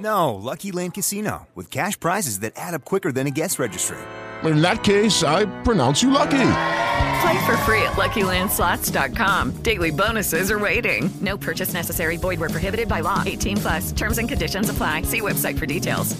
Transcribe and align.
No, 0.00 0.34
Lucky 0.34 0.72
Land 0.72 0.94
Casino, 0.94 1.46
with 1.54 1.70
cash 1.70 2.00
prizes 2.00 2.40
that 2.40 2.54
add 2.56 2.74
up 2.74 2.84
quicker 2.84 3.12
than 3.12 3.26
a 3.26 3.30
guest 3.30 3.58
registry. 3.58 3.98
In 4.44 4.62
that 4.62 4.82
case, 4.82 5.22
I 5.22 5.44
pronounce 5.62 6.02
you 6.02 6.10
lucky. 6.10 6.52
Play 7.20 7.44
for 7.44 7.56
free 7.68 7.82
at 7.82 7.92
LuckyLandSlots.com. 7.96 9.56
Daily 9.62 9.90
bonuses 9.90 10.50
are 10.50 10.58
waiting. 10.58 11.10
No 11.20 11.36
purchase 11.36 11.74
necessary. 11.74 12.16
Void 12.16 12.40
where 12.40 12.48
prohibited 12.48 12.88
by 12.88 13.00
law. 13.00 13.22
18 13.26 13.58
plus. 13.58 13.92
Terms 13.92 14.16
and 14.16 14.26
conditions 14.26 14.70
apply. 14.70 15.02
See 15.02 15.20
website 15.20 15.58
for 15.58 15.66
details. 15.66 16.18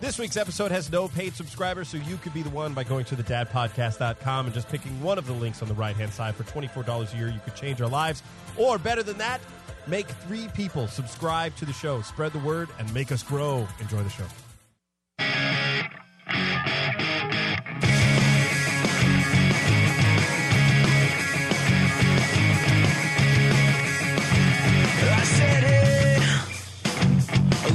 This 0.00 0.18
week's 0.18 0.36
episode 0.36 0.72
has 0.72 0.90
no 0.90 1.06
paid 1.06 1.34
subscribers, 1.34 1.88
so 1.88 1.96
you 1.96 2.16
could 2.16 2.34
be 2.34 2.42
the 2.42 2.50
one 2.50 2.74
by 2.74 2.84
going 2.84 3.04
to 3.06 3.16
thedadpodcast.com 3.16 4.46
and 4.46 4.54
just 4.54 4.68
picking 4.68 5.00
one 5.00 5.16
of 5.16 5.26
the 5.26 5.32
links 5.32 5.62
on 5.62 5.68
the 5.68 5.74
right 5.74 5.96
hand 5.96 6.12
side. 6.12 6.34
For 6.34 6.42
$24 6.42 7.14
a 7.14 7.16
year, 7.16 7.28
you 7.28 7.40
could 7.44 7.54
change 7.54 7.80
our 7.80 7.88
lives. 7.88 8.22
Or 8.58 8.76
better 8.76 9.02
than 9.04 9.16
that, 9.18 9.40
make 9.86 10.06
three 10.06 10.48
people 10.48 10.86
subscribe 10.86 11.54
to 11.56 11.64
the 11.64 11.72
show. 11.72 12.02
Spread 12.02 12.32
the 12.32 12.38
word 12.40 12.68
and 12.78 12.92
make 12.94 13.12
us 13.12 13.22
grow. 13.22 13.66
Enjoy 13.80 14.02
the 14.02 14.10
show. 14.10 14.24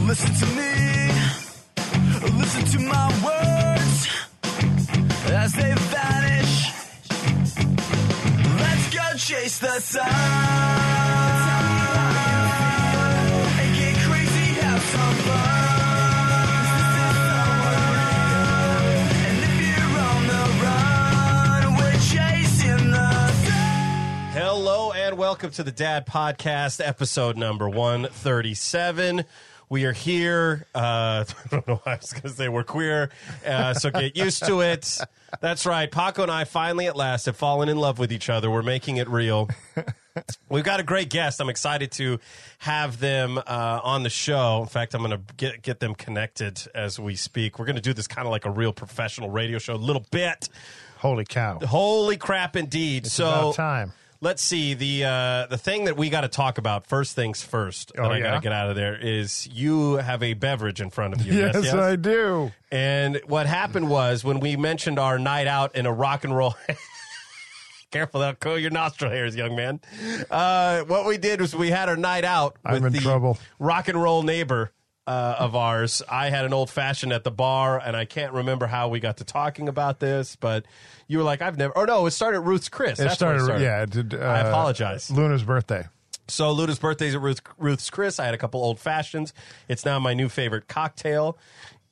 Listen 0.09 0.33
to 0.33 0.45
me, 0.55 1.11
listen 2.39 2.63
to 2.63 2.79
my 2.79 3.07
words 3.23 4.07
as 5.29 5.53
they 5.53 5.71
vanish. 5.71 6.71
Let's 8.59 8.89
go 8.95 9.17
chase 9.17 9.59
the 9.59 9.79
sun 9.79 11.58
welcome 25.29 25.51
to 25.51 25.61
the 25.61 25.71
Dad 25.71 26.07
Podcast, 26.07 26.81
episode 26.83 27.37
number 27.37 27.69
137. 27.69 29.23
We 29.69 29.85
are 29.85 29.93
here. 29.93 30.65
Uh, 30.73 30.79
I 30.81 31.25
don't 31.51 31.67
know 31.67 31.75
why 31.83 31.91
I 31.93 31.95
was 31.97 32.11
going 32.13 32.23
to 32.23 32.29
say 32.29 32.49
we're 32.49 32.63
queer, 32.63 33.11
uh, 33.45 33.75
so 33.75 33.91
get 33.91 34.17
used 34.17 34.43
to 34.47 34.61
it. 34.61 34.97
That's 35.39 35.67
right. 35.67 35.91
Paco 35.91 36.23
and 36.23 36.31
I 36.31 36.45
finally 36.45 36.87
at 36.87 36.95
last 36.95 37.27
have 37.27 37.37
fallen 37.37 37.69
in 37.69 37.77
love 37.77 37.99
with 37.99 38.11
each 38.11 38.27
other. 38.27 38.49
We're 38.49 38.63
making 38.63 38.97
it 38.97 39.07
real. 39.07 39.49
We've 40.49 40.63
got 40.63 40.79
a 40.79 40.83
great 40.83 41.11
guest. 41.11 41.39
I'm 41.39 41.49
excited 41.49 41.91
to 41.91 42.19
have 42.57 42.99
them 42.99 43.37
uh, 43.37 43.81
on 43.83 44.01
the 44.01 44.09
show. 44.09 44.63
In 44.63 44.67
fact, 44.67 44.95
I'm 44.95 45.03
going 45.03 45.11
to 45.11 45.33
get 45.37 45.61
get 45.61 45.79
them 45.79 45.93
connected 45.93 46.59
as 46.73 46.99
we 46.99 47.15
speak. 47.15 47.59
We're 47.59 47.65
going 47.65 47.75
to 47.75 47.83
do 47.83 47.93
this 47.93 48.07
kind 48.07 48.27
of 48.27 48.31
like 48.31 48.45
a 48.45 48.51
real 48.51 48.73
professional 48.73 49.29
radio 49.29 49.59
show, 49.59 49.75
a 49.75 49.75
little 49.75 50.07
bit. 50.09 50.49
Holy 50.97 51.23
cow. 51.23 51.59
Holy 51.59 52.17
crap, 52.17 52.55
indeed! 52.55 53.05
It's 53.05 53.13
so 53.13 53.53
time. 53.53 53.93
Let's 54.21 54.41
see 54.41 54.73
the 54.73 55.05
uh, 55.05 55.47
the 55.47 55.57
thing 55.57 55.85
that 55.85 55.95
we 55.95 56.09
got 56.09 56.21
to 56.21 56.27
talk 56.27 56.57
about 56.57 56.85
first 56.85 57.15
things 57.15 57.41
first. 57.41 57.93
That 57.95 58.03
Oh, 58.03 58.09
I 58.09 58.19
got 58.19 58.35
to 58.35 58.41
get 58.41 58.51
out 58.51 58.69
of 58.69 58.75
there 58.75 58.97
is 58.99 59.47
you 59.47 59.93
have 59.95 60.21
a 60.21 60.33
beverage 60.33 60.81
in 60.81 60.89
front 60.89 61.13
of 61.13 61.21
you. 61.25 61.33
Yes, 61.33 61.73
I 61.73 61.95
do. 61.95 62.51
And 62.69 63.21
what 63.25 63.45
happened 63.45 63.89
was 63.89 64.23
when 64.25 64.41
we 64.41 64.57
mentioned 64.57 64.99
our 64.99 65.17
night 65.17 65.47
out 65.47 65.75
in 65.75 65.85
a 65.85 65.93
rock 65.93 66.25
and 66.25 66.35
roll. 66.35 66.55
Careful, 67.91 68.19
that'll 68.19 68.35
curl 68.35 68.59
your 68.59 68.69
nostril 68.69 69.09
hairs, 69.09 69.35
young 69.35 69.55
man. 69.55 69.79
Uh, 70.29 70.81
what 70.83 71.07
we 71.07 71.17
did 71.17 71.41
was 71.41 71.55
we 71.55 71.71
had 71.71 71.89
our 71.89 71.97
night 71.97 72.23
out 72.23 72.55
with 72.63 72.75
I'm 72.75 72.85
in 72.85 72.93
the 72.93 72.99
trouble. 72.99 73.39
rock 73.57 73.87
and 73.87 73.99
roll 73.99 74.21
neighbor 74.21 74.71
uh, 75.07 75.37
of 75.39 75.55
ours. 75.55 76.03
I 76.07 76.29
had 76.29 76.45
an 76.45 76.53
old 76.53 76.69
fashioned 76.69 77.11
at 77.13 77.23
the 77.23 77.31
bar, 77.31 77.79
and 77.79 77.97
I 77.97 78.05
can't 78.05 78.31
remember 78.33 78.67
how 78.67 78.89
we 78.89 78.99
got 78.99 79.17
to 79.17 79.23
talking 79.23 79.67
about 79.67 79.99
this, 79.99 80.35
but 80.35 80.65
you 81.09 81.17
were 81.17 81.25
like, 81.25 81.41
"I've 81.41 81.57
never." 81.57 81.77
Oh 81.77 81.83
no, 81.83 82.05
it 82.05 82.11
started 82.11 82.37
at 82.37 82.43
Ruth's 82.45 82.69
Chris. 82.69 82.99
It 82.99 83.03
That's 83.03 83.21
where 83.21 83.39
started, 83.39 83.61
yeah. 83.61 83.83
It 83.83 83.89
did, 83.89 84.13
uh, 84.13 84.19
I 84.19 84.39
apologize. 84.47 85.11
Luna's 85.11 85.43
birthday. 85.43 85.85
So 86.29 86.51
Luna's 86.51 86.77
birthday's 86.77 87.15
at 87.15 87.21
Ruth, 87.21 87.41
Ruth's 87.57 87.89
Chris. 87.89 88.19
I 88.19 88.25
had 88.25 88.35
a 88.35 88.37
couple 88.37 88.61
old 88.61 88.79
fashions. 88.79 89.33
It's 89.67 89.83
now 89.83 89.99
my 89.99 90.13
new 90.13 90.29
favorite 90.29 90.67
cocktail. 90.67 91.37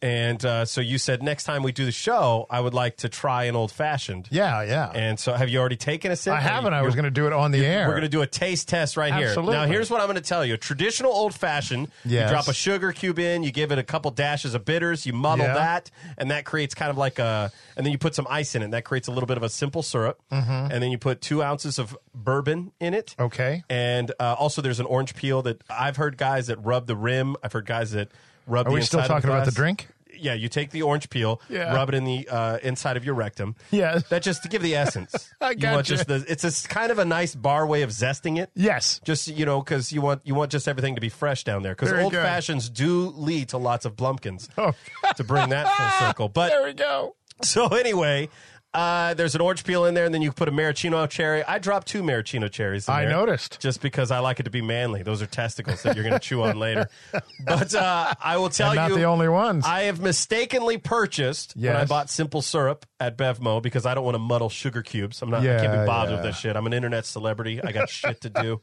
And 0.01 0.43
uh, 0.45 0.65
so 0.65 0.79
you 0.79 0.97
said 0.99 1.23
next 1.23 1.45
time 1.45 1.63
we 1.63 1.71
do 1.71 1.83
the 1.85 1.91
show, 1.91 2.45
I 2.49 2.59
would 2.59 2.73
like 2.75 2.97
to 2.97 3.09
try 3.09 3.45
an 3.45 3.55
old 3.55 3.71
fashioned. 3.71 4.27
Yeah, 4.29 4.61
yeah. 4.61 4.91
And 4.93 5.19
so 5.19 5.33
have 5.33 5.49
you 5.49 5.57
already 5.59 5.75
taken 5.75 6.11
a 6.11 6.15
sip? 6.15 6.33
I 6.33 6.39
haven't. 6.39 6.73
I 6.73 6.83
was 6.83 6.93
going 6.93 7.05
to 7.05 7.11
do 7.11 7.25
it 7.25 7.33
on 7.33 7.51
the 7.51 7.65
air. 7.65 7.87
We're 7.87 7.93
going 7.93 8.03
to 8.03 8.09
do 8.09 8.21
a 8.21 8.27
taste 8.27 8.67
test 8.69 8.95
right 8.95 9.13
here. 9.13 9.29
Absolutely. 9.29 9.55
Now, 9.55 9.65
here's 9.65 9.89
what 9.89 9.99
I'm 9.99 10.05
going 10.07 10.15
to 10.15 10.21
tell 10.21 10.45
you. 10.45 10.53
A 10.53 10.57
traditional 10.57 11.11
old 11.11 11.33
fashioned, 11.33 11.89
Yes. 12.05 12.29
you 12.29 12.33
drop 12.35 12.47
a 12.47 12.53
sugar 12.53 12.91
cube 12.91 13.17
in, 13.17 13.41
you 13.43 13.51
give 13.51 13.71
it 13.71 13.79
a 13.79 13.83
couple 13.83 14.11
dashes 14.11 14.53
of 14.53 14.65
bitters, 14.65 15.05
you 15.07 15.13
muddle 15.13 15.45
Yeah. 15.45 15.53
that, 15.55 15.91
and 16.17 16.29
that 16.29 16.45
creates 16.45 16.75
kind 16.75 16.91
of 16.91 16.97
like 16.97 17.17
a, 17.17 17.51
and 17.75 17.85
then 17.85 17.91
you 17.91 17.97
put 17.97 18.13
some 18.13 18.27
ice 18.29 18.53
in 18.53 18.61
it. 18.61 18.65
And 18.65 18.73
that 18.73 18.83
creates 18.85 19.07
a 19.07 19.11
little 19.11 19.27
bit 19.27 19.37
of 19.37 19.43
a 19.43 19.49
simple 19.49 19.81
syrup. 19.81 20.19
And 20.29 20.71
then 20.83 20.91
you 20.91 20.97
put 20.99 21.21
two 21.21 21.41
ounces 21.41 21.79
of 21.79 21.97
bourbon 22.13 22.71
in 22.79 22.93
it. 22.93 23.07
Mm-hmm. 23.17 23.23
Okay. 23.23 23.63
And 23.69 24.11
uh, 24.19 24.35
also, 24.37 24.61
there's 24.61 24.79
an 24.79 24.85
orange 24.85 25.15
peel 25.15 25.41
that 25.43 25.61
I've 25.69 25.95
heard 25.97 26.17
guys 26.17 26.47
that 26.47 26.57
rub 26.63 26.85
the 26.85 26.95
rim. 26.95 27.35
I've 27.41 27.53
heard 27.53 27.65
guys 27.65 27.91
that 27.91 28.09
rub 28.47 28.67
Are 28.67 28.71
we 28.71 28.81
still 28.81 29.03
talking 29.03 29.29
about 29.29 29.45
the 29.45 29.51
drink? 29.51 29.87
Yeah, 30.19 30.33
you 30.33 30.49
take 30.49 30.71
the 30.71 30.81
orange 30.81 31.11
peel, 31.11 31.39
Yeah. 31.47 31.75
rub 31.75 31.89
it 31.89 31.93
in 31.95 32.03
the 32.03 32.27
uh, 32.27 32.57
inside 32.63 32.97
of 32.97 33.05
your 33.05 33.13
rectum. 33.13 33.55
Yeah. 33.69 33.99
That 34.09 34.23
just 34.23 34.41
to 34.41 34.49
give 34.49 34.63
the 34.63 34.73
essence. 34.75 35.13
I 35.41 35.49
You 35.51 35.51
want 35.51 35.59
gotcha. 35.61 35.93
just 35.93 36.07
the, 36.07 36.25
it's 36.27 36.43
a 36.43 36.47
s- 36.47 36.65
kind 36.65 36.91
of 36.91 36.97
a 36.97 37.05
nice 37.05 37.35
bar 37.35 37.67
way 37.67 37.83
of 37.83 37.91
zesting 37.91 38.39
it. 38.41 38.49
Yes. 38.55 38.99
Just 39.03 39.27
you 39.27 39.45
know, 39.45 39.61
because 39.61 39.91
you 39.91 40.01
want 40.01 40.21
you 40.25 40.33
want 40.33 40.49
just 40.51 40.67
everything 40.67 40.95
to 40.95 41.01
be 41.01 41.09
fresh 41.09 41.43
down 41.43 41.61
there. 41.61 41.73
Because 41.75 41.89
Very 41.91 42.01
old 42.03 42.13
good. 42.13 42.23
fashions 42.23 42.67
do 42.67 43.09
lead 43.15 43.49
to 43.49 43.59
lots 43.59 43.85
of 43.85 43.95
blumpkins 43.95 44.49
Oh. 44.57 44.73
to 45.17 45.23
bring 45.23 45.49
that 45.49 45.67
full 45.67 46.07
circle. 46.07 46.29
But 46.29 46.49
There 46.49 46.63
we 46.63 46.73
go. 46.73 47.15
so 47.43 47.67
anyway, 47.67 48.29
uh, 48.77 49.13
there's 49.15 49.33
an 49.33 49.41
orange 49.41 49.63
peel 49.63 49.85
in 49.85 49.95
there, 49.95 50.05
and 50.05 50.13
then 50.13 50.21
you 50.21 50.31
put 50.31 50.47
a 50.47 50.51
maraschino 50.51 51.07
cherry. 51.07 51.43
I 51.43 51.57
dropped 51.57 51.87
two 51.87 52.03
maraschino 52.03 52.47
cherries. 52.47 52.87
In 52.87 52.93
I 52.93 53.01
there 53.05 53.11
noticed. 53.11 53.59
just 53.59 53.81
because 53.81 54.11
I 54.11 54.19
like 54.19 54.39
it 54.39 54.43
to 54.43 54.51
be 54.51 54.61
manly. 54.61 55.01
Those 55.01 55.23
are 55.23 55.25
testicles 55.25 55.81
that 55.81 55.95
you're 55.95 56.03
going 56.03 56.13
to 56.13 56.19
chew 56.19 56.43
on 56.43 56.59
later. 56.59 56.87
But 57.45 57.73
uh, 57.73 58.13
I 58.21 58.37
will 58.37 58.49
tell 58.49 58.75
not 58.75 58.89
you, 58.89 58.95
the 58.97 59.03
only 59.05 59.29
ones. 59.29 59.65
I 59.65 59.83
have 59.83 59.99
mistakenly 60.01 60.77
purchased 60.77 61.55
when 61.55 61.75
I 61.75 61.85
bought 61.85 62.09
simple 62.09 62.41
syrup 62.41 62.85
at 62.99 63.17
Bevmo 63.17 63.61
because 63.61 63.85
I 63.85 63.95
don't 63.95 64.03
want 64.03 64.15
to 64.15 64.19
muddle 64.19 64.49
sugar 64.49 64.81
cubes. 64.83 65.21
I'm 65.21 65.29
not. 65.29 65.41
Yeah, 65.43 65.57
I 65.57 65.59
can't 65.65 65.81
be 65.81 65.85
bothered 65.85 66.11
yeah. 66.11 66.15
with 66.17 66.25
this 66.25 66.37
shit. 66.37 66.55
I'm 66.55 66.67
an 66.67 66.73
internet 66.73 67.05
celebrity. 67.05 67.63
I 67.63 67.71
got 67.71 67.89
shit 67.89 68.21
to 68.21 68.29
do. 68.29 68.61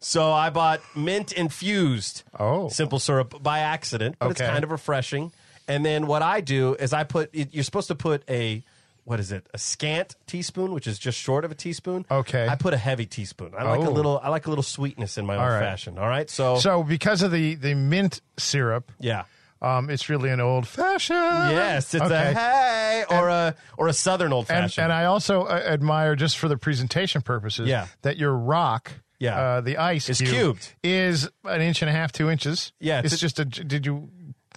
So 0.00 0.32
I 0.32 0.50
bought 0.50 0.80
mint 0.96 1.32
infused 1.32 2.22
Oh. 2.38 2.68
simple 2.68 2.98
syrup 2.98 3.42
by 3.42 3.60
accident, 3.60 4.16
but 4.18 4.30
it's 4.32 4.40
kind 4.40 4.64
of 4.64 4.70
refreshing. 4.70 5.32
And 5.68 5.84
then 5.84 6.06
what 6.06 6.22
I 6.22 6.40
do 6.40 6.74
is 6.74 6.92
I 6.92 7.04
put. 7.04 7.34
You're 7.34 7.64
supposed 7.64 7.88
to 7.88 7.94
put 7.94 8.22
a. 8.28 8.64
What 9.06 9.20
is 9.20 9.30
it? 9.30 9.46
A 9.54 9.58
scant 9.58 10.16
teaspoon, 10.26 10.72
which 10.72 10.88
is 10.88 10.98
just 10.98 11.16
short 11.16 11.44
of 11.44 11.52
a 11.52 11.54
teaspoon. 11.54 12.04
Okay. 12.10 12.48
I 12.48 12.56
put 12.56 12.74
a 12.74 12.76
heavy 12.76 13.06
teaspoon. 13.06 13.52
I 13.56 13.62
like 13.62 13.80
a 13.80 13.88
Oh. 13.88 13.92
little. 13.92 14.18
I 14.20 14.30
like 14.30 14.46
a 14.46 14.50
little 14.50 14.64
sweetness 14.64 15.16
in 15.16 15.24
my 15.24 15.34
old 15.36 15.44
right. 15.46 15.60
fashioned. 15.60 15.96
All 15.98 16.08
right. 16.08 16.28
So, 16.28 16.58
So 16.58 16.82
because 16.82 17.22
of 17.22 17.30
the, 17.30 17.54
the 17.54 17.74
mint 17.74 18.20
syrup, 18.36 18.90
yeah. 18.98 19.22
um, 19.62 19.90
it's 19.90 20.08
really 20.08 20.30
an 20.30 20.40
old 20.40 20.66
fashioned. 20.66 21.18
Yes, 21.52 21.94
it's 21.94 22.02
okay. 22.04 22.32
a 22.32 22.34
hey 22.34 23.04
or 23.08 23.28
a 23.28 23.54
or 23.78 23.86
a 23.86 23.92
southern 23.92 24.32
old 24.32 24.46
And, 24.50 24.64
fashioned. 24.64 24.82
and 24.86 24.92
I 24.92 25.04
also 25.04 25.42
uh, 25.44 25.52
admire, 25.64 26.16
just 26.16 26.36
for 26.36 26.48
the 26.48 26.56
presentation 26.56 27.22
purposes, 27.22 27.68
Yeah. 27.68 27.86
that 28.02 28.16
your 28.16 28.34
rock, 28.36 28.90
Yeah. 29.20 29.38
uh, 29.40 29.60
the 29.60 29.76
ice 29.78 30.08
is 30.10 30.18
cube, 30.18 30.30
cubed. 30.58 30.74
is 30.82 31.28
an 31.44 31.60
inch 31.60 31.80
and 31.80 31.88
a 31.88 31.92
half, 31.92 32.10
two 32.10 32.28
inches. 32.28 32.72
Yeah, 32.80 32.98
it's 33.04 33.12
it's, 33.12 33.14
a- 33.14 33.18
just 33.24 33.38
a. 33.38 33.44
Did 33.44 33.86
you 33.86 34.10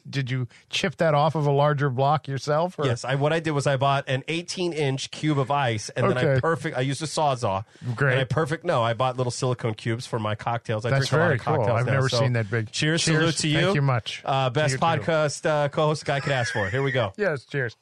did 0.10 0.32
you 0.32 0.48
chip 0.70 0.98
that 0.98 1.14
off 1.14 1.36
of 1.36 1.46
a 1.46 1.52
larger 1.52 1.90
block 1.90 2.28
yourself? 2.28 2.78
Or? 2.80 2.86
Yes, 2.86 3.06
I 3.06 3.16
what 3.16 3.34
I 3.34 3.40
did 3.40 3.52
was 3.52 3.68
I 3.68 3.78
bought 3.78 4.06
an 4.08 4.24
18 4.28 4.74
inch 4.74 5.12
cube 5.12 5.40
of 5.40 5.52
ice, 5.52 5.90
and 5.90 6.10
then 6.10 6.18
I 6.18 6.40
perfect. 6.40 6.78
I 6.78 6.82
used 6.82 7.02
a 7.02 7.06
sawzall. 7.06 7.66
Great. 7.96 8.14
And 8.14 8.22
I 8.22 8.24
perfect. 8.24 8.64
No, 8.66 8.82
I 8.82 8.94
bought 8.94 9.18
little 9.18 9.32
silicone 9.32 9.74
cubes 9.74 10.06
for 10.06 10.20
my 10.20 10.36
cocktails. 10.36 10.86
I 10.86 10.92
That's 10.92 11.10
drink 11.10 11.12
a 11.12 11.16
lot 11.18 11.26
very 11.26 11.36
of 11.36 11.42
cocktails 11.42 11.68
cool. 11.68 11.76
I've 11.76 11.86
now, 11.86 11.94
never 11.94 12.10
so 12.10 12.20
seen 12.20 12.34
that 12.34 12.50
big. 12.50 12.72
Cheers, 12.72 13.04
Cheers. 13.04 13.18
salute 13.18 13.36
to 13.38 13.48
you. 13.48 13.62
Thank 13.62 13.76
you 13.76 13.82
much. 13.82 14.22
Uh, 14.26 14.50
best 14.50 14.74
you 14.74 14.80
podcast 14.80 15.46
uh, 15.46 15.70
co-host 15.70 16.06
guy 16.06 16.20
could 16.20 16.32
ask 16.32 16.54
for. 16.54 16.70
Here 16.70 16.84
we 16.84 16.92
go. 16.92 17.14
Yes, 17.18 17.44
cheers. 17.44 17.76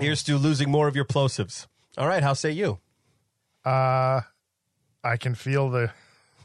Here's 0.00 0.24
to 0.24 0.36
losing 0.36 0.70
more 0.70 0.88
of 0.88 0.96
your 0.96 1.04
plosives. 1.04 1.68
All 1.96 2.08
right, 2.08 2.22
how 2.22 2.32
say 2.32 2.50
you? 2.50 2.78
Uh, 3.64 4.22
I 5.04 5.16
can 5.18 5.34
feel 5.34 5.70
the 5.70 5.92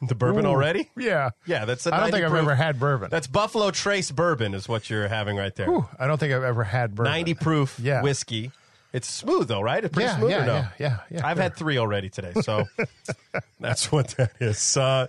The 0.08 0.16
bourbon 0.16 0.46
Ooh. 0.46 0.50
already? 0.50 0.90
Yeah, 0.98 1.32
Yeah, 1.46 1.66
that's. 1.66 1.86
a 1.86 1.90
I 1.90 1.98
don't 1.98 2.00
90 2.12 2.12
think 2.14 2.26
I've 2.26 2.32
proof. 2.32 2.42
ever 2.44 2.56
had 2.56 2.80
bourbon. 2.80 3.10
That's 3.12 3.28
Buffalo 3.28 3.72
Trace 3.72 4.12
bourbon, 4.12 4.54
is 4.54 4.68
what 4.68 4.90
you're 4.90 5.08
having 5.08 5.38
right 5.38 5.56
there. 5.56 5.68
Whew, 5.68 5.88
I 6.00 6.08
don't 6.08 6.18
think 6.20 6.34
I've 6.34 6.44
ever 6.44 6.64
had 6.64 6.96
bourbon. 6.96 7.12
90 7.12 7.34
proof 7.36 7.80
Yeah. 7.82 8.02
whiskey. 8.02 8.52
It's 8.92 9.08
smooth 9.10 9.48
though, 9.48 9.62
right? 9.62 9.84
It's 9.84 9.92
pretty 9.92 10.08
Yeah, 10.08 10.18
smooth 10.18 10.30
yeah, 10.32 10.44
or 10.44 10.46
no? 10.46 10.54
yeah, 10.56 10.68
yeah, 10.78 10.98
yeah, 11.10 11.28
I've 11.28 11.38
had 11.38 11.56
three 11.56 11.78
already 11.80 12.10
today, 12.10 12.34
so 12.42 12.66
that's 13.60 13.92
what 13.92 14.10
that 14.18 14.32
is. 14.40 14.78
Uh, 14.78 15.08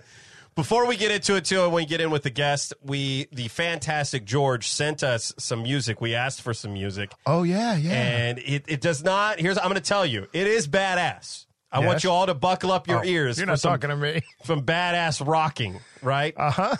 before 0.55 0.87
we 0.87 0.95
get 0.95 1.11
into 1.11 1.35
it, 1.35 1.45
too, 1.45 1.63
and 1.65 1.73
we 1.73 1.85
get 1.85 1.99
in 2.01 2.09
with 2.11 2.23
the 2.23 2.29
guest, 2.29 2.73
we 2.81 3.27
the 3.31 3.47
fantastic 3.49 4.25
George 4.25 4.69
sent 4.69 5.03
us 5.03 5.33
some 5.37 5.63
music. 5.63 5.99
We 6.01 6.15
asked 6.15 6.41
for 6.41 6.53
some 6.53 6.73
music, 6.73 7.11
Oh 7.25 7.43
yeah, 7.43 7.75
yeah. 7.75 7.91
and 7.91 8.39
it, 8.39 8.63
it 8.67 8.81
does 8.81 9.03
not. 9.03 9.39
Here's 9.39 9.57
I'm 9.57 9.65
going 9.65 9.75
to 9.75 9.81
tell 9.81 10.05
you, 10.05 10.27
it 10.33 10.47
is 10.47 10.67
badass. 10.67 11.44
I 11.75 11.85
want 11.85 12.03
you 12.03 12.11
all 12.11 12.25
to 12.25 12.33
buckle 12.33 12.71
up 12.71 12.87
your 12.87 12.99
Oh, 12.99 13.03
ears. 13.07 13.37
You're 13.37 13.47
not 13.47 13.59
some, 13.59 13.71
talking 13.71 13.89
to 13.89 13.95
me. 13.95 14.21
from 14.45 14.63
badass 14.63 15.25
rocking, 15.25 15.79
right? 16.01 16.33
Uh 16.37 16.51
huh. 16.51 16.75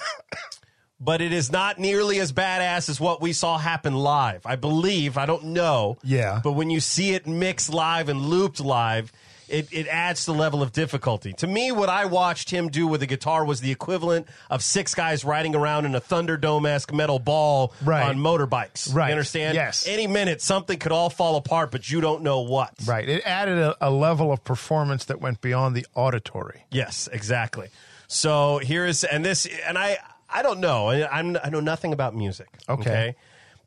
but 0.99 1.21
it 1.21 1.33
is 1.33 1.51
not 1.51 1.77
nearly 1.79 2.19
as 2.19 2.31
badass 2.31 2.89
as 2.89 2.99
what 2.99 3.21
we 3.21 3.33
saw 3.33 3.57
happen 3.57 3.93
live. 3.95 4.45
I 4.45 4.55
believe. 4.55 5.17
I 5.17 5.25
don't 5.25 5.45
know. 5.45 5.97
Yeah. 6.03 6.39
But 6.43 6.53
when 6.53 6.69
you 6.69 6.79
see 6.79 7.13
it 7.13 7.27
mixed 7.27 7.73
live 7.73 8.09
and 8.09 8.21
looped 8.27 8.59
live, 8.59 9.11
it, 9.47 9.67
it 9.71 9.87
adds 9.87 10.25
to 10.25 10.31
the 10.31 10.37
level 10.37 10.61
of 10.61 10.71
difficulty. 10.71 11.33
To 11.33 11.47
me, 11.47 11.71
what 11.71 11.89
I 11.89 12.05
watched 12.05 12.49
him 12.49 12.69
do 12.69 12.87
with 12.87 12.99
the 13.01 13.05
guitar 13.07 13.45
was 13.45 13.61
the 13.61 13.71
equivalent 13.71 14.27
of 14.49 14.63
six 14.63 14.95
guys 14.95 15.23
riding 15.23 15.55
around 15.55 15.85
in 15.85 15.95
a 15.95 16.01
Thunderdome 16.01 16.67
esque 16.67 16.93
metal 16.93 17.19
ball 17.19 17.73
Right. 17.83 18.03
on 18.07 18.17
motorbikes. 18.17 18.93
Right. 18.93 19.07
You 19.07 19.13
understand? 19.13 19.55
Yes. 19.55 19.85
Any 19.87 20.07
minute, 20.07 20.41
something 20.41 20.79
could 20.79 20.91
all 20.91 21.09
fall 21.09 21.35
apart, 21.35 21.71
but 21.71 21.89
you 21.89 22.01
don't 22.01 22.23
know 22.23 22.41
what. 22.41 22.73
Right. 22.85 23.07
It 23.07 23.23
added 23.25 23.57
a, 23.57 23.75
a 23.81 23.89
level 23.91 24.31
of 24.31 24.43
performance 24.43 25.05
that 25.05 25.21
went 25.21 25.41
beyond 25.41 25.75
the 25.75 25.85
auditory. 25.95 26.65
Yes, 26.71 27.07
exactly. 27.11 27.69
So 28.07 28.59
here 28.59 28.85
is, 28.85 29.03
and 29.03 29.23
this, 29.25 29.47
and 29.67 29.77
I, 29.77 29.97
I 30.29 30.41
don't 30.43 30.59
know. 30.59 30.87
I, 30.89 31.07
I'm, 31.19 31.37
I 31.43 31.49
know 31.49 31.59
nothing 31.59 31.93
about 31.93 32.15
music. 32.15 32.47
Okay. 32.69 33.15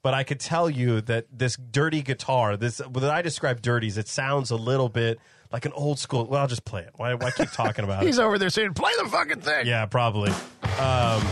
But 0.00 0.14
I 0.14 0.22
could 0.22 0.38
tell 0.38 0.70
you 0.70 1.00
that 1.02 1.26
this 1.36 1.56
dirty 1.56 2.02
guitar, 2.02 2.56
this, 2.56 2.78
when 2.78 3.04
I 3.04 3.20
describe 3.20 3.60
dirties, 3.60 3.98
it 3.98 4.06
sounds 4.06 4.50
a 4.52 4.56
little 4.56 4.88
bit 4.88 5.19
like 5.50 5.64
an 5.64 5.72
old 5.72 5.98
school. 5.98 6.26
Well, 6.26 6.40
I'll 6.40 6.46
just 6.48 6.64
play 6.64 6.82
it. 6.82 6.90
Why, 6.96 7.14
why 7.14 7.30
keep 7.30 7.50
talking 7.50 7.84
about 7.84 8.02
He's 8.02 8.06
it? 8.06 8.08
He's 8.08 8.18
over 8.18 8.38
there 8.38 8.50
saying, 8.50 8.74
"Play 8.74 8.92
the 9.02 9.08
fucking 9.08 9.40
thing." 9.40 9.66
Yeah, 9.66 9.86
probably. 9.86 10.30
Um, 10.78 11.22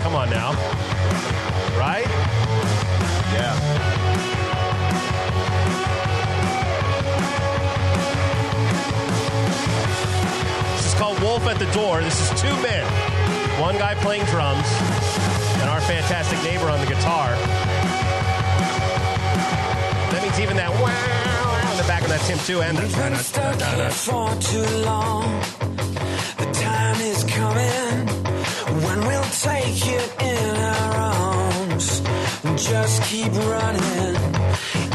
come 0.00 0.14
on 0.14 0.30
now. 0.30 0.52
Right? 1.78 2.06
Yeah. 3.32 3.58
This 10.76 10.86
is 10.86 10.94
called 10.94 11.20
Wolf 11.20 11.46
at 11.46 11.58
the 11.58 11.66
Door. 11.72 12.02
This 12.02 12.20
is 12.20 12.40
two 12.40 12.54
men. 12.62 12.84
One 13.60 13.76
guy 13.78 13.94
playing 13.94 14.24
drums 14.26 14.66
and 15.60 15.70
our 15.70 15.80
fantastic 15.82 16.42
neighbor 16.42 16.68
on 16.68 16.80
the 16.80 16.86
guitar. 16.86 17.30
That 20.10 20.20
means 20.22 20.38
even 20.40 20.56
that 20.56 20.70
wow 20.80 21.21
wow 22.12 22.18
in 22.18 22.20
the 22.20 22.20
back 22.20 22.20
of 22.20 22.20
that 22.20 22.20
Tim 22.26 22.38
too 22.46 22.60
and 22.62 22.78
We've 22.78 22.96
been 22.96 23.16
stuck 23.16 23.60
here 23.60 23.90
for 23.90 24.34
too 24.50 24.66
long. 24.84 25.40
The 26.38 26.48
time 26.52 27.00
is 27.00 27.24
coming 27.24 27.96
when 28.84 28.98
we'll 29.08 29.30
take 29.40 29.86
it 29.86 30.08
in 30.20 30.56
our 30.56 30.94
arms. 30.94 32.02
And 32.44 32.58
just 32.58 33.02
keep 33.04 33.32
running. 33.32 34.16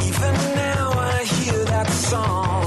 Even 0.09 0.33
now 0.55 0.91
I 0.93 1.23
hear 1.23 1.65
that 1.65 1.89
song, 1.89 2.66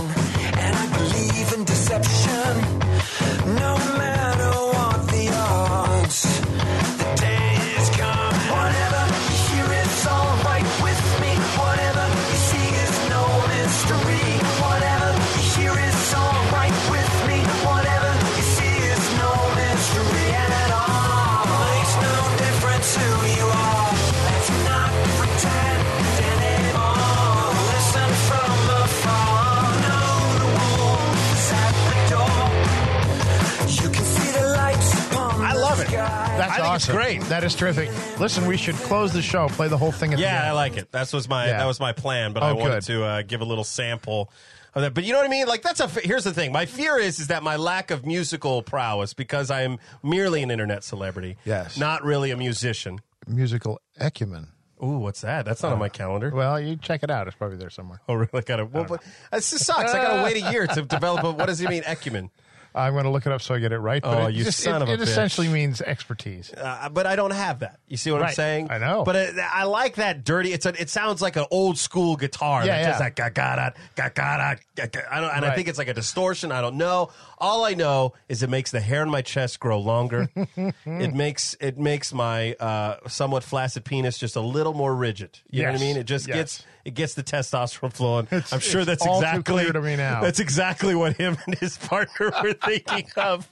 sky. 36.81 36.93
That's 36.93 36.99
I 36.99 37.05
think 37.05 37.15
it's 37.15 37.25
awesome. 37.25 37.25
great. 37.25 37.29
That 37.31 37.45
is 37.45 37.55
terrific. 37.55 38.21
Listen, 38.21 38.47
we 38.47 38.57
should 38.57 38.75
close 38.77 39.13
the 39.13 39.23
show. 39.23 39.49
Play 39.49 39.69
the 39.69 39.79
whole 39.79 39.93
thing 39.93 40.13
at 40.13 40.17
the 40.17 40.23
Yeah. 40.23 40.49
I 40.49 40.53
like 40.53 40.77
it. 40.77 40.91
That 40.93 41.13
was 41.13 41.29
my 41.29 41.47
Yeah. 41.47 41.59
that 41.59 41.67
was 41.67 41.81
my 41.81 41.93
plan, 41.93 42.33
but 42.33 42.43
I 42.43 42.51
Oh, 42.51 42.55
wanted 42.57 42.75
good. 42.75 42.83
to 42.85 43.05
uh, 43.05 43.23
give 43.23 43.41
a 43.41 43.45
little 43.45 43.65
sample 43.65 44.31
of 44.75 44.83
that. 44.83 44.95
But 44.95 45.05
you 45.05 45.13
know 45.13 45.19
what 45.19 45.27
I 45.27 45.31
mean? 45.31 45.47
Like 45.47 45.63
that's 45.63 45.81
a 45.81 45.89
here's 45.89 46.25
the 46.25 46.33
thing. 46.33 46.53
My 46.53 46.67
fear 46.67 46.97
is 46.99 47.19
is 47.19 47.27
that 47.29 47.43
my 47.43 47.57
lack 47.57 47.91
of 47.91 48.05
musical 48.07 48.63
prowess 48.63 49.15
because 49.15 49.51
I 49.51 49.63
am 49.63 49.79
merely 50.03 50.43
an 50.43 50.51
internet 50.51 50.85
celebrity. 50.85 51.37
Yes. 51.45 51.77
not 51.79 52.05
really 52.05 52.31
a 52.31 52.37
musician. 52.37 53.01
Musical 53.27 53.81
acumen. 53.99 54.49
Ooh, 54.83 54.97
what's 54.97 55.21
that? 55.21 55.45
That's 55.45 55.63
not 55.63 55.73
on 55.75 55.79
my 55.79 55.91
calendar. 55.91 56.31
Well, 56.35 56.59
you 56.59 56.75
check 56.77 57.03
it 57.03 57.11
out. 57.11 57.27
It's 57.27 57.37
probably 57.37 57.59
there 57.59 57.69
somewhere. 57.69 58.01
Oh, 58.09 58.15
really? 58.15 58.41
Gotta, 58.43 58.65
well, 58.65 58.85
but, 58.89 59.03
this 59.31 59.45
sucks. 59.45 59.93
I 59.93 60.03
gotta 60.03 60.23
wait 60.25 60.43
a 60.43 60.51
year 60.51 60.67
to 60.67 60.81
develop. 60.81 61.23
A, 61.23 61.31
what 61.33 61.47
does 61.49 61.61
it 61.61 61.69
mean, 61.69 61.83
acumen? 61.87 62.31
I'm 62.75 62.93
going 62.93 63.05
to 63.05 63.11
look 63.11 63.27
it 63.27 63.33
up 63.33 63.43
so 63.43 63.55
I 63.55 63.59
get 63.59 63.73
it 63.73 63.79
right. 63.79 64.03
But 64.03 64.23
Oh, 64.23 64.27
it 64.27 64.35
you 64.35 64.45
just, 64.45 64.61
son 64.61 64.77
it, 64.81 64.83
of 64.83 64.89
a 64.89 64.93
it 64.93 65.01
bitch. 65.01 65.05
essentially 65.05 65.49
means 65.49 65.81
expertise. 65.81 66.53
Uh, 66.53 66.89
but 66.89 67.07
I 67.07 67.17
don't 67.17 67.33
have 67.33 67.61
that. 67.61 67.81
You 67.89 67.97
see 67.97 68.11
what 68.11 68.23
I'm 68.23 68.33
saying? 68.33 68.71
I 68.71 68.79
know. 68.79 69.03
But 69.05 69.17
it, 69.17 69.35
I 69.39 69.65
like 69.65 69.97
that 69.97 70.25
dirty. 70.25 70.53
It's 70.53 70.67
a, 70.67 70.81
it 70.81 70.89
sounds 70.91 71.21
like 71.21 71.37
an 71.37 71.47
old 71.51 71.79
school 71.79 72.17
guitar. 72.17 72.65
Yeah, 72.65 72.83
that 72.83 72.89
just 72.89 73.01
yeah. 73.01 73.05
like 73.07 73.17
ga-ga-da, 73.17 73.71
ga-ga-da, 73.97 74.55
ga-ga- 74.77 75.07
I 75.11 75.21
don't, 75.21 75.31
and 75.37 75.45
I 75.45 75.55
think 75.55 75.69
it's 75.69 75.79
like 75.79 75.89
a 75.89 75.95
distortion. 75.95 76.53
I 76.53 76.61
don't 76.61 76.77
know. 76.77 77.11
All 77.41 77.65
I 77.65 77.75
know 77.75 78.13
is 78.29 78.43
it 78.43 78.51
makes 78.51 78.71
the 78.71 78.81
hair 78.81 79.03
on 79.03 79.11
my 79.11 79.23
chest 79.23 79.61
grow 79.61 79.81
longer. 79.81 80.29
it 80.87 81.15
makes 81.15 81.57
it 81.61 81.79
makes 81.79 82.13
my 82.13 82.53
uh, 82.55 82.97
somewhat 83.09 83.43
flaccid 83.45 83.85
penis 83.85 84.19
just 84.19 84.37
a 84.37 84.41
little 84.41 84.75
more 84.75 84.95
rigid. 84.95 85.39
You 85.51 85.63
know 85.63 85.69
what 85.69 85.71
I 85.71 85.73
Yes. 85.73 85.81
mean? 85.81 85.97
It 85.97 86.05
just 86.05 86.29
Yes. 86.29 86.37
gets 86.37 86.65
it 86.85 86.95
gets 86.95 87.15
the 87.15 87.23
testosterone 87.23 87.93
flowing. 87.93 88.27
I'm 88.31 88.61
sure 88.61 88.81
it's 88.83 88.87
that's 88.87 89.07
all 89.07 89.21
too 89.21 89.27
exactly 89.27 89.55
clear 89.55 89.73
to 89.73 89.81
me 89.81 89.97
now. 89.97 90.21
That's 90.23 90.41
exactly 90.41 90.95
what 90.95 91.17
him 91.17 91.37
and 91.47 91.55
his 91.59 91.77
partner 91.79 92.31
were 92.43 92.53
thinking 92.55 93.09
of 93.17 93.49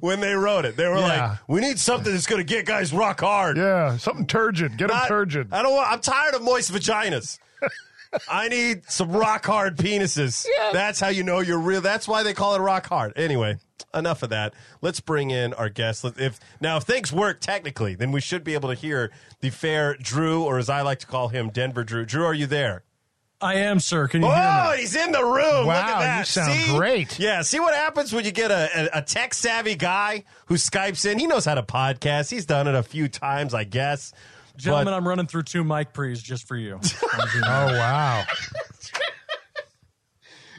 when 0.00 0.20
they 0.20 0.34
wrote 0.34 0.64
it. 0.64 0.76
They 0.76 0.86
were 0.88 0.96
Yeah. 0.98 1.28
like, 1.30 1.38
"We 1.48 1.60
need 1.60 1.78
something 1.78 2.12
that's 2.12 2.26
going 2.26 2.40
to 2.40 2.44
get 2.44 2.66
guys 2.66 2.92
rock 2.92 3.20
hard." 3.20 3.56
Yeah, 3.56 3.96
something 3.96 4.26
turgid. 4.26 4.76
Get 4.76 4.88
them 4.88 4.96
Not- 4.96 5.08
turgid. 5.08 5.52
I 5.52 5.62
don't 5.62 5.74
want. 5.74 5.90
I'm 5.90 6.00
tired 6.00 6.34
of 6.34 6.42
moist 6.42 6.72
vaginas. 6.72 7.38
I 8.28 8.48
need 8.48 8.82
some 8.90 9.12
rock 9.12 9.46
hard 9.46 9.76
penises. 9.76 10.46
That's 10.72 10.98
how 11.00 11.08
you 11.08 11.22
know 11.22 11.40
you're 11.40 11.58
real. 11.60 11.80
That's 11.80 12.08
why 12.08 12.22
they 12.22 12.34
call 12.34 12.54
it 12.54 12.58
rock 12.60 12.88
hard. 12.88 13.12
Anyway, 13.16 13.58
enough 13.94 14.22
of 14.22 14.30
that. 14.30 14.54
Let's 14.82 15.00
bring 15.00 15.30
in 15.30 15.54
our 15.54 15.68
guest. 15.68 16.04
If 16.18 16.40
now 16.60 16.76
if 16.78 16.82
things 16.84 17.12
work 17.12 17.40
technically, 17.40 17.94
then 17.94 18.10
we 18.12 18.20
should 18.20 18.42
be 18.44 18.54
able 18.54 18.68
to 18.68 18.74
hear 18.74 19.10
the 19.40 19.50
fair 19.50 19.94
Drew, 20.00 20.42
or 20.42 20.58
as 20.58 20.68
I 20.68 20.82
like 20.82 20.98
to 21.00 21.06
call 21.06 21.28
him, 21.28 21.50
Denver 21.50 21.84
Drew. 21.84 22.04
Drew, 22.04 22.24
are 22.24 22.34
you 22.34 22.46
there? 22.46 22.82
I 23.42 23.54
am, 23.54 23.80
sir. 23.80 24.06
Can 24.06 24.20
you 24.20 24.28
hear 24.28 24.36
Oh, 24.66 24.74
he's 24.76 24.94
in 24.94 25.12
the 25.12 25.24
room. 25.24 25.64
Look 25.64 25.66
Wow, 25.68 25.76
at 25.96 26.00
that. 26.00 26.18
you 26.18 26.24
sound 26.26 26.60
See? 26.60 26.76
great. 26.76 27.18
Yeah, 27.18 27.40
see 27.40 27.58
what 27.58 27.72
happens 27.74 28.12
when 28.12 28.26
you 28.26 28.32
get 28.32 28.50
a, 28.50 28.68
a, 28.94 28.98
a 28.98 29.02
tech 29.02 29.32
savvy 29.32 29.76
guy 29.76 30.24
who 30.46 30.56
Skypes 30.56 31.10
in. 31.10 31.18
He 31.18 31.26
knows 31.26 31.46
how 31.46 31.54
to 31.54 31.62
podcast. 31.62 32.30
He's 32.30 32.44
done 32.44 32.68
it 32.68 32.74
a 32.74 32.82
few 32.82 33.08
times, 33.08 33.54
I 33.54 33.64
guess. 33.64 34.12
Gentlemen, 34.60 34.86
But- 34.86 34.94
I'm 34.94 35.06
running 35.08 35.26
through 35.26 35.42
two 35.44 35.64
mic 35.64 35.92
pre's 35.92 36.22
just 36.22 36.46
for 36.48 36.56
you. 36.56 36.78
Oh 37.42 37.66
wow! 37.66 38.24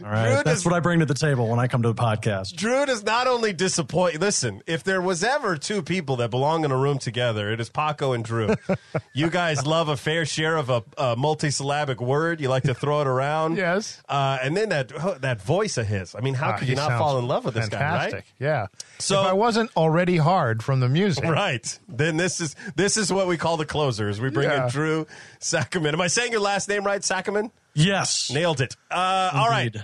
All 0.04 0.10
right, 0.10 0.24
Drew 0.26 0.34
that's 0.38 0.44
does- 0.46 0.66
what 0.66 0.74
I 0.74 0.80
bring 0.80 1.00
to 1.02 1.06
the 1.06 1.14
table 1.14 1.48
when 1.48 1.60
I 1.60 1.68
come 1.68 1.84
to 1.84 1.88
the 1.90 1.94
podcast. 2.02 2.56
Drew 2.56 2.88
does 2.88 3.04
not 3.04 3.28
only 3.28 3.54
disappoint. 3.54 4.20
Listen, 4.20 4.64
if 4.66 4.84
there 4.84 5.00
was 5.00 5.24
ever 5.24 5.58
two 5.58 5.84
people 5.84 6.16
that 6.18 6.32
belong 6.32 6.66
in 6.66 6.72
a 6.72 6.78
room 6.78 6.98
together, 6.98 7.52
it 7.52 7.60
is 7.62 7.70
Paco 7.70 8.14
and 8.14 8.24
Drew. 8.26 8.56
you 9.14 9.30
guys 9.30 9.64
love 9.64 9.90
a 9.90 9.98
fair 9.98 10.26
share 10.26 10.58
of 10.58 10.72
a, 10.72 10.78
a 10.98 11.16
multisyllabic 11.16 11.98
word. 11.98 12.42
You 12.42 12.50
like 12.50 12.64
to 12.64 12.74
throw 12.74 13.02
it 13.02 13.08
around. 13.08 13.58
Yes. 13.58 14.02
Uh, 14.10 14.40
and 14.42 14.58
then 14.58 14.70
that 14.70 15.22
that 15.22 15.40
voice 15.40 15.78
of 15.78 15.86
his. 15.86 16.16
I 16.16 16.22
mean, 16.22 16.34
how 16.34 16.50
Ah, 16.52 16.58
could 16.58 16.68
you 16.68 16.76
not 16.76 16.98
fall 16.98 17.20
in 17.20 17.28
love 17.28 17.46
with 17.46 17.54
this 17.54 17.70
fantastic. 17.70 18.26
guy, 18.40 18.46
Yeah. 18.46 18.68
So- 19.04 19.22
if 19.22 19.28
I 19.28 19.34
wasn't 19.34 19.72
already 19.76 20.18
hard 20.18 20.64
from 20.64 20.80
the 20.80 20.90
music, 20.90 21.24
right? 21.24 21.32
Right. 21.34 21.80
Then 21.88 22.18
this 22.18 22.40
is 22.42 22.56
this 22.76 22.98
is 22.98 23.12
what 23.12 23.28
we 23.28 23.38
call 23.38 23.58
the 23.58 23.66
closers. 23.66 24.20
We 24.22 24.30
bring 24.30 24.50
Yeah. 24.50 24.66
in 24.66 24.70
Drew 24.72 25.08
Sackerman. 25.40 25.94
Am 25.94 26.02
I 26.02 26.08
saying 26.08 26.32
your 26.32 26.42
last 26.42 26.68
name 26.70 26.84
right, 26.84 27.02
Sackerman? 27.02 27.52
Yes. 27.74 28.30
Nailed 28.32 28.62
it. 28.62 28.76
Uh, 28.90 29.32
all 29.34 29.50
right. 29.50 29.76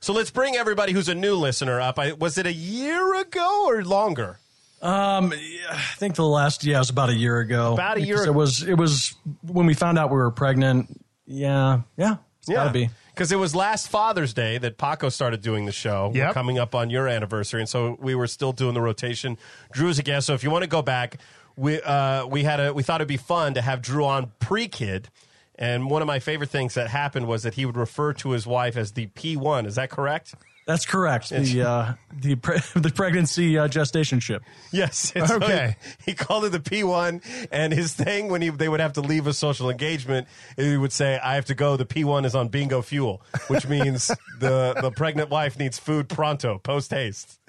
So 0.00 0.12
let's 0.12 0.30
bring 0.30 0.56
everybody 0.56 0.92
who's 0.92 1.08
a 1.08 1.14
new 1.14 1.36
listener 1.36 1.80
up. 1.80 1.98
I, 1.98 2.12
was 2.12 2.36
it 2.38 2.46
a 2.46 2.52
year 2.52 3.20
ago 3.20 3.66
or 3.68 3.84
longer? 3.84 4.38
Um, 4.80 5.32
yeah, 5.32 5.70
I 5.70 5.94
think 5.96 6.16
the 6.16 6.24
last 6.26 6.64
yeah 6.64 6.76
it 6.76 6.80
was 6.80 6.90
about 6.90 7.08
a 7.08 7.14
year 7.14 7.38
ago. 7.38 7.74
About 7.74 7.98
a 7.98 8.00
year 8.02 8.20
ago. 8.22 8.32
It 8.32 8.34
was 8.34 8.62
it 8.64 8.74
was 8.74 9.14
when 9.46 9.66
we 9.66 9.74
found 9.74 9.96
out 9.96 10.10
we 10.10 10.16
were 10.16 10.32
pregnant. 10.32 11.00
Yeah, 11.24 11.82
yeah, 11.96 12.16
it's 12.40 12.48
gotta 12.48 12.70
be. 12.70 12.90
Because 13.14 13.30
it 13.30 13.36
was 13.36 13.54
last 13.54 13.88
Father's 13.88 14.32
Day 14.32 14.58
that 14.58 14.78
Paco 14.78 15.08
started 15.10 15.42
doing 15.42 15.66
the 15.66 15.72
show. 15.72 16.10
We're 16.28 16.32
coming 16.32 16.58
up 16.58 16.74
on 16.74 16.88
your 16.88 17.08
anniversary, 17.08 17.60
and 17.60 17.68
so 17.68 17.96
we 18.00 18.14
were 18.14 18.26
still 18.26 18.52
doing 18.52 18.74
the 18.74 18.80
rotation. 18.80 19.36
Drew's 19.72 19.98
a 19.98 20.02
guest, 20.02 20.26
so 20.26 20.34
if 20.34 20.42
you 20.42 20.50
want 20.50 20.62
to 20.62 20.68
go 20.68 20.80
back, 20.82 21.18
we 21.56 21.80
uh, 21.82 22.26
we 22.26 22.42
had 22.44 22.58
a 22.60 22.72
we 22.72 22.82
thought 22.82 23.00
it'd 23.00 23.08
be 23.08 23.16
fun 23.18 23.54
to 23.54 23.60
have 23.62 23.82
Drew 23.82 24.04
on 24.04 24.32
pre-kid. 24.38 25.08
And 25.56 25.90
one 25.90 26.00
of 26.00 26.08
my 26.08 26.18
favorite 26.18 26.48
things 26.48 26.74
that 26.74 26.88
happened 26.88 27.26
was 27.26 27.42
that 27.42 27.54
he 27.54 27.66
would 27.66 27.76
refer 27.76 28.14
to 28.14 28.30
his 28.30 28.46
wife 28.46 28.76
as 28.76 28.92
the 28.92 29.08
P1. 29.08 29.66
Is 29.66 29.74
that 29.74 29.90
correct? 29.90 30.34
That's 30.66 30.86
correct. 30.86 31.30
The 31.30 31.62
uh, 31.62 31.94
the 32.12 32.36
pre- 32.36 32.60
the 32.80 32.90
pregnancy 32.90 33.58
uh, 33.58 33.68
gestation 33.68 34.20
ship. 34.20 34.42
Yes. 34.70 35.12
And 35.16 35.28
so 35.28 35.36
Okay. 35.36 35.76
He, 36.04 36.12
he 36.12 36.14
called 36.14 36.44
it 36.44 36.52
the 36.52 36.60
P1, 36.60 37.48
and 37.50 37.72
his 37.72 37.94
thing 37.94 38.28
when 38.28 38.42
he, 38.42 38.50
they 38.50 38.68
would 38.68 38.80
have 38.80 38.92
to 38.94 39.00
leave 39.00 39.26
a 39.26 39.32
social 39.32 39.70
engagement, 39.70 40.28
he 40.56 40.76
would 40.76 40.92
say, 40.92 41.18
"I 41.18 41.34
have 41.34 41.46
to 41.46 41.54
go. 41.54 41.76
The 41.76 41.84
P1 41.84 42.24
is 42.24 42.34
on 42.34 42.48
bingo 42.48 42.80
fuel," 42.82 43.22
which 43.48 43.66
means 43.66 44.08
the 44.38 44.74
the 44.80 44.90
pregnant 44.92 45.30
wife 45.30 45.58
needs 45.58 45.78
food 45.78 46.08
pronto, 46.08 46.58
post 46.58 46.90
haste. 46.92 47.40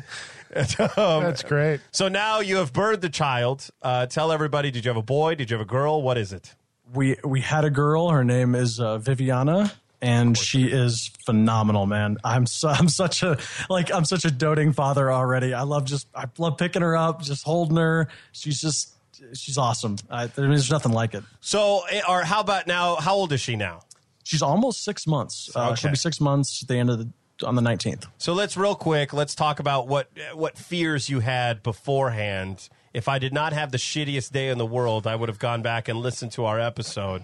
Um, 0.80 1.24
that's 1.24 1.44
great. 1.44 1.82
So 1.92 2.08
now 2.10 2.40
you 2.40 2.58
have 2.58 2.74
birthed 2.74 3.02
the 3.02 3.10
child. 3.10 3.70
Uh, 3.82 4.06
tell 4.08 4.32
everybody: 4.32 4.72
Did 4.72 4.86
you 4.86 4.90
have 4.90 4.98
a 4.98 5.02
boy? 5.04 5.36
Did 5.36 5.50
you 5.50 5.58
have 5.58 5.66
a 5.66 5.70
girl? 5.70 6.02
What 6.02 6.18
is 6.18 6.34
it? 6.34 6.56
We 6.94 7.18
we 7.24 7.42
had 7.42 7.66
a 7.66 7.70
girl. 7.72 8.10
Her 8.10 8.24
name 8.24 8.56
is 8.56 8.80
uh, 8.80 8.98
Viviana. 8.98 9.72
And 10.04 10.38
she 10.38 10.66
is 10.66 11.08
phenomenal, 11.26 11.86
man. 11.86 12.18
I'm 12.24 12.46
so, 12.46 12.68
I'm 12.80 12.90
such 12.90 13.24
a 13.24 13.38
like 13.70 13.92
I'm 13.94 14.06
such 14.06 14.26
a 14.26 14.32
doting 14.32 14.74
father 14.74 15.12
already. 15.12 15.54
I 15.54 15.62
love 15.62 15.86
just 15.86 16.08
I 16.14 16.26
love 16.38 16.58
picking 16.58 16.82
her 16.82 16.96
up, 16.98 17.22
just 17.22 17.44
holding 17.46 17.78
her. 17.78 18.10
She's 18.34 18.60
just 18.60 18.94
she's 19.34 19.58
awesome. 19.58 19.96
I, 20.10 20.28
there's 20.28 20.70
nothing 20.70 20.92
like 20.92 21.14
it. 21.14 21.24
So, 21.40 21.84
eh, 21.90 22.02
or 22.10 22.24
how 22.24 22.42
about 22.42 22.68
now? 22.68 22.96
How 22.98 23.16
old 23.16 23.32
is 23.32 23.40
she 23.42 23.56
now? 23.56 23.82
She's 24.24 24.42
almost 24.42 24.84
six 24.84 25.08
months. 25.08 25.50
Uh, 25.56 25.68
Okay. 25.68 25.76
She'll 25.76 25.92
be 25.92 25.98
six 25.98 26.20
months 26.20 26.62
at 26.64 26.68
the 26.68 26.76
end 26.78 26.90
of 26.90 27.00
the 27.00 27.10
on 27.46 27.56
the 27.56 27.62
19th. 27.62 28.06
So 28.18 28.34
let's 28.34 28.56
real 28.56 28.76
quick. 28.76 29.12
Let's 29.14 29.36
talk 29.36 29.60
about 29.60 29.88
what 29.88 30.10
what 30.34 30.58
fears 30.58 31.10
you 31.10 31.22
had 31.22 31.64
beforehand. 31.64 32.68
If 32.94 33.08
I 33.08 33.20
did 33.20 33.34
not 33.34 33.54
have 33.54 33.72
the 33.72 33.78
shittiest 33.78 34.32
day 34.32 34.50
in 34.50 34.58
the 34.58 34.66
world, 34.66 35.08
I 35.08 35.16
would 35.16 35.30
have 35.30 35.40
gone 35.40 35.62
back 35.62 35.88
and 35.88 36.00
listened 36.00 36.32
to 36.34 36.46
our 36.46 36.60
episode. 36.60 37.24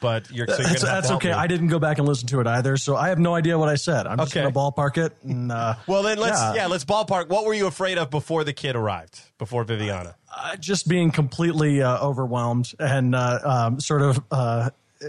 But 0.00 0.30
you're, 0.30 0.46
so 0.46 0.56
you're 0.58 0.64
That's, 0.68 0.82
that's 0.82 1.10
okay. 1.12 1.28
me. 1.28 1.34
I 1.34 1.46
didn't 1.46 1.68
go 1.68 1.78
back 1.78 1.98
and 1.98 2.06
listen 2.06 2.28
to 2.28 2.40
it 2.40 2.46
either, 2.46 2.76
so 2.76 2.96
I 2.96 3.08
have 3.08 3.18
no 3.18 3.34
idea 3.34 3.58
what 3.58 3.68
I 3.70 3.76
said. 3.76 4.06
I'm 4.06 4.18
just 4.18 4.34
going 4.34 4.46
to 4.46 4.52
ballpark 4.52 4.98
it. 4.98 5.16
And, 5.22 5.50
uh, 5.50 5.76
Well, 5.86 6.02
then 6.02 6.18
let's 6.18 6.38
yeah. 6.38 6.54
Yeah. 6.54 6.66
let's 6.66 6.84
ballpark. 6.84 7.28
What 7.28 7.46
were 7.46 7.54
you 7.54 7.66
afraid 7.66 7.96
of 7.96 8.10
before 8.10 8.44
the 8.44 8.52
kid 8.52 8.76
arrived? 8.76 9.20
Before 9.38 9.64
Viviana? 9.64 10.16
uh, 10.36 10.56
just 10.56 10.86
being 10.86 11.10
completely 11.10 11.82
uh, 11.82 11.98
overwhelmed 12.04 12.72
and 12.78 13.14
uh, 13.14 13.38
um, 13.42 13.80
sort 13.80 14.02
of, 14.02 14.20
uh, 14.30 14.68
uh, 15.02 15.08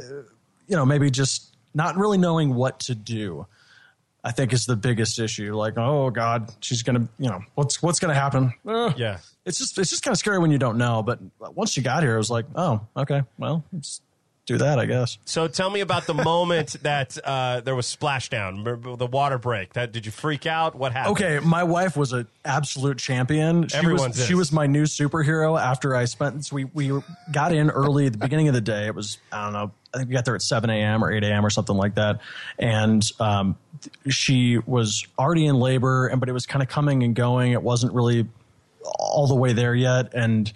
you 0.67 0.75
know, 0.77 0.85
maybe 0.85 1.11
just 1.11 1.53
not 1.73 1.97
really 1.97 2.17
knowing 2.17 2.55
what 2.55 2.79
to 2.81 2.95
do. 2.95 3.45
I 4.23 4.31
think 4.31 4.51
is 4.51 4.65
the 4.65 4.75
biggest 4.75 5.19
issue. 5.19 5.53
Like, 5.55 5.77
oh 5.77 6.09
God, 6.09 6.49
she's 6.61 6.81
gonna, 6.83 7.07
you 7.19 7.29
know, 7.29 7.39
what's 7.55 7.81
what's 7.81 7.99
gonna 7.99 8.13
happen? 8.13 8.53
Uh, 8.65 8.91
Yeah. 8.97 9.19
it's 9.45 9.57
just 9.57 9.77
it's 9.77 9.89
just 9.89 10.03
kind 10.03 10.11
of 10.13 10.17
scary 10.17 10.39
when 10.39 10.51
you 10.51 10.57
don't 10.57 10.77
know. 10.77 11.01
But 11.03 11.19
once 11.39 11.77
you 11.77 11.83
got 11.83 12.03
here, 12.03 12.15
it 12.15 12.17
was 12.17 12.29
like, 12.29 12.45
oh, 12.55 12.81
okay, 12.97 13.23
well, 13.37 13.63
let's 13.71 14.01
do 14.47 14.57
that, 14.57 14.79
I 14.79 14.85
guess. 14.85 15.17
So 15.25 15.47
tell 15.47 15.69
me 15.69 15.81
about 15.81 16.07
the 16.07 16.13
moment 16.13 16.77
that 16.81 17.17
uh, 17.23 17.59
there 17.61 17.75
was 17.75 17.85
splashdown, 17.85 18.97
the 18.97 19.05
water 19.05 19.37
break. 19.37 19.73
That 19.73 19.91
did 19.91 20.05
you 20.05 20.11
freak 20.11 20.45
out? 20.45 20.73
What 20.73 20.93
happened? 20.93 21.17
Okay, 21.17 21.39
my 21.39 21.63
wife 21.63 21.95
was 21.97 22.13
an 22.13 22.27
absolute 22.45 22.97
champion. 22.97 23.67
She 23.67 23.77
Everyone's 23.77 24.15
was 24.15 24.19
is. 24.19 24.25
she 24.25 24.33
was 24.33 24.51
my 24.51 24.65
new 24.65 24.83
superhero 24.83 25.59
after 25.59 25.95
I 25.95 26.05
spent 26.05 26.45
so 26.45 26.55
we 26.55 26.63
we 26.63 26.99
got 27.31 27.53
in 27.53 27.69
early 27.69 28.07
at 28.07 28.13
the 28.13 28.17
beginning 28.17 28.47
of 28.47 28.53
the 28.53 28.61
day. 28.61 28.87
It 28.87 28.95
was 28.95 29.17
I 29.31 29.43
don't 29.43 29.53
know, 29.53 29.71
I 29.93 29.97
think 29.97 30.09
we 30.09 30.15
got 30.15 30.23
there 30.25 30.35
at 30.35 30.41
seven 30.41 30.69
AM 30.69 31.03
or 31.03 31.11
eight 31.11 31.25
AM 31.25 31.45
or 31.45 31.49
something 31.49 31.75
like 31.75 31.95
that. 31.95 32.21
And 32.57 33.03
um 33.19 33.57
she 34.07 34.59
was 34.65 35.05
already 35.19 35.45
in 35.45 35.55
labor 35.59 36.07
and 36.07 36.21
but 36.21 36.29
it 36.29 36.33
was 36.33 36.45
kind 36.45 36.63
of 36.63 36.69
coming 36.69 37.03
and 37.03 37.13
going. 37.13 37.51
It 37.51 37.61
wasn't 37.61 37.93
really 37.93 38.25
all 38.97 39.27
the 39.27 39.35
way 39.35 39.51
there 39.51 39.75
yet. 39.75 40.13
And 40.13 40.51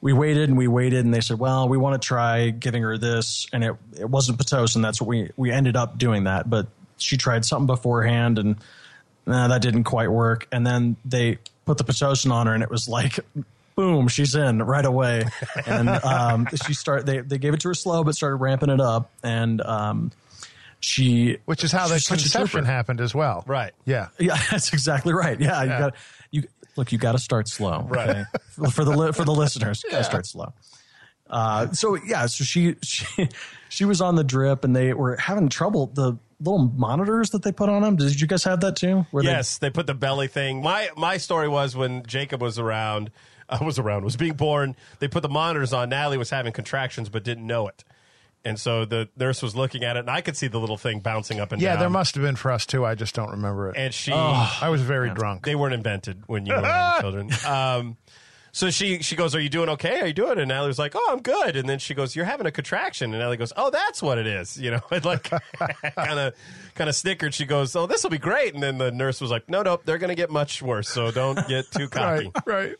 we 0.00 0.12
waited 0.12 0.48
and 0.48 0.56
we 0.56 0.66
waited 0.66 1.04
and 1.04 1.12
they 1.12 1.20
said, 1.20 1.38
well, 1.38 1.68
we 1.68 1.76
want 1.76 2.00
to 2.00 2.06
try 2.06 2.50
giving 2.50 2.82
her 2.82 2.96
this. 2.96 3.46
And 3.52 3.62
it, 3.62 3.76
it 3.98 4.08
wasn't 4.08 4.38
Pitocin. 4.38 4.82
That's 4.82 5.00
what 5.00 5.08
we, 5.08 5.30
we 5.36 5.50
ended 5.50 5.76
up 5.76 5.98
doing 5.98 6.24
that. 6.24 6.48
But 6.48 6.68
she 6.96 7.16
tried 7.16 7.44
something 7.44 7.66
beforehand 7.66 8.38
and 8.38 8.56
nah, 9.26 9.48
that 9.48 9.60
didn't 9.60 9.84
quite 9.84 10.10
work. 10.10 10.48
And 10.50 10.66
then 10.66 10.96
they 11.04 11.38
put 11.66 11.76
the 11.76 11.84
Pitocin 11.84 12.32
on 12.32 12.46
her 12.46 12.54
and 12.54 12.62
it 12.62 12.70
was 12.70 12.88
like, 12.88 13.20
boom, 13.76 14.08
she's 14.08 14.34
in 14.34 14.62
right 14.62 14.84
away. 14.84 15.24
And 15.66 15.88
um, 15.88 16.48
she 16.66 16.72
started, 16.72 17.06
they, 17.06 17.18
they 17.18 17.38
gave 17.38 17.52
it 17.52 17.60
to 17.60 17.68
her 17.68 17.74
slow, 17.74 18.02
but 18.02 18.14
started 18.14 18.36
ramping 18.36 18.70
it 18.70 18.80
up. 18.80 19.10
And 19.22 19.60
um, 19.60 20.12
she, 20.80 21.36
Which 21.44 21.62
is 21.62 21.72
how 21.72 21.88
the 21.88 21.98
she's 21.98 22.08
conception 22.08 22.64
happened 22.64 23.02
as 23.02 23.14
well. 23.14 23.44
Right. 23.46 23.72
Yeah. 23.84 24.08
Yeah, 24.18 24.38
that's 24.50 24.72
exactly 24.72 25.12
right. 25.12 25.38
Yeah, 25.38 25.62
you 25.62 25.68
got 25.68 25.94
you 25.94 26.19
look. 26.76 26.92
You 26.92 26.98
got 26.98 27.12
to 27.12 27.18
start 27.18 27.48
slow, 27.48 27.86
Right. 27.88 28.08
okay? 28.10 28.24
for, 28.70 28.84
the 28.84 28.90
li- 28.90 29.12
for 29.12 29.24
the 29.24 29.32
listeners. 29.32 29.82
Got 29.90 29.98
to 29.98 30.04
start 30.04 30.26
slow. 30.26 30.52
Uh, 31.28 31.70
so 31.72 31.94
yeah, 31.94 32.26
so 32.26 32.42
she 32.44 32.74
she 32.82 33.28
she 33.68 33.84
was 33.84 34.00
on 34.00 34.16
the 34.16 34.24
drip, 34.24 34.64
and 34.64 34.74
they 34.74 34.92
were 34.92 35.16
having 35.16 35.48
trouble. 35.48 35.86
The 35.86 36.18
little 36.40 36.58
monitors 36.76 37.30
that 37.30 37.42
they 37.42 37.52
put 37.52 37.68
on 37.68 37.82
them. 37.82 37.96
Did 37.96 38.20
you 38.20 38.26
guys 38.26 38.42
have 38.44 38.60
that 38.60 38.74
too? 38.76 39.06
Where 39.12 39.22
Yes, 39.22 39.58
they 39.58 39.70
put 39.70 39.86
the 39.86 39.94
belly 39.94 40.26
thing. 40.26 40.60
My 40.62 40.88
my 40.96 41.18
story 41.18 41.48
was 41.48 41.76
when 41.76 42.04
Jacob 42.04 42.42
was 42.42 42.58
around, 42.58 43.10
uh, 43.48 43.58
was 43.64 43.78
around, 43.78 44.04
was 44.04 44.16
being 44.16 44.32
born. 44.32 44.74
They 44.98 45.06
put 45.06 45.22
the 45.22 45.28
monitors 45.28 45.72
on. 45.72 45.90
Natalie 45.90 46.18
was 46.18 46.30
having 46.30 46.52
contractions 46.52 47.08
but 47.08 47.22
didn't 47.22 47.46
know 47.46 47.68
it, 47.68 47.84
and 48.44 48.58
so 48.58 48.84
the 48.84 49.08
nurse 49.16 49.42
was 49.42 49.54
looking 49.54 49.84
at 49.84 49.96
it, 49.96 50.00
and 50.00 50.10
I 50.10 50.20
could 50.20 50.36
see 50.36 50.48
the 50.48 50.58
little 50.58 50.78
thing 50.78 51.00
bouncing 51.00 51.40
up 51.40 51.52
and 51.52 51.60
down. 51.60 51.66
Yeah, 51.66 51.72
down. 51.74 51.80
there 51.80 51.90
must 51.90 52.14
have 52.14 52.24
been 52.24 52.36
for 52.36 52.50
us 52.50 52.66
too. 52.66 52.84
I 52.84 52.94
just 52.94 53.14
don't 53.14 53.30
remember 53.30 53.70
it. 53.70 53.76
And 53.76 53.92
she, 53.92 54.12
I 54.12 54.68
was 54.68 54.82
very 54.82 55.10
drunk. 55.10 55.44
they 55.44 55.54
weren't 55.54 55.74
invented 55.74 56.22
when 56.26 56.46
you 56.46 56.54
were 56.54 56.60
having 56.62 57.00
children. 57.28 57.30
Um, 57.46 57.96
so 58.52 58.70
she 58.70 59.00
she 59.02 59.14
goes, 59.14 59.34
"Are 59.34 59.40
you 59.40 59.48
doing 59.48 59.68
okay? 59.70 60.00
Are 60.00 60.06
you 60.06 60.12
doing?" 60.12 60.32
it? 60.32 60.38
And 60.38 60.48
Natalie 60.48 60.68
was 60.68 60.78
like, 60.78 60.92
"Oh, 60.96 61.08
I'm 61.10 61.20
good." 61.22 61.54
And 61.56 61.68
then 61.68 61.78
she 61.78 61.94
goes, 61.94 62.16
"You're 62.16 62.24
having 62.24 62.46
a 62.46 62.50
contraction." 62.50 63.12
And 63.12 63.20
Natalie 63.20 63.36
goes, 63.36 63.52
"Oh, 63.56 63.70
that's 63.70 64.02
what 64.02 64.18
it 64.18 64.26
is." 64.26 64.58
You 64.58 64.72
know, 64.72 64.80
and 64.90 65.04
like 65.04 65.30
kind 65.30 66.18
of 66.18 66.34
kind 66.74 66.90
of 66.90 66.96
snickered. 66.96 67.32
She 67.32 67.44
goes, 67.46 67.76
"Oh, 67.76 67.86
this 67.86 68.02
will 68.02 68.10
be 68.10 68.18
great." 68.18 68.54
And 68.54 68.62
then 68.62 68.78
the 68.78 68.90
nurse 68.90 69.20
was 69.20 69.30
like, 69.30 69.48
"No, 69.48 69.62
no, 69.62 69.80
they're 69.84 69.98
going 69.98 70.08
to 70.08 70.16
get 70.16 70.30
much 70.30 70.62
worse. 70.62 70.88
So 70.88 71.10
don't 71.12 71.46
get 71.46 71.70
too 71.70 71.88
cocky." 71.90 72.32
right, 72.46 72.46
right. 72.46 72.76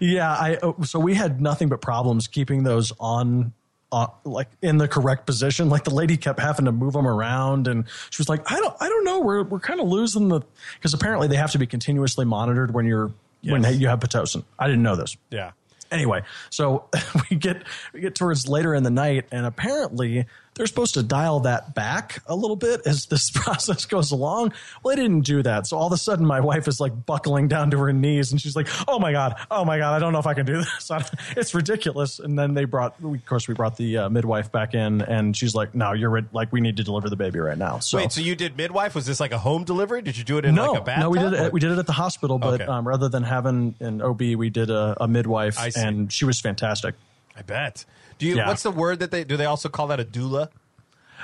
yeah. 0.00 0.30
I 0.30 0.58
oh, 0.62 0.76
so 0.82 1.00
we 1.00 1.14
had 1.14 1.40
nothing 1.40 1.68
but 1.68 1.80
problems 1.80 2.28
keeping 2.28 2.62
those 2.62 2.92
on. 3.00 3.54
Uh, 3.90 4.08
like 4.24 4.48
in 4.60 4.76
the 4.76 4.86
correct 4.86 5.24
position, 5.24 5.70
like 5.70 5.84
the 5.84 5.94
lady 5.94 6.18
kept 6.18 6.38
having 6.40 6.66
to 6.66 6.72
move 6.72 6.92
them 6.92 7.06
around, 7.06 7.66
and 7.66 7.84
she 8.10 8.20
was 8.20 8.28
like, 8.28 8.50
"I 8.52 8.60
don't, 8.60 8.76
I 8.80 8.88
don't 8.88 9.04
know. 9.04 9.20
We're 9.20 9.44
we're 9.44 9.60
kind 9.60 9.80
of 9.80 9.88
losing 9.88 10.28
the 10.28 10.42
because 10.74 10.92
apparently 10.92 11.26
they 11.26 11.36
have 11.36 11.52
to 11.52 11.58
be 11.58 11.66
continuously 11.66 12.26
monitored 12.26 12.74
when 12.74 12.84
you're 12.84 13.12
when 13.42 13.64
you 13.80 13.88
have 13.88 14.00
pitocin. 14.00 14.44
I 14.58 14.66
didn't 14.66 14.82
know 14.82 14.96
this. 14.96 15.16
Yeah. 15.30 15.52
Anyway, 15.90 16.22
so 16.50 16.88
we 17.30 17.36
get 17.36 17.62
we 17.94 18.00
get 18.00 18.14
towards 18.14 18.46
later 18.46 18.74
in 18.74 18.82
the 18.82 18.90
night, 18.90 19.24
and 19.32 19.46
apparently 19.46 20.26
they're 20.58 20.66
supposed 20.66 20.92
to 20.94 21.02
dial 21.02 21.40
that 21.40 21.74
back 21.74 22.22
a 22.26 22.36
little 22.36 22.56
bit 22.56 22.82
as 22.84 23.06
this 23.06 23.30
process 23.34 23.86
goes 23.86 24.10
along. 24.12 24.52
Well, 24.82 24.94
they 24.94 25.00
didn't 25.00 25.22
do 25.24 25.42
that. 25.44 25.66
So 25.66 25.78
all 25.78 25.86
of 25.86 25.92
a 25.94 25.96
sudden, 25.96 26.26
my 26.26 26.40
wife 26.40 26.68
is 26.68 26.78
like 26.80 27.06
buckling 27.06 27.48
down 27.48 27.70
to 27.70 27.78
her 27.78 27.92
knees, 27.94 28.32
and 28.32 28.40
she's 28.40 28.54
like, 28.56 28.68
"Oh 28.86 28.98
my 28.98 29.12
god, 29.12 29.36
oh 29.50 29.64
my 29.64 29.78
god, 29.78 29.94
I 29.94 29.98
don't 29.98 30.12
know 30.12 30.18
if 30.18 30.26
I 30.26 30.34
can 30.34 30.44
do 30.44 30.56
this. 30.58 30.90
it's 31.36 31.54
ridiculous." 31.54 32.18
And 32.18 32.38
then 32.38 32.52
they 32.52 32.66
brought, 32.66 33.00
we, 33.00 33.16
of 33.16 33.24
course, 33.24 33.48
we 33.48 33.54
brought 33.54 33.76
the 33.78 33.96
uh, 33.96 34.08
midwife 34.10 34.52
back 34.52 34.74
in, 34.74 35.00
and 35.02 35.34
she's 35.36 35.54
like, 35.54 35.74
"No, 35.74 35.92
you're 35.92 36.10
re- 36.10 36.26
like, 36.32 36.52
we 36.52 36.60
need 36.60 36.76
to 36.76 36.84
deliver 36.84 37.08
the 37.08 37.16
baby 37.16 37.38
right 37.38 37.56
now." 37.56 37.78
So 37.78 37.96
Wait, 37.98 38.12
so 38.12 38.20
you 38.20 38.34
did 38.36 38.56
midwife? 38.56 38.94
Was 38.94 39.06
this 39.06 39.20
like 39.20 39.32
a 39.32 39.38
home 39.38 39.64
delivery? 39.64 40.02
Did 40.02 40.18
you 40.18 40.24
do 40.24 40.36
it 40.38 40.44
in 40.44 40.54
no, 40.56 40.72
like 40.72 40.88
a 40.88 41.00
no, 41.00 41.10
we 41.10 41.18
did 41.20 41.32
or- 41.32 41.46
it. 41.46 41.52
We 41.52 41.60
did 41.60 41.70
it 41.70 41.78
at 41.78 41.86
the 41.86 41.92
hospital, 41.92 42.38
but 42.38 42.60
Okay. 42.60 42.64
um, 42.64 42.86
rather 42.86 43.08
than 43.08 43.22
having 43.22 43.74
an 43.80 44.02
OB, 44.02 44.20
we 44.36 44.50
did 44.50 44.70
a, 44.70 44.96
a 45.00 45.06
midwife, 45.06 45.56
and 45.76 46.12
she 46.12 46.24
was 46.24 46.40
fantastic. 46.40 46.94
I 47.36 47.42
bet. 47.42 47.84
Do 48.18 48.26
you? 48.26 48.36
Yeah. 48.36 48.46
What's 48.48 48.62
the 48.62 48.70
word 48.70 49.00
that 49.00 49.10
they 49.10 49.24
do? 49.24 49.36
They 49.36 49.44
also 49.46 49.68
call 49.68 49.88
that 49.88 50.00
a 50.00 50.04
doula. 50.04 50.48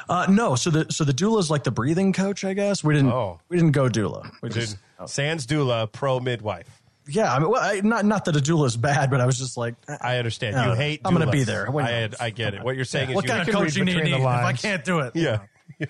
Uh, 0.09 0.27
no, 0.29 0.55
so 0.55 0.71
the 0.71 0.87
so 0.93 1.05
the 1.05 1.13
doula 1.13 1.39
is 1.41 1.51
like 1.51 1.65
the 1.65 1.71
breathing 1.71 2.13
coach, 2.13 2.45
I 2.45 2.53
guess. 2.55 2.83
We 2.85 2.95
didn't 2.95 3.13
Oh. 3.13 3.41
we 3.49 3.57
didn't 3.57 3.73
go 3.73 3.89
doula. 3.89 4.31
We 4.43 4.49
Dude, 4.49 4.61
just, 4.63 4.77
Sans 5.07 5.47
doula, 5.47 5.91
pro 5.91 6.21
midwife. 6.21 6.83
yeah, 7.09 7.33
I 7.33 7.39
mean, 7.39 7.49
well, 7.51 7.63
I, 7.63 7.81
not 7.81 8.05
not 8.05 8.25
that 8.27 8.37
a 8.37 8.41
doula 8.41 8.67
is 8.67 8.77
bad, 8.77 9.11
but 9.11 9.21
I 9.21 9.27
was 9.27 9.39
just 9.39 9.57
like, 9.57 9.75
I 10.01 10.19
understand. 10.19 10.57
No, 10.57 10.71
you 10.71 10.75
hate. 10.77 11.01
I'm 11.05 11.13
gonna 11.15 11.31
be 11.31 11.45
there. 11.45 11.71
What 11.71 11.85
I, 11.85 12.07
know? 12.09 12.15
I 12.21 12.31
get 12.31 12.55
it. 12.55 12.63
What 12.63 12.77
you're 12.77 12.85
saying 12.85 13.11
is 13.11 13.15
what 13.15 13.25
you 13.25 13.31
kind 13.31 13.43
of 13.43 13.47
can 13.47 13.55
read 13.57 13.69
coach 13.69 13.77
you 13.77 13.85
need, 13.85 14.03
need 14.03 14.13
if 14.15 14.25
I 14.25 14.53
can't 14.53 14.85
do 14.85 15.01
it? 15.01 15.15
Yeah. 15.15 15.41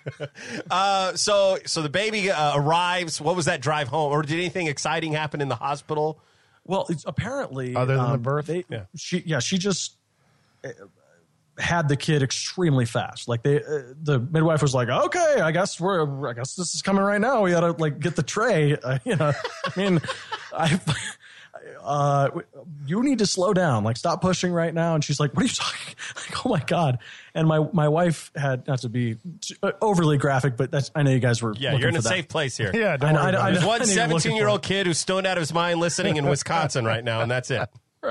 uh, 0.71 1.15
so 1.15 1.59
so 1.67 1.83
the 1.83 1.89
baby 1.89 2.31
uh, 2.31 2.57
arrives. 2.59 3.21
What 3.21 3.37
was 3.37 3.47
that 3.47 3.61
drive 3.61 3.89
home, 3.89 4.13
or 4.13 4.23
did 4.23 4.33
anything 4.35 4.67
exciting 4.67 5.13
happen 5.13 5.41
in 5.41 5.49
the 5.49 5.57
hospital? 5.57 6.21
Well, 6.65 6.87
it's 6.89 7.05
apparently 7.07 7.75
Other 7.75 7.97
than 7.97 8.05
the 8.05 8.11
um, 8.13 8.23
birth? 8.23 8.47
they, 8.47 8.65
Yeah. 8.71 8.85
she 8.97 9.23
yeah 9.27 9.39
she 9.41 9.59
just 9.59 9.97
had 11.59 11.89
the 11.89 11.97
kid 11.97 12.23
extremely 12.23 12.85
fast. 12.85 13.29
Like 13.29 13.43
they, 13.43 13.59
uh, 13.59 13.83
the 14.03 14.19
midwife 14.19 14.61
was 14.61 14.75
like, 14.75 14.89
"Okay, 14.89 15.41
I 15.41 15.53
guess 15.53 15.81
we're, 15.81 16.29
I 16.29 16.33
guess 16.33 16.55
this 16.57 16.75
is 16.75 16.83
coming 16.83 17.03
right 17.05 17.21
now. 17.21 17.43
We 17.43 17.53
got 17.53 17.61
to 17.61 17.73
like 17.73 18.01
get 18.01 18.17
the 18.17 18.23
tray." 18.23 18.77
Uh, 18.85 18.99
you 19.05 19.17
know, 19.17 19.33
I 19.65 19.81
mean, 19.81 20.01
I. 20.53 20.81
Uh, 21.83 22.31
you 22.87 23.03
need 23.03 23.19
to 23.19 23.27
slow 23.27 23.53
down. 23.55 23.85
Like, 23.85 23.97
stop 23.97 24.21
pushing 24.21 24.53
right 24.53 24.73
now. 24.73 24.95
And 24.95 25.05
she's 25.05 25.21
like, 25.21 25.33
"What 25.35 25.43
are 25.45 25.47
you 25.47 25.53
talking?" 25.55 25.95
Like, 26.17 26.47
oh 26.47 26.49
my 26.49 26.61
god! 26.61 26.99
And 27.35 27.47
my 27.47 27.67
my 27.73 27.89
wife 27.89 28.31
had 28.35 28.67
not 28.67 28.81
to 28.81 28.89
be 28.89 29.17
too- 29.41 29.55
uh, 29.63 29.73
overly 29.81 30.19
graphic, 30.19 30.57
but 30.57 30.71
that's 30.71 30.91
I 30.95 31.03
know 31.03 31.11
you 31.11 31.21
guys 31.21 31.41
were. 31.41 31.55
Yeah, 31.57 31.75
you're 31.77 31.89
in 31.89 31.97
a 31.97 32.01
that. 32.01 32.09
safe 32.09 32.29
place 32.29 32.57
here. 32.57 32.71
Yeah, 32.75 32.95
I 32.95 32.97
don't 32.97 33.17
I 33.17 33.31
I 33.31 33.49
it. 33.51 33.53
There's 33.53 33.65
one 33.65 33.83
I 33.83 33.85
know 33.85 33.93
you're 33.93 34.03
looking 34.07 34.19
17 34.21 34.37
year 34.37 34.49
old 34.49 34.63
kid 34.63 34.87
who's 34.87 34.99
stoned 34.99 35.27
out 35.27 35.37
of 35.37 35.43
his 35.43 35.55
mind 35.55 35.79
listening 35.81 36.17
in 36.17 36.27
Wisconsin 36.27 36.85
right 36.85 37.05
now, 37.05 37.21
and 37.21 37.31
that's 37.31 37.51
it. 37.51 37.69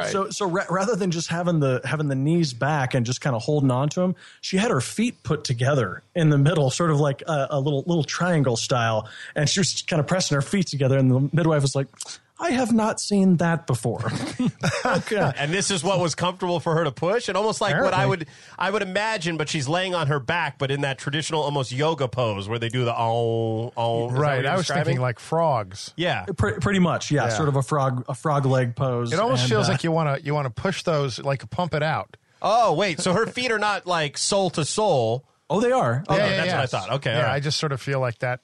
So, 0.10 0.30
so 0.30 0.48
ra- 0.48 0.66
rather 0.70 0.96
than 0.96 1.12
just 1.12 1.30
having 1.30 1.60
the 1.60 1.82
having 1.84 2.08
the 2.08 2.16
knees 2.16 2.54
back 2.54 2.94
and 2.94 3.06
just 3.06 3.22
kind 3.22 3.36
of 3.36 3.42
holding 3.42 3.72
on 3.72 3.90
to 3.90 4.02
him, 4.02 4.16
she 4.42 4.58
had 4.58 4.72
her 4.72 4.82
feet 4.82 5.24
put 5.24 5.44
together 5.44 6.04
in 6.16 6.30
the 6.30 6.38
middle, 6.38 6.70
sort 6.70 6.92
of 6.92 7.00
like 7.00 7.22
a, 7.28 7.48
a 7.52 7.60
little 7.60 7.84
little 7.86 8.04
triangle 8.04 8.58
style, 8.58 9.08
and 9.36 9.50
she 9.50 9.60
was 9.60 9.82
kind 9.84 10.00
of 10.00 10.08
pressing 10.08 10.36
her 10.36 10.42
feet 10.42 10.68
together. 10.68 10.98
And 10.98 11.12
the 11.12 11.30
midwife 11.32 11.62
was 11.62 11.76
like, 11.76 11.88
"I 12.44 12.52
have 12.52 12.74
not 12.74 13.00
seen 13.00 13.38
that 13.38 13.66
before." 13.68 14.12
okay. 14.86 15.32
And 15.38 15.54
this 15.54 15.72
is 15.72 15.84
what 15.84 16.00
was 16.00 16.16
comfortable 16.16 16.60
for 16.60 16.76
her 16.76 16.84
to 16.84 16.92
push, 16.92 17.28
and 17.30 17.38
almost 17.38 17.62
like 17.62 17.80
what 17.82 17.94
I 17.94 18.06
would 18.06 18.28
I 18.60 18.70
would 18.70 18.82
imagine. 18.82 19.38
But 19.38 19.50
she's 19.50 19.68
laying 19.68 19.96
on 19.96 20.08
her 20.08 20.20
back, 20.20 20.60
but 20.60 20.70
in 20.72 20.82
that 20.82 20.98
traditional 20.98 21.42
almost 21.42 21.72
yoga 21.72 22.08
pose 22.08 22.50
where 22.50 22.60
they 22.60 22.70
do 22.70 22.86
the 22.86 22.94
oh 22.96 23.72
oh. 23.78 24.08
is 24.08 24.14
that 24.14 24.18
what 24.18 24.22
right. 24.22 24.46
I 24.46 24.56
was 24.56 24.62
describing? 24.62 24.86
thinking 24.86 25.02
like 25.02 25.20
frogs. 25.20 25.94
yeah. 25.96 26.26
Pre- 26.38 26.60
pretty 26.60 26.80
much, 26.80 27.12
yeah, 27.12 27.26
Yeah. 27.26 27.30
sort 27.30 27.50
of 27.50 27.56
a 27.56 27.64
frog 27.64 28.06
a 28.08 28.16
frog 28.16 28.46
leg 28.46 28.76
pose. 28.76 29.14
It 29.14 29.20
almost 29.20 29.44
and, 29.44 29.50
feels 29.50 29.70
uh, 29.70 29.74
like 29.74 29.84
you 29.84 29.92
want 29.92 30.20
to 30.20 30.26
you 30.26 30.34
want 30.34 30.46
to 30.46 30.62
push 30.62 30.84
those 30.84 31.20
like 31.20 31.50
pump 31.50 31.74
it 31.74 31.84
out. 31.84 32.18
Oh 32.42 32.74
wait, 32.74 33.00
so 33.00 33.14
her 33.14 33.26
feet 33.26 33.52
are 33.52 33.60
not 33.60 33.88
like 33.88 34.18
soul 34.18 34.50
to 34.52 34.66
soul. 34.66 35.26
oh, 35.50 35.62
they 35.62 35.72
are. 35.72 36.04
Oh, 36.10 36.16
Yeah, 36.18 36.30
that's 36.46 36.52
what 36.52 36.60
I 36.62 36.66
thought. 36.66 36.92
Okay, 36.98 37.12
yeah, 37.12 37.18
all 37.18 37.24
right. 37.24 37.36
I 37.36 37.40
just 37.40 37.58
sort 37.58 37.72
of 37.72 37.82
feel 37.82 38.00
like 38.00 38.20
that 38.20 38.42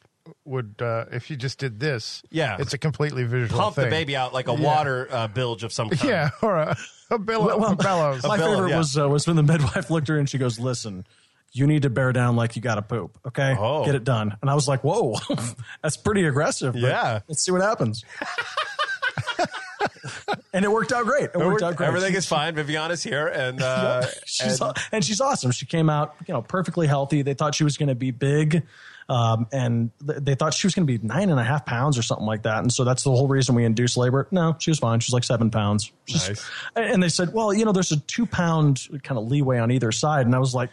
would 0.49 0.75
uh, 0.81 1.05
if 1.11 1.29
you 1.29 1.35
just 1.37 1.59
did 1.59 1.79
this. 1.79 2.21
Yeah. 2.29 2.57
it's 2.59 2.73
a 2.73 2.77
completely 2.77 3.23
visual. 3.23 3.59
Pump 3.61 3.75
the 3.75 3.85
baby 3.85 4.15
out 4.15 4.33
like 4.33 4.47
a 4.47 4.53
water 4.53 5.07
uh, 5.11 5.27
bilge 5.27 5.63
of 5.63 5.71
some 5.71 5.89
kind. 5.89 6.03
Yeah, 6.09 6.29
or 6.41 6.57
a, 6.57 6.77
a, 7.11 7.17
billow, 7.19 7.45
Well, 7.47 7.59
well, 7.59 7.71
a 7.73 7.75
bellows. 7.75 8.23
My 8.23 8.35
billow, 8.37 8.55
favorite 8.55 8.69
yeah. 8.71 8.77
was 8.77 8.97
uh, 8.97 9.07
was 9.07 9.27
when 9.27 9.35
the 9.35 9.43
midwife 9.53 9.89
looked 9.89 10.09
at 10.09 10.13
her 10.13 10.19
and 10.19 10.29
she 10.29 10.37
goes, 10.37 10.59
"Listen, 10.59 11.05
you 11.51 11.67
need 11.67 11.83
to 11.83 11.89
bear 11.89 12.11
down 12.11 12.35
like 12.35 12.55
you 12.55 12.61
got 12.61 12.75
to 12.75 12.81
poop. 12.81 13.17
Okay, 13.27 13.55
Oh. 13.57 13.85
get 13.85 13.95
it 13.95 14.03
done." 14.03 14.35
And 14.41 14.49
I 14.49 14.55
was 14.55 14.67
like, 14.67 14.83
"Whoa, 14.83 15.15
that's 15.83 15.97
pretty 15.97 16.25
aggressive." 16.25 16.73
but 16.73 16.81
Yeah. 16.81 17.19
let's 17.27 17.43
see 17.43 17.51
what 17.51 17.61
happens. 17.61 18.03
and 20.53 20.65
it 20.65 20.71
worked 20.71 20.91
out 20.91 21.05
great. 21.05 21.25
It 21.33 21.37
worked 21.37 21.61
out 21.63 21.75
great. 21.75 21.87
Everything 21.87 22.11
She- 22.11 22.17
is 22.17 22.25
fine. 22.25 22.55
Viviana's 22.55 23.03
here, 23.03 23.27
and 23.27 23.61
uh, 23.61 24.05
she's 24.25 24.59
and- 24.61 24.73
and 24.91 25.05
she's 25.05 25.21
awesome. 25.21 25.51
She 25.51 25.65
came 25.65 25.89
out, 25.89 26.15
you 26.27 26.33
know, 26.33 26.41
perfectly 26.41 26.87
healthy. 26.87 27.21
They 27.21 27.33
thought 27.33 27.55
she 27.55 27.63
was 27.63 27.77
going 27.77 27.89
to 27.89 27.95
be 27.95 28.11
big, 28.11 28.63
um, 29.09 29.47
and 29.51 29.89
th- 30.07 30.19
they 30.21 30.35
thought 30.35 30.53
she 30.53 30.67
was 30.67 30.75
going 30.75 30.87
to 30.87 30.97
be 30.99 31.05
nine 31.05 31.29
and 31.29 31.39
a 31.39 31.43
half 31.43 31.65
pounds 31.65 31.97
or 31.97 32.01
something 32.03 32.25
like 32.27 32.43
that. 32.43 32.59
And 32.59 32.71
so 32.71 32.83
that's 32.83 33.03
the 33.03 33.09
whole 33.09 33.27
reason 33.27 33.55
we 33.55 33.65
induced 33.65 33.97
labor. 33.97 34.27
No, 34.31 34.55
she 34.59 34.69
was 34.71 34.79
fine. 34.79 34.99
She's 34.99 35.13
like 35.13 35.23
seven 35.23 35.49
pounds. 35.49 35.91
She's- 36.05 36.27
Nice. 36.29 36.49
And 36.75 37.01
they 37.03 37.09
said, 37.09 37.33
well, 37.33 37.53
you 37.53 37.65
know, 37.65 37.71
there's 37.71 37.91
a 37.91 37.99
two 38.01 38.25
pound 38.25 38.87
kind 39.03 39.17
of 39.17 39.27
leeway 39.27 39.57
on 39.59 39.71
either 39.71 39.91
side. 39.91 40.25
And 40.25 40.35
I 40.35 40.39
was 40.39 40.53
like. 40.55 40.69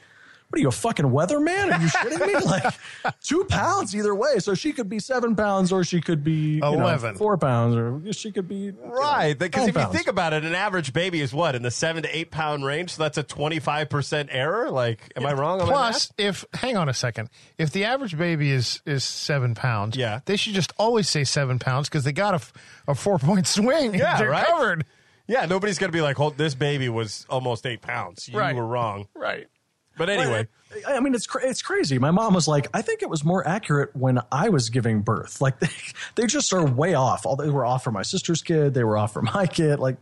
What 0.56 0.60
are 0.60 0.62
you, 0.62 0.68
a 0.68 0.72
fucking 0.72 1.04
weatherman? 1.04 1.70
Are 1.70 1.82
you 1.82 1.88
shitting 1.88 2.26
me? 2.26 2.32
Like 2.46 2.74
two 3.22 3.44
pounds 3.44 3.94
either 3.94 4.14
way. 4.14 4.38
So 4.38 4.54
she 4.54 4.72
could 4.72 4.88
be 4.88 4.98
seven 5.00 5.36
pounds, 5.36 5.70
or 5.70 5.84
she 5.84 6.00
could 6.00 6.24
be 6.24 6.54
you 6.54 6.60
know, 6.60 7.12
four 7.18 7.36
pounds, 7.36 7.76
or 7.76 8.12
she 8.14 8.32
could 8.32 8.48
be 8.48 8.70
Right, 8.70 9.38
because 9.38 9.66
nine 9.66 9.68
if 9.68 9.76
you 9.76 9.92
think 9.92 10.06
about 10.06 10.32
it, 10.32 10.44
an 10.46 10.54
average 10.54 10.94
baby 10.94 11.20
is 11.20 11.34
what 11.34 11.54
in 11.54 11.60
the 11.62 11.70
seven 11.70 12.04
to 12.04 12.16
eight 12.16 12.30
pound 12.30 12.64
range. 12.64 12.94
So 12.94 13.02
that's 13.02 13.18
a 13.18 13.22
twenty 13.22 13.58
five 13.58 13.90
percent 13.90 14.30
error. 14.32 14.70
Like, 14.70 15.12
am 15.14 15.26
I 15.26 15.34
wrong? 15.34 15.60
on 15.60 15.66
my 15.66 15.72
Plus, 15.74 16.10
math? 16.18 16.26
if 16.26 16.44
hang 16.54 16.78
on 16.78 16.88
a 16.88 16.94
second, 16.94 17.28
if 17.58 17.70
the 17.72 17.84
average 17.84 18.16
baby 18.16 18.50
is 18.50 18.80
is 18.86 19.04
seven 19.04 19.54
pounds, 19.54 19.94
Yeah. 19.94 20.20
they 20.24 20.36
should 20.36 20.54
just 20.54 20.72
always 20.78 21.06
say 21.06 21.24
seven 21.24 21.58
pounds 21.58 21.90
because 21.90 22.04
they 22.04 22.12
got 22.12 22.32
a, 22.34 22.92
a 22.92 22.94
four 22.94 23.18
point 23.18 23.46
swing. 23.56 23.94
Yeah, 23.94 24.16
they're 24.16 24.30
right? 24.30 24.46
covered. 24.46 24.86
yeah, 25.26 25.44
nobody's 25.44 25.76
gonna 25.78 25.92
be 25.92 26.00
like, 26.00 26.16
"Hold, 26.16 26.38
this 26.38 26.54
baby 26.54 26.88
was 26.88 27.26
almost 27.28 27.66
eight 27.66 27.82
pounds." 27.82 28.26
You 28.28 28.38
Right. 28.38 28.56
were 28.56 28.66
wrong. 28.66 29.08
Right. 29.14 29.48
But 29.96 30.10
anyway, 30.10 30.46
I 30.86 30.94
I 30.94 31.00
mean, 31.00 31.14
it's 31.14 31.26
cra- 31.26 31.48
it's 31.48 31.62
crazy. 31.62 31.98
My 31.98 32.10
mom 32.10 32.34
was 32.34 32.46
like, 32.46 32.68
I 32.74 32.82
think 32.82 33.02
it 33.02 33.08
was 33.08 33.24
more 33.24 33.46
accurate 33.46 33.94
when 33.96 34.20
I 34.30 34.48
was 34.50 34.70
giving 34.70 35.02
birth. 35.02 35.40
Like 35.46 35.60
they, 35.60 35.68
they 36.16 36.26
just 36.26 36.52
are 36.52 36.64
way 36.64 36.94
off. 36.94 37.24
All 37.24 37.36
they 37.36 37.50
were 37.50 37.64
off 37.64 37.84
for 37.84 37.92
my 37.92 38.02
sister's 38.02 38.42
kid. 38.42 38.74
They 38.74 38.84
were 38.84 38.96
off 38.98 39.12
for 39.12 39.22
my 39.34 39.46
kid. 39.46 39.78
Like 39.78 39.96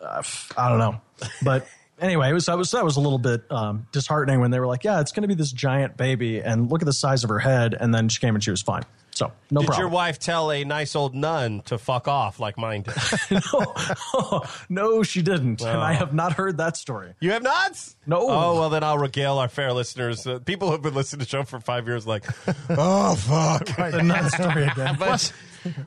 uh, 0.00 0.22
I 0.56 0.68
don't 0.68 0.78
know, 0.78 1.00
but. 1.42 1.66
Anyway, 2.00 2.28
it 2.28 2.32
was 2.32 2.46
that 2.46 2.58
was 2.58 2.72
that 2.72 2.84
was 2.84 2.96
a 2.96 3.00
little 3.00 3.20
bit 3.20 3.44
um, 3.52 3.86
disheartening 3.92 4.40
when 4.40 4.50
they 4.50 4.58
were 4.58 4.66
like, 4.66 4.82
"Yeah, 4.82 5.00
it's 5.00 5.12
going 5.12 5.22
to 5.22 5.28
be 5.28 5.34
this 5.34 5.52
giant 5.52 5.96
baby, 5.96 6.42
and 6.42 6.68
look 6.68 6.82
at 6.82 6.86
the 6.86 6.92
size 6.92 7.22
of 7.22 7.30
her 7.30 7.38
head." 7.38 7.72
And 7.78 7.94
then 7.94 8.08
she 8.08 8.18
came 8.18 8.34
and 8.34 8.42
she 8.42 8.50
was 8.50 8.62
fine. 8.62 8.82
So 9.14 9.30
no 9.50 9.60
did 9.60 9.66
problem. 9.66 9.80
your 9.80 9.88
wife 9.88 10.18
tell 10.18 10.50
a 10.50 10.64
nice 10.64 10.96
old 10.96 11.14
nun 11.14 11.60
to 11.66 11.78
fuck 11.78 12.08
off 12.08 12.40
like 12.40 12.58
mine 12.58 12.82
did? 12.82 12.94
no, 13.52 14.42
no, 14.68 15.02
she 15.04 15.22
didn't, 15.22 15.62
and 15.62 15.78
I 15.78 15.92
have 15.92 16.12
not 16.12 16.32
heard 16.32 16.56
that 16.58 16.76
story. 16.76 17.14
you 17.20 17.30
have 17.30 17.42
not? 17.42 17.94
No. 18.06 18.18
Oh 18.22 18.58
well, 18.58 18.70
then 18.70 18.82
I'll 18.82 18.98
regale 18.98 19.38
our 19.38 19.48
fair 19.48 19.72
listeners. 19.72 20.26
Uh, 20.26 20.40
people 20.40 20.68
who 20.68 20.72
have 20.72 20.82
been 20.82 20.94
listening 20.94 21.20
to 21.20 21.26
the 21.26 21.30
show 21.30 21.44
for 21.44 21.60
five 21.60 21.86
years, 21.86 22.06
like, 22.06 22.24
oh 22.70 23.14
fuck. 23.14 23.68
The 23.94 24.02
nun 24.02 24.28
story 24.30 24.64
again. 24.64 24.96
But 24.98 25.32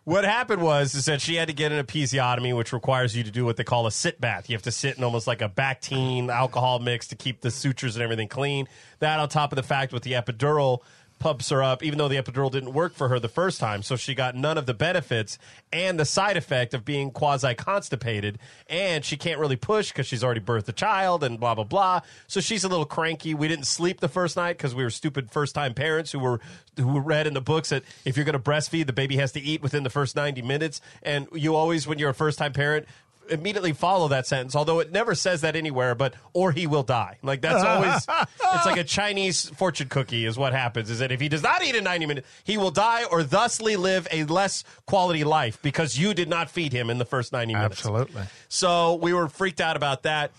what 0.05 0.23
happened 0.23 0.61
was 0.61 0.95
is 0.95 1.05
that 1.05 1.19
she 1.19 1.35
had 1.35 1.49
to 1.49 1.53
get 1.53 1.71
an 1.71 1.85
episiotomy, 1.85 2.55
which 2.55 2.71
requires 2.71 3.15
you 3.15 3.23
to 3.23 3.31
do 3.31 3.43
what 3.43 3.57
they 3.57 3.63
call 3.63 3.87
a 3.87 3.91
sitz 3.91 4.17
bath. 4.19 4.49
You 4.49 4.55
have 4.55 4.63
to 4.63 4.71
sit 4.71 4.97
in 4.97 5.03
almost 5.03 5.27
like 5.27 5.41
a 5.41 5.49
Bactine 5.49 6.29
alcohol 6.29 6.79
mix 6.79 7.07
to 7.07 7.15
keep 7.15 7.41
the 7.41 7.51
sutures 7.51 7.95
and 7.95 8.03
everything 8.03 8.27
clean. 8.27 8.67
That 8.99 9.19
on 9.19 9.29
top 9.29 9.51
of 9.51 9.57
the 9.57 9.63
fact 9.63 9.91
with 9.93 10.03
the 10.03 10.13
epidural 10.13 10.79
pumps 11.19 11.49
her 11.49 11.63
up, 11.63 11.84
even 11.84 11.97
though 11.97 12.08
the 12.08 12.15
epidural 12.15 12.51
didn't 12.51 12.73
work 12.73 12.93
for 12.93 13.10
her 13.10 13.19
the 13.19 13.27
first 13.27 13.60
time. 13.60 13.82
So 13.82 13.95
she 13.95 14.13
got 14.13 14.36
none 14.36 14.58
of 14.58 14.65
the 14.65 14.73
benefits 14.73 15.38
and 15.71 15.99
the 15.99 16.06
side 16.06 16.38
effect 16.38 16.73
of 16.73 16.86
being 16.86 17.12
quasi 17.12 17.53
constipated. 17.53 18.39
And 18.69 19.03
she 19.03 19.17
can't 19.17 19.39
really 19.39 19.56
push 19.56 19.91
because 19.91 20.08
she's 20.08 20.23
already 20.23 20.41
birthed 20.41 20.67
a 20.67 20.73
child 20.73 21.23
and 21.23 21.39
blah, 21.39 21.56
blah, 21.56 21.63
blah. 21.63 22.01
So 22.27 22.39
she's 22.39 22.63
a 22.63 22.67
little 22.67 22.86
cranky. 22.86 23.34
We 23.34 23.47
didn't 23.47 23.67
sleep 23.67 23.99
the 23.99 24.10
first 24.10 24.36
night 24.36 24.58
because 24.58 24.75
we 24.75 24.84
were 24.84 24.89
stupid 24.89 25.32
first 25.32 25.56
time 25.56 25.73
parents 25.73 26.12
who 26.12 26.19
were 26.19 26.39
who 26.77 26.99
read 26.99 27.25
in 27.25 27.34
the 27.34 27.41
books 27.41 27.69
that 27.69 27.84
if 28.06 28.15
you're 28.15 28.25
going 28.25 28.34
to 28.34 28.39
breastfeed, 28.39 28.86
the 28.86 28.93
baby 28.93 29.17
has 29.17 29.32
to 29.32 29.39
eat 29.39 29.62
within 29.62 29.84
the 29.84 29.89
first 29.89 30.15
90 30.15 30.43
minutes. 30.43 30.80
And 31.01 31.27
you 31.34 31.56
always, 31.56 31.88
when 31.88 31.97
you're 31.97 32.12
a 32.12 32.13
first 32.13 32.38
time 32.38 32.53
parent, 32.53 32.86
immediately 33.29 33.73
follow 33.73 34.07
that 34.07 34.25
sentence 34.27 34.55
although 34.55 34.79
it 34.79 34.91
never 34.91 35.15
says 35.15 35.41
that 35.41 35.55
anywhere 35.55 35.95
but 35.95 36.13
or 36.33 36.51
he 36.51 36.67
will 36.67 36.83
die 36.83 37.17
like 37.23 37.41
that's 37.41 37.63
always 37.63 37.95
it's 38.55 38.65
like 38.65 38.77
a 38.77 38.83
chinese 38.83 39.49
fortune 39.51 39.89
cookie 39.89 40.25
is 40.25 40.37
what 40.37 40.53
happens 40.53 40.89
is 40.89 40.99
that 40.99 41.11
if 41.11 41.19
he 41.19 41.29
does 41.29 41.43
not 41.43 41.63
eat 41.63 41.75
in 41.75 41.83
90 41.83 42.05
minutes 42.05 42.27
he 42.43 42.57
will 42.57 42.71
die 42.71 43.03
or 43.05 43.23
thusly 43.23 43.75
live 43.75 44.07
a 44.11 44.23
less 44.25 44.63
quality 44.85 45.23
life 45.23 45.61
because 45.61 45.97
you 45.97 46.13
did 46.13 46.29
not 46.29 46.49
feed 46.49 46.73
him 46.73 46.89
in 46.89 46.97
the 46.97 47.05
first 47.05 47.31
90 47.33 47.53
minutes 47.53 47.79
Absolutely. 47.79 48.23
so 48.49 48.95
we 48.95 49.13
were 49.13 49.27
freaked 49.27 49.61
out 49.61 49.75
about 49.75 50.03
that 50.03 50.31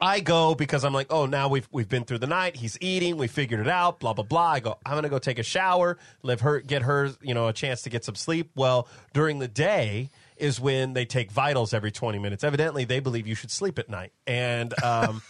I 0.00 0.18
go 0.18 0.56
because 0.56 0.84
I'm 0.84 0.92
like, 0.92 1.12
oh, 1.12 1.26
now 1.26 1.48
we've 1.48 1.68
we've 1.70 1.88
been 1.88 2.04
through 2.04 2.18
the 2.18 2.26
night. 2.26 2.56
He's 2.56 2.76
eating. 2.80 3.16
We 3.16 3.28
figured 3.28 3.60
it 3.60 3.68
out. 3.68 4.00
Blah 4.00 4.14
blah 4.14 4.24
blah. 4.24 4.52
I 4.52 4.60
go. 4.60 4.76
I'm 4.84 4.96
gonna 4.96 5.08
go 5.08 5.20
take 5.20 5.38
a 5.38 5.44
shower. 5.44 5.96
Live 6.22 6.40
her 6.40 6.60
get 6.60 6.82
her, 6.82 7.10
you 7.20 7.34
know, 7.34 7.46
a 7.46 7.52
chance 7.52 7.82
to 7.82 7.90
get 7.90 8.04
some 8.04 8.16
sleep. 8.16 8.50
Well, 8.56 8.88
during 9.12 9.38
the 9.38 9.46
day 9.46 10.10
is 10.42 10.60
when 10.60 10.92
they 10.92 11.04
take 11.04 11.30
vitals 11.30 11.72
every 11.72 11.90
20 11.90 12.18
minutes. 12.18 12.44
Evidently, 12.44 12.84
they 12.84 13.00
believe 13.00 13.26
you 13.26 13.34
should 13.34 13.50
sleep 13.50 13.78
at 13.78 13.88
night, 13.88 14.12
and 14.26 14.74
um, 14.82 15.22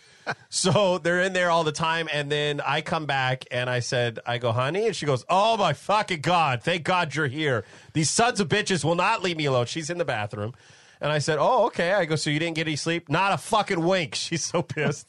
so 0.48 0.98
they're 0.98 1.20
in 1.20 1.32
there 1.32 1.50
all 1.50 1.64
the 1.64 1.72
time. 1.72 2.08
And 2.12 2.30
then 2.30 2.60
I 2.60 2.80
come 2.80 3.06
back 3.06 3.44
and 3.50 3.68
I 3.68 3.80
said, 3.80 4.20
I 4.24 4.38
go, 4.38 4.52
honey, 4.52 4.86
and 4.86 4.96
she 4.96 5.06
goes, 5.06 5.24
oh 5.28 5.56
my 5.56 5.72
fucking 5.72 6.20
god, 6.20 6.62
thank 6.62 6.84
God 6.84 7.14
you're 7.14 7.26
here. 7.26 7.64
These 7.92 8.10
sons 8.10 8.40
of 8.40 8.48
bitches 8.48 8.84
will 8.84 8.94
not 8.94 9.22
leave 9.22 9.36
me 9.36 9.46
alone. 9.46 9.66
She's 9.66 9.90
in 9.90 9.98
the 9.98 10.04
bathroom. 10.04 10.54
And 11.00 11.10
I 11.10 11.18
said, 11.18 11.38
Oh, 11.40 11.66
okay. 11.66 11.92
I 11.92 12.04
go, 12.04 12.16
So 12.16 12.30
you 12.30 12.38
didn't 12.38 12.56
get 12.56 12.66
any 12.66 12.76
sleep? 12.76 13.08
Not 13.08 13.32
a 13.32 13.38
fucking 13.38 13.82
wink. 13.82 14.14
She's 14.16 14.44
so 14.44 14.62
pissed. 14.62 15.08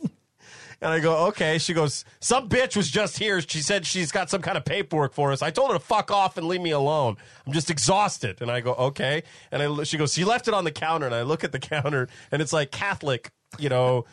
And 0.82 0.92
I 0.92 1.00
go, 1.00 1.28
Okay. 1.28 1.58
She 1.58 1.74
goes, 1.74 2.06
Some 2.20 2.50
bitch 2.50 2.76
was 2.76 2.90
just 2.90 3.18
here. 3.18 3.42
She 3.42 3.62
said 3.62 3.86
she's 3.86 4.12
got 4.12 4.30
some 4.30 4.42
kind 4.42 4.58
of 4.58 4.66
paperwork 4.66 5.14
for 5.14 5.32
us. 5.32 5.42
I 5.42 5.52
told 5.52 5.72
her 5.72 5.78
to 5.78 5.84
fuck 5.84 6.12
off 6.12 6.38
and 6.38 6.48
leave 6.48 6.62
me 6.62 6.72
alone. 6.72 7.18
I'm 7.46 7.54
just 7.54 7.70
exhausted. 7.70 8.42
And 8.42 8.50
I 8.52 8.62
go, 8.62 8.74
Okay. 8.74 9.24
And 9.52 9.62
I, 9.62 9.84
she 9.84 9.98
goes, 9.98 10.14
She 10.14 10.24
left 10.24 10.48
it 10.48 10.54
on 10.54 10.64
the 10.64 10.72
counter. 10.72 11.06
And 11.06 11.16
I 11.16 11.22
look 11.22 11.44
at 11.44 11.52
the 11.52 11.60
counter 11.72 12.08
and 12.32 12.42
it's 12.42 12.54
like 12.54 12.72
Catholic, 12.72 13.32
you 13.60 13.70
know, 13.70 14.06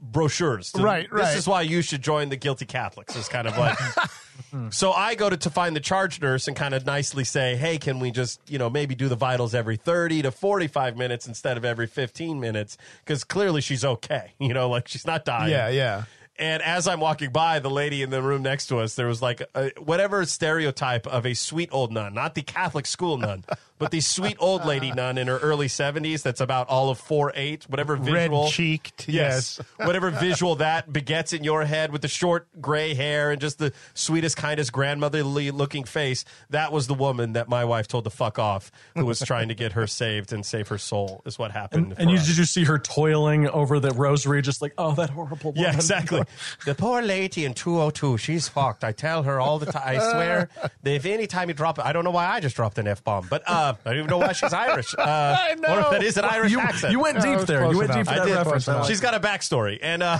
brochures. 0.00 0.72
to- 0.72 0.82
Right, 0.82 1.10
right. 1.12 1.24
This 1.26 1.36
is 1.38 1.46
why 1.46 1.62
you 1.62 1.82
should 1.82 2.02
join 2.02 2.28
the 2.28 2.36
guilty 2.36 2.64
Catholics. 2.66 3.14
It's 3.16 3.28
kind 3.28 3.46
of 3.46 3.56
like. 3.58 3.78
so 4.70 4.92
I 4.92 5.14
go 5.14 5.30
to, 5.30 5.36
to 5.36 5.50
find 5.50 5.76
the 5.76 5.80
charge 5.80 6.20
nurse 6.20 6.48
and 6.48 6.56
kind 6.56 6.74
of 6.74 6.86
nicely 6.86 7.24
say, 7.24 7.56
hey, 7.56 7.78
can 7.78 8.00
we 8.00 8.10
just, 8.10 8.40
you 8.50 8.58
know, 8.58 8.70
maybe 8.70 8.94
do 8.94 9.08
the 9.08 9.16
vitals 9.16 9.54
every 9.54 9.76
30 9.76 10.22
to 10.22 10.30
45 10.30 10.96
minutes 10.96 11.26
instead 11.28 11.56
of 11.56 11.64
every 11.64 11.86
15 11.86 12.40
minutes? 12.40 12.76
Because 13.04 13.24
clearly 13.24 13.60
she's 13.60 13.84
okay. 13.84 14.32
You 14.40 14.54
know, 14.54 14.68
like 14.68 14.88
she's 14.88 15.06
not 15.06 15.24
dying. 15.24 15.50
Yeah, 15.50 15.68
yeah. 15.68 16.04
And 16.38 16.62
as 16.62 16.88
I'm 16.88 17.00
walking 17.00 17.30
by, 17.30 17.58
the 17.58 17.70
lady 17.70 18.02
in 18.02 18.08
the 18.10 18.22
room 18.22 18.42
next 18.42 18.66
to 18.68 18.78
us, 18.78 18.94
there 18.94 19.06
was 19.06 19.20
like 19.20 19.42
a, 19.54 19.70
whatever 19.78 20.24
stereotype 20.24 21.06
of 21.06 21.26
a 21.26 21.34
sweet 21.34 21.68
old 21.70 21.92
nun, 21.92 22.14
not 22.14 22.34
the 22.34 22.40
Catholic 22.42 22.86
school 22.86 23.18
nun, 23.18 23.44
but 23.80 23.90
the 23.90 24.00
sweet 24.00 24.36
old 24.38 24.64
lady 24.64 24.92
nun 24.92 25.18
in 25.18 25.26
her 25.26 25.38
early 25.38 25.66
70s 25.66 26.22
that's 26.22 26.40
about 26.40 26.68
all 26.68 26.90
of 26.90 26.98
four 26.98 27.32
eight, 27.34 27.64
whatever 27.64 27.96
visual. 27.96 28.44
Red 28.44 28.52
cheeked. 28.52 29.08
Yes. 29.08 29.58
whatever 29.76 30.10
visual 30.10 30.56
that 30.56 30.92
begets 30.92 31.32
in 31.32 31.42
your 31.42 31.64
head 31.64 31.90
with 31.90 32.02
the 32.02 32.08
short 32.08 32.46
gray 32.60 32.94
hair 32.94 33.30
and 33.30 33.40
just 33.40 33.58
the 33.58 33.72
sweetest, 33.94 34.36
kindest, 34.36 34.70
grandmotherly 34.70 35.50
looking 35.50 35.84
face. 35.84 36.24
That 36.50 36.72
was 36.72 36.86
the 36.86 36.94
woman 36.94 37.32
that 37.32 37.48
my 37.48 37.64
wife 37.64 37.88
told 37.88 38.04
to 38.04 38.10
fuck 38.10 38.38
off, 38.38 38.70
who 38.94 39.06
was 39.06 39.20
trying 39.20 39.48
to 39.48 39.54
get 39.54 39.72
her 39.72 39.86
saved 39.86 40.32
and 40.32 40.44
save 40.44 40.68
her 40.68 40.78
soul, 40.78 41.22
is 41.24 41.38
what 41.38 41.50
happened. 41.50 41.94
And 41.96 42.08
for 42.08 42.10
you, 42.10 42.18
us. 42.18 42.26
did 42.26 42.36
you 42.36 42.44
see 42.44 42.64
her 42.64 42.78
toiling 42.78 43.48
over 43.48 43.80
the 43.80 43.92
rosary, 43.92 44.42
just 44.42 44.60
like, 44.60 44.74
oh, 44.76 44.92
that 44.92 45.08
horrible 45.10 45.52
woman. 45.52 45.62
Yeah, 45.62 45.74
exactly. 45.74 46.22
the 46.66 46.74
poor 46.74 47.00
lady 47.00 47.46
in 47.46 47.54
202, 47.54 48.18
she's 48.18 48.46
fucked. 48.46 48.84
I 48.84 48.92
tell 48.92 49.22
her 49.22 49.40
all 49.40 49.58
the 49.58 49.72
time. 49.72 49.82
I 49.86 49.98
swear, 49.98 50.48
if 50.84 51.06
any 51.06 51.26
time 51.26 51.48
you 51.48 51.54
drop 51.54 51.78
it, 51.78 51.84
I 51.86 51.92
don't 51.92 52.04
know 52.04 52.10
why 52.10 52.26
I 52.26 52.40
just 52.40 52.56
dropped 52.56 52.78
an 52.78 52.86
F 52.86 53.02
bomb, 53.02 53.26
but 53.30 53.42
uh, 53.46 53.69
I 53.84 53.90
don't 53.90 53.98
even 53.98 54.10
know 54.10 54.18
why 54.18 54.32
she's 54.32 54.52
Irish. 54.52 54.94
Uh, 54.98 55.36
I 55.38 55.54
know. 55.54 55.76
Or 55.76 55.80
if 55.80 55.90
that 55.90 56.02
is 56.02 56.16
an 56.16 56.24
Irish 56.24 56.52
you, 56.52 56.60
accent. 56.60 56.92
you 56.92 57.00
went 57.00 57.20
deep 57.20 57.40
there. 57.40 57.70
You 57.70 57.78
went 57.78 57.92
deep 57.92 58.06
for 58.06 58.12
I 58.12 58.18
that 58.18 58.26
did. 58.26 58.34
reference. 58.34 58.68
Like 58.68 58.84
She's 58.86 59.00
got 59.00 59.14
a 59.14 59.20
backstory, 59.20 59.78
and 59.82 60.02
uh, 60.02 60.18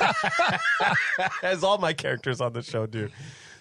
as 1.42 1.62
all 1.62 1.78
my 1.78 1.92
characters 1.92 2.40
on 2.40 2.52
the 2.52 2.62
show 2.62 2.86
do. 2.86 3.08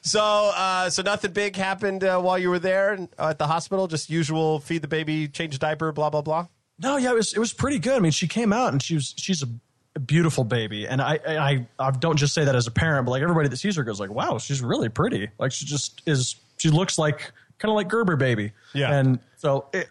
So, 0.01 0.51
uh, 0.55 0.89
so 0.89 1.03
nothing 1.03 1.31
big 1.31 1.55
happened 1.55 2.03
uh, 2.03 2.19
while 2.19 2.39
you 2.39 2.49
were 2.49 2.59
there 2.59 3.07
uh, 3.19 3.29
at 3.29 3.37
the 3.37 3.47
hospital. 3.47 3.87
Just 3.87 4.09
usual, 4.09 4.59
feed 4.59 4.81
the 4.81 4.87
baby, 4.87 5.27
change 5.27 5.59
diaper, 5.59 5.91
blah 5.91 6.09
blah 6.09 6.21
blah. 6.21 6.47
No, 6.79 6.97
yeah, 6.97 7.11
it 7.11 7.15
was 7.15 7.33
it 7.33 7.39
was 7.39 7.53
pretty 7.53 7.79
good. 7.79 7.95
I 7.95 7.99
mean, 7.99 8.11
she 8.11 8.27
came 8.27 8.51
out 8.51 8.71
and 8.71 8.81
she 8.81 8.95
was 8.95 9.13
she's 9.17 9.43
a, 9.43 9.47
a 9.95 9.99
beautiful 9.99 10.43
baby, 10.43 10.87
and 10.87 11.01
I, 11.01 11.19
I 11.27 11.67
I 11.77 11.91
don't 11.91 12.17
just 12.17 12.33
say 12.33 12.45
that 12.45 12.55
as 12.55 12.65
a 12.65 12.71
parent, 12.71 13.05
but 13.05 13.11
like 13.11 13.21
everybody 13.21 13.49
that 13.49 13.57
sees 13.57 13.75
her 13.75 13.83
goes 13.83 13.99
like, 13.99 14.09
wow, 14.09 14.39
she's 14.39 14.61
really 14.61 14.89
pretty. 14.89 15.29
Like 15.37 15.51
she 15.51 15.65
just 15.65 16.01
is. 16.07 16.35
She 16.57 16.69
looks 16.69 16.97
like 16.99 17.31
kind 17.61 17.69
of 17.69 17.75
like 17.75 17.87
Gerber 17.87 18.15
baby. 18.15 18.51
Yeah. 18.73 18.91
and 18.91 19.19
so 19.37 19.67
it, 19.71 19.87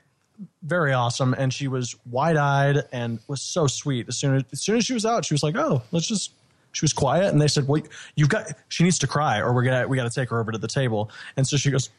very 0.62 0.92
awesome. 0.92 1.34
And 1.34 1.52
she 1.52 1.68
was 1.68 1.94
wide 2.10 2.36
eyed 2.36 2.82
and 2.92 3.20
was 3.28 3.40
so 3.40 3.66
sweet. 3.66 4.08
As 4.08 4.16
soon 4.16 4.36
as 4.36 4.44
as 4.52 4.60
soon 4.60 4.76
as 4.76 4.84
she 4.84 4.94
was 4.94 5.06
out, 5.06 5.24
she 5.24 5.34
was 5.34 5.42
like, 5.42 5.56
oh, 5.56 5.82
let's 5.92 6.06
just. 6.06 6.32
She 6.72 6.84
was 6.84 6.92
quiet, 6.92 7.32
and 7.32 7.42
they 7.42 7.48
said, 7.48 7.66
"Well, 7.66 7.82
you've 8.14 8.28
got. 8.28 8.46
She 8.68 8.84
needs 8.84 8.96
to 9.00 9.08
cry, 9.08 9.40
or 9.40 9.52
we're 9.52 9.64
gonna 9.64 9.88
we 9.88 9.96
got 9.96 10.04
to 10.04 10.10
take 10.20 10.30
her 10.30 10.38
over 10.38 10.52
to 10.52 10.58
the 10.58 10.68
table." 10.68 11.10
And 11.36 11.44
so 11.44 11.56
she 11.56 11.68
goes, 11.68 11.90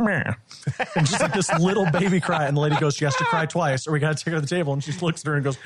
Meh. 0.00 0.32
and 0.96 1.06
just 1.06 1.20
like 1.20 1.32
this 1.32 1.48
little 1.60 1.88
baby 1.92 2.20
cry, 2.20 2.46
and 2.46 2.56
the 2.56 2.60
lady 2.60 2.74
goes, 2.74 2.96
"She 2.96 3.04
has 3.04 3.14
to 3.18 3.24
cry 3.26 3.46
twice, 3.46 3.86
or 3.86 3.92
we 3.92 4.00
got 4.00 4.16
to 4.16 4.24
take 4.24 4.34
her 4.34 4.40
to 4.40 4.44
the 4.44 4.48
table." 4.48 4.72
And 4.72 4.82
she 4.82 4.90
looks 4.94 5.20
at 5.20 5.28
her 5.28 5.36
and 5.36 5.44
goes, 5.44 5.58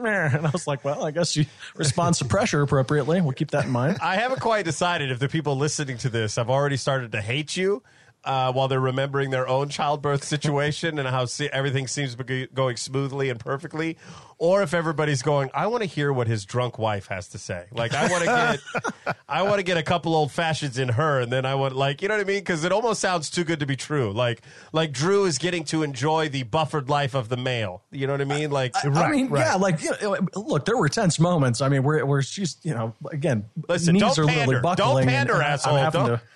Meh. 0.00 0.30
and 0.34 0.46
I 0.46 0.50
was 0.50 0.66
like, 0.66 0.86
"Well, 0.86 1.04
I 1.04 1.10
guess 1.10 1.32
she 1.32 1.48
responds 1.76 2.16
to 2.20 2.24
pressure 2.24 2.62
appropriately. 2.62 3.20
We'll 3.20 3.32
keep 3.32 3.50
that 3.50 3.66
in 3.66 3.70
mind." 3.72 3.98
I 4.00 4.16
haven't 4.16 4.40
quite 4.40 4.64
decided 4.64 5.10
if 5.10 5.18
the 5.18 5.28
people 5.28 5.56
listening 5.58 5.98
to 5.98 6.08
this 6.08 6.36
have 6.36 6.48
already 6.48 6.78
started 6.78 7.12
to 7.12 7.20
hate 7.20 7.58
you 7.58 7.82
uh, 8.24 8.52
while 8.52 8.68
they're 8.68 8.80
remembering 8.80 9.30
their 9.30 9.48
own 9.48 9.68
childbirth 9.68 10.24
situation 10.24 10.98
and 10.98 11.08
how 11.08 11.24
se- 11.24 11.50
everything 11.52 11.86
seems 11.86 12.14
to 12.14 12.24
be 12.24 12.46
going 12.48 12.76
smoothly 12.76 13.30
and 13.30 13.40
perfectly, 13.40 13.96
or 14.38 14.62
if 14.62 14.74
everybody's 14.74 15.22
going, 15.22 15.50
"I 15.54 15.66
want 15.68 15.82
to 15.82 15.88
hear 15.88 16.12
what 16.12 16.26
his 16.26 16.44
drunk 16.44 16.78
wife 16.78 17.06
has 17.08 17.28
to 17.28 17.38
say." 17.38 17.66
Like, 17.72 17.94
I 17.94 18.08
want 18.08 18.24
to 18.24 18.60
get, 19.04 19.16
I 19.28 19.42
want 19.42 19.56
to 19.56 19.62
get 19.62 19.76
a 19.76 19.82
couple 19.82 20.14
old 20.14 20.30
fashions 20.32 20.78
in 20.78 20.90
her, 20.90 21.20
and 21.20 21.32
then 21.32 21.46
I 21.46 21.54
want, 21.54 21.74
like, 21.76 22.02
you 22.02 22.08
know 22.08 22.14
what 22.16 22.20
I 22.20 22.24
mean? 22.24 22.40
Because 22.40 22.64
it 22.64 22.72
almost 22.72 23.00
sounds 23.00 23.30
too 23.30 23.44
good 23.44 23.60
to 23.60 23.66
be 23.66 23.76
true. 23.76 24.12
Like, 24.12 24.42
like 24.72 24.92
Drew 24.92 25.24
is 25.24 25.38
getting 25.38 25.64
to 25.64 25.82
enjoy 25.82 26.28
the 26.28 26.42
buffered 26.42 26.88
life 26.88 27.14
of 27.14 27.28
the 27.28 27.36
male. 27.36 27.82
You 27.90 28.06
know 28.06 28.12
what 28.14 28.20
I 28.20 28.24
mean? 28.24 28.50
Like, 28.50 28.74
I 28.84 29.10
mean, 29.10 29.30
yeah, 29.34 29.54
like 29.54 29.82
you 29.82 29.90
know, 30.02 30.18
look, 30.36 30.64
there 30.64 30.76
were 30.76 30.88
tense 30.88 31.18
moments. 31.18 31.60
I 31.60 31.68
mean, 31.68 31.82
where 31.82 32.04
where 32.04 32.22
she's, 32.22 32.56
you 32.62 32.74
know, 32.74 32.94
again, 33.10 33.46
Listen, 33.68 33.94
knees 33.94 34.02
don't 34.02 34.18
are 34.18 34.26
pander. 34.26 34.54
literally 34.56 34.76
Don't 34.76 35.04
pander, 35.06 35.32
and, 35.34 35.42
and 35.42 35.76
asshole. 35.78 36.18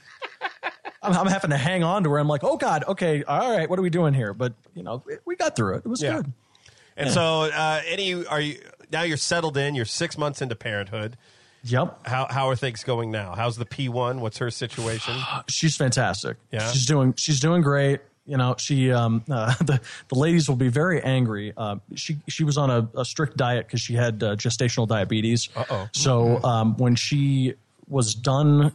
I'm 1.03 1.13
having 1.13 1.15
to. 1.15 1.21
I'm, 1.21 1.27
having 1.33 1.51
to 1.51 1.57
hang 1.57 1.83
on 1.83 2.05
to 2.05 2.11
her. 2.11 2.19
I'm 2.19 2.29
like, 2.29 2.45
oh 2.45 2.57
God, 2.57 2.85
okay, 2.89 3.25
all 3.25 3.57
right, 3.57 3.69
what 3.69 3.79
are 3.79 3.83
we 3.83 3.91
doing 3.91 4.15
here? 4.15 4.33
But 4.35 4.53
you 4.75 4.83
know, 4.83 5.03
we 5.25 5.37
got 5.37 5.57
through 5.57 5.75
it. 5.75 5.83
It 5.85 5.89
was 5.89 6.03
Yeah. 6.03 6.15
good. 6.17 6.33
and 6.97 7.11
so, 7.11 7.43
uh, 7.43 7.81
any 7.89 8.25
are 8.27 8.41
you 8.41 8.59
now? 8.91 9.03
You're 9.03 9.17
settled 9.17 9.57
in. 9.57 9.75
You're 9.75 9.85
six 9.85 10.17
months 10.19 10.41
into 10.43 10.55
parenthood. 10.55 11.17
Yep. 11.65 12.07
How 12.07 12.27
how 12.31 12.49
are 12.49 12.57
things 12.57 12.83
going 12.85 13.11
now? 13.11 13.35
How's 13.37 13.57
the 13.57 13.65
P 13.67 13.89
one? 13.89 14.21
What's 14.21 14.39
her 14.39 14.51
situation? 14.51 15.15
she's 15.49 15.77
fantastic. 15.77 16.37
Yeah? 16.51 16.71
she's 16.71 16.87
doing 16.87 17.15
she's 17.17 17.41
doing 17.41 17.63
great. 17.63 18.01
You 18.27 18.37
know, 18.37 18.55
she 18.59 18.93
um, 18.93 19.25
uh, 19.31 19.55
the 19.61 19.81
the 20.09 20.15
ladies 20.19 20.49
will 20.49 20.57
be 20.57 20.69
very 20.69 21.03
angry. 21.03 21.53
Uh, 21.57 21.77
she 21.95 22.19
she 22.29 22.45
was 22.45 22.59
on 22.59 22.71
a, 22.71 22.89
a 23.01 23.05
strict 23.05 23.37
diet 23.37 23.67
because 23.67 23.81
she 23.81 23.95
had 23.95 24.23
uh, 24.23 24.37
gestational 24.37 24.87
diabetes. 24.89 25.49
Uh-oh. 25.57 25.89
So 25.93 26.43
um, 26.45 26.77
when 26.77 26.95
she 26.97 27.55
was 27.89 28.15
done 28.15 28.75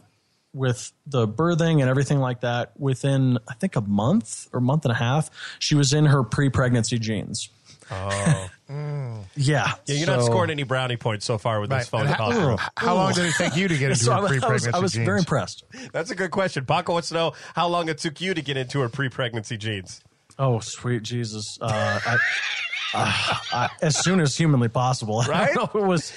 with 0.52 0.92
the 1.06 1.26
birthing 1.28 1.80
and 1.80 1.88
everything 1.90 2.18
like 2.18 2.40
that, 2.40 2.72
within 2.78 3.38
I 3.48 3.54
think 3.54 3.76
a 3.76 3.80
month 3.80 4.48
or 4.52 4.60
month 4.60 4.84
and 4.84 4.92
a 4.92 4.96
half, 4.96 5.30
she 5.58 5.74
was 5.74 5.92
in 5.92 6.06
her 6.06 6.22
pre 6.24 6.48
pregnancy 6.50 6.98
jeans. 6.98 7.48
Oh, 7.90 8.50
Yeah, 8.70 9.24
yeah. 9.34 9.72
You're 9.86 10.06
not 10.06 10.22
scoring 10.24 10.50
any 10.50 10.62
brownie 10.62 10.96
points 10.98 11.24
so 11.24 11.38
far 11.38 11.58
with 11.60 11.70
Right. 11.70 11.78
this 11.80 11.88
phone 11.88 12.06
call. 12.08 12.32
how, 12.32 12.70
how 12.76 12.94
long 12.94 13.12
did 13.14 13.24
it 13.26 13.34
take 13.38 13.56
you 13.56 13.66
to 13.68 13.76
get 13.78 13.90
into 13.92 14.04
So 14.04 14.12
I 14.12 14.18
a 14.18 14.22
was, 14.22 14.30
I 14.30 14.34
was, 14.34 14.40
pre-pregnancy 14.40 14.66
jeans? 14.66 14.74
I 14.74 14.78
was 14.80 14.92
genes? 14.92 15.06
very 15.06 15.18
impressed. 15.20 15.64
That's 15.92 16.10
a 16.10 16.14
good 16.14 16.30
question. 16.30 16.64
Paco 16.66 16.92
wants 16.92 17.08
to 17.08 17.14
know 17.14 17.32
how 17.54 17.68
long 17.68 17.88
it 17.88 17.96
took 17.98 18.20
you 18.20 18.34
to 18.34 18.42
get 18.42 18.56
into 18.58 18.80
her 18.80 18.88
pre-pregnancy 18.90 19.56
jeans. 19.56 20.02
Oh, 20.38 20.60
sweet 20.60 21.02
Jesus! 21.02 21.56
Uh, 21.60 21.98
I, 22.04 22.14
uh, 22.94 23.34
I, 23.52 23.68
as 23.82 23.98
soon 23.98 24.20
as 24.20 24.36
humanly 24.36 24.68
possible. 24.68 25.20
I 25.20 25.26
Right? 25.26 25.54
don't 25.54 25.74
know, 25.74 25.80
it 25.82 25.86
was. 25.86 26.12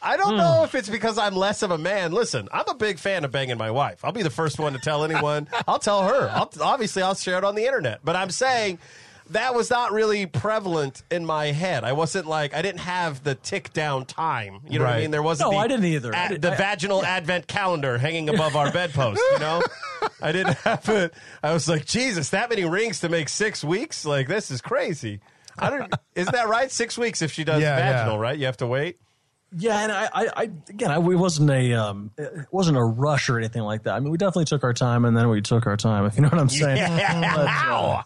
I 0.00 0.16
don't 0.16 0.32
hmm. 0.32 0.36
know 0.38 0.64
if 0.64 0.74
it's 0.74 0.88
because 0.88 1.18
I'm 1.18 1.34
less 1.34 1.62
of 1.62 1.70
a 1.70 1.78
man. 1.78 2.12
Listen, 2.12 2.48
I'm 2.52 2.68
a 2.68 2.74
big 2.74 2.98
fan 2.98 3.24
of 3.24 3.32
banging 3.32 3.58
my 3.58 3.70
wife. 3.70 4.04
I'll 4.04 4.12
be 4.12 4.22
the 4.22 4.30
first 4.30 4.58
one 4.58 4.72
to 4.74 4.78
tell 4.78 5.04
anyone. 5.04 5.48
I'll 5.68 5.78
tell 5.78 6.02
her. 6.06 6.28
I'll, 6.30 6.50
obviously, 6.60 7.02
I'll 7.02 7.14
share 7.14 7.38
it 7.38 7.44
on 7.44 7.54
the 7.54 7.66
internet. 7.66 8.00
But 8.04 8.14
I'm 8.14 8.30
saying 8.30 8.78
that 9.30 9.54
was 9.54 9.70
not 9.70 9.92
really 9.92 10.26
prevalent 10.26 11.02
in 11.10 11.24
my 11.26 11.46
head. 11.46 11.84
I 11.84 11.92
wasn't 11.92 12.26
like 12.26 12.54
I 12.54 12.62
didn't 12.62 12.80
have 12.80 13.22
the 13.24 13.34
tick 13.34 13.72
down 13.72 14.04
time. 14.06 14.60
You 14.68 14.78
know 14.78 14.84
what 14.84 14.94
I 14.94 15.00
mean? 15.00 15.10
There 15.10 15.22
wasn't. 15.22 15.50
No, 15.50 15.58
the 15.58 15.64
I 15.64 15.68
didn't 15.68 15.86
either. 15.86 16.14
I 16.14 16.28
didn't- 16.28 16.42
the 16.42 16.52
I- 16.52 16.56
vaginal 16.56 17.04
advent 17.04 17.46
calendar 17.46 17.98
hanging 17.98 18.28
above 18.28 18.56
our 18.56 18.70
bedpost. 18.70 19.20
You 19.32 19.38
know, 19.40 19.62
I 20.22 20.32
didn't 20.32 20.56
have 20.58 20.88
it. 20.88 21.14
I 21.42 21.52
was 21.52 21.68
like, 21.68 21.84
Jesus, 21.84 22.30
that 22.30 22.50
many 22.50 22.64
rings 22.64 23.00
to 23.00 23.08
make 23.08 23.28
six 23.28 23.64
weeks? 23.64 24.04
Like 24.04 24.28
this 24.28 24.50
is 24.50 24.60
crazy. 24.60 25.20
I 25.58 25.70
don't. 25.70 25.92
Isn't 26.14 26.32
that 26.32 26.48
right? 26.48 26.70
Six 26.70 26.96
weeks 26.96 27.20
if 27.20 27.32
she 27.32 27.42
does 27.42 27.60
Yeah, 27.60 27.76
yeah. 27.76 27.92
vaginal, 27.92 28.18
right? 28.18 28.38
You 28.38 28.46
have 28.46 28.58
to 28.58 28.66
wait. 28.66 28.98
Yeah, 29.56 29.78
and 29.82 29.90
I, 29.92 30.04
I, 30.12 30.28
I 30.36 30.42
again, 30.68 30.90
I, 30.90 30.98
we 30.98 31.16
wasn't 31.16 31.50
a, 31.50 31.72
um, 31.74 32.10
it 32.18 32.46
wasn't 32.50 32.76
a 32.76 32.82
rush 32.82 33.30
or 33.30 33.38
anything 33.38 33.62
like 33.62 33.84
that. 33.84 33.94
I 33.94 34.00
mean, 34.00 34.10
we 34.10 34.18
definitely 34.18 34.44
took 34.44 34.62
our 34.62 34.74
time, 34.74 35.04
and 35.06 35.16
then 35.16 35.28
we 35.30 35.40
took 35.40 35.66
our 35.66 35.76
time. 35.76 36.04
If 36.04 36.16
you 36.16 36.22
know 36.22 36.28
what 36.28 36.38
I'm 36.38 36.48
saying. 36.50 36.76
But, 36.76 37.46
uh, 37.46 38.02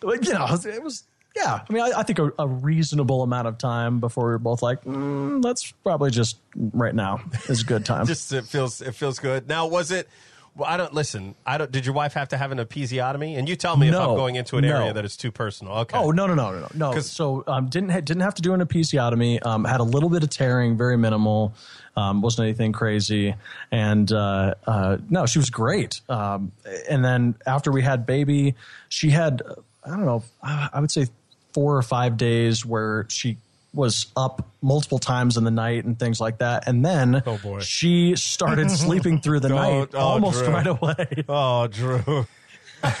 but, 0.00 0.26
you 0.26 0.32
know, 0.34 0.44
it 0.44 0.50
was, 0.50 0.66
it 0.66 0.82
was- 0.82 1.04
yeah. 1.34 1.60
I 1.66 1.72
mean, 1.72 1.82
I, 1.82 1.92
I 2.00 2.02
think 2.02 2.18
a, 2.18 2.30
a 2.38 2.46
reasonable 2.46 3.22
amount 3.22 3.48
of 3.48 3.56
time 3.56 4.00
before 4.00 4.24
we 4.26 4.30
were 4.32 4.38
both 4.38 4.60
like, 4.60 4.84
mm, 4.84 5.40
that's 5.42 5.72
probably 5.82 6.10
just 6.10 6.36
right 6.54 6.94
now 6.94 7.20
is 7.48 7.62
a 7.62 7.64
good 7.64 7.86
time. 7.86 8.04
just 8.06 8.30
it 8.34 8.44
feels 8.44 8.82
it 8.82 8.94
feels 8.94 9.18
good. 9.18 9.48
Now, 9.48 9.66
was 9.66 9.90
it? 9.90 10.08
Well, 10.54 10.68
I 10.68 10.76
don't 10.76 10.92
listen. 10.92 11.34
I 11.46 11.56
don't. 11.56 11.72
Did 11.72 11.86
your 11.86 11.94
wife 11.94 12.12
have 12.12 12.28
to 12.28 12.36
have 12.36 12.52
an 12.52 12.58
episiotomy? 12.58 13.38
And 13.38 13.48
you 13.48 13.56
tell 13.56 13.74
me 13.76 13.88
if 13.88 13.94
I'm 13.94 14.14
going 14.16 14.34
into 14.34 14.58
an 14.58 14.64
No. 14.66 14.76
area 14.80 14.92
that 14.92 15.04
is 15.04 15.16
too 15.16 15.30
personal. 15.32 15.72
Okay. 15.78 15.96
Oh 15.96 16.10
no 16.10 16.26
no 16.26 16.34
no 16.34 16.52
no 16.52 16.60
no 16.60 16.92
no! 16.92 17.00
So 17.00 17.42
um, 17.46 17.68
didn't 17.70 17.88
ha- 17.88 18.00
didn't 18.00 18.20
have 18.20 18.34
to 18.34 18.42
do 18.42 18.52
an 18.52 18.60
episiotomy. 18.60 19.44
Um, 19.46 19.64
had 19.64 19.80
a 19.80 19.84
little 19.84 20.10
bit 20.10 20.22
of 20.22 20.28
tearing, 20.28 20.76
very 20.76 20.98
minimal. 20.98 21.54
Um, 21.96 22.20
wasn't 22.20 22.46
anything 22.48 22.72
crazy, 22.72 23.34
and 23.70 24.12
uh, 24.12 24.54
uh, 24.66 24.98
no, 25.08 25.24
she 25.24 25.38
was 25.38 25.48
great. 25.48 26.02
Um, 26.10 26.52
and 26.88 27.02
then 27.02 27.34
after 27.46 27.72
we 27.72 27.80
had 27.82 28.04
baby, 28.04 28.54
she 28.90 29.08
had 29.08 29.40
I 29.84 29.88
don't 29.90 30.04
know, 30.04 30.22
I 30.42 30.80
would 30.80 30.90
say 30.90 31.06
four 31.54 31.76
or 31.76 31.82
five 31.82 32.16
days 32.18 32.64
where 32.64 33.06
she 33.08 33.38
was 33.74 34.06
up 34.16 34.46
multiple 34.60 34.98
times 34.98 35.36
in 35.36 35.44
the 35.44 35.50
night 35.50 35.84
and 35.84 35.98
things 35.98 36.20
like 36.20 36.38
that. 36.38 36.68
And 36.68 36.84
then 36.84 37.22
Oh, 37.26 37.58
she 37.60 38.14
started 38.16 38.70
sleeping 38.70 39.20
through 39.20 39.40
the 39.40 39.48
night 39.48 39.88
oh, 39.94 39.98
almost 39.98 40.44
Drew. 40.44 40.52
right 40.52 40.66
away. 40.66 41.24
Oh, 41.28 41.66
Drew. 41.66 42.26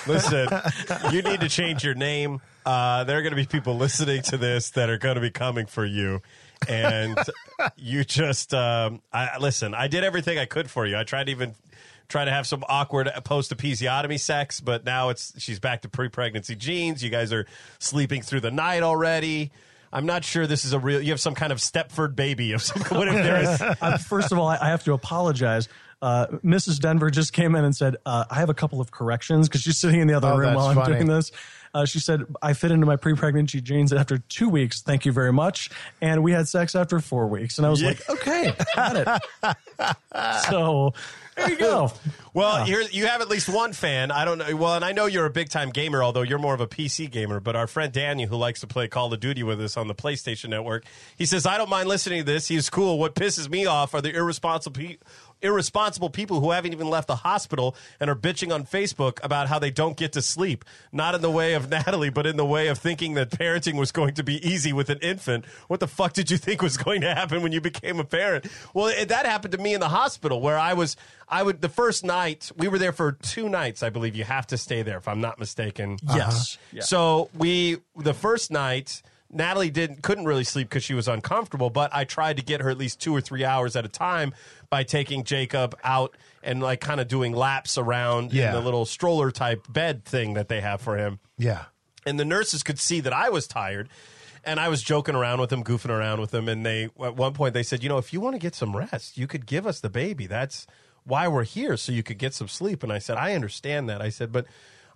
Listen, 0.06 0.48
you 1.10 1.22
need 1.22 1.40
to 1.40 1.48
change 1.48 1.82
your 1.84 1.94
name. 1.94 2.40
Uh, 2.64 3.04
there 3.04 3.18
are 3.18 3.22
going 3.22 3.32
to 3.32 3.36
be 3.36 3.46
people 3.46 3.76
listening 3.76 4.22
to 4.22 4.36
this 4.36 4.70
that 4.70 4.88
are 4.88 4.98
going 4.98 5.16
to 5.16 5.20
be 5.20 5.30
coming 5.30 5.66
for 5.66 5.84
you. 5.84 6.22
And 6.68 7.18
you 7.76 8.04
just, 8.04 8.54
um, 8.54 9.02
I, 9.12 9.38
listen, 9.38 9.74
I 9.74 9.88
did 9.88 10.04
everything 10.04 10.38
I 10.38 10.44
could 10.44 10.70
for 10.70 10.86
you. 10.86 10.96
I 10.96 11.02
tried 11.02 11.24
to 11.24 11.32
even 11.32 11.54
try 12.08 12.24
to 12.24 12.30
have 12.30 12.46
some 12.46 12.62
awkward 12.68 13.10
post 13.24 13.56
episiotomy 13.56 14.20
sex, 14.20 14.60
but 14.60 14.84
now 14.84 15.08
it's 15.08 15.32
she's 15.42 15.58
back 15.58 15.82
to 15.82 15.88
pre 15.88 16.08
pregnancy 16.08 16.54
jeans. 16.54 17.02
You 17.02 17.10
guys 17.10 17.32
are 17.32 17.46
sleeping 17.80 18.22
through 18.22 18.40
the 18.40 18.50
night 18.52 18.82
already. 18.84 19.50
I'm 19.92 20.06
not 20.06 20.24
sure 20.24 20.46
this 20.46 20.64
is 20.64 20.72
a 20.72 20.78
real. 20.78 21.00
You 21.02 21.10
have 21.10 21.20
some 21.20 21.34
kind 21.34 21.52
of 21.52 21.58
Stepford 21.58 22.16
baby 22.16 22.52
of 22.52 22.62
some. 22.62 22.82
Whatever 22.96 23.22
there 23.22 23.42
is. 23.42 23.62
Uh, 23.82 23.98
first 23.98 24.32
of 24.32 24.38
all, 24.38 24.48
I, 24.48 24.58
I 24.60 24.68
have 24.68 24.84
to 24.84 24.92
apologize. 24.92 25.68
Uh, 26.00 26.26
Mrs. 26.44 26.80
Denver 26.80 27.10
just 27.10 27.32
came 27.32 27.54
in 27.54 27.64
and 27.64 27.74
said, 27.76 27.96
uh, 28.06 28.24
I 28.30 28.36
have 28.36 28.48
a 28.48 28.54
couple 28.54 28.80
of 28.80 28.90
corrections 28.90 29.48
because 29.48 29.60
she's 29.62 29.78
sitting 29.78 30.00
in 30.00 30.08
the 30.08 30.14
other 30.14 30.28
Oh, 30.28 30.36
room 30.36 30.46
that's 30.48 30.56
while 30.56 30.66
I'm 30.68 30.74
funny. 30.76 30.94
doing 30.94 31.06
this. 31.06 31.30
Uh, 31.74 31.86
she 31.86 32.00
said, 32.00 32.24
I 32.42 32.52
fit 32.52 32.70
into 32.70 32.86
my 32.86 32.96
pre 32.96 33.14
pregnancy 33.14 33.60
jeans 33.60 33.92
after 33.92 34.18
two 34.18 34.48
weeks. 34.48 34.82
Thank 34.82 35.06
you 35.06 35.12
very 35.12 35.32
much. 35.32 35.70
And 36.00 36.22
we 36.22 36.32
had 36.32 36.48
sex 36.48 36.74
after 36.74 37.00
four 37.00 37.26
weeks. 37.28 37.58
And 37.58 37.66
I 37.66 37.70
was 37.70 37.82
like, 37.82 38.08
okay, 38.10 38.54
got 38.74 38.96
it. 38.96 39.96
so 40.50 40.92
there 41.36 41.50
you 41.50 41.56
go. 41.56 41.90
Well, 42.34 42.68
you're, 42.68 42.82
you 42.82 43.06
have 43.06 43.22
at 43.22 43.28
least 43.28 43.48
one 43.48 43.72
fan. 43.72 44.10
I 44.10 44.24
don't 44.26 44.38
know. 44.38 44.54
Well, 44.54 44.74
and 44.74 44.84
I 44.84 44.92
know 44.92 45.06
you're 45.06 45.24
a 45.24 45.30
big 45.30 45.48
time 45.48 45.70
gamer, 45.70 46.02
although 46.02 46.22
you're 46.22 46.38
more 46.38 46.52
of 46.52 46.60
a 46.60 46.66
PC 46.66 47.10
gamer. 47.10 47.40
But 47.40 47.56
our 47.56 47.66
friend 47.66 47.90
Daniel, 47.90 48.28
who 48.28 48.36
likes 48.36 48.60
to 48.60 48.66
play 48.66 48.86
Call 48.88 49.12
of 49.12 49.20
Duty 49.20 49.42
with 49.42 49.60
us 49.60 49.76
on 49.78 49.88
the 49.88 49.94
PlayStation 49.94 50.50
Network, 50.50 50.84
he 51.16 51.24
says, 51.24 51.46
I 51.46 51.56
don't 51.56 51.70
mind 51.70 51.88
listening 51.88 52.20
to 52.20 52.32
this. 52.32 52.48
He's 52.48 52.68
cool. 52.68 52.98
What 52.98 53.14
pisses 53.14 53.48
me 53.48 53.64
off 53.64 53.94
are 53.94 54.02
the 54.02 54.14
irresponsible 54.14 54.78
pe- 54.78 54.96
irresponsible 55.42 56.10
people 56.10 56.40
who 56.40 56.50
haven't 56.50 56.72
even 56.72 56.88
left 56.88 57.08
the 57.08 57.16
hospital 57.16 57.76
and 58.00 58.08
are 58.08 58.16
bitching 58.16 58.54
on 58.54 58.64
Facebook 58.64 59.18
about 59.22 59.48
how 59.48 59.58
they 59.58 59.70
don't 59.70 59.96
get 59.96 60.12
to 60.12 60.22
sleep. 60.22 60.64
Not 60.92 61.14
in 61.14 61.20
the 61.22 61.30
way 61.30 61.54
of 61.54 61.68
Natalie, 61.70 62.10
but 62.10 62.26
in 62.26 62.36
the 62.36 62.46
way 62.46 62.68
of 62.68 62.78
thinking 62.78 63.14
that 63.14 63.30
parenting 63.30 63.78
was 63.78 63.92
going 63.92 64.14
to 64.14 64.22
be 64.22 64.46
easy 64.46 64.72
with 64.72 64.90
an 64.90 64.98
infant. 65.00 65.44
What 65.68 65.80
the 65.80 65.88
fuck 65.88 66.12
did 66.12 66.30
you 66.30 66.36
think 66.36 66.62
was 66.62 66.76
going 66.76 67.00
to 67.02 67.14
happen 67.14 67.42
when 67.42 67.52
you 67.52 67.60
became 67.60 67.98
a 68.00 68.04
parent? 68.04 68.46
Well, 68.74 68.86
it, 68.86 69.08
that 69.08 69.26
happened 69.26 69.52
to 69.52 69.58
me 69.58 69.74
in 69.74 69.80
the 69.80 69.88
hospital 69.88 70.40
where 70.40 70.58
I 70.58 70.74
was, 70.74 70.96
I 71.28 71.42
would, 71.42 71.60
the 71.60 71.68
first 71.68 72.04
night, 72.04 72.50
we 72.56 72.68
were 72.68 72.78
there 72.78 72.92
for 72.92 73.12
two 73.12 73.48
nights, 73.48 73.82
I 73.82 73.90
believe. 73.90 74.16
You 74.16 74.24
have 74.24 74.46
to 74.48 74.56
stay 74.56 74.82
there, 74.82 74.98
if 74.98 75.08
I'm 75.08 75.20
not 75.20 75.38
mistaken. 75.38 75.98
Yes. 76.02 76.56
Uh-huh. 76.56 76.76
Yeah. 76.76 76.82
So 76.82 77.30
we, 77.36 77.78
the 77.96 78.14
first 78.14 78.50
night, 78.50 79.02
Natalie 79.32 79.70
didn't 79.70 80.02
couldn't 80.02 80.26
really 80.26 80.44
sleep 80.44 80.68
because 80.68 80.84
she 80.84 80.94
was 80.94 81.08
uncomfortable. 81.08 81.70
But 81.70 81.92
I 81.94 82.04
tried 82.04 82.36
to 82.36 82.42
get 82.42 82.60
her 82.60 82.68
at 82.70 82.76
least 82.78 83.00
two 83.00 83.14
or 83.14 83.20
three 83.20 83.44
hours 83.44 83.74
at 83.76 83.84
a 83.84 83.88
time 83.88 84.34
by 84.70 84.82
taking 84.84 85.24
Jacob 85.24 85.74
out 85.82 86.16
and 86.42 86.62
like 86.62 86.80
kind 86.80 87.00
of 87.00 87.08
doing 87.08 87.32
laps 87.32 87.78
around 87.78 88.32
Yeah. 88.32 88.48
in 88.48 88.52
the 88.54 88.60
little 88.60 88.84
stroller 88.84 89.30
type 89.30 89.66
bed 89.72 90.04
thing 90.04 90.34
that 90.34 90.48
they 90.48 90.60
have 90.60 90.80
for 90.80 90.96
him. 90.98 91.18
Yeah. 91.38 91.64
And 92.04 92.18
the 92.20 92.24
nurses 92.24 92.62
could 92.62 92.78
see 92.78 93.00
that 93.00 93.12
I 93.12 93.28
was 93.30 93.46
tired. 93.46 93.88
And 94.44 94.58
I 94.58 94.68
was 94.68 94.82
joking 94.82 95.14
around 95.14 95.40
with 95.40 95.50
them, 95.50 95.62
goofing 95.62 95.90
around 95.90 96.20
with 96.20 96.32
them, 96.32 96.48
and 96.48 96.66
they 96.66 96.84
at 97.00 97.14
one 97.14 97.32
point 97.32 97.54
they 97.54 97.62
said, 97.62 97.82
"You 97.84 97.88
know, 97.88 97.98
if 97.98 98.12
you 98.12 98.20
want 98.20 98.34
to 98.34 98.40
get 98.40 98.56
some 98.56 98.74
rest, 98.76 99.16
you 99.16 99.28
could 99.28 99.46
give 99.46 99.68
us 99.68 99.78
the 99.78 99.88
baby. 99.88 100.26
That's 100.26 100.66
why 101.04 101.28
we're 101.28 101.44
here, 101.44 101.76
so 101.76 101.92
you 101.92 102.02
could 102.02 102.18
get 102.18 102.34
some 102.34 102.48
sleep." 102.48 102.82
And 102.82 102.92
I 102.92 102.98
said, 102.98 103.16
"I 103.16 103.34
understand 103.34 103.88
that." 103.88 104.02
I 104.02 104.08
said, 104.08 104.32
"But 104.32 104.46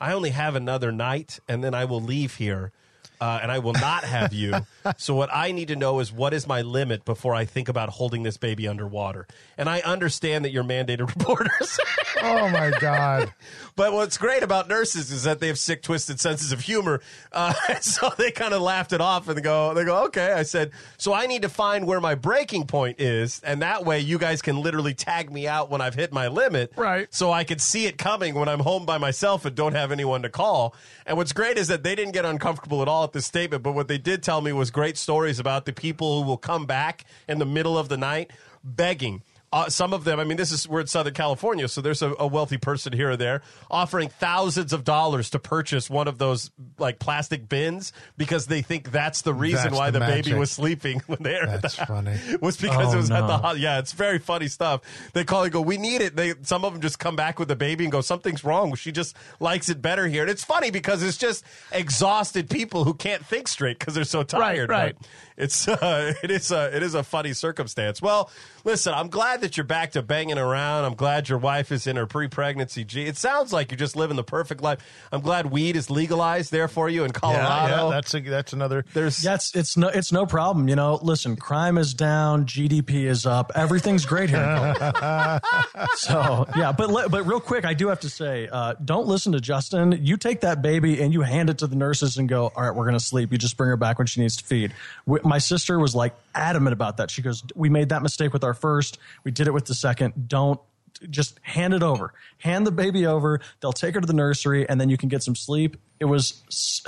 I 0.00 0.12
only 0.12 0.30
have 0.30 0.56
another 0.56 0.90
night, 0.90 1.38
and 1.48 1.62
then 1.62 1.74
I 1.74 1.84
will 1.84 2.00
leave 2.00 2.34
here, 2.34 2.72
uh, 3.20 3.40
and 3.42 3.50
I 3.50 3.58
will 3.58 3.72
not 3.72 4.04
have 4.04 4.32
you. 4.32 4.54
so 4.96 5.14
what 5.14 5.30
I 5.32 5.52
need 5.52 5.68
to 5.68 5.76
know 5.76 6.00
is 6.00 6.12
what 6.12 6.34
is 6.34 6.46
my 6.46 6.62
limit 6.62 7.04
before 7.04 7.34
I 7.34 7.44
think 7.44 7.68
about 7.68 7.88
holding 7.90 8.22
this 8.22 8.36
baby 8.36 8.68
underwater. 8.68 9.26
And 9.58 9.68
I 9.68 9.80
understand 9.80 10.44
that 10.44 10.50
you're 10.50 10.64
mandated 10.64 11.08
reporters." 11.16 11.78
Oh 12.22 12.48
my 12.48 12.70
God. 12.80 13.32
But 13.76 13.92
what's 13.92 14.16
great 14.16 14.42
about 14.42 14.68
nurses 14.70 15.10
is 15.10 15.24
that 15.24 15.38
they 15.38 15.48
have 15.48 15.58
sick, 15.58 15.82
twisted 15.82 16.18
senses 16.18 16.50
of 16.50 16.60
humor. 16.60 17.02
Uh, 17.30 17.52
so 17.82 18.10
they 18.16 18.30
kind 18.30 18.54
of 18.54 18.62
laughed 18.62 18.94
it 18.94 19.02
off 19.02 19.28
and 19.28 19.36
they 19.36 19.42
go, 19.42 19.74
they 19.74 19.84
go, 19.84 20.04
okay. 20.04 20.32
I 20.32 20.44
said, 20.44 20.70
so 20.96 21.12
I 21.12 21.26
need 21.26 21.42
to 21.42 21.50
find 21.50 21.86
where 21.86 22.00
my 22.00 22.14
breaking 22.14 22.66
point 22.68 23.02
is, 23.02 23.42
and 23.44 23.60
that 23.60 23.84
way 23.84 24.00
you 24.00 24.18
guys 24.18 24.40
can 24.40 24.62
literally 24.62 24.94
tag 24.94 25.30
me 25.30 25.46
out 25.46 25.68
when 25.68 25.82
I've 25.82 25.94
hit 25.94 26.10
my 26.10 26.28
limit, 26.28 26.72
Right. 26.74 27.06
So 27.12 27.30
I 27.32 27.44
can 27.44 27.58
see 27.58 27.84
it 27.84 27.98
coming 27.98 28.34
when 28.34 28.48
I'm 28.48 28.60
home 28.60 28.86
by 28.86 28.96
myself 28.96 29.44
and 29.44 29.54
don't 29.54 29.74
have 29.74 29.92
anyone 29.92 30.22
to 30.22 30.30
call. 30.30 30.74
And 31.04 31.18
what's 31.18 31.34
great 31.34 31.58
is 31.58 31.68
that 31.68 31.82
they 31.82 31.94
didn't 31.94 32.12
get 32.12 32.24
uncomfortable 32.24 32.80
at 32.80 32.88
all 32.88 33.05
at 33.06 33.12
this 33.12 33.26
statement, 33.26 33.62
but 33.62 33.72
what 33.72 33.88
they 33.88 33.98
did 33.98 34.22
tell 34.22 34.40
me 34.40 34.52
was 34.52 34.70
great 34.70 34.96
stories 34.96 35.38
about 35.38 35.64
the 35.64 35.72
people 35.72 36.22
who 36.22 36.28
will 36.28 36.36
come 36.36 36.66
back 36.66 37.04
in 37.28 37.38
the 37.38 37.46
middle 37.46 37.78
of 37.78 37.88
the 37.88 37.96
night 37.96 38.30
begging. 38.62 39.22
Uh, 39.56 39.68
some 39.70 39.94
of 39.94 40.04
them, 40.04 40.20
I 40.20 40.24
mean, 40.24 40.36
this 40.36 40.52
is 40.52 40.68
we're 40.68 40.80
in 40.82 40.86
Southern 40.86 41.14
California, 41.14 41.66
so 41.68 41.80
there's 41.80 42.02
a, 42.02 42.12
a 42.18 42.26
wealthy 42.26 42.58
person 42.58 42.92
here 42.92 43.10
or 43.12 43.16
there 43.16 43.40
offering 43.70 44.08
thousands 44.10 44.72
of 44.74 44.84
dollars 44.84 45.30
to 45.30 45.38
purchase 45.38 45.88
one 45.88 46.08
of 46.08 46.18
those 46.18 46.50
like 46.78 46.98
plastic 46.98 47.48
bins 47.48 47.92
because 48.18 48.46
they 48.46 48.60
think 48.60 48.90
that's 48.92 49.22
the 49.22 49.32
reason 49.32 49.62
That's 49.64 49.76
why 49.76 49.90
the 49.90 49.98
the, 50.00 50.06
baby 50.06 50.34
was 50.34 50.50
sleeping 50.50 51.00
when 51.06 51.22
they 51.22 51.38
were 51.40 51.46
That's 51.46 51.74
funny. 51.76 52.18
was 52.42 52.56
because 52.58 52.92
Oh, 52.92 52.92
it 52.92 52.96
was 52.96 53.10
at 53.10 53.20
the 53.22 53.36
no. 53.38 53.48
ho- 53.48 53.54
yeah. 53.54 53.78
It's 53.78 53.92
very 53.92 54.18
funny 54.18 54.48
stuff. 54.48 54.82
They 55.14 55.24
call 55.24 55.44
and 55.44 55.52
go, 55.52 55.62
we 55.62 55.78
need 55.78 56.02
it. 56.02 56.16
They 56.16 56.34
some 56.42 56.64
of 56.64 56.72
them 56.74 56.82
just 56.82 56.98
come 56.98 57.16
back 57.16 57.38
with 57.38 57.48
the 57.48 57.56
baby 57.56 57.84
and 57.84 57.92
go, 57.92 58.02
something's 58.02 58.44
wrong. 58.44 58.74
She 58.74 58.92
just 58.92 59.16
likes 59.40 59.68
it 59.70 59.80
better 59.80 60.06
here. 60.06 60.20
And 60.22 60.30
it's 60.30 60.44
funny 60.44 60.70
because 60.70 61.02
it's 61.02 61.16
just 61.16 61.44
exhausted 61.72 62.50
people 62.50 62.84
who 62.84 62.94
can't 62.94 63.24
think 63.24 63.48
straight 63.48 63.78
because 63.78 63.94
they're 63.94 64.04
so 64.04 64.22
tired. 64.22 64.68
right. 64.68 64.96
But 64.98 65.08
It's 65.36 65.68
uh, 65.68 66.12
it 66.22 66.30
is 66.30 66.50
a 66.50 66.74
it 66.76 66.82
is 66.82 66.94
a 66.94 67.02
funny 67.02 67.32
circumstance. 67.32 68.02
Well, 68.02 68.30
listen, 68.64 68.92
I'm 68.94 69.08
glad 69.08 69.40
that 69.42 69.45
you're 69.54 69.64
back 69.64 69.92
to 69.92 70.00
banging 70.00 70.38
around. 70.38 70.86
I'm 70.86 70.94
glad 70.94 71.28
your 71.28 71.36
wife 71.36 71.70
is 71.70 71.86
in 71.86 71.96
her 71.96 72.06
pre-pregnancy. 72.06 72.84
G. 72.84 73.04
It 73.04 73.18
sounds 73.18 73.52
like 73.52 73.70
you're 73.70 73.76
just 73.76 73.96
living 73.96 74.16
the 74.16 74.24
perfect 74.24 74.62
life. 74.62 74.78
I'm 75.12 75.20
glad 75.20 75.50
weed 75.50 75.76
is 75.76 75.90
legalized 75.90 76.50
there 76.50 76.68
for 76.68 76.88
you 76.88 77.04
in 77.04 77.10
Colorado. 77.10 77.90
yeah, 77.90 77.94
that's 77.94 78.14
a, 78.14 78.20
that's 78.20 78.54
another. 78.54 78.86
There's 78.94 79.22
Yeah, 79.22 79.34
it's, 79.34 79.54
it's 79.54 79.76
no 79.76 79.88
it's 79.88 80.10
no 80.10 80.24
problem. 80.24 80.68
You 80.68 80.76
know, 80.76 80.98
listen, 81.02 81.36
crime 81.36 81.76
is 81.76 81.92
down, 81.92 82.46
GDP 82.46 83.04
is 83.04 83.26
up, 83.26 83.52
everything's 83.54 84.06
great 84.06 84.30
here. 84.30 84.38
so 85.96 86.46
yeah, 86.56 86.72
but 86.72 86.90
le- 86.90 87.08
but 87.08 87.26
real 87.26 87.40
quick, 87.40 87.66
I 87.66 87.74
do 87.74 87.88
have 87.88 88.00
to 88.00 88.08
say, 88.08 88.48
uh, 88.50 88.74
don't 88.82 89.06
listen 89.06 89.32
to 89.32 89.40
Justin. 89.40 90.00
You 90.02 90.16
take 90.16 90.40
that 90.40 90.62
baby 90.62 91.02
and 91.02 91.12
you 91.12 91.20
hand 91.20 91.50
it 91.50 91.58
to 91.58 91.66
the 91.66 91.76
nurses 91.76 92.16
and 92.16 92.28
go, 92.28 92.52
all 92.56 92.62
right, 92.62 92.74
we're 92.74 92.86
gonna 92.86 93.00
sleep. 93.00 93.32
You 93.32 93.38
just 93.38 93.56
bring 93.56 93.68
her 93.68 93.76
back 93.76 93.98
when 93.98 94.06
she 94.06 94.20
needs 94.20 94.36
to 94.36 94.44
feed. 94.44 94.72
We, 95.04 95.18
my 95.24 95.38
sister 95.38 95.78
was 95.78 95.94
like 95.94 96.14
adamant 96.36 96.72
about 96.72 96.98
that. 96.98 97.10
She 97.10 97.22
goes, 97.22 97.42
we 97.54 97.68
made 97.68 97.88
that 97.90 98.02
mistake 98.02 98.32
with 98.32 98.44
our 98.44 98.54
first, 98.54 98.98
we 99.24 99.30
did 99.30 99.46
it 99.46 99.54
with 99.54 99.66
the 99.66 99.74
second. 99.74 100.28
Don't 100.28 100.60
just 101.10 101.38
hand 101.42 101.74
it 101.74 101.82
over. 101.82 102.12
Hand 102.38 102.66
the 102.66 102.70
baby 102.70 103.06
over. 103.06 103.40
They'll 103.60 103.72
take 103.72 103.94
her 103.94 104.00
to 104.00 104.06
the 104.06 104.12
nursery, 104.12 104.68
and 104.68 104.80
then 104.80 104.88
you 104.88 104.96
can 104.96 105.08
get 105.08 105.22
some 105.22 105.36
sleep. 105.36 105.76
It 106.00 106.06
was 106.06 106.42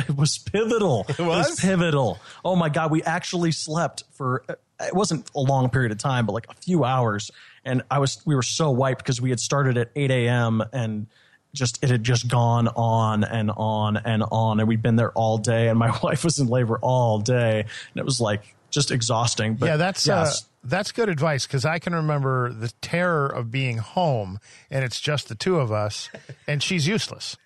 it 0.08 0.16
was 0.16 0.38
pivotal. 0.38 1.06
It 1.08 1.18
was? 1.18 1.60
pivotal. 1.60 2.18
Oh 2.44 2.56
my 2.56 2.68
god, 2.68 2.90
we 2.90 3.02
actually 3.02 3.52
slept 3.52 4.04
for 4.12 4.44
it 4.48 4.94
wasn't 4.94 5.30
a 5.34 5.40
long 5.40 5.70
period 5.70 5.92
of 5.92 5.98
time, 5.98 6.26
but 6.26 6.32
like 6.32 6.46
a 6.48 6.54
few 6.54 6.84
hours. 6.84 7.30
And 7.64 7.82
I 7.90 7.98
was 7.98 8.22
we 8.24 8.34
were 8.34 8.42
so 8.42 8.70
wiped 8.70 9.02
because 9.02 9.20
we 9.20 9.30
had 9.30 9.40
started 9.40 9.76
at 9.76 9.90
eight 9.96 10.10
a.m. 10.10 10.62
and 10.72 11.06
just 11.54 11.82
it 11.82 11.90
had 11.90 12.04
just 12.04 12.28
gone 12.28 12.68
on 12.68 13.24
and 13.24 13.50
on 13.50 13.96
and 13.96 14.22
on, 14.30 14.60
and 14.60 14.68
we'd 14.68 14.82
been 14.82 14.96
there 14.96 15.12
all 15.12 15.38
day, 15.38 15.68
and 15.68 15.78
my 15.78 15.96
wife 16.02 16.24
was 16.24 16.38
in 16.38 16.48
labor 16.48 16.78
all 16.80 17.18
day, 17.18 17.60
and 17.60 17.96
it 17.96 18.04
was 18.04 18.20
like 18.20 18.54
just 18.70 18.90
exhausting. 18.90 19.54
But 19.54 19.66
yeah, 19.66 19.76
that's 19.76 20.06
yes. 20.06 20.42
uh, 20.42 20.46
that's 20.64 20.92
good 20.92 21.08
advice 21.08 21.46
because 21.46 21.64
I 21.64 21.78
can 21.78 21.94
remember 21.94 22.52
the 22.52 22.72
terror 22.80 23.26
of 23.26 23.50
being 23.50 23.78
home 23.78 24.38
and 24.70 24.84
it's 24.84 25.00
just 25.00 25.28
the 25.28 25.34
two 25.34 25.58
of 25.58 25.72
us, 25.72 26.08
and 26.46 26.62
she's 26.62 26.86
useless. 26.86 27.36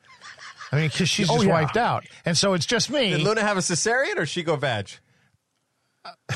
I 0.72 0.76
mean, 0.76 0.88
because 0.88 1.08
she's 1.10 1.28
Oh, 1.30 1.34
just 1.34 1.46
yeah. 1.46 1.52
wiped 1.52 1.76
out, 1.76 2.04
and 2.24 2.36
so 2.36 2.54
it's 2.54 2.64
just 2.66 2.88
me. 2.90 3.10
Did 3.10 3.20
Luna 3.20 3.42
have 3.42 3.56
a 3.58 3.60
cesarean 3.60 4.16
or 4.16 4.24
she 4.26 4.42
go 4.42 4.56
vag? 4.56 4.88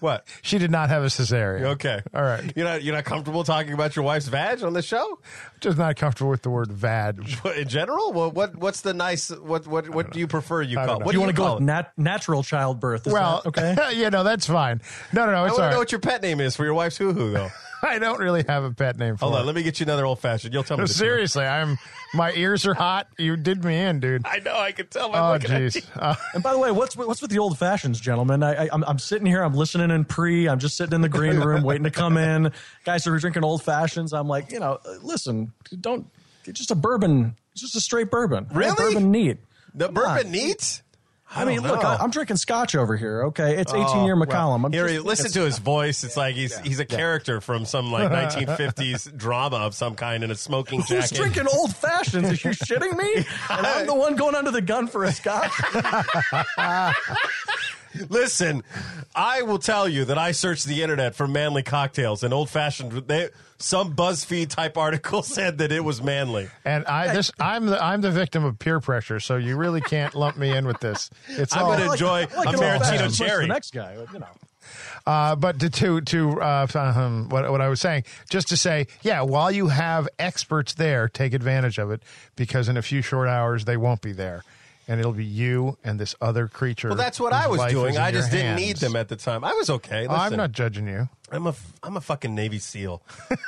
what? 0.00 0.26
she 0.42 0.58
did 0.58 0.70
not 0.70 0.88
have 0.88 1.02
a 1.02 1.06
cesarean. 1.06 1.62
Okay. 1.74 2.00
all 2.14 2.22
right. 2.22 2.52
You're 2.56 2.66
not 2.66 2.82
you're 2.82 2.94
not 2.94 3.04
comfortable 3.04 3.44
talking 3.44 3.72
about 3.72 3.96
your 3.96 4.04
wife's 4.04 4.28
vag 4.28 4.62
on 4.62 4.72
the 4.72 4.82
show? 4.82 5.18
Just 5.60 5.78
not 5.78 5.96
comfortable 5.96 6.30
with 6.30 6.42
the 6.42 6.50
word 6.50 6.70
"vad." 6.72 7.18
In 7.56 7.68
general? 7.68 8.12
What 8.12 8.34
what 8.34 8.56
what's 8.56 8.80
the 8.82 8.94
nice 8.94 9.28
what 9.30 9.66
what 9.66 9.88
what 9.88 10.12
do 10.12 10.18
you 10.18 10.26
prefer 10.26 10.62
you 10.62 10.76
call 10.76 10.86
don't 10.86 10.98
know. 11.00 11.06
what 11.06 11.12
Do 11.12 11.18
you 11.18 11.20
do 11.20 11.26
want 11.26 11.36
to 11.36 11.36
go 11.36 11.44
call 11.44 11.54
with 11.56 11.62
it? 11.62 11.66
nat- 11.66 11.92
natural 11.96 12.42
childbirth? 12.42 13.06
Is 13.06 13.12
Well, 13.12 13.42
that 13.44 13.74
okay. 13.76 13.96
you 13.98 14.10
know 14.10 14.22
that's 14.24 14.46
fine. 14.46 14.80
No, 15.12 15.26
no, 15.26 15.32
no, 15.32 15.38
I 15.42 15.46
it's 15.46 15.52
want 15.52 15.62
all 15.62 15.68
to 15.68 15.74
know 15.74 15.78
what 15.80 15.92
your 15.92 16.00
pet 16.00 16.22
name 16.22 16.40
is 16.40 16.54
for 16.56 16.64
your 16.64 16.74
wife's 16.74 16.96
hoo 16.96 17.12
hoo 17.12 17.32
though. 17.32 17.48
I 17.82 17.98
don't 17.98 18.18
really 18.18 18.44
have 18.48 18.64
a 18.64 18.70
pet 18.72 18.98
name 18.98 19.16
for 19.16 19.26
Hold 19.26 19.36
it. 19.36 19.40
on, 19.40 19.46
let 19.46 19.54
me 19.54 19.62
get 19.62 19.78
you 19.80 19.84
another 19.84 20.04
old 20.06 20.18
fashioned. 20.20 20.52
You'll 20.54 20.62
tell 20.64 20.76
me. 20.76 20.82
No, 20.82 20.86
the 20.86 20.92
truth. 20.94 20.98
seriously, 20.98 21.44
I'm. 21.44 21.78
My 22.14 22.32
ears 22.32 22.66
are 22.66 22.72
hot. 22.74 23.08
You 23.18 23.36
did 23.36 23.64
me 23.64 23.76
in, 23.76 24.00
dude. 24.00 24.22
I 24.26 24.38
know. 24.38 24.56
I 24.58 24.72
can 24.72 24.86
tell. 24.86 25.12
by 25.12 25.18
Oh, 25.18 25.32
you. 25.34 25.40
jeez. 25.40 25.86
Uh, 25.94 26.14
And 26.34 26.42
by 26.42 26.52
the 26.52 26.58
way, 26.58 26.70
what's 26.70 26.96
what's 26.96 27.20
with 27.20 27.30
the 27.30 27.38
old 27.38 27.58
fashions, 27.58 28.00
gentlemen? 28.00 28.42
I, 28.42 28.64
I, 28.64 28.68
I'm, 28.72 28.82
I'm 28.84 28.98
sitting 28.98 29.26
here, 29.26 29.42
I'm 29.42 29.54
listening 29.54 29.90
in 29.90 30.04
pre, 30.06 30.48
I'm 30.48 30.58
just 30.58 30.76
sitting 30.76 30.94
in 30.94 31.02
the 31.02 31.08
green 31.10 31.38
room 31.38 31.62
waiting 31.62 31.84
to 31.84 31.90
come 31.90 32.16
in. 32.16 32.52
Guys 32.84 33.06
are 33.06 33.16
drinking 33.18 33.44
old 33.44 33.62
fashions. 33.62 34.12
I'm 34.14 34.26
like, 34.28 34.50
you 34.52 34.58
know, 34.60 34.78
uh, 34.84 34.94
listen, 35.02 35.52
don't, 35.80 36.06
it's 36.46 36.58
just 36.58 36.70
a 36.70 36.74
bourbon, 36.74 37.36
it's 37.52 37.60
just 37.60 37.76
a 37.76 37.80
straight 37.80 38.10
bourbon. 38.10 38.46
Have 38.46 38.56
Really? 38.56 38.74
bourbon 38.76 39.10
neat. 39.10 39.36
The 39.74 39.88
Come 39.88 39.98
on. 39.98 40.16
bourbon 40.16 40.32
neat. 40.32 40.82
I, 41.34 41.44
mean, 41.44 41.62
don't 41.62 41.68
look. 41.72 41.84
I, 41.84 41.96
I'm 41.96 42.10
drinking 42.10 42.36
scotch 42.36 42.74
over 42.74 42.96
here. 42.96 43.24
Okay, 43.24 43.56
it's 43.58 43.72
18 43.72 44.04
year 44.04 44.16
well, 44.16 44.54
I'm 44.54 44.72
Here, 44.72 44.88
just- 44.88 45.04
listen 45.04 45.30
to 45.32 45.42
his 45.42 45.58
voice. 45.58 46.02
It's 46.02 46.16
like 46.16 46.34
he's 46.34 46.56
he's 46.60 46.80
a 46.80 46.86
character 46.86 47.40
from 47.40 47.64
some 47.66 47.92
like 47.92 48.10
1950s 48.32 49.14
drama 49.16 49.56
of 49.56 49.74
some 49.74 49.94
kind 49.94 50.24
in 50.24 50.30
a 50.30 50.34
smoking 50.34 50.80
Who's 50.80 50.88
jacket. 50.88 51.14
drinking 51.16 51.46
old 51.54 51.76
fashions? 51.76 52.24
Are 52.26 52.30
you 52.30 52.54
shitting 52.54 52.96
me? 52.96 53.26
And 53.50 53.66
I'm 53.66 53.86
the 53.86 53.94
one 53.94 54.16
going 54.16 54.34
under 54.34 54.50
the 54.50 54.60
gun 54.62 54.86
for 54.86 55.04
a 55.04 55.12
scotch. 55.12 55.52
Listen, 58.08 58.62
I 59.14 59.42
will 59.42 59.58
tell 59.58 59.88
you 59.88 60.04
that 60.04 60.18
I 60.18 60.32
searched 60.32 60.66
the 60.66 60.82
internet 60.82 61.14
for 61.14 61.26
manly 61.26 61.62
cocktails 61.62 62.22
and 62.22 62.32
old 62.34 62.50
fashioned. 62.50 62.92
They, 62.92 63.30
some 63.58 63.94
BuzzFeed 63.94 64.48
type 64.48 64.76
article 64.76 65.22
said 65.22 65.58
that 65.58 65.72
it 65.72 65.84
was 65.84 66.02
manly. 66.02 66.48
And 66.64 66.84
I 66.86 67.12
this 67.12 67.30
I'm 67.40 67.66
the 67.66 67.82
I'm 67.82 68.00
the 68.00 68.10
victim 68.10 68.44
of 68.44 68.58
peer 68.58 68.80
pressure, 68.80 69.20
so 69.20 69.36
you 69.36 69.56
really 69.56 69.80
can't 69.80 70.14
lump 70.14 70.36
me 70.36 70.56
in 70.56 70.66
with 70.66 70.80
this. 70.80 71.10
It's 71.28 71.56
I'm 71.56 71.64
all, 71.64 71.76
gonna 71.76 71.92
enjoy 71.92 72.26
I 72.30 72.34
like 72.34 72.34
a 72.34 72.40
an 72.40 72.46
old-fashioned 72.46 73.00
maraschino 73.00 73.08
cherry. 73.10 73.44
The 73.44 73.52
next 73.52 73.72
guy, 73.72 73.96
you 74.12 74.18
know. 74.18 74.26
Uh, 75.06 75.34
but 75.34 75.58
to 75.60 75.70
to, 75.70 76.00
to 76.02 76.40
uh, 76.40 76.66
um, 76.74 77.28
what 77.30 77.50
what 77.50 77.60
I 77.60 77.68
was 77.68 77.80
saying, 77.80 78.04
just 78.28 78.48
to 78.48 78.56
say, 78.56 78.86
yeah, 79.02 79.22
while 79.22 79.50
you 79.50 79.68
have 79.68 80.08
experts 80.18 80.74
there, 80.74 81.08
take 81.08 81.32
advantage 81.32 81.78
of 81.78 81.90
it 81.90 82.02
because 82.36 82.68
in 82.68 82.76
a 82.76 82.82
few 82.82 83.00
short 83.00 83.28
hours 83.28 83.64
they 83.64 83.76
won't 83.76 84.02
be 84.02 84.12
there, 84.12 84.44
and 84.88 84.98
it'll 84.98 85.12
be 85.12 85.24
you 85.24 85.76
and 85.84 86.00
this 86.00 86.14
other 86.20 86.48
creature. 86.48 86.88
Well, 86.88 86.96
that's 86.96 87.20
what 87.20 87.32
whose 87.34 87.44
I 87.44 87.46
was 87.48 87.58
life 87.58 87.68
is 87.68 87.74
doing. 87.74 87.94
in 87.94 88.00
I 88.00 88.08
your 88.08 88.20
just 88.20 88.30
didn't 88.32 88.46
hands. 88.46 88.60
need 88.60 88.76
them 88.78 88.96
at 88.96 89.08
the 89.08 89.16
time. 89.16 89.44
I 89.44 89.52
was 89.52 89.68
okay. 89.70 90.06
Oh, 90.08 90.14
I'm 90.14 90.34
not 90.36 90.52
judging 90.52 90.88
you. 90.88 91.08
I'm 91.30 91.46
a 91.46 91.54
I'm 91.82 91.96
a 91.96 92.00
fucking 92.00 92.34
Navy 92.34 92.58
SEAL 92.58 93.02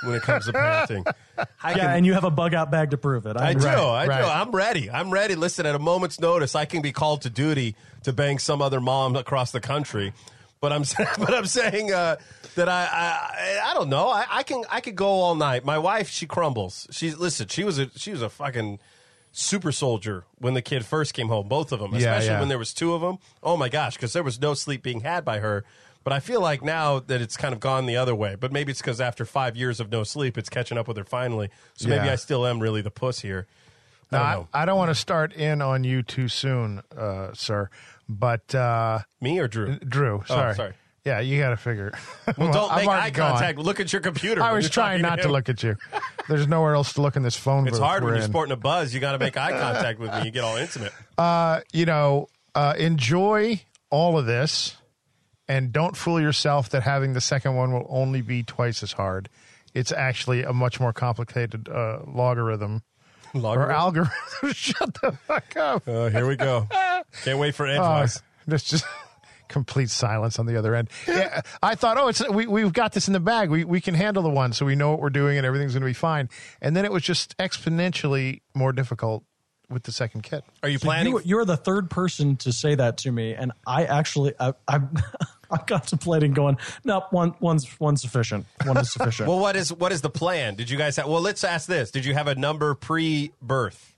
when 0.05 0.15
it 0.15 0.23
comes 0.23 0.45
to 0.47 0.53
parenting. 0.53 1.11
I 1.63 1.71
Yeah, 1.71 1.77
can- 1.79 1.91
and 1.97 2.07
you 2.07 2.13
have 2.15 2.25
a 2.25 2.31
bug 2.31 2.53
out 2.55 2.71
bag 2.71 2.91
to 2.91 2.99
prove 2.99 3.25
it. 3.27 3.37
I 3.37 3.55
do. 3.55 3.67
understand. 3.67 3.81
I 3.81 4.07
right. 4.07 4.21
do. 4.23 4.29
I'm 4.29 4.51
ready. 4.51 4.91
I'm 4.91 5.11
ready. 5.11 5.35
Listen, 5.35 5.65
at 5.67 5.75
a 5.75 5.79
moment's 5.79 6.21
notice, 6.21 6.55
I 6.55 6.67
can 6.67 6.83
be 6.83 6.93
called 6.93 7.23
to 7.23 7.31
duty 7.31 7.75
to 8.05 8.13
bang 8.13 8.39
some 8.39 8.61
other 8.61 8.81
mom 8.81 9.17
across 9.17 9.51
the 9.51 9.61
country. 9.61 10.13
But 10.61 10.73
I'm 10.75 10.85
saying, 10.85 11.09
but 11.19 11.33
I'm 11.33 11.47
saying 11.47 11.91
uh, 11.91 12.17
that 12.57 12.69
I, 12.69 12.83
I 12.93 13.71
I 13.71 13.75
don't 13.75 13.89
know. 13.89 14.09
I, 14.11 14.27
I 14.31 14.43
can 14.43 14.63
I 14.71 14.83
could 14.83 14.95
go 14.97 15.07
all 15.09 15.35
night. 15.35 15.65
My 15.65 15.79
wife, 15.79 16.11
she 16.11 16.27
crumbles. 16.27 16.87
She's 16.91 17.17
listen. 17.17 17.49
She 17.49 17.65
was 17.65 17.79
a 17.79 17.89
she 17.97 18.11
was 18.11 18.21
a 18.21 18.29
fucking 18.29 18.79
super 19.33 19.73
soldier 19.73 20.25
when 20.39 20.55
the 20.55 20.63
kid 20.63 20.85
first 20.85 21.15
came 21.15 21.29
home. 21.29 21.49
Both 21.49 21.73
of 21.73 21.81
them, 21.81 21.95
especially 21.95 22.29
yeah. 22.29 22.41
when 22.41 22.49
there 22.49 22.59
was 22.59 22.75
two 22.75 22.95
of 22.95 23.01
them. 23.01 23.19
Oh 23.43 23.57
my 23.57 23.69
gosh, 23.69 23.95
because 23.97 24.13
there 24.13 24.23
was 24.23 24.41
no 24.41 24.55
sleep 24.55 24.83
being 24.83 25.01
had 25.01 25.25
by 25.25 25.39
her. 25.41 25.65
But 26.03 26.15
I 26.15 26.21
feel 26.21 26.41
like 26.41 26.63
now 26.65 26.99
that 26.99 27.21
it's 27.21 27.37
kind 27.37 27.53
of 27.53 27.61
gone 27.61 27.85
the 27.87 27.97
other 27.97 28.15
way. 28.15 28.35
But 28.35 28.53
maybe 28.53 28.71
it's 28.73 28.81
because 28.81 29.01
after 29.01 29.27
five 29.27 29.55
years 29.57 29.81
of 29.81 29.91
no 29.93 30.03
sleep, 30.03 30.39
it's 30.39 30.49
catching 30.49 30.79
up 30.79 30.89
with 30.89 30.97
her 30.97 31.05
finally. 31.05 31.51
So 31.75 31.89
maybe 31.89 32.07
Yeah. 32.07 32.13
I 32.13 32.17
still 32.17 32.47
am 32.47 32.59
really 32.59 32.81
the 32.81 32.91
puss 32.91 33.21
here. 33.21 33.47
I 34.11 34.17
Now, 34.17 34.35
don't 34.35 34.49
I. 34.55 34.63
I 34.63 34.65
don't 34.65 34.79
want 34.79 34.91
to 34.91 34.95
start 34.95 35.33
in 35.35 35.61
on 35.61 35.85
you 35.85 36.03
too 36.03 36.29
soon, 36.29 36.83
uh, 36.97 37.33
sir. 37.35 37.69
But 38.09 38.55
uh, 38.55 39.01
Me 39.21 39.39
or 39.39 39.47
Drew? 39.47 39.79
Drew, 39.79 40.23
sorry. 40.27 40.51
Oh, 40.51 40.55
sorry. 40.55 40.73
Yeah, 41.05 41.21
you 41.21 41.41
got 41.41 41.51
to 41.51 41.57
figure. 41.57 41.93
Well, 42.37 42.53
don't 42.53 42.71
I've 42.71 42.77
make 42.85 42.89
eye 42.89 43.11
gone. 43.11 43.33
contact. 43.33 43.59
Look 43.59 43.81
at 43.81 43.93
your 43.93 44.03
computer. 44.03 44.43
I 44.43 44.53
was 44.53 44.69
trying 44.69 45.01
not 45.03 45.17
to 45.17 45.25
him. 45.25 45.31
look 45.33 45.49
at 45.49 45.63
you. 45.63 45.77
There's 46.29 46.47
nowhere 46.47 46.75
else 46.75 46.93
to 46.95 47.03
look 47.03 47.17
in 47.17 47.23
this 47.23 47.37
phone 47.37 47.67
It's 47.67 47.79
hard 47.79 48.05
when 48.05 48.15
you're 48.15 48.23
in. 48.25 48.29
sporting 48.31 48.53
a 48.53 48.57
buzz. 48.57 48.93
You 48.93 49.01
got 49.01 49.13
to 49.13 49.19
make 49.19 49.37
eye 49.37 49.51
contact 49.59 49.99
with 49.99 50.13
me. 50.13 50.25
You 50.27 50.31
get 50.31 50.45
all 50.45 50.57
intimate. 50.57 50.93
Uh, 51.17 51.61
you 51.73 51.87
know, 51.87 52.29
uh, 52.55 52.75
enjoy 52.79 53.63
all 53.91 54.19
of 54.19 54.27
this, 54.27 54.77
and 55.49 55.73
don't 55.73 55.97
fool 55.97 56.21
yourself 56.21 56.69
that 56.71 56.83
having 56.83 57.15
the 57.15 57.21
second 57.21 57.57
one 57.57 57.73
will 57.73 57.87
only 57.89 58.21
be 58.21 58.43
twice 58.43 58.83
as 58.83 58.93
hard. 58.93 59.29
It's 59.73 59.93
actually 59.93 60.43
a 60.43 60.53
much 60.53 60.81
more 60.81 60.93
complicated 60.93 61.69
uh, 61.69 62.01
logarithm 62.07 62.83
or 63.35 63.41
Logarithm? 63.41 63.75
algorithm. 63.75 64.13
Shut 64.53 64.93
the 65.01 65.13
fuck 65.13 65.57
up. 65.57 65.89
Uh, 65.89 66.09
here 66.09 66.27
we 66.27 66.37
go. 66.37 66.67
Can't 67.25 67.39
wait 67.39 67.55
for 67.55 67.67
Uh, 67.67 67.71
advice. 67.73 68.21
there's 68.47 68.65
just 68.65 68.85
complete 69.51 69.91
silence 69.91 70.39
on 70.39 70.47
the 70.47 70.57
other 70.57 70.75
end. 70.75 70.89
Yeah, 71.07 71.43
I 71.63 71.75
thought, 71.75 71.99
oh, 71.99 72.09
it's 72.09 72.27
we 72.31 72.47
we've 72.47 72.73
got 72.73 72.93
this 72.93 73.07
in 73.09 73.13
the 73.13 73.21
bag. 73.21 73.51
We 73.51 73.65
we 73.65 73.81
can 73.81 73.95
handle 73.95 74.23
the 74.23 74.31
one, 74.31 74.55
so 74.55 74.65
we 74.65 74.77
know 74.77 74.91
what 74.91 75.01
we're 75.01 75.11
doing, 75.11 75.37
and 75.37 75.47
everything's 75.47 75.73
going 75.73 75.83
to 75.83 75.87
be 75.87 75.93
fine. 75.93 76.31
And 76.63 76.75
then 76.75 76.85
it 76.85 76.93
was 76.93 77.03
just 77.03 77.37
exponentially 77.37 78.41
more 78.55 78.73
difficult 78.73 79.25
with 79.69 79.83
the 79.85 79.93
second 79.93 80.23
kit. 80.23 80.45
Are 80.63 80.69
you 80.69 80.79
So 80.79 80.87
planning? 80.87 81.13
You, 81.13 81.21
you're 81.25 81.45
the 81.45 81.57
third 81.57 81.91
person 81.91 82.37
to 82.39 82.53
say 82.53 82.75
that 82.75 82.99
to 82.99 83.13
me, 83.13 83.35
and 83.35 83.53
I 83.67 83.85
actually, 83.85 84.35
I, 84.39 84.55
I, 84.67 84.81
I'm 85.51 85.65
contemplating 85.67 86.33
going. 86.33 86.59
Nope, 86.85 87.05
one, 87.11 87.35
one's 87.41 87.69
one's 87.81 88.03
sufficient. 88.03 88.47
One 88.65 88.77
is 88.79 88.93
sufficient. 88.93 89.29
well, 89.29 89.39
what 89.39 89.57
is 89.57 89.73
what 89.73 89.93
is 89.93 90.01
the 90.01 90.11
plan? 90.11 90.55
Did 90.55 90.71
you 90.71 90.79
guys 90.79 90.97
have? 90.97 91.07
Well, 91.07 91.21
let's 91.21 91.45
ask 91.45 91.67
this. 91.69 91.91
Did 91.91 92.05
you 92.05 92.15
have 92.15 92.27
a 92.27 92.35
number 92.35 92.75
pre-birth? 92.75 93.90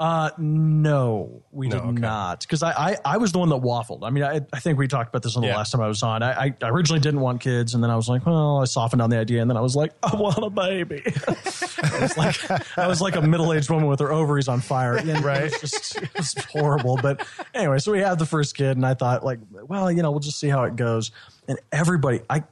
Uh, 0.00 0.30
no, 0.38 1.42
we 1.50 1.66
No, 1.66 1.76
did 1.80 1.82
okay. 1.86 1.92
not. 2.00 2.40
Because 2.42 2.62
I, 2.62 2.70
I, 2.70 2.96
I 3.04 3.16
was 3.16 3.32
the 3.32 3.40
one 3.40 3.48
that 3.48 3.56
waffled. 3.60 4.00
I 4.04 4.10
mean, 4.10 4.22
I, 4.22 4.40
I 4.52 4.60
think 4.60 4.78
we 4.78 4.86
talked 4.86 5.08
about 5.08 5.24
this 5.24 5.34
on 5.34 5.42
the 5.42 5.48
Yeah. 5.48 5.56
last 5.56 5.72
time 5.72 5.80
I 5.80 5.88
was 5.88 6.02
on. 6.04 6.22
I, 6.22 6.54
I 6.62 6.68
originally 6.68 7.00
didn't 7.00 7.18
want 7.20 7.40
kids, 7.40 7.74
and 7.74 7.82
then 7.82 7.90
I 7.90 7.96
was 7.96 8.08
like, 8.08 8.24
well, 8.24 8.58
I 8.62 8.64
softened 8.66 9.02
on 9.02 9.10
the 9.10 9.18
idea, 9.18 9.40
and 9.42 9.50
then 9.50 9.56
I 9.56 9.60
was 9.60 9.74
like, 9.74 9.92
I 10.04 10.14
want 10.14 10.38
a 10.38 10.50
baby. 10.50 11.02
I 11.28 11.98
was 12.00 12.16
like, 12.16 12.78
I 12.78 12.86
was 12.86 13.00
like 13.00 13.16
a 13.16 13.22
middle 13.22 13.52
aged 13.52 13.70
woman 13.70 13.88
with 13.88 13.98
her 13.98 14.12
ovaries 14.12 14.46
on 14.46 14.60
fire. 14.60 14.94
And 14.96 15.24
Right. 15.24 15.44
It 15.52 15.60
was 15.62 15.70
just 15.72 15.96
it 15.96 16.14
was 16.16 16.34
horrible. 16.52 16.96
But 17.02 17.26
anyway, 17.52 17.78
so 17.78 17.90
we 17.90 17.98
had 17.98 18.20
the 18.20 18.26
first 18.26 18.56
kid, 18.56 18.76
and 18.76 18.86
I 18.86 18.94
thought, 18.94 19.24
like, 19.24 19.40
well, 19.50 19.90
you 19.90 20.02
know, 20.02 20.12
we'll 20.12 20.20
just 20.20 20.38
see 20.38 20.48
how 20.48 20.62
it 20.64 20.76
goes. 20.76 21.10
And 21.48 21.58
everybody, 21.72 22.20
I. 22.30 22.44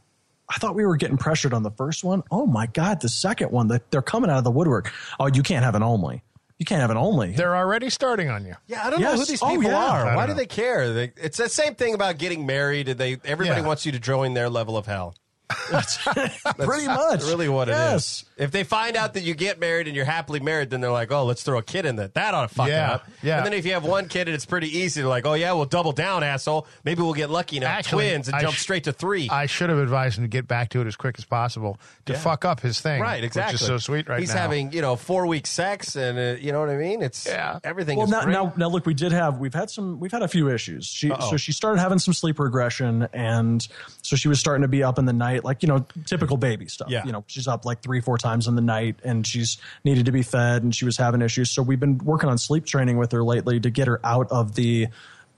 I 0.49 0.59
thought 0.59 0.77
we 0.77 0.87
were 0.87 0.95
getting 0.97 1.17
pressured 1.17 1.53
on 1.53 1.65
the 1.65 1.73
first 1.73 2.05
one. 2.05 2.23
Oh 2.31 2.47
my 2.47 2.67
God, 2.67 3.01
the 3.01 3.09
second 3.09 3.51
one, 3.51 3.67
they- 3.67 3.81
they're 3.91 4.01
coming 4.01 4.31
out 4.31 4.39
of 4.39 4.45
the 4.45 4.53
woodwork. 4.53 4.93
Oh, 5.19 5.27
you 5.27 5.43
can't 5.43 5.65
have 5.65 5.75
an 5.75 5.83
only. 5.83 6.23
You 6.59 6.65
can't 6.67 6.81
have 6.81 6.91
an 6.91 6.97
only. 6.97 7.33
They're 7.33 7.57
already 7.57 7.91
starting 7.91 8.31
on 8.31 8.45
you. 8.47 8.55
Yeah, 8.67 8.87
I 8.87 8.91
don't 8.91 9.01
know 9.01 9.13
who 9.13 9.19
Yes. 9.19 9.29
these 9.29 9.43
Oh, 9.43 9.49
people 9.49 9.65
yeah. 9.65 9.79
I 9.79 9.89
are. 10.01 10.05
don't 10.07 10.15
Why 10.17 10.27
do 10.27 10.33
know. 10.33 10.39
they 10.39 10.47
care? 10.47 10.93
They, 10.93 11.13
it's 11.17 11.37
the 11.39 11.49
same 11.49 11.75
thing 11.75 11.95
about 11.95 12.19
getting 12.19 12.47
married. 12.47 12.87
They 12.89 13.19
everybody 13.25 13.61
Yeah. 13.63 13.67
wants 13.67 13.85
you 13.87 13.93
to 13.93 13.99
join 13.99 14.35
their 14.35 14.49
level 14.51 14.77
of 14.77 14.87
hell. 14.87 15.15
That's 15.71 15.97
Pretty 16.03 16.87
much. 16.87 17.23
really 17.23 17.49
what 17.49 17.69
it 17.69 17.77
is. 17.77 18.25
Yes. 18.37 18.45
If 18.47 18.51
they 18.53 18.65
find 18.65 18.97
out 18.97 19.15
that 19.15 19.23
you 19.23 19.35
get 19.35 19.59
married 19.59 19.87
and 19.87 19.97
you're 19.97 20.05
happily 20.05 20.41
married, 20.41 20.71
then 20.71 20.81
they're 20.81 20.91
like, 20.91 21.11
oh, 21.11 21.25
let's 21.25 21.43
throw 21.43 21.59
a 21.59 21.63
kid 21.63 21.87
in 21.87 21.97
that. 21.97 22.15
That 22.15 22.35
ought 22.35 22.49
to 22.49 22.55
fuck 22.55 22.69
Yeah, 22.69 22.93
up. 22.93 23.09
yeah. 23.23 23.39
And 23.39 23.47
then 23.47 23.53
if 23.55 23.65
you 23.67 23.73
have 23.73 23.85
one 23.85 24.09
kid 24.09 24.29
and 24.29 24.35
it's 24.35 24.45
pretty 24.47 24.69
easy, 24.79 25.01
they're 25.01 25.09
like, 25.09 25.27
oh, 25.27 25.35
yeah, 25.35 25.53
we'll 25.53 25.65
double 25.65 25.93
down, 25.93 26.23
asshole. 26.23 26.67
Maybe 26.85 27.03
we'll 27.03 27.15
get 27.15 27.31
lucky 27.31 27.57
and 27.57 27.65
have 27.65 27.79
Actually, 27.79 28.09
twins 28.11 28.29
and 28.29 28.37
I 28.37 28.43
jump 28.43 28.55
sh- 28.55 28.61
straight 28.61 28.85
to 28.85 28.93
three. 28.93 29.29
I 29.31 29.47
should 29.47 29.71
have 29.71 29.79
advised 29.79 30.19
him 30.19 30.25
to 30.25 30.29
get 30.29 30.47
back 30.47 30.69
to 30.71 30.81
it 30.81 30.87
as 30.87 30.97
quick 30.97 31.17
as 31.19 31.25
possible 31.25 31.79
to 32.07 32.15
fuck 32.15 32.45
up 32.45 32.61
his 32.61 32.81
thing. 32.81 33.01
right, 33.01 33.25
exactly. 33.25 33.55
Which 33.55 33.63
is 33.63 33.67
so 33.67 33.79
sweet 33.79 34.09
right 34.09 34.21
He's 34.21 34.35
now. 34.35 34.43
having, 34.43 34.73
you 34.73 34.83
know, 34.83 34.97
four 34.97 35.27
week 35.27 35.47
sex 35.47 35.97
and, 35.97 36.19
uh, 36.19 36.41
you 36.41 36.53
know 36.53 36.61
what 36.61 36.69
I 36.71 36.77
mean? 36.77 37.03
It's, 37.03 37.27
Yeah. 37.27 37.59
everything 37.65 37.97
Well, 37.97 38.05
is 38.07 38.11
now, 38.13 38.23
great. 38.25 38.33
now, 38.33 38.53
now, 38.57 38.69
look, 38.69 38.85
we 38.87 38.95
did 38.95 39.13
have 39.13 39.39
we've 39.39 39.55
had 39.55 39.71
some 39.71 39.99
we've 39.99 40.13
had 40.13 40.23
a 40.23 40.29
few 40.29 40.51
issues. 40.51 40.87
She 40.87 41.11
Uh-oh. 41.11 41.31
so 41.31 41.37
she 41.37 41.53
started 41.53 41.81
having 41.81 41.99
some 41.99 42.13
sleep 42.15 42.39
regression, 42.39 43.09
and 43.13 43.67
so 44.03 44.15
she 44.17 44.29
was 44.29 44.39
starting 44.39 44.63
to 44.63 44.69
be 44.69 44.83
up 44.83 44.99
in 44.99 45.05
the 45.07 45.13
night, 45.13 45.43
like 45.45 45.63
you 45.63 45.69
know, 45.69 45.87
typical 46.05 46.37
baby 46.37 46.67
stuff. 46.69 46.89
Yeah. 46.91 47.05
you 47.07 47.13
know, 47.13 47.25
she's 47.27 47.49
up 47.49 47.65
like 47.65 47.81
three 47.83 48.01
four 48.01 48.19
times 48.19 48.26
in 48.27 48.57
the 48.57 48.63
night, 48.63 48.97
and 49.05 49.27
she's 49.27 49.59
needed 49.85 50.07
to 50.07 50.13
be 50.13 50.23
fed, 50.23 50.63
and 50.63 50.75
she 50.75 50.85
was 50.85 50.97
having 50.97 51.23
issues. 51.23 51.51
So 51.51 51.63
we've 51.63 51.81
been 51.81 51.99
working 51.99 52.29
on 52.29 52.39
sleep 52.39 52.67
training 52.67 52.99
with 52.99 53.13
her 53.13 53.23
lately 53.23 53.61
to 53.61 53.71
get 53.71 53.87
her 53.87 54.01
out 54.05 54.31
of 54.31 54.55
the 54.55 54.89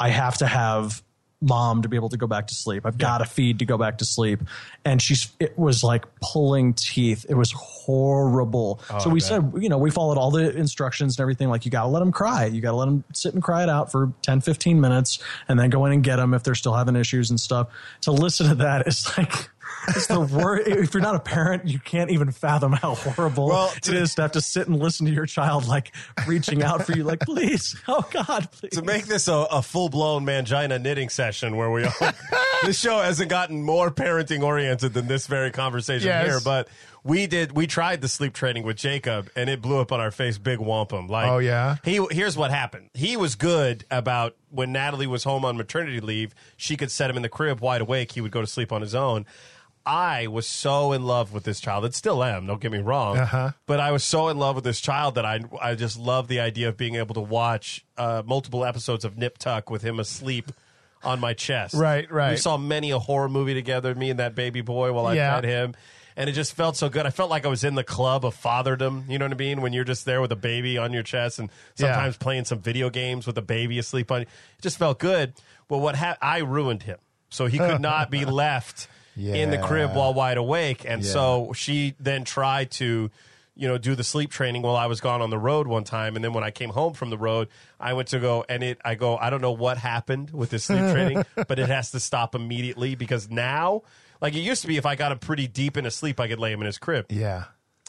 I 0.00 0.10
have 0.10 0.38
to 0.38 0.46
have 0.46 1.02
mom 1.40 1.82
to 1.82 1.88
be 1.88 1.96
able 1.96 2.08
to 2.08 2.16
go 2.16 2.26
back 2.26 2.48
to 2.48 2.54
sleep. 2.54 2.84
I've 2.84 2.98
got 2.98 3.18
to 3.18 3.24
feed 3.24 3.60
to 3.60 3.64
go 3.64 3.78
back 3.78 3.98
to 3.98 4.04
sleep. 4.04 4.40
And 4.84 5.00
she's, 5.00 5.28
it 5.38 5.56
was 5.56 5.84
like 5.84 6.04
pulling 6.20 6.74
teeth. 6.74 7.26
It 7.28 7.34
was 7.34 7.52
horrible. 7.52 8.80
Oh, 8.90 8.98
so 8.98 9.10
we 9.10 9.20
said, 9.20 9.52
you 9.58 9.68
know, 9.68 9.78
we 9.78 9.90
followed 9.90 10.18
all 10.18 10.30
the 10.30 10.56
instructions 10.56 11.16
and 11.16 11.22
everything. 11.22 11.48
Like 11.48 11.64
you 11.64 11.70
got 11.70 11.82
to 11.82 11.88
let 11.88 12.00
them 12.00 12.10
cry. 12.10 12.46
You 12.46 12.60
got 12.60 12.72
to 12.72 12.76
let 12.76 12.86
them 12.86 13.04
sit 13.14 13.34
and 13.34 13.42
cry 13.42 13.62
it 13.62 13.68
out 13.68 13.92
for 13.92 14.12
10, 14.22 14.40
15 14.40 14.80
minutes 14.80 15.20
and 15.48 15.58
then 15.58 15.70
go 15.70 15.84
in 15.86 15.92
and 15.92 16.02
get 16.02 16.16
them 16.16 16.34
if 16.34 16.42
they're 16.42 16.56
still 16.56 16.74
having 16.74 16.96
issues 16.96 17.30
and 17.30 17.38
stuff. 17.38 17.68
To 18.02 18.12
listen 18.12 18.48
to 18.48 18.54
that 18.56 18.88
is 18.88 19.06
like, 19.16 19.50
it's 19.88 20.06
the 20.06 20.20
worst. 20.20 20.68
If 20.68 20.94
you're 20.94 21.02
not 21.02 21.14
a 21.14 21.20
parent, 21.20 21.66
you 21.66 21.78
can't 21.78 22.10
even 22.10 22.30
fathom 22.32 22.72
how 22.72 22.94
horrible 22.94 23.48
Well, 23.48 23.72
it 23.76 23.88
is 23.88 24.14
to 24.16 24.22
have 24.22 24.32
to 24.32 24.40
sit 24.40 24.66
and 24.68 24.78
listen 24.78 25.06
to 25.06 25.12
your 25.12 25.26
child 25.26 25.66
like 25.66 25.94
reaching 26.26 26.62
out 26.62 26.84
for 26.84 26.92
you, 26.92 27.04
like, 27.04 27.20
please, 27.20 27.76
oh 27.88 28.06
God, 28.10 28.50
please. 28.52 28.70
to 28.72 28.82
make 28.82 29.06
this 29.06 29.28
a, 29.28 29.46
a 29.50 29.62
full 29.62 29.88
blown 29.88 30.24
mangina 30.24 30.80
knitting 30.80 31.08
session 31.08 31.56
where 31.56 31.70
we 31.70 31.84
all, 31.84 31.92
this 32.64 32.78
show 32.78 32.98
hasn't 33.00 33.30
gotten 33.30 33.62
more 33.62 33.90
parenting 33.90 34.42
oriented 34.42 34.92
than 34.94 35.06
this 35.06 35.26
very 35.26 35.50
conversation 35.50 36.08
Yes. 36.08 36.26
here, 36.26 36.40
but 36.44 36.68
we 37.04 37.26
did 37.26 37.52
we 37.52 37.66
tried 37.66 38.00
the 38.00 38.08
sleep 38.08 38.34
training 38.34 38.64
with 38.64 38.76
Jacob 38.76 39.30
and 39.36 39.48
it 39.48 39.62
blew 39.62 39.78
up 39.78 39.92
on 39.92 40.00
our 40.00 40.10
face 40.10 40.36
big 40.36 40.58
wampum. 40.58 41.06
Like 41.06 41.30
Oh, 41.30 41.38
yeah? 41.38 41.76
He 41.84 42.04
here's 42.10 42.36
what 42.36 42.50
happened. 42.50 42.90
He 42.92 43.16
was 43.16 43.34
good 43.36 43.84
about 43.90 44.34
when 44.50 44.72
Natalie 44.72 45.06
was 45.06 45.22
home 45.24 45.44
on 45.44 45.56
maternity 45.56 46.00
leave, 46.00 46.34
she 46.56 46.76
could 46.76 46.90
set 46.90 47.08
him 47.08 47.16
in 47.16 47.22
the 47.22 47.28
crib 47.28 47.60
wide 47.60 47.80
awake, 47.80 48.12
he 48.12 48.20
would 48.20 48.32
go 48.32 48.40
to 48.40 48.46
sleep 48.46 48.72
on 48.72 48.80
his 48.82 48.94
own. 48.94 49.26
I 49.90 50.26
was 50.26 50.46
so 50.46 50.92
in 50.92 51.02
love 51.04 51.32
with 51.32 51.44
this 51.44 51.60
child. 51.60 51.86
and 51.86 51.94
still 51.94 52.22
am, 52.22 52.46
don't 52.46 52.60
get 52.60 52.70
me 52.70 52.78
wrong. 52.78 53.16
Uh-huh. 53.16 53.52
But 53.66 53.80
I 53.80 53.90
was 53.92 54.04
so 54.04 54.28
in 54.28 54.36
love 54.38 54.54
with 54.54 54.64
this 54.64 54.80
child 54.80 55.14
that 55.14 55.24
I 55.24 55.40
I 55.60 55.74
just 55.76 55.98
love 55.98 56.28
the 56.28 56.40
idea 56.40 56.68
of 56.68 56.76
being 56.76 56.96
able 56.96 57.14
to 57.14 57.20
watch 57.22 57.84
uh, 57.96 58.22
multiple 58.26 58.64
episodes 58.66 59.04
of 59.06 59.16
Nip 59.16 59.38
Tuck 59.38 59.70
with 59.70 59.80
him 59.82 59.98
asleep 59.98 60.52
on 61.02 61.20
my 61.20 61.32
chest. 61.32 61.74
Right, 61.78 62.10
right. 62.12 62.32
We 62.32 62.36
saw 62.36 62.58
many 62.58 62.90
a 62.90 62.98
horror 62.98 63.28
movie 63.28 63.54
together, 63.54 63.94
me 63.94 64.10
and 64.10 64.18
that 64.18 64.34
baby 64.34 64.60
boy, 64.60 64.92
while 64.92 65.06
I 65.06 65.14
Yeah. 65.14 65.36
fed 65.36 65.44
him. 65.44 65.74
And 66.16 66.28
it 66.28 66.32
just 66.32 66.54
felt 66.54 66.76
so 66.76 66.88
good. 66.88 67.06
I 67.06 67.10
felt 67.10 67.30
like 67.30 67.46
I 67.46 67.48
was 67.48 67.62
in 67.62 67.76
the 67.76 67.84
club 67.84 68.24
of 68.26 68.34
fatherdom. 68.36 69.08
You 69.08 69.18
know 69.18 69.24
what 69.26 69.32
I 69.32 69.36
mean? 69.36 69.60
When 69.62 69.72
you're 69.72 69.84
just 69.84 70.04
there 70.04 70.20
with 70.20 70.32
a 70.32 70.36
baby 70.36 70.76
on 70.76 70.92
your 70.92 71.04
chest 71.04 71.38
and 71.38 71.48
Yeah. 71.76 71.92
sometimes 71.94 72.16
playing 72.16 72.44
some 72.44 72.58
video 72.58 72.90
games 72.90 73.24
with 73.26 73.38
a 73.38 73.42
baby 73.42 73.78
asleep 73.78 74.10
on 74.10 74.22
you. 74.22 74.26
It 74.58 74.62
just 74.62 74.76
felt 74.78 74.98
good. 74.98 75.34
Well, 75.68 75.78
what 75.80 75.94
ha- 75.94 76.16
I 76.20 76.38
ruined 76.38 76.82
him. 76.82 76.98
So 77.30 77.46
he 77.46 77.56
could 77.58 77.80
not 77.92 78.10
be 78.10 78.24
left 78.24 78.88
in 79.18 79.50
the 79.50 79.58
crib 79.58 79.94
while 79.94 80.14
wide 80.14 80.36
awake. 80.38 80.84
And 80.86 81.02
Yeah. 81.04 81.10
so 81.12 81.52
she 81.54 81.94
then 82.00 82.24
tried 82.24 82.70
to 82.72 83.10
you 83.60 83.66
know, 83.66 83.76
do 83.76 83.96
the 83.96 84.04
sleep 84.04 84.30
training 84.30 84.62
while 84.62 84.76
I 84.76 84.86
was 84.86 85.00
gone 85.00 85.20
on 85.20 85.30
the 85.30 85.38
road 85.38 85.66
one 85.66 85.82
time. 85.82 86.14
And 86.14 86.24
then 86.24 86.32
when 86.32 86.44
I 86.44 86.52
came 86.52 86.70
home 86.70 86.92
from 86.92 87.10
the 87.10 87.18
road, 87.18 87.48
I 87.80 87.92
went 87.94 88.06
to 88.10 88.20
go 88.20 88.44
and 88.48 88.62
it, 88.62 88.78
I 88.84 88.94
go, 88.94 89.16
I 89.16 89.30
don't 89.30 89.40
know 89.40 89.50
what 89.50 89.78
happened 89.78 90.30
with 90.30 90.50
this 90.50 90.62
sleep 90.66 90.92
training, 90.92 91.24
but 91.48 91.58
it 91.58 91.68
has 91.68 91.90
to 91.90 91.98
stop 91.98 92.36
immediately 92.36 92.94
because 92.94 93.28
now, 93.28 93.82
like 94.20 94.34
it 94.36 94.42
used 94.42 94.62
to 94.62 94.68
be, 94.68 94.76
if 94.76 94.86
I 94.86 94.94
got 94.94 95.10
him 95.10 95.18
pretty 95.18 95.48
deep 95.48 95.76
into 95.76 95.90
sleep, 95.90 96.20
I 96.20 96.28
could 96.28 96.38
lay 96.38 96.52
him 96.52 96.60
in 96.60 96.66
his 96.66 96.78
crib. 96.78 97.06
Yeah. 97.10 97.46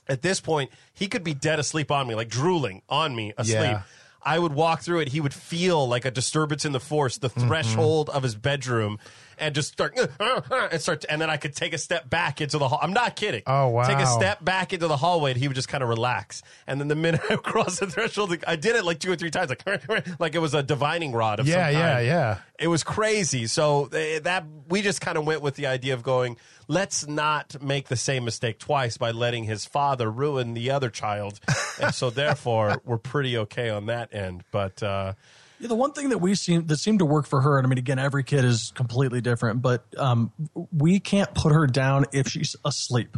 At 0.07 0.23
this 0.23 0.41
point, 0.41 0.71
he 0.91 1.05
could 1.05 1.23
be 1.23 1.35
dead 1.35 1.59
asleep 1.59 1.91
on 1.91 2.07
me, 2.07 2.15
like 2.15 2.29
drooling 2.29 2.81
on 2.89 3.15
me 3.15 3.33
asleep. 3.37 3.59
Yeah. 3.59 3.81
I 4.23 4.39
would 4.39 4.53
walk 4.53 4.81
through 4.81 5.01
it. 5.01 5.09
He 5.09 5.21
would 5.21 5.35
feel 5.35 5.87
like 5.87 6.03
a 6.03 6.09
disturbance 6.11 6.65
in 6.65 6.71
the 6.71 6.79
force, 6.79 7.19
the 7.19 7.29
Mm-hmm. 7.29 7.47
threshold 7.47 8.09
of 8.09 8.23
his 8.23 8.33
bedroom, 8.33 8.97
and 9.39 9.55
just 9.55 9.71
start 9.71 9.97
and 10.19 10.81
start. 10.81 11.05
And 11.09 11.21
then 11.21 11.29
I 11.29 11.37
could 11.37 11.55
take 11.55 11.73
a 11.73 11.77
step 11.77 12.09
back 12.09 12.41
into 12.41 12.57
the 12.57 12.67
hall. 12.67 12.79
I'm 12.81 12.93
not 12.93 13.15
kidding. 13.15 13.43
Oh, 13.47 13.67
wow. 13.69 13.87
Take 13.87 13.99
a 13.99 14.05
step 14.05 14.43
back 14.43 14.73
into 14.73 14.87
the 14.87 14.97
hallway, 14.97 15.31
and 15.31 15.39
he 15.39 15.47
would 15.47 15.55
just 15.55 15.67
kind 15.69 15.83
of 15.83 15.89
relax. 15.89 16.41
And 16.67 16.79
then 16.79 16.87
the 16.87 16.95
minute 16.95 17.21
I 17.29 17.35
crossed 17.35 17.79
the 17.79 17.87
threshold, 17.87 18.35
I 18.47 18.55
did 18.55 18.75
it 18.75 18.85
like 18.85 18.99
two 18.99 19.11
or 19.11 19.15
three 19.15 19.31
times, 19.31 19.49
like 19.49 19.65
like 20.19 20.35
it 20.35 20.39
was 20.39 20.53
a 20.53 20.63
divining 20.63 21.11
rod 21.11 21.39
of 21.39 21.47
Yeah, 21.47 21.69
yeah, 21.69 21.99
yeah. 21.99 22.37
It 22.59 22.67
was 22.67 22.83
crazy. 22.83 23.47
So 23.47 23.85
eh, 23.93 24.19
that 24.19 24.45
we 24.67 24.81
just 24.81 25.01
kind 25.01 25.17
of 25.17 25.25
went 25.25 25.41
with 25.41 25.55
the 25.55 25.67
idea 25.67 25.93
of 25.93 26.03
going, 26.03 26.37
let's 26.67 27.07
not 27.07 27.61
make 27.61 27.87
the 27.87 27.95
same 27.95 28.25
mistake 28.25 28.59
twice 28.59 28.97
by 28.97 29.11
letting 29.11 29.45
his 29.45 29.65
father 29.65 30.09
ruin 30.11 30.53
the 30.53 30.71
other 30.71 30.89
child. 30.89 31.39
and 31.81 31.93
so 31.93 32.09
therefore, 32.09 32.81
we're 32.85 32.97
pretty 32.97 33.37
okay 33.37 33.69
on 33.69 33.87
that 33.87 34.13
end. 34.13 34.43
But 34.51 34.81
uh, 34.83 35.13
Yeah, 35.59 35.67
the 35.67 35.75
one 35.75 35.91
thing 35.91 36.09
that 36.09 36.19
we 36.19 36.35
seem 36.35 36.67
that 36.67 36.77
seemed 36.77 36.99
to 36.99 37.05
work 37.05 37.25
for 37.27 37.41
her, 37.41 37.57
and 37.57 37.67
I 37.67 37.69
mean, 37.69 37.77
again, 37.77 37.99
every 37.99 38.23
kid 38.23 38.45
is 38.45 38.71
completely 38.75 39.21
different, 39.21 39.61
but 39.61 39.83
um, 39.97 40.31
we 40.75 40.99
can't 40.99 41.33
put 41.33 41.51
her 41.53 41.67
down 41.67 42.05
if 42.13 42.27
she's 42.27 42.55
asleep. 42.63 43.17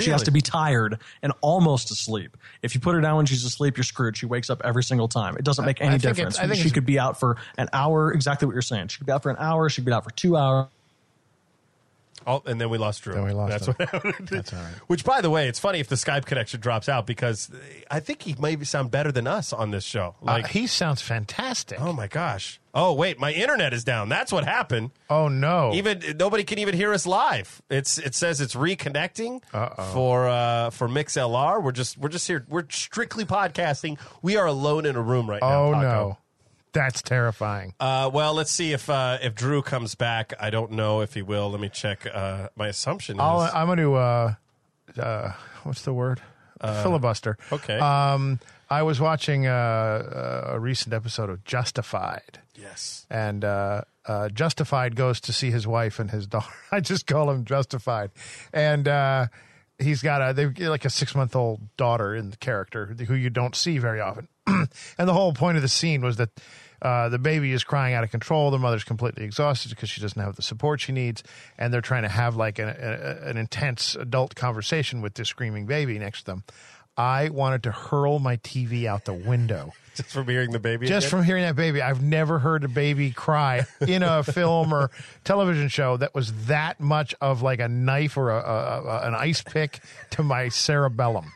She 0.00 0.10
has 0.10 0.22
to 0.22 0.30
be 0.30 0.40
tired 0.40 0.98
and 1.22 1.32
almost 1.42 1.90
asleep. 1.90 2.36
If 2.62 2.74
you 2.74 2.80
put 2.80 2.94
her 2.94 3.00
down 3.02 3.18
when 3.18 3.26
she's 3.26 3.44
asleep, 3.44 3.76
you're 3.76 3.84
screwed. 3.84 4.16
She 4.16 4.24
wakes 4.24 4.48
up 4.48 4.62
every 4.64 4.82
single 4.82 5.08
time. 5.08 5.36
It 5.36 5.44
doesn't 5.44 5.64
make 5.66 5.80
any 5.82 5.90
difference. 6.16 6.38
She 6.62 6.70
could 6.70 6.86
be 6.86 6.98
out 6.98 7.20
for 7.20 7.36
an 7.58 7.68
hour, 7.72 8.10
exactly 8.12 8.46
what 8.46 8.54
you're 8.54 8.62
saying. 8.62 8.88
She 8.88 8.96
could 8.98 9.06
be 9.06 9.12
out 9.12 9.22
for 9.22 9.30
an 9.30 9.36
hour. 9.38 9.68
She 9.68 9.82
could 9.82 9.86
be 9.86 9.92
out 9.92 10.04
for 10.04 10.10
two 10.10 10.36
hours. 10.38 10.68
Oh, 12.26 12.42
and 12.46 12.60
then 12.60 12.70
we 12.70 12.78
lost 12.78 13.02
Drew. 13.02 13.14
Then 13.14 13.24
we 13.24 13.32
lost 13.32 13.50
That's 13.52 13.66
him. 13.68 13.74
what 13.78 13.88
happened. 13.90 14.28
That's 14.28 14.52
all 14.52 14.60
right. 14.60 14.74
Which, 14.86 15.04
by 15.04 15.20
the 15.20 15.30
way, 15.30 15.48
it's 15.48 15.58
funny 15.58 15.80
if 15.80 15.88
the 15.88 15.96
Skype 15.96 16.24
connection 16.24 16.60
drops 16.60 16.88
out 16.88 17.06
because 17.06 17.50
I 17.90 18.00
think 18.00 18.22
he 18.22 18.34
maybe 18.38 18.64
sound 18.64 18.90
better 18.90 19.12
than 19.12 19.26
us 19.26 19.52
on 19.52 19.70
this 19.70 19.84
show. 19.84 20.14
Like, 20.22 20.44
uh, 20.44 20.48
he 20.48 20.66
sounds 20.66 21.02
fantastic. 21.02 21.80
oh 21.80 21.92
my 21.92 22.06
gosh. 22.08 22.60
Oh 22.76 22.92
wait, 22.94 23.20
my 23.20 23.32
internet 23.32 23.72
is 23.72 23.84
down. 23.84 24.08
That's 24.08 24.32
what 24.32 24.44
happened. 24.44 24.90
Oh, 25.08 25.28
no. 25.28 25.72
Even 25.74 26.02
nobody 26.18 26.42
can 26.42 26.58
even 26.58 26.74
hear 26.74 26.92
us 26.92 27.06
live. 27.06 27.62
It's 27.70 27.98
it 27.98 28.16
says 28.16 28.40
it's 28.40 28.56
reconnecting 28.56 29.42
for 29.92 30.28
uh, 30.28 30.70
for 30.70 30.88
Mix 30.88 31.14
LR. 31.14 31.62
We're 31.62 31.70
just 31.70 31.96
we're 31.98 32.08
just 32.08 32.26
here. 32.26 32.44
We're 32.48 32.64
strictly 32.70 33.24
podcasting. 33.24 33.98
We 34.22 34.36
are 34.36 34.46
alone 34.46 34.86
in 34.86 34.96
a 34.96 35.02
room 35.02 35.30
right 35.30 35.40
now. 35.40 35.66
oh, 35.66 35.72
Paco. 35.72 35.82
no. 35.82 36.18
That's 36.74 37.00
terrifying. 37.00 37.72
Uh, 37.80 38.10
well, 38.12 38.34
let's 38.34 38.50
see 38.50 38.72
if 38.72 38.90
uh, 38.90 39.18
if 39.22 39.34
Drew 39.34 39.62
comes 39.62 39.94
back. 39.94 40.34
I 40.38 40.50
don't 40.50 40.72
know 40.72 41.00
if 41.00 41.14
he 41.14 41.22
will. 41.22 41.50
Let 41.50 41.60
me 41.60 41.70
check. 41.70 42.06
Uh, 42.12 42.48
my 42.56 42.68
assumption 42.68 43.18
I'll, 43.18 43.44
is 43.44 43.50
I'm 43.54 43.66
going 43.66 43.78
to, 43.78 43.94
uh, 43.94 44.34
uh, 44.98 45.32
what's 45.62 45.82
the 45.82 45.94
word? 45.94 46.20
Filibuster. 46.60 47.36
okay. 47.52 47.78
Um, 47.78 48.40
I 48.70 48.82
was 48.82 49.00
watching 49.00 49.46
uh, 49.46 49.50
uh, 49.50 50.54
a 50.54 50.58
recent 50.58 50.94
episode 50.94 51.30
of 51.30 51.44
Justified. 51.44 52.40
yes. 52.54 53.06
and 53.10 53.44
uh, 53.44 53.82
uh, 54.06 54.28
Justified 54.30 54.96
goes 54.96 55.20
to 55.22 55.32
see 55.32 55.50
his 55.50 55.66
wife 55.66 55.98
and 55.98 56.10
his 56.10 56.26
daughter. 56.34 56.52
I 56.72 56.80
just 56.80 57.06
call 57.06 57.30
him 57.30 57.44
Justified, 57.44 58.10
and 58.52 58.88
uh, 58.88 59.26
he's 59.78 60.02
got 60.02 60.28
a 60.28 60.32
they've 60.32 60.52
got 60.52 60.70
like 60.70 60.84
a 60.84 60.90
six 60.90 61.14
month 61.14 61.36
old 61.36 61.60
daughter 61.76 62.14
in 62.14 62.30
the 62.30 62.36
character 62.36 62.86
who 62.86 63.14
you 63.14 63.30
don't 63.30 63.54
see 63.54 63.78
very 63.78 64.00
often. 64.00 64.28
and 64.46 64.68
the 64.98 65.12
whole 65.12 65.32
point 65.32 65.56
of 65.56 65.62
the 65.62 65.68
scene 65.68 66.00
was 66.02 66.16
that. 66.16 66.30
Uh, 66.84 67.08
the 67.08 67.18
baby 67.18 67.50
is 67.52 67.64
crying 67.64 67.94
out 67.94 68.04
of 68.04 68.10
control. 68.10 68.50
The 68.50 68.58
mother's 68.58 68.84
completely 68.84 69.24
exhausted 69.24 69.70
because 69.70 69.88
she 69.88 70.00
doesn't 70.02 70.20
have 70.22 70.36
the 70.36 70.42
support 70.42 70.80
she 70.82 70.92
needs, 70.92 71.24
and 71.58 71.72
they're 71.72 71.80
trying 71.80 72.02
to 72.02 72.08
have 72.10 72.36
like 72.36 72.58
an, 72.58 72.68
a, 72.68 73.18
an 73.28 73.38
intense 73.38 73.96
adult 73.96 74.34
conversation 74.34 75.00
with 75.00 75.14
this 75.14 75.28
screaming 75.30 75.64
baby 75.66 75.98
next 75.98 76.20
to 76.20 76.26
them. 76.26 76.44
I 76.96 77.30
wanted 77.30 77.62
to 77.64 77.72
hurl 77.72 78.20
my 78.20 78.36
TV 78.36 78.84
out 78.84 79.04
the 79.06 79.14
window 79.14 79.72
Just 79.96 80.10
from 80.10 80.28
hearing 80.28 80.50
the 80.52 80.60
baby. 80.60 80.86
just 80.86 81.06
again? 81.08 81.18
from 81.18 81.24
hearing 81.26 81.42
that 81.42 81.56
baby 81.56 81.80
i've 81.82 82.00
never 82.02 82.38
heard 82.40 82.62
a 82.64 82.68
baby 82.68 83.10
cry 83.12 83.64
in 83.80 84.02
a 84.04 84.22
film 84.24 84.72
or 84.72 84.90
television 85.24 85.66
show 85.68 85.96
that 85.96 86.14
was 86.14 86.32
that 86.46 86.78
much 86.80 87.12
of 87.20 87.42
like 87.42 87.58
a 87.60 87.66
knife 87.68 88.16
or 88.16 88.30
a, 88.30 88.36
a, 88.38 88.82
a- 88.84 89.08
an 89.08 89.14
ice 89.16 89.42
pick 89.42 89.80
to 90.10 90.22
my 90.22 90.48
cerebellum 90.48 91.32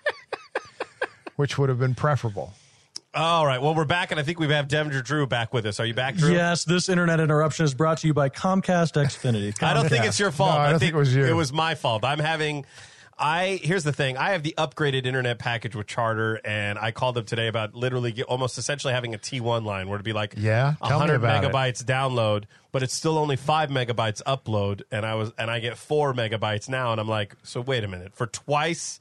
which 1.37 1.57
would 1.59 1.69
have 1.69 1.79
been 1.79 1.95
preferable 1.95 2.53
All 3.19 3.45
right. 3.45 3.61
Well, 3.61 3.75
we're 3.75 3.85
back, 3.85 4.13
and 4.13 4.21
I 4.21 4.23
think 4.23 4.39
we 4.39 4.47
have 4.47 4.69
Denver 4.69 5.03
Drew 5.03 5.27
back 5.27 5.53
with 5.53 5.67
us. 5.67 5.81
Are 5.81 5.85
you 5.85 5.93
back, 5.93 6.15
Drew? 6.15 6.33
Yes, 6.33 6.63
this 6.63 6.89
internet 6.89 7.19
interruption 7.19 7.65
is 7.65 7.75
brought 7.75 7.99
to 7.99 8.07
you 8.07 8.15
by 8.15 8.29
Comcast 8.29 8.93
Xfinity. 8.93 9.61
I 9.61 9.75
don't 9.75 9.89
think 9.89 10.05
it's 10.05 10.21
your 10.21 10.31
fault. 10.31 10.55
No, 10.55 10.59
I 10.59 10.71
don't 10.71 10.79
think 10.79 10.95
it 10.95 10.97
was 10.97 11.13
you. 11.13 11.25
It 11.25 11.33
was 11.33 11.53
my 11.53 11.75
fault. 11.75 12.05
I'm 12.05 12.21
having. 12.21 12.65
I 13.19 13.59
here's 13.61 13.83
the 13.83 13.93
thing. 13.93 14.17
I 14.17 14.31
have 14.31 14.45
the 14.45 14.55
upgraded 14.57 15.05
internet 15.05 15.41
package 15.41 15.75
with 15.75 15.89
Charter, 15.89 16.41
and 16.45 16.79
I 16.79 16.93
called 16.93 17.17
them 17.17 17.25
today 17.25 17.49
about 17.49 17.75
literally 17.75 18.13
get, 18.13 18.27
almost 18.27 18.57
essentially 18.57 18.93
having 18.93 19.15
a 19.15 19.19
T1 19.19 19.65
line 19.65 19.89
where 19.89 19.97
it'd 19.97 20.05
be 20.05 20.13
like 20.13 20.35
Yeah? 20.37 20.75
Tell 20.79 21.01
me 21.01 21.07
100 21.11 21.15
about 21.17 21.43
it. 21.43 21.51
megabytes 21.51 21.83
download, 21.83 22.45
but 22.71 22.85
it's 22.85 22.95
still 22.95 23.19
only 23.19 23.35
five 23.35 23.69
megabytes 23.69 24.23
upload, 24.23 24.83
and 24.93 25.05
I 25.05 25.17
was 25.17 25.33
and 25.37 25.51
I 25.51 25.59
get 25.59 25.77
four 25.77 26.15
megabytes 26.15 26.69
now, 26.69 26.93
and 26.93 27.01
I'm 27.01 27.09
like, 27.09 27.35
so 27.43 27.61
wait 27.61 27.83
a 27.83 27.89
minute, 27.89 28.15
for 28.15 28.29
twice 28.29 29.01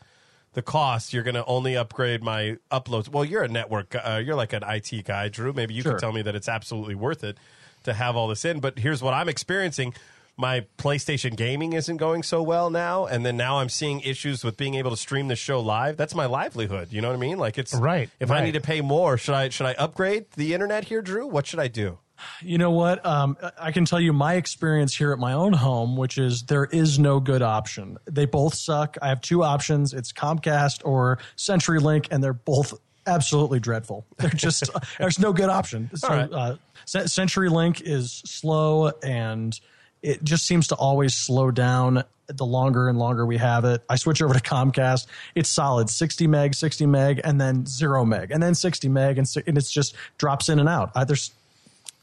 the 0.58 0.64
cost, 0.64 1.14
you're 1.14 1.22
going 1.22 1.36
to 1.36 1.46
only 1.46 1.78
upgrade 1.78 2.24
my 2.24 2.58
uploads. 2.72 3.08
Well, 3.08 3.24
you're 3.24 3.44
a 3.44 3.48
network, 3.48 3.94
uh, 3.96 4.20
you're 4.26 4.36
like 4.36 4.54
an 4.54 4.64
IT 4.68 5.06
guy, 5.06 5.30
Drew. 5.30 5.54
Maybe 5.54 5.76
you 5.76 5.84
Sure. 5.84 5.92
can 5.94 6.02
tell 6.02 6.12
me 6.12 6.24
that 6.24 6.34
it's 6.36 6.50
absolutely 6.50 6.96
worth 6.96 7.24
it 7.24 7.38
to 7.84 7.94
have 7.94 8.16
all 8.16 8.28
this 8.28 8.44
in. 8.44 8.60
But 8.60 8.80
here's 8.80 9.04
what 9.04 9.14
I'm 9.14 9.30
experiencing. 9.30 9.94
My 10.36 10.66
PlayStation 10.80 11.36
gaming 11.36 11.74
isn't 11.74 11.98
going 11.98 12.24
so 12.24 12.42
well 12.42 12.72
now, 12.72 13.06
and 13.06 13.24
then 13.24 13.38
now 13.38 13.60
I'm 13.60 13.70
seeing 13.70 14.02
issues 14.02 14.44
with 14.44 14.58
being 14.58 14.74
able 14.74 14.90
to 14.90 14.98
stream 14.98 15.28
the 15.28 15.36
show 15.36 15.60
live. 15.60 15.96
That's 15.96 16.16
my 16.16 16.26
livelihood. 16.26 16.88
You 16.92 17.02
know 17.02 17.10
what 17.10 17.16
I 17.18 17.20
mean? 17.20 17.38
Like 17.38 17.60
it's 17.60 17.76
Right, 17.76 18.10
If 18.20 18.32
I 18.32 18.42
need 18.44 18.54
to 18.54 18.62
pay 18.62 18.82
more, 18.82 19.16
should 19.20 19.36
I 19.36 19.50
should 19.50 19.68
I 19.68 19.74
upgrade 19.74 20.26
the 20.36 20.56
internet 20.56 20.86
here, 20.86 21.04
Drew? 21.04 21.28
What 21.28 21.46
should 21.46 21.60
I 21.60 21.68
do? 21.68 22.00
You 22.42 22.58
know 22.58 22.72
what? 22.72 23.06
Um, 23.06 23.38
I 23.60 23.72
can 23.72 23.86
tell 23.86 24.00
you 24.00 24.14
my 24.14 24.36
experience 24.36 24.96
here 24.96 25.12
at 25.12 25.20
my 25.20 25.34
own 25.34 25.54
home, 25.54 25.98
which 25.98 26.18
is 26.18 26.44
there 26.44 26.66
is 26.66 27.00
no 27.00 27.20
good 27.20 27.42
option. 27.42 27.98
They 28.06 28.26
both 28.26 28.54
suck. 28.54 28.98
I 29.02 29.10
have 29.10 29.22
two 29.22 29.44
options. 29.44 29.94
It's 29.94 30.12
Comcast 30.12 30.82
or 30.86 31.20
CenturyLink, 31.38 32.08
and 32.12 32.24
they're 32.24 32.34
both 32.34 32.74
absolutely 33.06 33.60
dreadful. 33.60 34.06
They're 34.18 34.30
just 34.30 34.70
there's 35.00 35.18
no 35.18 35.32
good 35.32 35.50
option. 35.50 35.90
So 35.96 36.10
right. 36.10 36.30
uh, 36.32 36.56
CenturyLink 36.86 37.82
is 37.82 38.22
slow 38.26 38.92
and 39.02 39.58
it 40.02 40.24
just 40.24 40.46
seems 40.46 40.68
to 40.68 40.76
always 40.76 41.16
slow 41.16 41.50
down 41.50 42.04
the 42.28 42.46
longer 42.46 42.90
and 42.90 43.00
longer 43.00 43.26
we 43.26 43.38
have 43.38 43.66
it. 43.66 43.84
I 43.90 43.96
switch 43.96 44.22
over 44.22 44.34
to 44.34 44.42
Comcast. 44.42 45.08
It's 45.36 45.50
solid 45.50 45.90
60 45.90 46.28
meg, 46.28 46.54
60 46.54 46.86
meg, 46.86 47.22
and 47.24 47.40
then 47.40 47.66
zero 47.66 48.04
meg, 48.06 48.32
and 48.32 48.44
then 48.44 48.54
60 48.54 48.90
meg, 48.90 49.18
and, 49.18 49.28
and 49.48 49.58
it's 49.58 49.72
just 49.72 49.96
drops 50.18 50.50
in 50.50 50.60
and 50.60 50.68
out. 50.68 50.92
Uh, 50.94 51.06
there's 51.06 51.32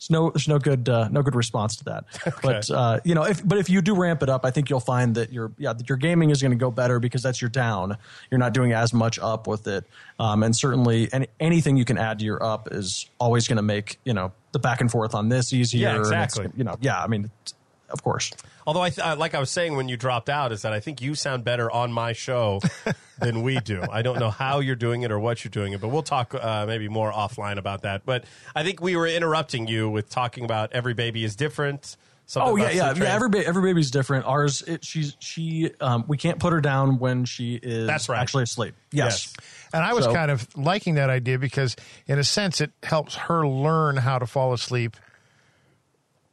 there's 0.08 0.10
no 0.10 0.30
there's 0.30 0.48
no 0.48 0.58
good 0.58 0.88
uh, 0.88 1.08
no 1.08 1.22
good 1.22 1.34
response 1.34 1.76
to 1.76 1.84
that. 1.84 2.04
But 2.42 2.70
uh, 2.70 3.00
you 3.04 3.14
know, 3.14 3.24
if 3.24 3.46
but 3.46 3.58
if 3.58 3.70
you 3.70 3.80
do 3.80 3.94
ramp 3.94 4.22
it 4.22 4.28
up, 4.28 4.44
I 4.44 4.50
think 4.50 4.68
you'll 4.68 4.80
find 4.80 5.14
that 5.14 5.32
your 5.32 5.52
yeah 5.58 5.72
that 5.72 5.88
your 5.88 5.96
gaming 5.98 6.30
is 6.30 6.42
going 6.42 6.52
to 6.52 6.56
go 6.58 6.70
better 6.70 6.98
because 7.00 7.22
that's 7.22 7.40
your 7.40 7.48
down. 7.48 7.96
You're 8.30 8.38
not 8.38 8.52
doing 8.52 8.72
as 8.72 8.92
much 8.92 9.18
up 9.18 9.46
with 9.46 9.66
it, 9.66 9.84
um, 10.18 10.42
and 10.42 10.54
certainly 10.54 11.08
any, 11.12 11.28
anything 11.40 11.76
you 11.76 11.84
can 11.84 11.96
add 11.98 12.18
to 12.18 12.24
your 12.24 12.42
up 12.42 12.68
is 12.72 13.08
always 13.18 13.48
going 13.48 13.56
to 13.56 13.62
make 13.62 13.98
you 14.04 14.12
know 14.12 14.32
the 14.52 14.58
back 14.58 14.80
and 14.80 14.90
forth 14.90 15.14
on 15.14 15.28
this 15.28 15.52
easier. 15.52 15.88
Yeah, 15.88 15.98
exactly. 15.98 16.48
You 16.56 16.64
know, 16.64 16.76
yeah, 16.80 17.02
I 17.02 17.06
mean, 17.06 17.24
it's- 17.24 17.53
of 17.94 18.02
course. 18.02 18.30
Although 18.66 18.82
I 18.82 18.90
th- 18.90 19.06
uh, 19.06 19.16
like 19.16 19.34
I 19.34 19.38
was 19.40 19.48
saying 19.50 19.74
when 19.76 19.88
you 19.88 19.96
dropped 19.96 20.28
out 20.28 20.52
is 20.52 20.60
that 20.62 20.72
I 20.74 20.80
think 20.80 21.00
you 21.00 21.14
sound 21.14 21.44
better 21.44 21.70
on 21.70 21.92
my 21.92 22.12
show 22.12 22.60
than 23.18 23.42
we 23.42 23.60
do. 23.60 23.82
I 23.90 24.02
don't 24.02 24.18
know 24.18 24.30
how 24.30 24.58
you're 24.60 24.76
doing 24.76 25.02
it 25.02 25.10
or 25.12 25.18
what 25.18 25.42
you're 25.44 25.50
doing 25.50 25.72
it, 25.72 25.80
but 25.80 25.88
we'll 25.88 26.02
talk 26.02 26.34
uh, 26.34 26.66
maybe 26.66 26.88
more 26.90 27.10
offline 27.12 27.56
about 27.56 27.82
that. 27.82 28.04
But 28.04 28.24
I 28.54 28.62
think 28.64 28.82
we 28.82 28.96
were 28.96 29.06
interrupting 29.06 29.66
you 29.68 29.88
with 29.88 30.10
talking 30.10 30.44
about 30.44 30.72
every 30.72 30.92
baby 30.94 31.24
is 31.24 31.36
different. 31.36 31.96
something 32.26 32.52
Oh 32.52 32.56
yeah, 32.56 32.70
yeah, 32.70 32.94
yeah. 32.96 33.14
Every 33.14 33.28
ba- 33.28 33.46
every 33.46 33.62
baby's 33.62 33.90
different. 33.90 34.26
Ours, 34.26 34.62
it, 34.62 34.84
she's 34.84 35.16
she. 35.20 35.70
Um, 35.80 36.04
we 36.08 36.16
can't 36.16 36.40
put 36.40 36.52
her 36.52 36.60
down 36.60 36.98
when 36.98 37.24
she 37.26 37.54
is 37.54 37.86
That's 37.86 38.08
right. 38.08 38.18
actually 38.20 38.42
asleep. 38.44 38.74
Yes. 38.92 39.32
and 39.72 39.82
i 39.84 39.92
was 39.92 40.04
So- 40.04 40.12
kind 40.14 40.30
of 40.30 40.46
liking 40.56 40.94
that 40.94 41.10
idea 41.10 41.38
because 41.38 41.74
in 42.06 42.18
a 42.18 42.24
sense 42.24 42.60
it 42.60 42.70
helps 42.82 43.14
her 43.16 43.46
learn 43.46 43.96
how 43.96 44.18
to 44.18 44.26
fall 44.26 44.52
asleep 44.52 44.96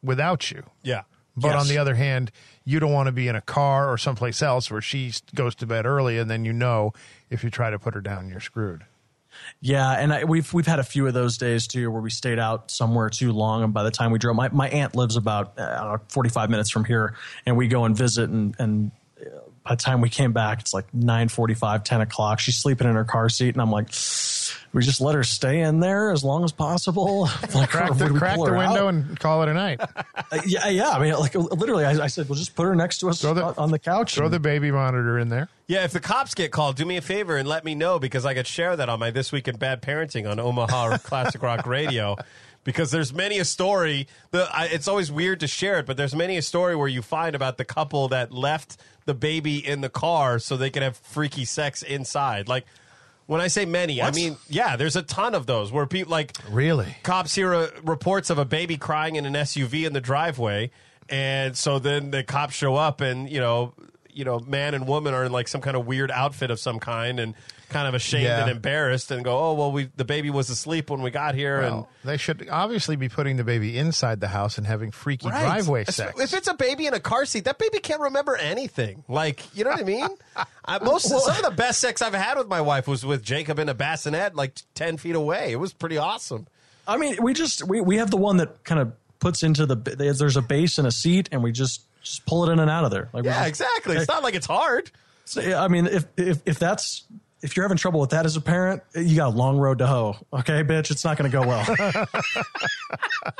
without 0.03 0.49
you 0.51 0.64
yeah. 0.84 1.01
But 1.41 1.49
Yes. 1.49 1.61
on 1.61 1.67
the 1.67 1.77
other 1.77 1.95
hand, 1.95 2.31
you 2.63 2.79
don't 2.79 2.91
want 2.93 3.07
to 3.07 3.11
be 3.11 3.27
in 3.27 3.35
a 3.35 3.41
car 3.41 3.91
or 3.91 3.97
someplace 3.97 4.41
else 4.41 4.69
where 4.69 4.81
she 4.81 5.11
goes 5.33 5.55
to 5.55 5.65
bed 5.65 5.85
early, 5.85 6.17
and 6.19 6.29
then 6.29 6.45
you 6.45 6.53
know 6.53 6.93
if 7.29 7.43
you 7.43 7.49
try 7.49 7.69
to 7.69 7.79
put 7.79 7.93
her 7.95 8.01
down, 8.01 8.29
you're 8.29 8.39
screwed. 8.39 8.85
Yeah, 9.61 9.89
and 9.91 10.13
I, 10.13 10.23
we've 10.25 10.53
we've 10.53 10.67
had 10.67 10.79
a 10.79 10.83
few 10.83 11.07
of 11.07 11.13
those 11.13 11.37
days 11.37 11.65
too, 11.65 11.89
where 11.89 12.01
we 12.01 12.09
stayed 12.09 12.37
out 12.37 12.69
somewhere 12.69 13.09
too 13.09 13.31
long, 13.31 13.63
and 13.63 13.73
by 13.73 13.83
the 13.83 13.91
time 13.91 14.11
we 14.11 14.19
drove, 14.19 14.35
my 14.35 14.49
my 14.49 14.69
aunt 14.69 14.95
lives 14.95 15.15
about 15.15 15.57
uh, 15.57 15.63
I 15.63 15.83
don't 15.83 15.93
know, 15.93 16.01
forty 16.09 16.29
five 16.29 16.49
minutes 16.49 16.69
from 16.69 16.83
here, 16.85 17.15
and 17.45 17.55
we 17.57 17.67
go 17.67 17.85
and 17.85 17.95
visit, 17.95 18.29
and 18.29 18.55
and 18.59 18.91
by 19.64 19.76
the 19.76 19.82
time 19.82 20.01
we 20.01 20.09
came 20.09 20.34
back, 20.34 20.59
it's 20.62 20.74
like 20.74 20.91
9:45, 20.91 21.84
10 21.84 22.01
o'clock. 22.01 22.39
She's 22.39 22.57
sleeping 22.57 22.88
in 22.88 22.95
her 22.95 23.05
car 23.05 23.30
seat, 23.30 23.53
and 23.55 23.62
I'm 23.62 23.72
like, 23.72 23.89
we 24.74 24.82
just 24.82 25.01
let 25.01 25.14
her 25.16 25.24
stay 25.24 25.62
in 25.62 25.80
there 25.82 26.12
as 26.12 26.24
long 26.24 26.43
as 26.43 26.51
possible. 26.51 27.30
Like, 27.53 27.70
Crack 27.70 27.95
the, 27.97 28.09
crack 28.09 28.38
the 28.38 28.43
window 28.53 28.88
out? 28.88 28.93
and 28.93 29.20
call 29.20 29.43
it 29.43 29.49
a 29.49 29.53
night. 29.53 29.82
Uh, 30.34 30.39
yeah, 30.45 30.70
yeah. 30.70 30.89
I 30.91 30.99
mean, 30.99 31.14
like 31.14 31.36
literally, 31.36 31.84
I, 31.84 32.05
I 32.05 32.07
said, 32.07 32.30
well, 32.30 32.39
just 32.39 32.55
put 32.55 32.64
her 32.66 32.74
next 32.74 32.99
to 32.99 33.09
us 33.09 33.20
the- 33.22 33.43
on- 33.43 33.53
on 33.57 33.72
the 33.72 33.80
couch. 33.80 34.16
Throw 34.16 34.28
and- 34.28 34.34
the 34.34 34.39
baby 34.39 34.72
monitor 34.72 35.20
in 35.20 35.28
there. 35.28 35.49
Yeah, 35.68 35.84
if 35.84 35.91
the 35.91 35.99
cops 35.99 36.34
get 36.36 36.51
called, 36.53 36.78
do 36.78 36.86
me 36.86 36.95
a 36.95 37.01
favor 37.01 37.36
and 37.36 37.49
let 37.49 37.66
me 37.66 37.76
know 37.76 37.99
because 37.99 38.26
I 38.26 38.34
could 38.34 38.47
share 38.47 38.78
that 38.78 38.88
on 38.88 38.97
my 38.99 39.12
This 39.12 39.34
Week 39.34 39.49
in 39.49 39.57
Bad 39.57 39.82
Parenting 39.82 40.30
on 40.30 40.39
Omaha 40.39 40.97
Classic 41.03 41.41
Rock 41.41 41.66
Radio. 41.68 42.16
Because 42.64 42.91
there's 42.91 43.12
many 43.14 43.39
a 43.39 43.45
story. 43.45 44.07
The 44.30 44.47
I, 44.55 44.66
it's 44.68 44.88
always 44.88 45.12
weird 45.12 45.41
to 45.41 45.47
share 45.47 45.80
it, 45.80 45.86
but 45.86 45.97
there's 45.97 46.16
many 46.16 46.38
a 46.38 46.41
story 46.41 46.76
where 46.78 46.88
you 46.88 47.01
find 47.01 47.36
about 47.36 47.57
the 47.57 47.66
couple 47.66 48.07
that 48.09 48.32
left 48.32 48.78
the 49.06 49.14
baby 49.14 49.66
in 49.66 49.82
the 49.82 49.89
car 49.89 50.39
so 50.39 50.58
they 50.58 50.70
can 50.70 50.84
have 50.84 50.97
freaky 50.97 51.45
sex 51.45 51.82
inside. 51.84 52.47
Like 52.47 52.66
when 53.28 53.41
I 53.41 53.47
say 53.47 53.66
many, 53.66 54.02
I 54.02 54.12
mean 54.12 54.38
yeah. 54.49 54.76
There's 54.76 54.95
a 54.95 55.02
ton 55.04 55.36
of 55.36 55.45
those 55.45 55.72
where 55.72 55.86
people 55.86 56.12
like 56.12 56.34
Really? 56.49 56.95
cops 57.04 57.34
hear 57.36 57.54
uh, 57.54 57.68
reports 57.84 58.30
of 58.30 58.38
a 58.38 58.45
baby 58.45 58.78
crying 58.78 59.16
in 59.16 59.26
an 59.26 59.34
SUV 59.34 59.86
in 59.86 59.93
the 59.93 60.02
driveway, 60.02 60.72
and 61.10 61.58
so 61.58 61.80
then 61.80 62.12
the 62.12 62.24
cops 62.24 62.54
show 62.56 62.76
up, 62.76 63.02
and 63.02 63.30
you 63.30 63.39
know, 63.39 63.74
you 64.14 64.26
know, 64.26 64.39
man 64.39 64.74
and 64.74 64.88
woman 64.88 65.14
are 65.14 65.24
in 65.24 65.32
like 65.32 65.47
some 65.47 65.62
kind 65.62 65.78
of 65.78 65.86
weird 65.86 66.12
outfit 66.12 66.52
of 66.52 66.60
some 66.60 66.80
kind, 66.80 67.20
and 67.20 67.34
kind 67.72 67.88
of 67.88 67.95
ashamed 67.95 68.26
Yeah. 68.26 68.41
and 68.41 68.51
embarrassed, 68.51 69.09
and 69.09 69.24
go, 69.24 69.38
oh 69.38 69.53
well, 69.55 69.72
we 69.72 69.89
the 69.95 70.05
baby 70.05 70.30
was 70.30 70.49
asleep 70.51 70.89
when 70.91 71.01
we 71.01 71.09
got 71.09 71.34
here, 71.34 71.61
Well, 71.61 71.89
they 72.03 72.17
should 72.17 72.47
obviously 72.51 72.95
be 72.95 73.09
putting 73.09 73.38
the 73.38 73.43
baby 73.43 73.78
inside 73.78 74.19
the 74.19 74.28
house 74.28 74.57
and 74.59 74.67
having 74.67 74.91
freaky 74.91 75.28
and 75.28 75.34
driveway 75.36 75.82
If- 75.82 75.95
sex. 75.95 76.19
If 76.22 76.34
it's 76.34 76.47
a 76.47 76.53
baby 76.53 76.86
in 76.86 76.93
a 76.93 76.99
car 76.99 77.26
seat, 77.26 77.45
that 77.45 77.57
baby 77.57 77.80
can't 77.80 78.01
remember 78.01 78.36
anything. 78.36 79.03
Like, 79.07 79.55
you 79.55 79.63
know 79.63 79.72
what 79.72 79.80
I 79.80 79.84
mean? 79.84 80.07
I, 80.65 80.78
most 80.84 81.07
some 81.09 81.17
of 81.36 81.41
the 81.41 81.51
best 81.51 81.80
sex 81.80 82.01
I've 82.01 82.13
had 82.13 82.38
with 82.38 82.47
my 82.47 82.61
wife 82.61 82.88
was 82.88 83.03
with 83.05 83.24
Jacob 83.24 83.57
in 83.57 83.67
a 83.69 83.74
bassinet, 83.74 84.36
like 84.36 84.53
ten 84.76 84.97
feet 84.97 85.15
away. 85.15 85.51
It 85.51 85.57
was 85.57 85.74
pretty 85.74 85.97
awesome. 85.97 86.45
I 86.88 86.97
mean, 86.97 87.17
we 87.22 87.34
just 87.34 87.67
we, 87.67 87.82
we 87.82 87.97
have 87.97 88.11
the 88.11 88.17
one 88.17 88.38
that 88.38 88.63
kind 88.63 88.80
of 88.82 88.93
puts 89.19 89.43
into 89.43 89.65
the 89.65 89.76
there's 89.76 90.19
there's 90.19 90.38
a 90.38 90.41
base 90.41 90.78
and 90.78 90.88
a 90.88 90.91
seat, 90.91 91.30
and 91.32 91.41
we 91.43 91.51
just 91.51 91.82
just 92.03 92.26
pull 92.26 92.47
it 92.49 92.51
in 92.51 92.59
and 92.59 92.69
out 92.69 92.84
of 92.84 92.91
there. 92.91 93.09
Like 93.13 93.24
Yeah, 93.26 93.34
just- 93.47 93.49
exactly. 93.61 93.95
It's 93.97 94.07
not 94.07 94.24
like 94.24 94.34
it's 94.36 94.47
hard. 94.47 94.91
So, 95.26 95.41
I 95.55 95.67
mean, 95.67 95.86
if 95.86 96.05
if 96.17 96.41
if 96.45 96.59
that's 96.59 97.03
if 97.41 97.55
you're 97.55 97.63
having 97.63 97.77
trouble 97.77 97.99
with 97.99 98.11
that 98.11 98.25
as 98.25 98.35
a 98.35 98.41
parent, 98.41 98.83
you 98.95 99.15
got 99.15 99.33
a 99.33 99.37
long 99.37 99.57
road 99.57 99.79
to 99.79 99.87
hoe. 99.87 100.15
Okay, 100.31 100.63
bitch, 100.63 100.91
it's 100.91 101.03
not 101.03 101.17
going 101.17 101.29
to 101.29 101.37
go 101.37 101.45
well. 101.47 101.65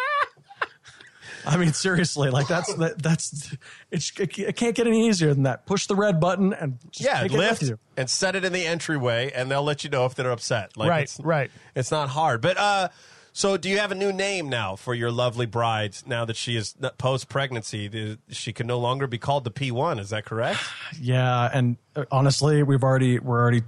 I 1.46 1.58
mean, 1.58 1.74
seriously, 1.74 2.30
like 2.30 2.48
that's 2.48 2.74
that, 2.76 3.02
that's 3.02 3.56
it's 3.90 4.12
it 4.20 4.56
can't 4.56 4.76
get 4.76 4.86
any 4.88 5.08
easier 5.08 5.34
than 5.34 5.44
that. 5.44 5.66
Push 5.66 5.88
the 5.88 5.96
red 5.96 6.20
button 6.20 6.54
and 6.54 6.78
just 6.92 7.04
Yeah, 7.04 7.22
take 7.22 7.32
it 7.32 7.38
with 7.38 7.62
lift 7.62 7.80
and 7.98 8.10
set 8.10 8.36
it 8.36 8.46
in 8.46 8.54
the 8.54 8.66
entryway, 8.66 9.32
and 9.34 9.50
they'll 9.50 9.64
let 9.64 9.84
you 9.84 9.90
know 9.90 10.06
if 10.06 10.16
they're 10.16 10.32
upset. 10.32 10.78
Like 10.78 10.90
Right, 10.90 11.04
it's, 11.04 11.20
right. 11.20 11.52
It's 11.76 11.90
not 11.92 12.10
hard, 12.10 12.42
but 12.42 12.58
uh, 12.58 12.90
so 13.34 13.58
do 13.58 13.70
you 13.70 13.80
have 13.80 13.92
a 13.92 13.96
new 13.96 14.12
name 14.12 14.50
now 14.50 14.76
for 14.76 14.94
your 14.94 15.12
lovely 15.12 15.46
bride? 15.46 15.96
Now 16.06 16.26
that 16.26 16.36
she 16.36 16.58
is 16.58 16.76
post 16.98 17.30
pregnancy, 17.30 18.18
she 18.30 18.54
can 18.54 18.68
no 18.68 18.78
longer 18.78 19.08
be 19.08 19.18
called 19.18 19.44
the 19.44 19.52
P 19.52 19.72
one. 19.72 20.00
Is 20.00 20.10
that 20.10 20.26
correct? 20.26 20.60
Yeah, 21.00 21.50
and 21.52 21.78
uh, 21.96 22.06
honestly, 22.12 22.62
we've 22.64 22.84
already 22.84 23.18
we're 23.18 23.40
already 23.40 23.64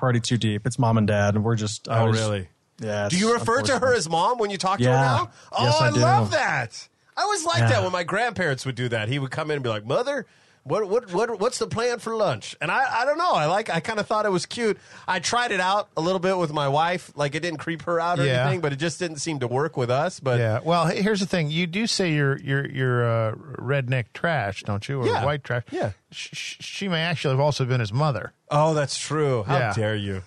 we're 0.00 0.06
already 0.06 0.20
too 0.20 0.36
deep. 0.38 0.66
It's 0.66 0.78
mom 0.78 0.98
and 0.98 1.06
dad, 1.06 1.34
and 1.34 1.44
we're 1.44 1.56
just 1.56 1.88
Oh, 1.90 2.06
really? 2.06 2.48
Yeah. 2.80 3.08
Do 3.08 3.16
you 3.16 3.32
refer 3.32 3.62
to 3.62 3.78
her 3.78 3.94
as 3.94 4.08
mom 4.08 4.38
when 4.38 4.50
you 4.50 4.58
talk 4.58 4.78
to 4.78 4.84
her 4.84 4.90
now? 4.90 5.30
Oh, 5.52 5.64
Yes, 5.64 5.80
I 5.80 5.90
do. 5.92 6.00
love 6.00 6.30
that. 6.32 6.88
I 7.16 7.22
always 7.22 7.44
liked 7.44 7.60
Yeah. 7.60 7.68
that 7.68 7.82
when 7.82 7.92
my 7.92 8.02
grandparents 8.04 8.64
would 8.66 8.74
do 8.74 8.88
that. 8.88 9.08
He 9.08 9.18
would 9.18 9.30
come 9.30 9.50
in 9.50 9.56
and 9.56 9.62
be 9.62 9.68
like, 9.68 9.84
"Mother, 9.84 10.26
what 10.64 10.88
what 10.88 11.12
what 11.12 11.40
what's 11.40 11.58
the 11.58 11.66
plan 11.66 11.98
for 11.98 12.14
lunch?" 12.14 12.54
And 12.60 12.70
I 12.70 13.02
I 13.02 13.04
don't 13.04 13.18
know. 13.18 13.32
I 13.32 13.46
like 13.46 13.68
I 13.70 13.80
kind 13.80 13.98
of 13.98 14.06
thought 14.06 14.26
it 14.26 14.30
was 14.32 14.46
cute. 14.46 14.78
I 15.08 15.18
tried 15.18 15.50
it 15.50 15.60
out 15.60 15.88
a 15.96 16.00
little 16.00 16.18
bit 16.20 16.38
with 16.38 16.52
my 16.52 16.68
wife. 16.68 17.10
Like 17.16 17.34
it 17.34 17.40
didn't 17.40 17.58
creep 17.58 17.82
her 17.82 17.98
out 17.98 18.18
or 18.20 18.24
Yeah. 18.24 18.42
anything, 18.42 18.60
but 18.60 18.72
it 18.72 18.76
just 18.76 18.98
didn't 18.98 19.16
seem 19.18 19.40
to 19.40 19.48
work 19.48 19.76
with 19.76 19.90
us. 19.90 20.20
But 20.20 20.38
yeah. 20.38 20.60
Well, 20.62 20.86
he- 20.86 21.02
here's 21.02 21.20
the 21.20 21.26
thing. 21.26 21.50
You 21.50 21.66
do 21.66 21.86
say 21.86 22.12
you're 22.12 22.38
you're 22.38 22.66
you're 22.68 23.04
uh, 23.04 23.32
redneck 23.58 24.06
trash, 24.14 24.62
don't 24.62 24.88
you? 24.88 25.00
Or 25.02 25.06
Yeah. 25.06 25.24
white 25.24 25.42
trash. 25.44 25.64
Yeah. 25.70 25.92
Sh- 26.10 26.28
sh- 26.32 26.56
she 26.60 26.88
may 26.88 27.00
actually 27.02 27.32
have 27.32 27.40
also 27.40 27.64
been 27.64 27.80
his 27.80 27.92
mother. 27.92 28.32
Oh, 28.50 28.74
that's 28.74 28.98
true. 28.98 29.42
How 29.44 29.58
Yeah. 29.58 29.72
dare 29.72 29.96
you? 29.96 30.22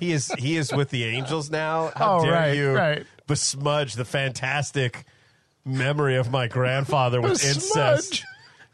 He 0.00 0.12
is 0.12 0.30
he 0.38 0.56
is 0.56 0.72
with 0.72 0.90
the 0.90 1.04
angels 1.04 1.50
now. 1.50 1.92
How 1.96 2.18
Oh, 2.18 2.24
dare 2.24 2.32
right, 2.32 2.56
you 2.56 2.72
right. 2.72 3.06
besmudge 3.26 3.94
the 3.94 4.04
fantastic 4.04 5.04
memory 5.64 6.16
of 6.16 6.30
my 6.30 6.46
grandfather 6.46 7.20
with 7.20 7.42
incest? 7.44 8.22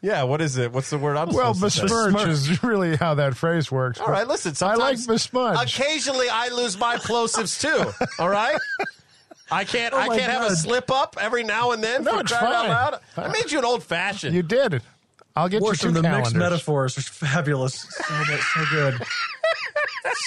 Yeah, 0.05 0.25
what 0.25 0.43
is 0.43 0.59
it? 0.59 0.71
What's 0.71 0.91
the 0.91 0.99
word 0.99 1.17
I'm 1.17 1.31
Well, 1.31 1.55
supposed 1.55 1.81
to 1.81 1.89
say? 1.89 1.95
besmirch 2.13 2.29
is 2.29 2.63
really 2.63 2.95
how 2.97 3.15
that 3.15 3.35
phrase 3.37 3.73
works. 3.73 3.99
All 4.01 4.09
right, 4.09 4.29
listen. 4.29 4.53
I 4.61 4.75
like 4.75 4.99
Sometimes, 4.99 5.27
besmudge. 5.29 5.63
Occasionally, 5.65 6.29
I 6.29 6.49
lose 6.49 6.77
my 6.79 6.97
plosives 6.97 7.59
too. 7.61 8.07
All 8.23 8.29
right. 8.29 8.59
I 9.51 9.65
can't. 9.65 9.95
Oh 9.95 9.99
I 9.99 10.05
Oh 10.05 10.09
my 10.09 10.19
can't 10.19 10.31
have 10.31 10.51
a 10.51 10.57
slip 10.57 10.91
up 10.91 11.17
every 11.19 11.43
now 11.43 11.71
and 11.73 11.83
then. 11.83 12.05
No, 12.05 12.15
for 12.17 12.21
it's 12.21 12.33
crying 12.33 12.53
out 12.55 12.61
fine. 12.63 12.69
loud. 12.71 12.95
Uh, 13.17 13.23
I 13.23 13.29
made 13.33 13.51
you 13.51 13.59
an 13.59 13.65
old 13.65 13.83
fashioned. 13.83 14.35
You 14.35 14.43
did. 14.43 14.83
I'll 15.37 15.49
get 15.49 15.63
Worse 15.63 15.83
you 15.83 15.89
some 15.89 15.95
than 15.95 16.03
the 16.03 16.09
calendars. 16.11 16.35
mixed 16.35 16.51
metaphors 16.51 16.97
was 16.97 17.09
fabulous. 17.09 17.81
So, 17.81 18.15
much- 18.15 18.41
so 18.41 18.65
good. 18.71 19.07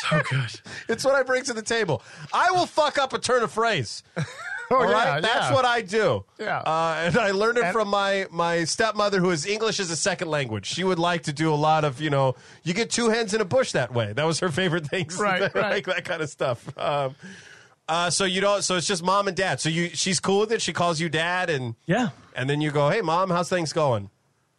So 0.09 0.21
good. 0.29 0.61
It's 0.89 1.03
what 1.05 1.13
I 1.15 1.21
bring 1.23 1.43
to 1.45 1.53
the 1.53 1.61
table. 1.61 2.01
I 2.33 2.49
will 2.51 2.65
fuck 2.65 2.97
up 2.97 3.13
a 3.13 3.19
turn 3.19 3.43
of 3.43 3.51
phrase. 3.51 4.01
Oh, 4.71 4.83
yeah, 4.83 4.91
right, 5.13 5.21
that's 5.21 5.49
yeah. 5.49 5.53
what 5.53 5.63
I 5.63 5.81
do. 5.81 6.25
Yeah. 6.39 6.57
uh, 6.59 6.95
and 7.05 7.17
I 7.17 7.31
learned 7.31 7.57
it 7.57 7.63
And- 7.65 7.73
from 7.73 7.87
my 7.87 8.25
my 8.31 8.65
stepmother, 8.65 9.19
who 9.19 9.29
is 9.31 9.45
English 9.45 9.79
as 9.79 9.89
a 9.91 9.95
second 9.95 10.27
language. 10.29 10.65
She 10.65 10.83
would 10.83 10.99
like 10.99 11.23
to 11.23 11.33
do 11.33 11.53
a 11.53 11.55
lot 11.55 11.85
of, 11.85 12.01
you 12.01 12.09
know, 12.09 12.35
you 12.63 12.73
get 12.73 12.89
two 12.89 13.09
hens 13.09 13.33
in 13.33 13.39
a 13.39 13.45
bush 13.45 13.71
that 13.71 13.93
way. 13.93 14.11
That 14.13 14.25
was 14.25 14.39
her 14.41 14.49
favorite 14.49 14.85
things, 14.89 15.17
Right, 15.17 15.41
like 15.55 15.55
right. 15.55 15.85
that 15.85 16.03
kind 16.05 16.21
of 16.21 16.29
stuff. 16.29 16.67
Um, 16.77 17.15
uh, 17.87 18.09
so 18.09 18.25
you 18.25 18.41
don't. 18.41 18.61
So 18.63 18.75
it's 18.75 18.87
just 18.87 19.01
mom 19.03 19.29
and 19.29 19.37
dad. 19.37 19.61
So 19.61 19.69
you, 19.69 19.89
she's 19.89 20.19
cool 20.19 20.41
with 20.41 20.51
it. 20.51 20.61
She 20.61 20.73
calls 20.73 20.99
you 20.99 21.07
dad, 21.07 21.49
and 21.49 21.75
Yeah. 21.85 22.09
and 22.35 22.49
then 22.49 22.59
you 22.59 22.71
go, 22.71 22.89
hey, 22.89 22.99
mom, 23.01 23.29
how's 23.29 23.47
things 23.47 23.71
going? 23.71 24.09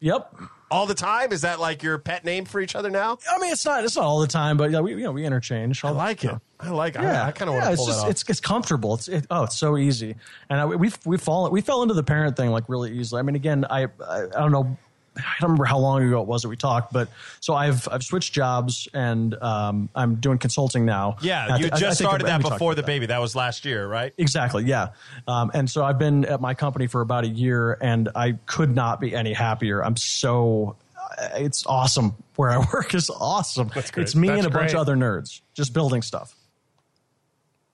Yep. 0.01 0.35
All 0.71 0.87
the 0.87 0.95
time? 0.95 1.33
Is 1.33 1.43
that 1.43 1.61
like 1.61 1.83
your 1.83 1.99
pet 1.99 2.25
name 2.25 2.45
for 2.45 2.61
each 2.61 2.77
other 2.77 2.91
now? 2.91 3.19
I 3.31 3.39
mean, 3.39 3.53
it's 3.53 3.65
not 3.65 3.85
it's 3.85 3.97
not 3.97 4.05
all 4.05 4.21
the 4.21 4.27
time, 4.27 4.57
but 4.57 4.71
yeah, 4.71 4.81
we 4.81 4.93
you 4.93 5.03
know 5.03 5.13
we 5.13 5.25
interchange. 5.25 5.85
I 5.85 5.91
like 5.91 6.25
it. 6.25 6.35
I 6.61 6.71
like. 6.71 6.97
it. 6.97 7.03
Yeah, 7.03 7.25
I, 7.25 7.29
I 7.29 7.33
kind 7.33 7.49
of 7.49 7.55
yeah, 7.55 7.61
want 7.61 7.67
to 7.67 7.73
it's 7.73 7.81
pull 7.81 7.87
just 7.87 8.09
it's 8.09 8.25
it's 8.29 8.41
comfortable. 8.41 8.95
It's 8.95 9.09
it, 9.09 9.27
oh, 9.31 9.45
it's 9.45 9.57
so 9.57 9.77
easy, 9.77 10.17
and 10.51 10.61
I, 10.61 10.67
we 10.67 10.91
we 11.05 11.17
fall 11.17 11.51
we 11.51 11.61
fell 11.61 11.83
into 11.83 11.95
the 11.95 12.03
parent 12.03 12.37
thing 12.37 12.51
like 12.51 12.69
really 12.69 12.93
easily. 12.93 13.21
I 13.21 13.23
mean, 13.23 13.37
again, 13.37 13.65
I 13.71 13.85
I, 13.85 14.25
I 14.25 14.41
don't 14.41 14.53
know. 14.53 14.77
I 15.19 15.23
don't 15.41 15.51
remember 15.51 15.65
how 15.65 15.79
long 15.79 16.03
ago 16.03 16.23
it 16.23 16.29
was 16.29 16.43
that 16.43 16.49
we 16.49 16.57
talked, 16.57 16.93
but 16.93 17.09
so 17.41 17.55
I've 17.55 17.89
I've 17.91 18.03
switched 18.03 18.33
jobs 18.33 18.89
and 18.95 19.35
um, 19.43 19.89
I'm 19.95 20.17
doing 20.17 20.39
consulting 20.39 20.85
now. 20.85 21.17
Yeah, 21.21 21.47
I 21.51 21.57
you 21.57 21.65
thi- 21.65 21.73
I- 21.73 21.77
I 21.77 21.81
just 21.81 21.99
started 21.99 22.27
that 22.27 22.41
before 22.43 22.75
the 22.75 22.83
baby. 22.83 23.07
That 23.07 23.21
was 23.21 23.35
last 23.37 23.65
year, 23.65 23.87
right? 23.87 24.13
Exactly, 24.17 24.65
yeah. 24.65 24.91
Um, 25.27 25.51
and 25.55 25.71
so 25.71 25.85
I've 25.85 25.99
been 25.99 26.25
at 26.25 26.41
my 26.41 26.55
company 26.55 26.87
for 26.87 27.01
about 27.01 27.25
a 27.25 27.29
year, 27.29 27.77
and 27.81 28.09
I 28.15 28.33
could 28.47 28.75
not 28.75 29.01
be 29.01 29.15
any 29.15 29.33
happier. 29.33 29.85
I'm 29.85 29.97
so 29.97 30.77
it's 31.35 31.67
awesome 31.67 32.15
where 32.37 32.51
I 32.51 32.59
work 32.73 32.95
is 32.95 33.11
awesome. 33.11 33.71
That's 33.75 33.91
great. 33.91 34.05
It's 34.05 34.15
me 34.15 34.29
That's 34.29 34.45
and 34.45 34.55
a 34.55 34.57
bunch 34.57 34.73
of 34.73 34.79
other 34.79 34.97
nerds 34.97 35.41
just 35.55 35.73
building 35.73 36.03
stuff. 36.03 36.35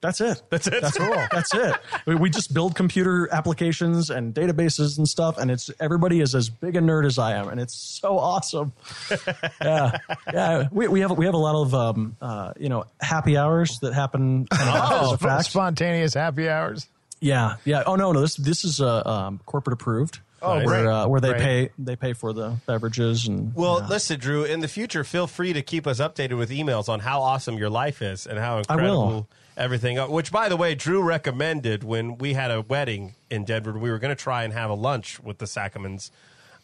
That's 0.04 0.20
it. 0.20 0.42
That's 0.50 0.66
it. 0.66 0.82
That's 0.82 1.00
all. 1.00 1.26
That's 1.32 1.54
it. 1.54 1.74
We, 2.06 2.14
we 2.14 2.28
just 2.28 2.52
build 2.52 2.74
computer 2.74 3.26
applications 3.32 4.10
and 4.10 4.34
databases 4.34 4.98
and 4.98 5.08
stuff, 5.08 5.38
and 5.38 5.50
it's 5.50 5.70
everybody 5.80 6.20
is 6.20 6.34
as 6.34 6.50
big 6.50 6.76
a 6.76 6.80
nerd 6.80 7.06
as 7.06 7.18
I 7.18 7.32
am, 7.32 7.48
and 7.48 7.58
it's 7.58 7.74
so 7.74 8.18
awesome. 8.18 8.72
yeah, 9.62 9.96
yeah. 10.32 10.68
We, 10.70 10.88
we 10.88 11.00
have 11.00 11.12
we 11.16 11.24
have 11.24 11.32
a 11.34 11.38
lot 11.38 11.54
of 11.54 11.74
um, 11.74 12.16
uh, 12.20 12.52
you 12.58 12.68
know 12.68 12.84
happy 13.00 13.36
hours 13.38 13.78
that 13.80 13.94
happen 13.94 14.46
kind 14.46 14.68
of 14.68 14.74
after 14.74 14.94
the 15.06 15.12
Oh, 15.12 15.16
fact. 15.16 15.46
spontaneous 15.46 16.12
happy 16.14 16.48
hours. 16.48 16.86
Yeah, 17.20 17.56
yeah. 17.64 17.84
Oh 17.86 17.96
no, 17.96 18.12
no. 18.12 18.20
This 18.20 18.36
this 18.36 18.64
is 18.64 18.80
uh, 18.80 19.02
um, 19.06 19.40
corporate 19.46 19.74
approved. 19.74 20.20
Oh, 20.42 20.56
where 20.56 20.64
great. 20.66 20.86
uh, 20.86 21.06
where 21.06 21.20
they 21.22 21.28
Great. 21.30 21.40
pay 21.42 21.70
they 21.78 21.96
pay 21.96 22.12
for 22.12 22.34
the 22.34 22.56
beverages 22.66 23.26
and 23.26 23.54
Well, 23.54 23.78
yeah. 23.80 23.88
listen, 23.88 24.20
Drew. 24.20 24.44
In 24.44 24.60
the 24.60 24.68
future, 24.68 25.02
feel 25.02 25.26
free 25.26 25.54
to 25.54 25.62
keep 25.62 25.86
us 25.86 26.00
updated 26.00 26.36
with 26.36 26.50
emails 26.50 26.90
on 26.90 27.00
how 27.00 27.22
awesome 27.22 27.56
your 27.56 27.70
life 27.70 28.02
is 28.02 28.26
and 28.26 28.38
how 28.38 28.56
will. 28.56 28.60
incredible 28.68 29.28
everything. 29.56 29.98
uh, 29.98 30.08
Which, 30.08 30.30
by 30.32 30.48
the 30.48 30.56
way, 30.56 30.74
Drew 30.74 31.02
recommended 31.02 31.84
when 31.84 32.18
we 32.18 32.34
had 32.34 32.50
a 32.50 32.60
wedding 32.62 33.14
in 33.30 33.44
Denver. 33.44 33.72
We 33.78 33.90
were 33.90 33.98
going 33.98 34.14
to 34.14 34.20
try 34.22 34.44
and 34.44 34.52
have 34.52 34.70
a 34.70 34.74
lunch 34.74 35.20
with 35.20 35.38
the 35.38 35.46
Sacraments, 35.46 36.10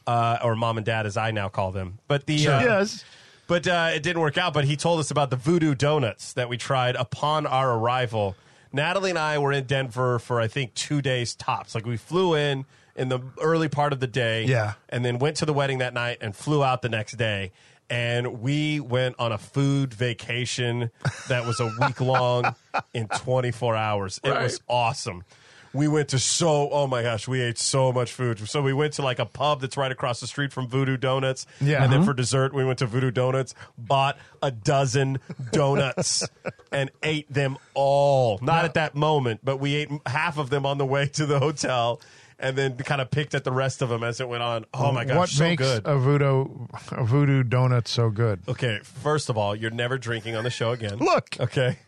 uh, 0.06 0.38
or 0.42 0.54
mom 0.56 0.76
and 0.76 0.84
dad, 0.86 1.06
as 1.06 1.16
I 1.16 1.30
now 1.30 1.48
call 1.48 1.72
them. 1.72 1.98
But 2.08 2.26
the 2.26 2.48
uh, 2.48 2.60
yes. 2.60 3.04
but 3.46 3.66
uh, 3.68 3.90
it 3.94 4.02
didn't 4.02 4.20
work 4.22 4.38
out. 4.38 4.52
But 4.54 4.64
he 4.64 4.76
told 4.76 5.00
us 5.00 5.10
about 5.10 5.30
the 5.30 5.36
voodoo 5.36 5.74
donuts 5.74 6.32
that 6.34 6.48
we 6.48 6.56
tried 6.56 6.96
upon 6.96 7.46
our 7.46 7.72
arrival. 7.76 8.34
Natalie 8.72 9.10
and 9.10 9.18
I 9.18 9.38
were 9.38 9.52
in 9.52 9.64
Denver 9.64 10.18
for 10.18 10.40
I 10.40 10.46
think 10.48 10.74
two 10.74 11.02
days 11.02 11.34
tops. 11.34 11.74
Like 11.74 11.86
we 11.86 11.96
flew 11.96 12.34
in 12.34 12.64
in 12.96 13.08
the 13.08 13.20
early 13.40 13.68
part 13.68 13.92
of 13.92 14.00
the 14.00 14.06
day, 14.06 14.44
Yeah. 14.44 14.74
and 14.88 15.04
then 15.04 15.18
went 15.18 15.36
to 15.36 15.46
the 15.46 15.52
wedding 15.52 15.78
that 15.78 15.94
night 15.94 16.18
and 16.20 16.34
flew 16.36 16.62
out 16.62 16.82
the 16.82 16.88
next 16.88 17.12
day. 17.16 17.50
And 17.90 18.40
we 18.40 18.78
went 18.80 19.16
on 19.18 19.32
a 19.32 19.38
food 19.38 19.92
vacation 19.92 20.90
that 21.28 21.44
was 21.44 21.58
a 21.58 21.70
week 21.80 22.00
long 22.00 22.54
in 22.94 23.08
24 23.08 23.74
hours. 23.76 24.20
It 24.22 24.30
was 24.30 24.60
awesome. 24.68 25.24
we 25.72 25.88
went 25.88 26.08
to 26.08 26.18
so 26.18 26.68
oh 26.70 26.86
my 26.86 27.02
gosh, 27.02 27.28
we 27.28 27.40
ate 27.40 27.58
so 27.58 27.92
much 27.92 28.12
food. 28.12 28.48
So 28.48 28.62
we 28.62 28.72
went 28.72 28.94
to 28.94 29.02
like 29.02 29.18
a 29.18 29.26
pub 29.26 29.60
that's 29.60 29.76
right 29.76 29.92
across 29.92 30.20
the 30.20 30.26
street 30.26 30.52
from 30.52 30.68
Voodoo 30.68 30.96
Donuts. 30.96 31.46
Yeah. 31.60 31.82
And 31.82 31.92
then 31.92 32.02
for 32.02 32.10
uh-huh. 32.10 32.16
dessert, 32.16 32.54
we 32.54 32.64
went 32.64 32.78
to 32.80 32.86
Voodoo 32.86 33.10
Donuts, 33.10 33.54
bought 33.78 34.18
a 34.42 34.50
dozen 34.50 35.18
donuts, 35.52 36.26
and 36.72 36.90
ate 37.02 37.32
them 37.32 37.58
all. 37.74 38.38
Not 38.42 38.64
at 38.64 38.74
that 38.74 38.94
moment, 38.94 39.40
but 39.42 39.58
we 39.58 39.74
ate 39.74 39.90
half 40.06 40.38
of 40.38 40.50
them 40.50 40.66
on 40.66 40.78
the 40.78 40.86
way 40.86 41.06
to 41.06 41.26
the 41.26 41.38
hotel. 41.38 42.00
And 42.42 42.56
then 42.56 42.76
kind 42.78 43.00
of 43.02 43.10
picked 43.10 43.34
at 43.34 43.44
the 43.44 43.52
rest 43.52 43.82
of 43.82 43.90
them 43.90 44.02
as 44.02 44.18
it 44.20 44.28
went 44.28 44.42
on. 44.42 44.64
Oh 44.72 44.92
my 44.92 45.04
gosh, 45.04 45.16
What 45.16 45.28
so 45.28 45.44
makes 45.44 45.62
good! 45.62 45.82
a 45.84 45.98
voodoo 45.98 46.66
a 46.92 47.04
voodoo 47.04 47.44
donut 47.44 47.86
so 47.86 48.08
good? 48.08 48.40
Okay, 48.48 48.78
first 48.82 49.28
of 49.28 49.36
all, 49.36 49.54
you're 49.54 49.70
never 49.70 49.98
drinking 49.98 50.36
on 50.36 50.44
the 50.44 50.50
show 50.50 50.70
again. 50.70 50.96
Look. 50.98 51.36
Okay. 51.38 51.78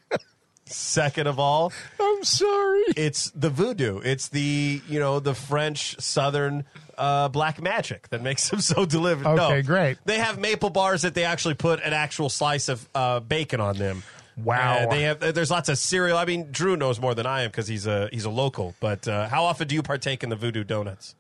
Second 0.67 1.27
of 1.27 1.39
all, 1.39 1.73
I'm 2.01 2.23
sorry. 2.25 2.83
it's 2.97 3.31
the 3.35 3.51
voodoo. 3.51 3.99
It's 3.99 4.29
the 4.29 4.81
you 4.89 5.01
know 5.01 5.21
the 5.21 5.35
French 5.35 6.01
Southern 6.01 6.65
uh, 6.97 7.29
black 7.29 7.61
magic 7.61 8.09
that 8.09 8.23
makes 8.23 8.49
them 8.51 8.61
so 8.61 8.87
delivered. 8.87 9.27
Okay, 9.27 9.63
great. 9.63 9.99
They 10.05 10.19
have 10.19 10.39
maple 10.39 10.71
bars 10.71 11.03
that 11.03 11.15
they 11.15 11.25
actually 11.25 11.55
put 11.55 11.83
an 11.83 11.93
actual 11.93 12.29
slice 12.29 12.69
of 12.69 12.89
uh, 12.95 13.21
bacon 13.21 13.61
on 13.61 13.77
them. 13.77 14.03
Wow. 14.37 14.79
Uh, 14.79 14.91
they 14.91 15.03
have. 15.03 15.21
There's 15.35 15.51
lots 15.51 15.69
of 15.69 15.79
cereal. 15.79 16.17
I 16.17 16.25
mean, 16.25 16.51
Drew 16.51 16.77
knows 16.77 17.01
more 17.01 17.15
than 17.15 17.27
I 17.27 17.43
am 17.43 17.51
because 17.51 17.69
he's 17.69 17.87
a 17.87 18.09
he's 18.13 18.25
a 18.25 18.31
local. 18.31 18.75
But 18.81 19.07
uh, 19.07 19.29
how 19.29 19.45
often 19.45 19.69
do 19.69 19.75
you 19.75 19.83
partake 19.83 20.23
in 20.23 20.31
the 20.31 20.37
voodoo 20.37 20.65
donuts? 20.65 21.15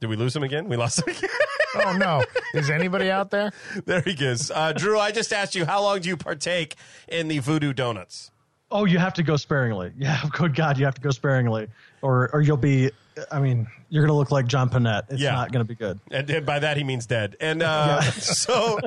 Did 0.00 0.10
we 0.10 0.16
lose 0.16 0.36
him 0.36 0.42
again? 0.42 0.68
We 0.68 0.76
lost 0.76 0.98
him 1.06 1.14
again. 1.16 1.30
Oh 1.84 1.92
no! 1.94 2.24
Is 2.54 2.70
anybody 2.70 3.10
out 3.10 3.30
there? 3.30 3.52
there 3.84 4.00
he 4.00 4.14
goes. 4.14 4.50
Uh, 4.50 4.72
Drew, 4.72 4.98
I 4.98 5.10
just 5.10 5.30
asked 5.30 5.54
you 5.54 5.66
how 5.66 5.82
long 5.82 6.00
do 6.00 6.08
you 6.08 6.16
partake 6.16 6.74
in 7.06 7.28
the 7.28 7.38
voodoo 7.40 7.74
donuts? 7.74 8.30
Oh, 8.70 8.86
you 8.86 8.98
have 8.98 9.12
to 9.14 9.22
go 9.22 9.36
sparingly. 9.36 9.92
Yeah, 9.98 10.18
good 10.32 10.54
God, 10.54 10.78
you 10.78 10.86
have 10.86 10.94
to 10.94 11.02
go 11.02 11.10
sparingly, 11.10 11.68
or 12.00 12.30
or 12.32 12.40
you'll 12.40 12.56
be. 12.56 12.92
I 13.30 13.40
mean, 13.40 13.66
you're 13.88 14.02
going 14.02 14.12
to 14.12 14.16
look 14.18 14.30
like 14.30 14.46
John 14.46 14.68
Pinette. 14.68 15.04
It's 15.10 15.20
Yeah. 15.22 15.32
not 15.32 15.50
going 15.52 15.64
to 15.64 15.68
be 15.68 15.74
good. 15.74 15.98
And, 16.10 16.28
and 16.28 16.44
by 16.46 16.58
that 16.58 16.76
he 16.76 16.84
means 16.84 17.06
dead. 17.06 17.36
And 17.40 17.62
uh, 17.62 18.00
so, 18.12 18.78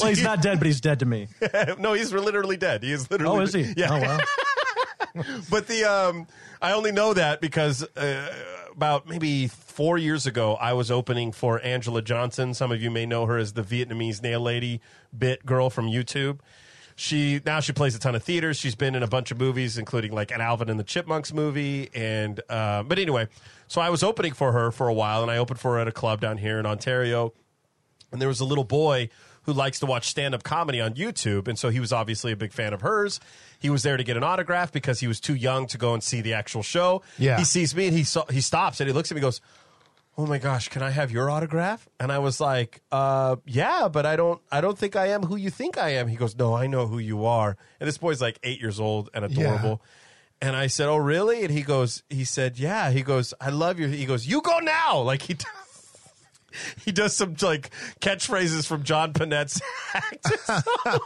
Well, 0.00 0.08
he's 0.08 0.22
not 0.22 0.42
dead, 0.42 0.58
but 0.58 0.66
he's 0.66 0.80
dead 0.80 0.98
to 1.00 1.06
me. 1.06 1.28
no, 1.78 1.94
he's 1.94 2.12
literally 2.12 2.56
dead. 2.56 2.82
He 2.82 2.92
is 2.92 3.10
literally. 3.10 3.38
Oh, 3.38 3.40
is 3.40 3.52
he? 3.52 3.72
Yeah. 3.76 3.88
Oh, 3.90 4.00
wow. 4.00 5.24
But 5.50 5.66
the 5.66 5.84
um, 5.84 6.26
I 6.60 6.72
only 6.72 6.92
know 6.92 7.14
that 7.14 7.40
because 7.40 7.82
uh, 7.96 8.32
about 8.72 9.08
maybe 9.08 9.48
four 9.48 9.98
years 9.98 10.26
ago, 10.26 10.54
I 10.54 10.74
was 10.74 10.90
opening 10.90 11.32
for 11.32 11.60
Angela 11.62 12.02
Johnson. 12.02 12.54
Some 12.54 12.70
of 12.70 12.80
you 12.82 12.90
may 12.90 13.06
know 13.06 13.26
her 13.26 13.36
as 13.38 13.54
the 13.54 13.62
Vietnamese 13.62 14.22
nail 14.22 14.40
lady 14.40 14.80
bit 15.16 15.44
girl 15.46 15.70
from 15.70 15.86
YouTube. 15.86 16.38
She 17.00 17.40
now 17.46 17.60
she 17.60 17.72
plays 17.72 17.94
a 17.94 18.00
ton 18.00 18.16
of 18.16 18.24
theaters. 18.24 18.56
She's 18.58 18.74
been 18.74 18.96
in 18.96 19.04
a 19.04 19.06
bunch 19.06 19.30
of 19.30 19.38
movies, 19.38 19.78
including 19.78 20.10
like 20.12 20.32
an 20.32 20.40
Alvin 20.40 20.68
and 20.68 20.80
the 20.80 20.84
Chipmunks 20.84 21.32
movie. 21.32 21.88
And 21.94 22.40
uh, 22.48 22.82
but 22.82 22.98
anyway, 22.98 23.28
so 23.68 23.80
I 23.80 23.88
was 23.90 24.02
opening 24.02 24.32
for 24.32 24.50
her 24.50 24.72
for 24.72 24.88
a 24.88 24.92
while, 24.94 25.22
and 25.22 25.30
I 25.30 25.36
opened 25.38 25.60
for 25.60 25.74
her 25.74 25.78
at 25.78 25.86
a 25.86 25.92
club 25.92 26.20
down 26.20 26.38
here 26.38 26.58
in 26.58 26.66
Ontario 26.66 27.32
and 28.10 28.20
there 28.20 28.28
was 28.28 28.40
a 28.40 28.44
little 28.44 28.64
boy 28.64 29.10
who 29.42 29.52
likes 29.52 29.78
to 29.80 29.86
watch 29.86 30.08
stand-up 30.08 30.42
comedy 30.42 30.80
on 30.80 30.94
YouTube 30.94 31.46
and 31.46 31.58
so 31.58 31.68
he 31.68 31.78
was 31.78 31.92
obviously 31.92 32.32
a 32.32 32.36
big 32.36 32.52
fan 32.54 32.72
of 32.72 32.80
hers 32.80 33.20
he 33.58 33.68
was 33.68 33.82
there 33.82 33.98
to 33.98 34.02
get 34.04 34.16
an 34.16 34.22
autograph 34.24 34.72
because 34.72 35.00
he 35.00 35.06
was 35.06 35.20
too 35.20 35.34
young 35.34 35.66
to 35.66 35.76
go 35.76 35.92
and 35.92 36.02
see 36.02 36.22
the 36.22 36.32
actual 36.32 36.62
show 36.62 37.02
Yeah. 37.18 37.36
he 37.38 37.44
sees 37.44 37.74
me 37.76 37.86
and 37.88 37.94
he 37.96 38.04
saw, 38.04 38.24
he 38.30 38.40
stops 38.40 38.80
and 38.80 38.88
he 38.88 38.94
looks 38.94 39.10
at 39.10 39.14
me 39.14 39.18
and 39.20 39.24
goes 39.24 39.42
oh 40.18 40.26
my 40.26 40.38
gosh 40.38 40.68
can 40.68 40.82
i 40.82 40.90
have 40.90 41.10
your 41.10 41.30
autograph? 41.30 41.88
And 42.00 42.10
i 42.12 42.18
was 42.18 42.40
like 42.40 42.80
uh 42.92 43.36
yeah 43.46 43.88
but 43.88 44.04
i 44.04 44.16
don't 44.16 44.40
i 44.50 44.60
don't 44.60 44.76
think 44.76 44.96
i 44.96 45.06
am 45.06 45.22
who 45.22 45.36
you 45.36 45.48
think 45.48 45.78
i 45.78 45.90
am. 45.90 46.08
He 46.08 46.16
goes 46.16 46.36
no 46.36 46.54
i 46.54 46.66
know 46.66 46.86
who 46.86 46.98
you 46.98 47.24
are. 47.24 47.56
And 47.80 47.88
this 47.88 47.98
boy's 47.98 48.20
like 48.20 48.38
eight 48.42 48.60
years 48.60 48.80
old 48.80 49.08
and 49.14 49.24
adorable. 49.24 49.80
And 50.42 50.56
i 50.56 50.66
said 50.66 50.88
oh 50.88 50.96
really? 50.96 51.42
And 51.44 51.50
he 51.50 51.62
goes 51.62 52.02
he 52.10 52.24
said 52.24 52.58
yeah. 52.58 52.90
He 52.90 53.02
goes 53.02 53.32
i 53.40 53.50
love 53.50 53.78
you. 53.78 53.86
He 53.86 54.04
goes 54.06 54.26
you 54.26 54.42
go 54.42 54.58
now. 54.58 55.00
Like 55.00 55.22
he 55.22 55.36
he 56.84 56.92
does 56.92 57.14
some 57.14 57.36
like 57.40 57.70
catchphrases 58.00 58.66
from 58.66 58.82
John 58.82 59.12
Pinette's 59.12 59.60
act. 59.94 60.26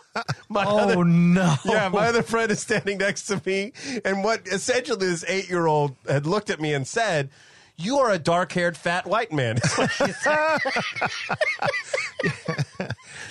my 0.49 0.65
Oh 0.65 0.79
other, 0.79 1.05
no! 1.05 1.55
yeah, 1.65 1.89
my 1.89 2.07
other 2.07 2.23
friend 2.23 2.51
is 2.51 2.61
standing 2.61 2.99
next 2.99 3.27
to 3.27 3.43
me, 3.45 3.73
and 4.05 4.25
what 4.25 4.47
essentially 4.47 5.07
this 5.07 5.25
eight 5.29 5.49
year 5.51 5.67
old 5.67 5.97
had 6.09 6.27
looked 6.27 6.49
at 6.51 6.61
me 6.61 6.73
and 6.75 6.87
said, 6.87 7.31
"You 7.77 7.99
are 7.99 8.11
a 8.11 8.19
dark 8.19 8.53
haired 8.53 8.77
fat 8.77 9.07
white 9.07 9.33
man." 9.33 9.59
Is 9.59 9.75
what 9.75 9.91
she 9.91 10.13
said. 10.13 10.59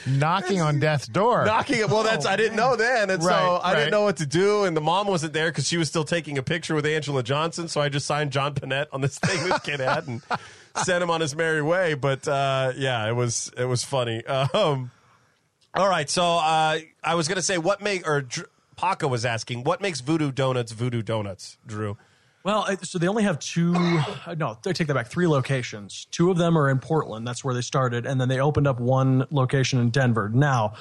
Knocking 0.08 0.62
on 0.62 0.80
death's 0.80 1.08
door. 1.08 1.46
Knocking 1.46 1.80
it. 1.80 1.90
Well, 1.90 2.04
that's 2.04 2.26
I 2.26 2.36
didn't 2.36 2.56
know 2.58 2.76
then, 2.76 3.10
and 3.10 3.22
so 3.22 3.30
Right, 3.30 3.60
I 3.64 3.76
didn't 3.76 3.92
know 3.92 4.04
what 4.04 4.18
to 4.18 4.26
do. 4.26 4.64
And 4.64 4.76
the 4.76 4.82
mom 4.82 5.08
wasn't 5.08 5.34
there 5.34 5.50
because 5.52 5.68
she 5.68 5.78
was 5.78 5.88
still 5.88 6.04
taking 6.04 6.38
a 6.38 6.44
picture 6.44 6.74
with 6.76 6.86
Angela 6.86 7.24
Johnson. 7.24 7.68
So 7.68 7.82
I 7.82 7.90
just 7.90 8.06
signed 8.06 8.32
John 8.32 8.54
Pinette 8.54 8.88
on 8.92 9.02
this 9.02 9.20
thing 9.20 9.48
this 9.48 9.60
kid 9.62 9.80
had 9.80 10.08
and 10.08 10.22
sent 10.78 11.04
him 11.04 11.10
on 11.10 11.22
his 11.22 11.36
merry 11.36 11.62
way. 11.62 11.94
But 11.94 12.28
uh, 12.28 12.74
yeah, 12.76 13.08
it 13.08 13.14
was 13.14 13.52
it 13.58 13.66
was 13.66 13.84
funny. 13.84 14.26
Um, 14.26 14.92
all 15.74 15.88
right, 15.88 16.10
so 16.10 16.24
uh, 16.24 16.80
I 17.04 17.16
was 17.16 17.28
gonna 17.28 17.42
say 17.42 17.58
what 17.58 17.82
make 17.82 18.08
or 18.08 18.22
Dr- 18.22 18.50
Paco 18.76 19.08
was 19.08 19.24
asking 19.26 19.64
what 19.64 19.82
makes 19.82 20.02
Voodoo 20.02 20.32
Donuts 20.32 20.72
Voodoo 20.72 21.02
Donuts, 21.02 21.58
Drew. 21.66 21.98
Well, 22.44 22.68
so 22.84 22.98
they 22.98 23.08
only 23.08 23.24
have 23.24 23.40
two. 23.40 23.74
No, 24.38 24.58
I 24.66 24.72
take 24.72 24.88
that 24.88 24.94
back. 24.94 25.08
Three 25.08 25.28
locations. 25.28 26.06
Two 26.12 26.32
of 26.32 26.38
them 26.38 26.58
are 26.58 26.70
in 26.70 26.80
Portland. 26.80 27.28
That's 27.28 27.44
where 27.44 27.54
they 27.54 27.62
started, 27.62 28.06
and 28.06 28.20
then 28.20 28.30
they 28.30 28.40
opened 28.40 28.68
up 28.68 28.80
one 28.80 29.28
location 29.32 29.80
in 29.80 29.90
Denver. 29.90 30.30
Now, 30.30 30.74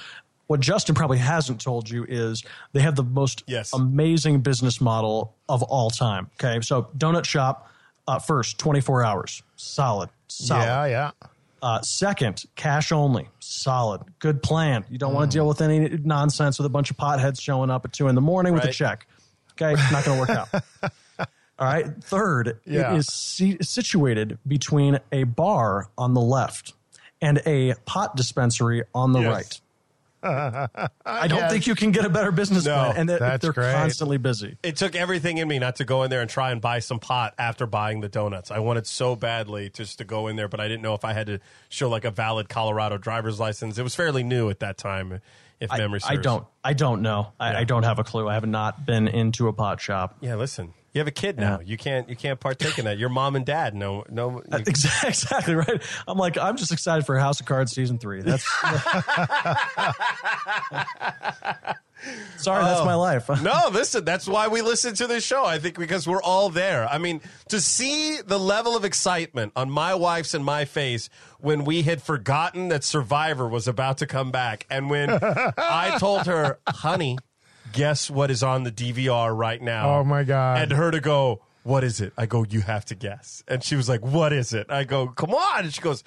what 0.47 0.61
Justin 0.61 0.95
probably 0.95 1.19
hasn't 1.19 1.61
told 1.61 1.89
you 1.91 2.05
is 2.09 2.43
they 2.73 2.81
have 2.81 2.97
the 2.97 3.03
most 3.05 3.43
Yes. 3.47 3.73
amazing 3.73 4.41
business 4.41 4.81
model 4.81 5.35
of 5.49 5.63
all 5.65 5.91
time. 5.91 6.31
Okay, 6.43 6.61
so 6.61 6.89
donut 6.97 7.25
shop 7.25 7.69
uh, 8.09 8.19
first, 8.19 8.59
twenty 8.59 8.81
four 8.81 9.05
hours, 9.05 9.43
solid, 9.57 10.09
solid. 10.29 10.65
Yeah, 10.65 10.85
yeah. 10.87 11.11
Uh, 11.63 11.81
second, 11.83 12.45
cash 12.57 12.91
only, 12.91 13.29
solid, 13.41 14.01
good 14.19 14.43
plan. 14.43 14.85
You 14.89 14.97
don't 14.99 15.13
want 15.13 15.31
to 15.31 15.37
deal 15.37 15.47
with 15.47 15.61
any 15.61 15.89
nonsense 16.03 16.59
with 16.59 16.65
a 16.67 16.71
bunch 16.71 16.91
of 16.91 16.97
potheads 16.97 17.41
showing 17.41 17.69
up 17.71 17.85
at 17.85 17.93
two 17.93 18.09
in 18.09 18.15
the 18.15 18.21
morning 18.23 18.55
with 18.55 18.65
a 18.65 18.73
check. 18.73 19.07
Okay, 19.61 19.75
not 19.93 20.05
going 20.05 20.17
to 20.17 20.21
work 20.21 20.31
out. 20.31 20.49
All 21.61 21.67
right. 21.67 21.87
Third, 22.03 22.59
Yeah. 22.65 22.95
it 22.95 22.99
is 22.99 23.07
si- 23.13 23.59
situated 23.61 24.39
between 24.47 24.99
a 25.13 25.25
bar 25.25 25.91
on 25.99 26.15
the 26.15 26.21
left 26.21 26.73
and 27.21 27.41
a 27.47 27.75
pot 27.85 28.17
dispensary 28.17 28.83
on 28.95 29.13
the 29.13 29.21
Yes. 29.21 29.29
right. 29.29 29.61
I 30.23 31.29
don't 31.29 31.39
guess. 31.39 31.51
think 31.53 31.67
you 31.67 31.75
can 31.75 31.93
get 31.93 32.05
a 32.05 32.09
better 32.11 32.31
business 32.31 32.67
No, 32.67 32.75
plan, 32.75 32.97
and 32.97 33.09
they're, 33.09 33.19
that's 33.19 33.43
they're 33.43 33.53
great. 33.53 33.73
constantly 33.75 34.19
busy. 34.19 34.57
It 34.63 34.77
took 34.77 34.95
everything 34.95 35.39
in 35.39 35.49
me 35.49 35.59
not 35.59 35.77
to 35.77 35.85
go 35.85 36.03
in 36.03 36.11
there 36.11 36.21
and 36.21 36.29
try 36.29 36.51
and 36.51 36.61
buy 36.61 36.81
some 36.81 36.99
pot 36.99 37.35
after 37.39 37.67
buying 37.67 38.01
the 38.01 38.09
donuts. 38.09 38.51
I 38.51 38.59
wanted 38.59 38.87
so 38.87 39.17
badly 39.17 39.71
just 39.71 39.99
to 39.99 40.05
go 40.05 40.27
in 40.29 40.37
there, 40.37 40.49
but 40.49 40.61
I 40.61 40.69
didn't 40.69 40.83
know 40.83 40.95
if 40.95 41.05
I 41.05 41.13
had 41.15 41.27
to 41.29 41.39
show 41.71 41.89
like 41.89 42.05
a 42.05 42.11
valid 42.11 42.49
Colorado 42.49 42.99
driver's 42.99 43.41
license. 43.41 43.79
It 43.79 43.83
was 43.83 43.95
fairly 43.95 44.23
new 44.23 44.51
at 44.51 44.61
that 44.61 44.77
time, 44.77 45.21
if 45.59 45.73
I, 45.73 45.79
memory 45.79 46.01
I 46.05 46.15
serves. 46.15 46.23
don't. 46.25 46.47
I 46.63 46.73
don't 46.75 47.01
know. 47.03 47.33
I, 47.41 47.57
I 47.61 47.65
don't 47.65 47.85
have 47.85 47.99
a 47.99 48.05
clue. 48.05 48.29
I 48.29 48.35
have 48.35 48.47
not 48.47 48.85
been 48.85 49.09
into 49.09 49.49
a 49.49 49.53
pot 49.55 49.81
shop. 49.81 50.17
Yeah, 50.21 50.35
listen. 50.37 50.75
You 50.93 50.99
have 50.99 51.07
a 51.07 51.13
kid 51.13 51.39
now. 51.39 51.61
You 51.61 51.77
can't. 51.77 52.09
You 52.09 52.17
can't 52.17 52.41
partake 52.41 52.79
in 52.79 52.85
that. 52.87 52.99
Your 52.99 53.11
mom 53.11 53.37
and 53.37 53.47
dad. 53.47 53.75
No. 53.75 54.05
No. 54.11 54.43
you- 54.53 54.59
Exactly, 54.67 55.09
exactly 55.11 55.55
right. 55.55 55.83
I'm 56.09 56.19
like, 56.19 56.37
I'm 56.37 56.57
just 56.57 56.73
excited 56.73 57.07
for 57.07 57.17
House 57.19 57.41
of 57.41 57.47
Cards 57.47 57.73
season 57.73 57.99
three. 57.99 58.23
That's 58.23 58.45
sorry, 62.37 62.65
that's 62.65 62.81
oh. 62.81 62.85
my 62.85 62.95
life. 62.95 63.29
no, 63.43 63.69
listen, 63.73 64.05
that's 64.05 64.27
why 64.27 64.49
we 64.49 64.63
listen 64.63 64.95
to 64.95 65.07
this 65.07 65.25
show. 65.25 65.45
I 65.45 65.59
think 65.59 65.79
because 65.79 66.09
we're 66.09 66.23
all 66.23 66.49
there. 66.51 66.89
I 66.89 66.99
mean, 66.99 67.21
to 67.49 67.61
see 67.61 68.21
the 68.21 68.39
level 68.39 68.77
of 68.77 68.85
excitement 68.85 69.53
on 69.57 69.71
my 69.71 69.95
wife's 69.95 70.35
and 70.35 70.45
my 70.45 70.65
face 70.65 71.09
when 71.39 71.65
we 71.65 71.83
had 71.83 72.03
forgotten 72.03 72.69
that 72.69 72.85
Survivor 72.85 73.49
was 73.49 73.69
about 73.69 73.99
to 73.99 74.07
come 74.07 74.31
back, 74.31 74.67
and 74.71 74.91
when 74.91 75.11
I 75.23 75.97
told 75.99 76.27
her, 76.27 76.59
honey, 76.67 77.19
guess 77.73 78.11
what 78.11 78.31
is 78.31 78.43
on 78.43 78.65
the 78.65 78.73
DVR 78.73 79.37
right 79.37 79.61
now? 79.61 79.99
Oh, 79.99 80.05
my 80.05 80.25
God. 80.25 80.63
And 80.63 80.73
her 80.73 80.91
to 80.91 81.01
go, 81.01 81.43
what 81.63 81.85
is 81.85 82.01
it? 82.01 82.13
I 82.17 82.27
go, 82.27 82.45
you 82.49 82.61
have 82.63 82.85
to 82.87 82.95
guess. 82.95 83.43
And 83.47 83.63
she 83.63 83.77
was 83.77 83.89
like, 83.89 84.05
what 84.05 84.33
is 84.33 84.53
it? 84.53 84.71
I 84.71 84.85
go, 84.85 85.09
come 85.09 85.35
on. 85.35 85.65
And 85.65 85.75
she 85.75 85.81
goes, 85.81 86.05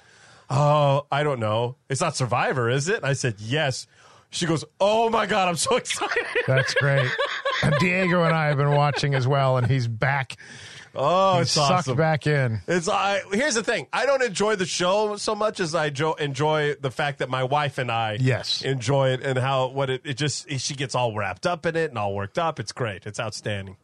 oh, 0.50 1.06
I 1.10 1.22
don't 1.22 1.40
know. 1.40 1.76
It's 1.88 2.00
not 2.00 2.16
Survivor, 2.16 2.68
is 2.68 2.88
it? 2.88 2.96
And 2.96 3.06
I 3.06 3.12
said, 3.12 3.36
yes. 3.38 3.86
She 4.30 4.46
goes, 4.46 4.64
oh 4.80 5.10
my 5.10 5.26
God, 5.26 5.48
I'm 5.48 5.56
so 5.56 5.76
excited. 5.76 6.24
That's 6.46 6.74
great. 6.74 7.08
Diego 7.78 8.24
and 8.24 8.34
I 8.34 8.48
have 8.48 8.56
been 8.56 8.72
watching 8.72 9.14
as 9.14 9.28
well, 9.28 9.56
and 9.56 9.66
he's 9.66 9.86
back. 9.86 10.36
Oh, 10.96 11.38
He's 11.38 11.42
it's 11.42 11.50
sucked 11.52 11.72
awesome. 11.72 11.96
back 11.96 12.26
in. 12.26 12.60
It's 12.68 12.88
I. 12.88 13.20
Here's 13.32 13.54
the 13.54 13.62
thing. 13.64 13.86
I 13.92 14.06
don't 14.06 14.22
enjoy 14.22 14.56
the 14.56 14.66
show 14.66 15.16
so 15.16 15.34
much 15.34 15.60
as 15.60 15.74
I 15.74 15.90
jo- 15.90 16.14
enjoy 16.14 16.74
the 16.80 16.90
fact 16.90 17.18
that 17.18 17.28
my 17.28 17.42
wife 17.44 17.78
and 17.78 17.90
I 17.90 18.16
Yes. 18.20 18.62
enjoy 18.62 19.10
it 19.10 19.22
and 19.22 19.38
how 19.38 19.68
what 19.68 19.90
it, 19.90 20.02
it 20.04 20.14
just 20.16 20.50
she 20.60 20.74
gets 20.74 20.94
all 20.94 21.14
wrapped 21.16 21.46
up 21.46 21.66
in 21.66 21.76
it 21.76 21.90
and 21.90 21.98
all 21.98 22.14
worked 22.14 22.38
up. 22.38 22.60
It's 22.60 22.72
great. 22.72 23.06
It's 23.06 23.18
outstanding. 23.18 23.76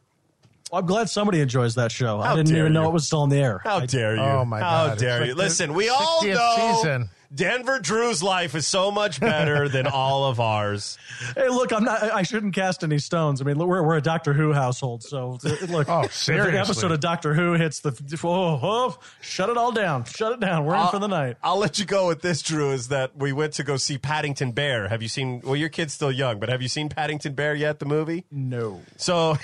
I'm 0.73 0.85
glad 0.85 1.09
somebody 1.09 1.41
enjoys 1.41 1.75
that 1.75 1.91
show. 1.91 2.21
How 2.21 2.31
I 2.31 2.35
didn't 2.37 2.51
dare 2.53 2.59
even 2.61 2.71
know 2.73 2.87
it 2.87 2.93
was 2.93 3.05
still 3.05 3.23
on 3.23 3.29
the 3.29 3.37
air. 3.39 3.59
How 3.61 3.79
I- 3.79 3.85
dare 3.85 4.15
you? 4.15 4.21
Oh, 4.21 4.45
my 4.45 4.59
God. 4.61 4.89
How 4.89 4.95
dare 4.95 5.19
like 5.19 5.27
you? 5.27 5.33
the 5.33 5.37
Listen, 5.43 5.73
we 5.73 5.89
all 5.89 6.21
60th 6.21 6.33
know. 6.35 6.75
season. 6.77 7.09
Denver 7.33 7.79
Drew's 7.79 8.21
life 8.21 8.55
is 8.55 8.67
so 8.67 8.91
much 8.91 9.19
better 9.19 9.69
than 9.69 9.87
all 9.87 10.25
of 10.25 10.39
ours. 10.39 10.97
Hey, 11.35 11.47
look, 11.47 11.71
I'm 11.71 11.83
not. 11.83 12.03
I 12.03 12.23
shouldn't 12.23 12.53
cast 12.53 12.83
any 12.83 12.99
stones. 12.99 13.41
I 13.41 13.45
mean, 13.45 13.57
we're 13.57 13.81
we're 13.81 13.97
a 13.97 14.01
Doctor 14.01 14.33
Who 14.33 14.51
household, 14.51 15.03
so 15.03 15.39
uh, 15.45 15.55
look. 15.69 15.87
Oh, 15.89 16.01
if 16.01 16.13
seriously. 16.13 16.51
the 16.51 16.59
episode 16.59 16.91
of 16.91 16.99
Doctor 16.99 17.33
Who 17.33 17.53
hits 17.53 17.79
the 17.79 17.91
oh, 18.23 18.59
oh, 18.61 18.99
shut 19.21 19.49
it 19.49 19.57
all 19.57 19.71
down, 19.71 20.03
shut 20.03 20.33
it 20.33 20.39
down. 20.41 20.65
We're 20.65 20.75
in 20.75 20.87
for 20.87 20.99
the 20.99 21.07
night. 21.07 21.37
I'll 21.41 21.57
let 21.57 21.79
you 21.79 21.85
go 21.85 22.07
with 22.07 22.21
this, 22.21 22.41
Drew. 22.41 22.71
Is 22.71 22.89
that 22.89 23.15
we 23.15 23.31
went 23.31 23.53
to 23.53 23.63
go 23.63 23.77
see 23.77 23.97
Paddington 23.97 24.51
Bear? 24.51 24.89
Have 24.89 25.01
you 25.01 25.07
seen? 25.07 25.41
Well, 25.41 25.55
your 25.55 25.69
kid's 25.69 25.93
still 25.93 26.11
young, 26.11 26.39
but 26.39 26.49
have 26.49 26.61
you 26.61 26.67
seen 26.67 26.89
Paddington 26.89 27.33
Bear 27.33 27.55
yet? 27.55 27.79
The 27.79 27.85
movie? 27.85 28.25
No. 28.29 28.81
So, 28.97 29.37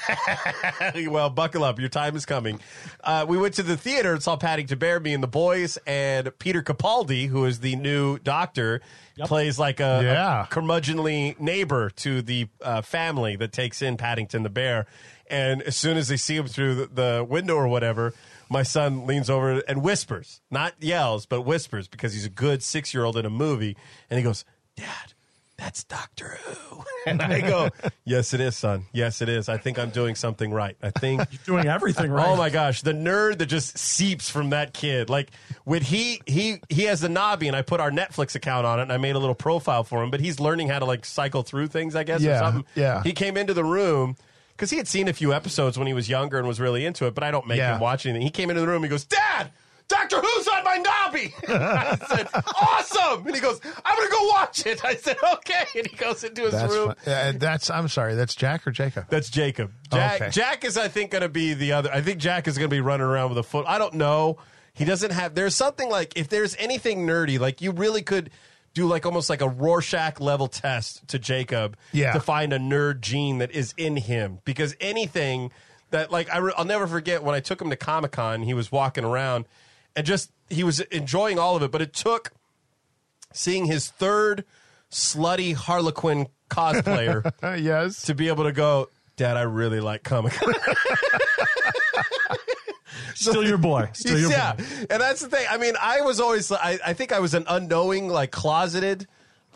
well, 1.08 1.30
buckle 1.30 1.64
up. 1.64 1.80
Your 1.80 1.90
time 1.90 2.16
is 2.16 2.26
coming. 2.26 2.60
Uh, 3.02 3.26
we 3.28 3.38
went 3.38 3.54
to 3.56 3.64
the 3.64 3.78
theater 3.78 4.14
and 4.14 4.22
saw 4.22 4.36
Paddington 4.36 4.78
Bear, 4.78 5.00
me 5.00 5.14
and 5.14 5.24
the 5.24 5.28
boys, 5.28 5.78
and 5.88 6.38
Peter 6.40 6.62
Capaldi, 6.62 7.28
who 7.28 7.46
is 7.46 7.60
the 7.60 7.77
new 7.78 8.18
doctor, 8.20 8.82
plays 9.26 9.58
like 9.58 9.80
a, 9.80 10.02
Yeah. 10.04 10.44
a 10.44 10.48
curmudgeonly 10.48 11.40
neighbor 11.40 11.90
to 11.92 12.22
the 12.22 12.48
uh, 12.62 12.82
family 12.82 13.36
that 13.38 13.52
takes 13.52 13.82
in 13.82 13.98
Paddington 13.98 14.44
the 14.44 14.50
Bear. 14.50 14.86
And 15.30 15.62
as 15.64 15.76
soon 15.76 15.98
as 15.98 16.08
they 16.08 16.18
see 16.18 16.36
him 16.38 16.48
through 16.48 16.76
the, 16.76 16.88
the 16.88 17.26
window 17.28 17.56
or 17.56 17.68
whatever, 17.68 18.14
my 18.50 18.64
son 18.64 19.06
leans 19.06 19.30
over 19.30 19.60
and 19.68 19.84
whispers, 19.84 20.40
not 20.50 20.74
yells, 20.80 21.26
but 21.26 21.42
whispers 21.42 21.88
because 21.90 22.14
he's 22.14 22.26
a 22.26 22.30
good 22.30 22.64
six 22.64 22.94
year 22.94 23.04
old 23.04 23.18
in 23.18 23.26
a 23.26 23.30
movie. 23.30 23.76
And 24.10 24.18
he 24.18 24.24
goes, 24.24 24.46
Dad, 24.78 25.14
that's 25.58 25.84
Doctor 25.84 26.38
Who. 26.46 26.84
And 27.08 27.22
I 27.22 27.40
go, 27.40 27.70
Yes, 28.04 28.34
it 28.34 28.42
is, 28.42 28.58
son. 28.58 28.86
Yes, 28.92 29.22
it 29.22 29.30
is. 29.30 29.48
I 29.48 29.56
think 29.58 29.80
I'm 29.80 29.92
doing 29.92 30.16
something 30.16 30.52
right. 30.52 30.76
I 30.84 30.90
think 30.90 31.22
you're 31.48 31.56
Doing 31.58 31.68
everything 31.68 32.12
right. 32.12 32.28
Oh 32.28 32.36
my 32.36 32.50
gosh, 32.50 32.82
the 32.82 32.92
nerd 32.92 33.38
that 33.38 33.46
just 33.46 33.78
seeps 33.78 34.30
from 34.30 34.50
that 34.50 34.74
kid. 34.74 35.10
Like 35.10 35.32
when 35.64 35.82
he 35.82 36.22
he 36.26 36.58
he 36.68 36.84
has 36.84 37.00
the 37.00 37.08
Nabi, 37.08 37.48
and 37.48 37.56
I 37.56 37.62
put 37.62 37.80
our 37.80 37.92
Netflix 37.92 38.36
account 38.36 38.66
on 38.66 38.80
it, 38.80 38.84
and 38.84 38.92
I 38.92 38.98
made 38.98 39.16
a 39.16 39.20
little 39.20 39.36
profile 39.36 39.86
for 39.86 40.04
him. 40.04 40.12
But 40.12 40.20
he's 40.20 40.42
learning 40.42 40.68
how 40.68 40.80
to 40.80 40.86
like 40.86 41.06
cycle 41.06 41.44
through 41.44 41.68
things, 41.68 41.96
I 41.96 42.04
guess, 42.04 42.20
or 42.20 42.26
Yeah, 42.26 42.40
something. 42.40 42.66
yeah. 42.76 43.02
He 43.04 43.14
came 43.14 43.38
into 43.38 43.54
the 43.54 43.64
room 43.64 44.18
because 44.52 44.70
he 44.70 44.76
had 44.76 44.88
seen 44.90 45.08
a 45.08 45.14
few 45.14 45.34
episodes 45.34 45.78
when 45.78 45.88
he 45.88 45.94
was 45.94 46.10
younger 46.10 46.38
and 46.40 46.46
was 46.46 46.60
really 46.60 46.86
into 46.86 47.06
it. 47.06 47.16
But 47.16 47.24
I 47.24 47.32
don't 47.32 47.48
make 47.48 47.60
Yeah. 47.60 47.76
him 47.76 47.80
watch 47.80 48.06
anything. 48.06 48.22
He 48.24 48.32
came 48.32 48.50
into 48.50 48.60
the 48.60 48.68
room. 48.68 48.84
He 48.84 48.90
goes, 48.90 49.06
Dad. 49.06 49.52
Doctor 49.88 50.20
Who's 50.20 50.48
on 50.50 50.64
my 50.66 50.78
Nabi. 50.84 51.34
I 51.50 51.98
said, 52.16 52.28
awesome. 52.62 53.26
And 53.26 53.34
he 53.36 53.42
goes, 53.42 53.60
I'm 53.86 53.96
going 53.98 54.08
to 54.10 54.14
go 54.14 54.28
watch 54.28 54.66
it. 54.66 54.84
I 54.84 54.96
said, 54.96 55.16
okay. 55.34 55.66
And 55.76 55.88
he 55.88 55.96
goes 55.96 56.24
into 56.24 56.42
his 56.44 56.52
That's 56.52 56.74
room. 56.74 56.88
fun. 56.88 56.96
Yeah, 57.06 57.32
that's. 57.34 57.70
I'm 57.70 57.88
sorry. 57.88 58.16
That's 58.16 58.36
Jack 58.36 58.68
or 58.68 58.72
Jacob. 58.72 59.06
That's 59.10 59.30
Jacob. 59.30 59.72
Jack, 59.92 60.22
Okay. 60.22 60.30
Jack 60.32 60.66
is, 60.66 60.78
I 60.78 60.88
think, 60.90 61.12
going 61.12 61.22
to 61.22 61.30
be 61.30 61.54
the 61.54 61.72
other. 61.72 61.90
I 61.94 62.02
think 62.02 62.20
Jack 62.20 62.48
is 62.48 62.58
going 62.58 62.70
to 62.70 62.76
be 62.76 62.82
running 62.82 63.06
around 63.08 63.30
with 63.30 63.38
a 63.38 63.44
foot. 63.44 63.66
I 63.68 63.78
don't 63.78 63.94
know. 63.94 64.38
He 64.74 64.84
doesn't 64.86 65.12
have. 65.12 65.34
There's 65.36 65.56
something 65.56 65.90
like 65.90 66.18
if 66.18 66.28
there's 66.30 66.56
anything 66.58 67.08
nerdy, 67.08 67.40
like 67.40 67.62
you 67.62 67.72
really 67.72 68.02
could 68.02 68.30
do 68.74 68.86
like 68.88 69.06
almost 69.08 69.30
like 69.30 69.42
a 69.42 69.48
Rorschach 69.50 70.20
level 70.20 70.48
test 70.48 71.08
to 71.08 71.18
Jacob 71.18 71.78
Yeah. 71.94 72.14
to 72.14 72.20
find 72.20 72.54
a 72.54 72.60
nerd 72.60 73.00
gene 73.02 73.40
that 73.40 73.52
is 73.52 73.74
in 73.78 73.96
him. 73.98 74.40
Because 74.46 74.76
anything 74.80 75.52
that 75.90 76.12
like 76.12 76.30
I 76.32 76.38
re- 76.40 76.54
I'll 76.58 76.66
never 76.66 76.86
forget 76.86 77.24
when 77.24 77.34
I 77.34 77.40
took 77.40 77.60
him 77.62 77.70
to 77.72 77.76
Comic 77.76 78.12
Con, 78.12 78.44
he 78.44 78.54
was 78.54 78.72
walking 78.72 79.04
around 79.04 79.46
and 79.98 80.06
just 80.06 80.32
he 80.50 80.64
was 80.64 80.80
enjoying 80.80 81.40
all 81.40 81.56
of 81.58 81.64
it, 81.64 81.72
but 81.72 81.82
it 81.82 81.92
took 81.92 82.32
seeing 83.34 83.66
his 83.66 83.90
third 83.90 84.46
slutty 84.90 85.54
Harley 85.54 85.92
Quinn 85.92 86.28
cosplayer 86.50 87.30
yes. 87.62 88.04
to 88.04 88.16
be 88.16 88.30
able 88.30 88.46
to 88.46 88.54
go, 88.54 88.90
Dad, 89.18 89.36
I 89.36 89.42
really 89.42 89.80
like 89.82 90.04
Comic 90.04 90.34
Con. 90.34 90.54
Still 93.16 93.44
your 93.46 93.58
boy. 93.58 93.90
Still 93.94 94.20
your 94.20 94.30
boy. 94.30 94.36
yeah, 94.36 94.54
boy. 94.54 94.64
and 94.92 95.02
that's 95.02 95.22
the 95.22 95.28
thing. 95.30 95.46
I 95.50 95.58
mean, 95.58 95.74
I 95.82 96.02
was 96.02 96.20
always, 96.20 96.52
I, 96.52 96.78
I 96.86 96.94
think 96.94 97.12
I 97.12 97.20
was 97.20 97.34
an 97.34 97.46
unknowing, 97.50 98.10
like 98.10 98.32
closeted 98.32 99.08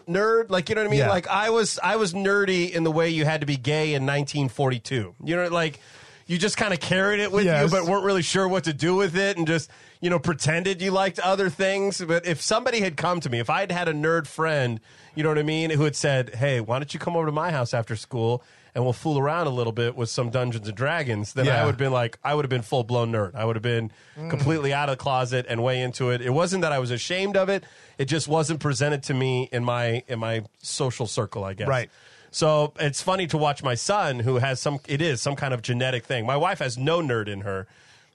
nerd. 0.10 0.50
Like 0.50 0.68
you 0.70 0.76
know 0.76 0.82
what 0.82 0.88
I 0.88 0.92
mean? 0.92 1.00
Yeah. 1.02 1.10
Like 1.10 1.28
I 1.28 1.52
was, 1.52 1.80
I 1.82 1.96
was 1.98 2.14
nerdy 2.14 2.72
in 2.72 2.84
the 2.84 2.92
way 2.92 3.10
you 3.12 3.24
had 3.24 3.42
to 3.42 3.48
be 3.48 3.58
gay 3.58 3.94
in 3.94 4.04
1942. 4.04 5.16
You 5.24 5.36
know, 5.36 5.48
like 5.50 5.80
you 6.26 6.40
just 6.40 6.58
kind 6.58 6.74
of 6.74 6.80
carried 6.80 7.20
it 7.20 7.32
with 7.32 7.46
Yes. 7.46 7.64
you, 7.72 7.78
but 7.78 7.88
weren't 7.88 8.04
really 8.04 8.24
sure 8.24 8.48
what 8.48 8.64
to 8.64 8.74
do 8.74 8.96
with 8.96 9.16
it, 9.16 9.38
and 9.38 9.46
just 9.46 9.70
you 10.02 10.10
know 10.10 10.20
pretended 10.20 10.82
you 10.82 10.92
liked 10.92 11.20
other 11.20 11.50
things. 11.50 12.04
But 12.06 12.26
if 12.26 12.42
somebody 12.42 12.82
had 12.82 12.98
come 12.98 13.20
to 13.22 13.30
me, 13.30 13.40
if 13.40 13.50
I 13.50 13.62
had 13.62 13.72
had 13.72 13.88
a 13.88 13.94
nerd 13.94 14.28
friend, 14.28 14.82
you 15.16 15.24
know 15.24 15.30
what 15.30 15.38
I 15.38 15.44
mean, 15.44 15.70
who 15.70 15.84
had 15.84 15.96
said, 15.96 16.36
"Hey, 16.36 16.60
why 16.60 16.80
don't 16.80 16.94
you 16.94 17.00
come 17.00 17.16
over 17.16 17.28
to 17.28 17.32
my 17.32 17.52
house 17.52 17.74
after 17.74 17.96
school?" 17.96 18.44
And 18.74 18.86
we'll 18.86 18.94
fool 18.94 19.20
around 19.20 19.48
a 19.48 19.50
little 19.50 19.74
bit 19.74 19.98
with 19.98 20.10
some 20.10 20.30
Dungeons 20.30 20.66
and 20.66 20.78
Dragons. 20.78 21.34
Then 21.34 21.50
I 21.50 21.66
would 21.66 21.72
have 21.72 21.78
been 21.78 21.92
like, 21.92 22.18
I 22.24 22.34
would 22.34 22.46
have 22.46 22.50
been 22.50 22.62
full 22.62 22.86
blown 22.86 23.12
nerd. 23.12 23.36
I 23.36 23.44
would 23.44 23.58
have 23.58 23.64
been 23.64 23.92
mm. 24.18 24.30
completely 24.30 24.74
out 24.74 24.88
of 24.88 24.98
the 24.98 25.04
closet 25.04 25.46
and 25.50 25.62
way 25.62 25.82
into 25.82 26.10
it. 26.12 26.22
It 26.22 26.30
wasn't 26.30 26.62
that 26.62 26.72
I 26.72 26.80
was 26.80 26.90
ashamed 26.90 27.36
of 27.36 27.50
it. 27.50 27.66
It 27.98 28.06
just 28.06 28.30
wasn't 28.30 28.62
presented 28.62 29.04
to 29.04 29.14
me 29.14 29.50
in 29.52 29.66
my 29.66 30.04
in 30.08 30.20
my 30.20 30.46
social 30.60 31.06
circle. 31.06 31.44
I 31.44 31.54
guess. 31.54 31.68
Right. 31.68 31.90
So 32.32 32.74
it's 32.80 33.02
funny 33.02 33.28
to 33.28 33.38
watch 33.38 33.62
my 33.62 33.76
son, 33.76 34.20
who 34.20 34.38
has 34.38 34.62
some. 34.62 34.80
It 34.88 35.02
is 35.02 35.22
some 35.22 35.36
kind 35.36 35.54
of 35.54 35.62
genetic 35.62 36.06
thing. 36.06 36.26
My 36.26 36.38
wife 36.38 36.60
has 36.60 36.78
no 36.78 37.02
nerd 37.02 37.28
in 37.28 37.42
her, 37.42 37.68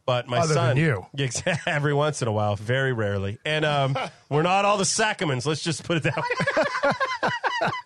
but 0.07 0.29
my 0.29 0.39
Other 0.39 0.55
son, 0.55 0.77
you. 0.77 1.07
Every 1.67 1.93
once 1.93 2.23
in 2.23 2.29
a 2.29 2.33
while, 2.33 2.57
very 2.57 2.93
rarely. 2.93 3.39
And 3.45 3.65
um, 3.65 3.99
we're 4.31 4.43
not 4.43 4.65
all 4.65 4.79
the 4.79 4.85
Sacraments. 4.85 5.45
Let's 5.45 5.63
just 5.63 5.85
put 5.85 5.99
it 5.99 6.05
that 6.05 6.17
way. 6.17 7.71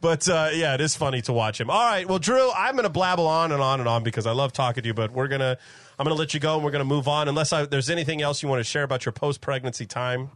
But 0.00 0.28
uh, 0.28 0.50
yeah, 0.52 0.74
it 0.74 0.80
is 0.80 0.96
funny 0.96 1.22
to 1.22 1.32
watch 1.32 1.60
him. 1.60 1.70
All 1.70 1.80
right, 1.80 2.08
well, 2.08 2.18
Drew, 2.18 2.50
I'm 2.50 2.74
going 2.74 2.82
to 2.82 2.90
blabble 2.90 3.28
on 3.28 3.52
and 3.52 3.62
on 3.62 3.78
and 3.78 3.88
on 3.88 4.02
because 4.02 4.26
I 4.26 4.32
love 4.32 4.52
talking 4.52 4.82
to 4.82 4.86
you. 4.88 4.94
But 4.94 5.12
we're 5.12 5.28
gonna, 5.28 5.56
I'm 5.96 6.04
going 6.04 6.14
to 6.14 6.18
let 6.18 6.34
you 6.34 6.40
go 6.40 6.56
and 6.56 6.64
we're 6.64 6.72
going 6.72 6.80
to 6.80 6.84
move 6.84 7.06
on. 7.06 7.28
Unless 7.28 7.52
I, 7.52 7.66
there's 7.66 7.88
anything 7.88 8.20
else 8.20 8.42
you 8.42 8.48
want 8.48 8.58
to 8.58 8.64
share 8.64 8.82
about 8.82 9.06
your 9.06 9.12
post 9.12 9.40
pregnancy 9.40 9.86
time. 9.86 10.30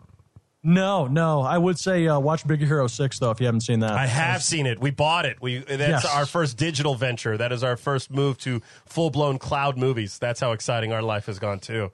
No, 0.67 1.07
no. 1.07 1.43
I 1.43 1.57
would 1.57 1.79
say 1.79 2.09
uh, 2.09 2.19
watch 2.19 2.45
Big 2.47 2.61
Hero 2.61 2.87
Six 2.89 3.19
though 3.21 3.31
if 3.31 3.39
you 3.41 3.47
haven't 3.47 3.61
seen 3.61 3.81
that. 3.81 3.93
I 3.93 4.07
have 4.07 4.43
seen 4.43 4.67
it. 4.67 4.81
We 4.81 4.91
bought 4.91 5.25
it. 5.25 5.41
We 5.41 5.59
that's 5.59 5.79
Yes. 5.79 6.05
our 6.05 6.27
first 6.27 6.57
digital 6.57 6.97
venture. 6.97 7.37
That 7.37 7.53
is 7.53 7.63
our 7.63 7.77
first 7.77 8.11
move 8.11 8.37
to 8.39 8.61
full 8.85 9.11
blown 9.11 9.39
cloud 9.39 9.79
movies. 9.79 10.19
That's 10.19 10.41
how 10.41 10.51
exciting 10.53 10.93
our 10.93 11.03
life 11.03 11.27
has 11.27 11.39
gone 11.39 11.61
too. 11.61 11.93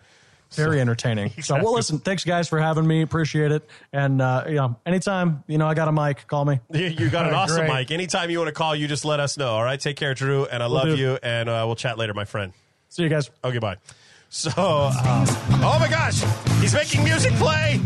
Very 0.52 0.80
entertaining. 0.80 1.28
So, 1.30 1.36
Exactly. 1.38 1.64
well, 1.64 1.74
listen, 1.74 1.98
thanks 1.98 2.24
guys 2.24 2.48
for 2.48 2.58
having 2.58 2.86
me. 2.86 3.00
Appreciate 3.02 3.52
it. 3.52 3.66
And, 3.92 4.20
uh, 4.20 4.44
you 4.46 4.54
know, 4.56 4.76
anytime, 4.84 5.42
you 5.46 5.56
know, 5.58 5.66
I 5.66 5.72
got 5.74 5.88
a 5.88 5.92
mic, 5.92 6.26
call 6.26 6.44
me. 6.44 6.60
You- 6.72 6.86
You 6.98 7.08
got 7.10 7.26
an 7.26 7.32
awesome 7.34 7.66
mic. 7.66 7.90
Anytime 7.90 8.28
you 8.30 8.38
want 8.38 8.48
to 8.48 8.52
call, 8.54 8.76
you 8.76 8.86
just 8.86 9.04
let 9.06 9.18
us 9.20 9.38
know. 9.38 9.48
All 9.48 9.64
right. 9.64 9.80
Take 9.80 9.96
care, 9.96 10.12
Drew, 10.14 10.44
and 10.46 10.62
I 10.62 10.66
love 10.66 10.88
do. 10.88 10.96
you. 10.96 11.18
And 11.22 11.48
uh, 11.48 11.64
we'll 11.66 11.74
chat 11.76 11.96
later, 11.98 12.12
my 12.14 12.24
friend. 12.26 12.52
See 12.90 13.02
you 13.02 13.08
guys. 13.08 13.30
Okay, 13.42 13.58
bye. 13.60 13.76
So, 14.28 14.50
uh, 14.56 14.92
oh 15.62 15.76
my 15.78 15.88
gosh, 15.88 16.22
he's 16.60 16.72
making 16.74 17.04
music 17.04 17.32
play. 17.34 17.80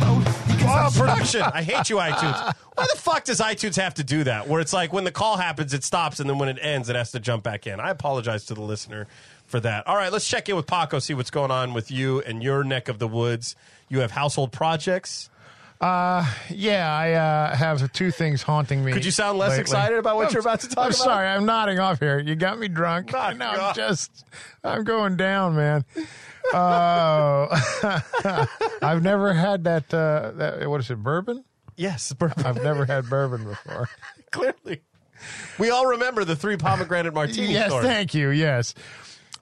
Oh, 0.69 0.91
production. 0.95 1.43
I 1.43 1.63
hate 1.63 1.89
you, 1.91 1.97
iTunes. 1.97 2.55
Why 2.75 2.87
the 2.93 2.99
fuck 2.99 3.25
does 3.25 3.41
iTunes 3.41 3.77
have 3.77 3.95
to 3.95 4.05
do 4.05 4.25
that? 4.25 4.49
Where 4.49 4.61
it's 4.61 4.73
like 4.73 4.93
when 4.93 5.05
the 5.05 5.13
call 5.13 5.37
happens, 5.37 5.73
it 5.75 5.85
stops, 5.85 6.21
and 6.21 6.29
then 6.29 6.39
when 6.39 6.49
it 6.49 6.59
ends, 6.61 6.89
it 6.89 6.97
has 6.97 7.13
to 7.13 7.21
jump 7.21 7.43
back 7.43 7.67
in. 7.67 7.81
I 7.81 7.91
apologize 7.91 8.45
to 8.47 8.55
the 8.55 8.63
listener 8.63 9.07
for 9.47 9.61
that. 9.61 9.87
All 9.87 9.97
right, 9.97 10.13
let's 10.13 10.29
check 10.29 10.49
in 10.49 10.57
with 10.57 10.67
Paco, 10.67 10.99
see 10.99 11.15
what's 11.15 11.31
going 11.31 11.51
on 11.51 11.73
with 11.73 11.91
you 11.91 12.21
and 12.23 12.43
your 12.43 12.65
neck 12.65 12.89
of 12.89 12.99
the 12.99 13.09
woods. 13.09 13.55
You 13.89 14.01
have 14.01 14.11
household 14.11 14.53
projects. 14.53 15.31
Yeah, 15.81 16.27
I 16.51 17.13
uh, 17.13 17.55
have 17.57 17.93
two 17.93 18.11
things 18.11 18.43
haunting 18.43 18.85
me. 18.85 18.93
Could 18.93 19.05
you 19.05 19.11
sound 19.11 19.39
less 19.39 19.51
lately. 19.51 19.61
excited 19.63 19.99
about 19.99 20.17
what 20.17 20.25
I'm- 20.27 20.33
you're 20.33 20.41
about 20.41 20.61
to 20.61 20.69
talk 20.69 20.79
I'm 20.79 20.91
about? 20.91 20.95
sorry, 20.97 21.27
I'm 21.29 21.45
nodding 21.45 21.79
off 21.79 22.01
here. 22.01 22.19
You 22.19 22.35
got 22.35 22.59
me 22.59 22.69
drunk. 22.69 23.13
Not 23.13 23.37
no, 23.37 23.47
I'm 23.47 23.75
just, 23.75 24.25
I'm 24.65 24.85
going 24.85 25.17
down, 25.17 25.55
man. 25.55 25.85
Oh, 26.55 28.47
I've 28.83 29.03
never 29.03 29.33
had 29.33 29.65
that, 29.65 29.93
uh, 29.93 30.33
that. 30.37 30.69
What 30.69 30.81
is 30.81 30.91
it, 30.91 30.97
bourbon? 30.97 31.45
Yes, 31.77 32.13
bourbon. 32.13 32.45
I've 32.47 32.63
never 32.63 32.85
had 32.85 33.09
bourbon 33.09 33.45
before. 33.45 33.89
clearly. 34.31 34.83
We 35.59 35.71
all 35.71 35.87
remember 35.87 36.25
the 36.25 36.37
three 36.37 36.57
pomegranate 36.57 37.15
martini 37.15 37.53
yes, 37.53 37.69
story. 37.69 37.85
thank 37.85 38.15
you. 38.15 38.31
Yes. 38.31 38.75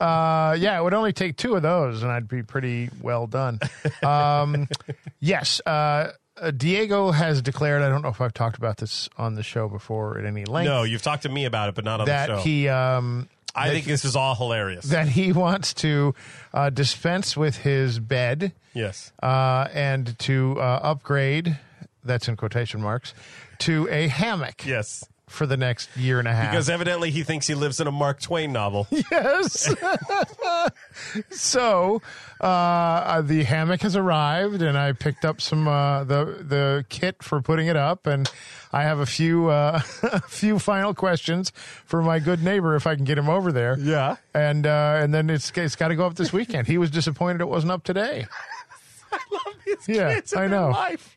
Uh, 0.01 0.57
yeah, 0.59 0.79
it 0.79 0.83
would 0.83 0.95
only 0.95 1.13
take 1.13 1.37
two 1.37 1.55
of 1.55 1.63
those, 1.63 2.03
and 2.03 2.11
I'd 2.11 2.29
be 2.29 2.43
pretty 2.43 2.91
well 3.01 3.27
done. 3.27 3.61
Um, 4.03 4.69
yes, 5.21 5.61
uh, 5.67 6.11
uh, 6.37 6.51
Diego 6.51 7.13
has 7.13 7.43
declared. 7.43 7.83
I 7.83 7.89
don't 7.89 8.03
know 8.03 8.09
if 8.09 8.21
I've 8.21 8.35
talked 8.35 8.57
about 8.57 8.77
this 8.79 9.09
on 9.17 9.35
the 9.35 9.43
show 9.43 9.69
before 9.69 10.19
at 10.19 10.25
any 10.25 10.45
length. 10.45 10.67
no, 10.67 10.83
you've 10.83 11.03
talked 11.03 11.23
to 11.23 11.29
me 11.29 11.45
about 11.45 11.69
it, 11.69 11.75
but 11.77 11.85
not 11.85 12.01
on 12.01 12.07
that 12.07 12.27
the 12.27 12.37
show. 12.37 12.43
he 12.43 12.69
um, 12.69 13.29
I 13.55 13.71
think 13.71 13.87
this 13.87 14.05
is 14.05 14.17
all 14.17 14.35
hilarious. 14.35 14.87
that 14.87 15.09
he 15.09 15.33
wants 15.33 15.75
to 15.75 16.15
uh, 16.53 16.71
dispense 16.71 17.37
with 17.37 17.59
his 17.59 17.99
bed 17.99 18.53
yes. 18.73 19.13
uh, 19.23 19.69
and 19.73 20.19
to 20.21 20.57
uh, 20.59 20.81
upgrade. 20.83 21.59
That's 22.03 22.29
in 22.29 22.37
quotation 22.37 22.83
marks 22.83 23.15
to 23.61 23.89
a 23.91 24.09
hammock. 24.09 24.67
Yes. 24.67 25.05
For 25.27 25.47
the 25.47 25.57
next 25.57 25.97
year 25.97 26.18
and 26.18 26.29
a 26.29 26.33
half. 26.35 26.51
Because 26.53 26.68
evidently 26.70 27.11
he 27.11 27.22
thinks 27.22 27.47
he 27.47 27.55
lives 27.55 27.81
in 27.81 27.87
a 27.87 27.91
Mark 27.91 28.20
Twain 28.20 28.53
novel. 28.53 28.87
yes. 29.11 29.75
so 31.31 32.03
uh, 32.41 32.45
uh, 32.45 33.22
the 33.22 33.43
hammock 33.45 33.81
has 33.83 33.97
arrived, 33.97 34.62
and 34.62 34.77
I 34.79 34.93
picked 34.93 35.25
up 35.25 35.41
some 35.41 35.66
uh, 35.66 36.05
the 36.05 36.25
the 36.47 36.85
kit 36.89 37.22
for 37.22 37.41
putting 37.41 37.66
it 37.66 37.77
up, 37.77 38.07
and 38.07 38.31
I 38.72 38.83
have 38.83 38.99
a 39.01 39.07
few 39.07 39.49
uh, 39.49 39.81
a 40.03 40.20
few 40.22 40.59
final 40.59 40.95
questions 40.95 41.53
for 41.85 42.03
my 42.03 42.18
good 42.18 42.43
neighbor 42.43 42.77
if 42.77 42.87
I 42.87 42.95
can 42.95 43.05
get 43.05 43.18
him 43.18 43.29
over 43.29 43.51
there. 43.53 43.77
Yeah. 43.79 44.16
and 44.35 44.66
uh, 44.66 44.99
and 45.03 45.12
then 45.14 45.31
it's 45.31 45.51
it's 45.57 45.77
got 45.77 45.89
to 45.89 45.97
go 45.97 46.07
up 46.07 46.14
this 46.14 46.33
weekend. 46.33 46.66
He 46.66 46.79
was 46.79 46.91
disappointed 46.91 47.41
it 47.41 47.49
wasn't 47.49 47.72
up 47.72 47.83
today. 47.85 48.27
I 49.12 49.18
love 49.33 49.55
these 49.64 49.89
Yeah, 49.97 50.14
kids 50.14 50.35
I 50.35 50.41
their 50.41 50.49
know. 50.51 50.68
life. 50.70 51.16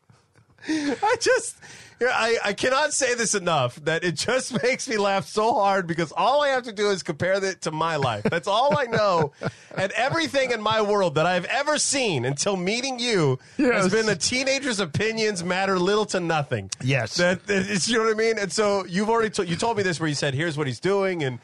I 0.68 1.16
just, 1.20 1.56
I, 2.00 2.36
I 2.44 2.52
cannot 2.52 2.92
say 2.92 3.14
this 3.14 3.34
enough 3.34 3.76
that 3.84 4.04
it 4.04 4.16
just 4.16 4.52
makes 4.62 4.86
me 4.88 4.96
laugh 4.98 5.26
so 5.26 5.54
hard 5.54 5.86
because 5.86 6.12
all 6.16 6.42
I 6.42 6.48
have 6.48 6.64
to 6.64 6.72
do 6.72 6.90
is 6.90 7.02
compare 7.02 7.42
it 7.42 7.62
to 7.62 7.70
my 7.70 7.96
life. 7.96 8.24
That's 8.24 8.46
all 8.48 8.78
I 8.78 8.84
know. 8.84 9.32
and 9.76 9.90
everything 9.92 10.50
in 10.50 10.60
my 10.60 10.82
world 10.82 11.14
that 11.16 11.26
I've 11.26 11.46
ever 11.46 11.78
seen 11.78 12.24
until 12.24 12.56
meeting 12.56 12.98
you 12.98 13.38
Yes. 13.56 13.82
has 13.84 13.92
been 13.92 14.06
the 14.06 14.16
teenagers' 14.16 14.80
opinions 14.80 15.42
matter 15.42 15.78
little 15.78 16.06
to 16.06 16.20
nothing. 16.20 16.70
Yes. 16.82 17.16
That, 17.16 17.40
you 17.88 17.98
know 17.98 18.04
what 18.04 18.12
I 18.14 18.16
mean? 18.18 18.38
And 18.38 18.52
so 18.52 18.84
you've 18.84 19.08
already, 19.10 19.30
to, 19.30 19.46
you 19.46 19.56
told 19.56 19.76
me 19.76 19.82
this 19.82 19.98
where 20.00 20.08
you 20.08 20.14
said, 20.14 20.34
here's 20.34 20.56
what 20.58 20.66
he's 20.66 20.80
doing. 20.80 21.22
And, 21.24 21.38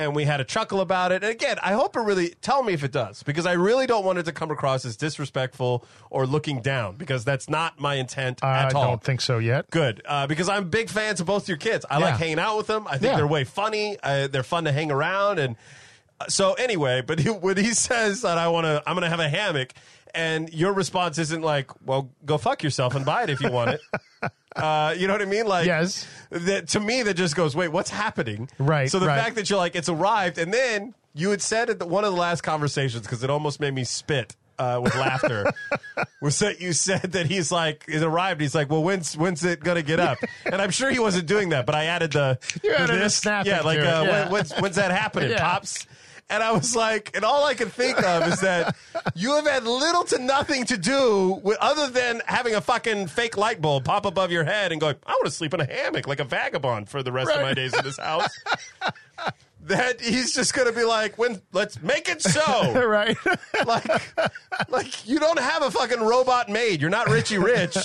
and 0.00 0.16
we 0.16 0.24
had 0.24 0.40
a 0.40 0.44
chuckle 0.44 0.80
about 0.80 1.12
it. 1.12 1.22
And 1.22 1.30
again, 1.30 1.58
I 1.62 1.72
hope 1.74 1.94
it 1.94 2.00
really 2.00 2.30
tell 2.40 2.62
me 2.62 2.72
if 2.72 2.82
it 2.82 2.90
does 2.90 3.22
because 3.22 3.44
I 3.44 3.52
really 3.52 3.86
don't 3.86 4.04
want 4.04 4.18
it 4.18 4.22
to 4.24 4.32
come 4.32 4.50
across 4.50 4.84
as 4.86 4.96
disrespectful 4.96 5.84
or 6.08 6.26
looking 6.26 6.62
down 6.62 6.96
because 6.96 7.24
that's 7.24 7.48
not 7.50 7.78
my 7.78 7.94
intent 7.96 8.42
I 8.42 8.60
at 8.64 8.74
all. 8.74 8.84
don't 8.84 9.04
think 9.04 9.20
so 9.20 9.38
yet. 9.38 9.70
Good, 9.70 10.00
uh, 10.06 10.26
because 10.26 10.48
I'm 10.48 10.70
big 10.70 10.88
fans 10.88 11.20
of 11.20 11.26
both 11.26 11.48
your 11.48 11.58
kids. 11.58 11.84
I 11.90 11.98
like 11.98 12.16
hanging 12.16 12.38
out 12.38 12.56
with 12.56 12.66
them. 12.66 12.86
I 12.86 12.92
think 12.92 13.02
Yeah. 13.12 13.16
they're 13.16 13.26
way 13.26 13.44
funny. 13.44 13.98
Uh, 14.02 14.26
they're 14.28 14.42
fun 14.42 14.64
to 14.64 14.72
hang 14.72 14.90
around, 14.90 15.38
and 15.38 15.56
uh, 16.20 16.26
so 16.28 16.54
anyway. 16.54 17.02
But 17.02 17.18
he, 17.18 17.28
when 17.28 17.56
he 17.58 17.74
says 17.74 18.22
that 18.22 18.38
I 18.38 18.48
want 18.48 18.64
to, 18.64 18.82
I'm 18.86 18.94
going 18.94 19.02
to 19.04 19.10
have 19.10 19.20
a 19.20 19.28
hammock, 19.28 19.74
and 20.14 20.52
your 20.52 20.72
response 20.72 21.18
isn't 21.18 21.42
like, 21.42 21.70
"Well, 21.84 22.10
go 22.24 22.38
fuck 22.38 22.62
yourself 22.62 22.94
and 22.94 23.04
buy 23.04 23.24
it 23.24 23.30
if 23.30 23.40
you 23.42 23.50
want 23.50 23.72
it." 23.72 23.80
Uh, 24.56 24.94
you 24.96 25.06
know 25.06 25.14
what 25.14 25.22
I 25.22 25.26
mean? 25.26 25.46
Like, 25.46 25.66
Yes. 25.66 26.06
That 26.30 26.68
to 26.68 26.80
me, 26.80 27.02
that 27.02 27.14
just 27.14 27.34
goes, 27.36 27.54
"Wait, 27.56 27.68
what's 27.68 27.90
happening?" 27.90 28.48
Right, 28.58 28.90
So 28.90 28.98
the 28.98 29.06
right. 29.06 29.20
fact 29.20 29.34
that 29.36 29.50
you're 29.50 29.58
like, 29.58 29.74
"It's 29.74 29.88
arrived," 29.88 30.38
and 30.38 30.52
then 30.54 30.94
you 31.14 31.30
had 31.30 31.42
said 31.42 31.70
at 31.70 31.78
the, 31.80 31.86
one 31.86 32.04
of 32.04 32.12
the 32.12 32.18
last 32.20 32.42
conversations 32.42 33.02
because 33.02 33.22
it 33.24 33.30
almost 33.30 33.58
made 33.60 33.74
me 33.74 33.84
spit. 33.84 34.36
Uh, 34.58 34.78
with 34.78 34.94
laughter, 34.94 35.46
was 36.20 36.38
that 36.40 36.60
you 36.60 36.74
said 36.74 37.12
that 37.12 37.24
he's 37.26 37.50
like 37.50 37.82
it 37.88 38.02
arrived. 38.02 38.42
He's 38.42 38.54
like, 38.54 38.68
well, 38.68 38.82
when's 38.82 39.16
when's 39.16 39.42
it 39.42 39.60
gonna 39.60 39.80
get 39.82 39.98
up? 39.98 40.18
And 40.44 40.60
I'm 40.60 40.68
sure 40.70 40.90
he 40.90 40.98
wasn't 40.98 41.26
doing 41.26 41.48
that, 41.48 41.64
but 41.64 41.74
I 41.74 41.84
added 41.86 42.12
the 42.12 42.38
You 42.62 42.74
added 42.74 42.96
a 42.96 42.98
this. 42.98 43.14
snap 43.16 43.46
yeah, 43.46 43.62
like 43.62 43.78
uh, 43.78 43.82
yeah. 43.82 44.02
when, 44.24 44.32
when's 44.32 44.52
when's 44.60 44.76
that 44.76 44.90
happening, 44.90 45.30
Yeah. 45.36 45.40
pops? 45.40 45.86
And 46.30 46.42
I 46.42 46.52
was 46.52 46.76
like, 46.76 47.10
and 47.14 47.24
all 47.24 47.44
I 47.44 47.54
could 47.54 47.72
think 47.72 48.02
of 48.02 48.28
is 48.28 48.40
that 48.40 48.76
you 49.16 49.34
have 49.34 49.46
had 49.46 49.64
little 49.64 50.04
to 50.04 50.18
nothing 50.18 50.64
to 50.66 50.76
do 50.76 51.40
with 51.42 51.58
other 51.60 51.90
than 51.90 52.22
having 52.24 52.54
a 52.54 52.60
fucking 52.60 53.08
fake 53.08 53.36
light 53.36 53.60
bulb 53.60 53.84
pop 53.84 54.06
above 54.06 54.30
your 54.30 54.44
head 54.44 54.70
and 54.70 54.80
going, 54.80 54.94
I 55.04 55.10
want 55.10 55.24
to 55.24 55.30
sleep 55.32 55.52
in 55.54 55.60
a 55.60 55.66
hammock 55.66 56.06
like 56.06 56.20
a 56.20 56.24
vagabond 56.24 56.88
for 56.88 57.02
the 57.02 57.10
rest 57.10 57.32
of 57.32 57.42
my 57.42 57.52
days 57.52 57.74
in 57.74 57.84
this 57.84 57.98
house. 57.98 58.30
that 59.70 60.00
he's 60.00 60.34
just 60.34 60.54
going 60.54 60.68
to 60.68 60.72
be 60.78 60.84
like, 60.84 61.18
when 61.18 61.40
let's 61.52 61.80
make 61.82 62.08
it 62.08 62.22
so. 62.22 62.84
right. 62.86 63.16
like, 63.66 64.12
like 64.70 65.08
you 65.08 65.18
don't 65.18 65.38
have 65.38 65.62
a 65.62 65.70
fucking 65.70 66.00
robot 66.00 66.48
maid. 66.48 66.80
You're 66.80 66.90
not 66.90 67.08
Richie 67.08 67.38
Rich. 67.38 67.76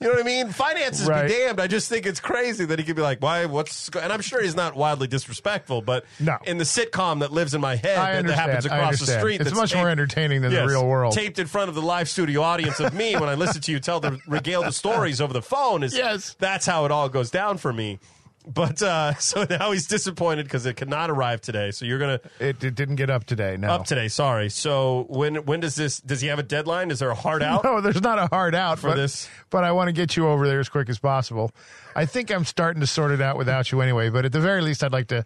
You 0.00 0.08
know 0.08 0.10
what 0.10 0.20
I 0.20 0.22
mean? 0.22 0.48
Finances 0.50 1.06
Right. 1.08 1.28
be 1.28 1.34
damned. 1.34 1.60
I 1.60 1.66
just 1.66 1.88
think 1.88 2.06
it's 2.06 2.20
crazy 2.20 2.64
that 2.66 2.78
he 2.78 2.84
could 2.84 2.96
be 2.96 3.02
like, 3.02 3.20
why? 3.20 3.46
What's? 3.46 3.88
go-" 3.90 4.00
And 4.00 4.12
I'm 4.12 4.20
sure 4.22 4.42
he's 4.42 4.56
not 4.56 4.74
wildly 4.76 5.06
disrespectful, 5.08 5.82
but 5.82 6.04
No. 6.20 6.38
in 6.44 6.58
the 6.58 6.64
sitcom 6.64 7.20
that 7.20 7.32
lives 7.32 7.54
in 7.54 7.60
my 7.60 7.76
head 7.76 7.98
I 7.98 8.12
that, 8.12 8.18
understand. 8.18 8.40
happens 8.50 8.66
across 8.66 8.98
the 9.00 9.18
street, 9.18 9.40
It's 9.40 9.54
much 9.54 9.74
more 9.74 9.88
entertaining 9.88 10.42
than 10.42 10.52
Yes, 10.52 10.62
the 10.62 10.68
real 10.68 10.86
world. 10.86 11.12
Taped 11.14 11.38
in 11.38 11.46
front 11.46 11.68
of 11.68 11.74
the 11.74 11.82
live 11.82 12.08
studio 12.08 12.42
audience 12.42 12.80
of 12.80 12.94
me 12.94 13.14
when 13.16 13.28
I 13.28 13.34
listen 13.34 13.60
to 13.62 13.72
you 13.72 13.80
tell 13.80 14.00
the 14.00 14.18
regale 14.26 14.62
the 14.62 14.72
stories 14.72 15.20
over 15.20 15.32
the 15.32 15.42
phone 15.42 15.82
is 15.82 15.94
Yes. 15.96 16.34
that's 16.38 16.66
how 16.66 16.84
it 16.84 16.90
all 16.90 17.08
goes 17.08 17.30
down 17.30 17.58
for 17.58 17.72
me. 17.72 17.98
But 18.46 18.80
uh, 18.82 19.14
so 19.18 19.44
now 19.48 19.72
he's 19.72 19.86
disappointed 19.86 20.44
because 20.44 20.66
it 20.66 20.76
cannot 20.76 21.10
arrive 21.10 21.40
today. 21.40 21.70
So 21.72 21.84
you're 21.84 21.98
gonna 21.98 22.20
It, 22.38 22.62
it 22.62 22.74
didn't 22.74 22.96
get 22.96 23.10
up 23.10 23.24
today. 23.24 23.56
No. 23.56 23.68
up 23.68 23.86
today. 23.86 24.08
Sorry. 24.08 24.48
So 24.50 25.06
when 25.08 25.44
when 25.46 25.60
does 25.60 25.74
this? 25.74 26.00
Does 26.00 26.20
he 26.20 26.28
have 26.28 26.38
a 26.38 26.42
deadline? 26.44 26.90
Is 26.90 27.00
there 27.00 27.10
a 27.10 27.14
hard 27.14 27.42
out? 27.42 27.64
No, 27.66 27.80
there's 27.80 28.00
not 28.02 28.18
a 28.20 28.28
hard 28.28 28.54
out 28.54 28.78
For 28.78 28.90
but, 28.90 28.96
this? 28.96 29.28
but 29.50 29.64
I 29.64 29.72
want 29.72 29.88
to 29.88 29.92
get 29.92 30.16
you 30.16 30.28
over 30.28 30.46
there 30.46 30.60
as 30.60 30.68
quick 30.68 30.88
as 30.88 30.98
possible. 31.00 31.50
I 31.96 32.06
think 32.06 32.30
I'm 32.30 32.44
starting 32.44 32.80
to 32.80 32.86
sort 32.86 33.10
it 33.10 33.20
out 33.20 33.36
without 33.36 33.72
you 33.72 33.80
anyway. 33.80 34.08
But 34.10 34.24
at 34.24 34.32
the 34.32 34.40
very 34.40 34.62
least, 34.62 34.84
I'd 34.84 34.92
like 34.92 35.08
to 35.08 35.24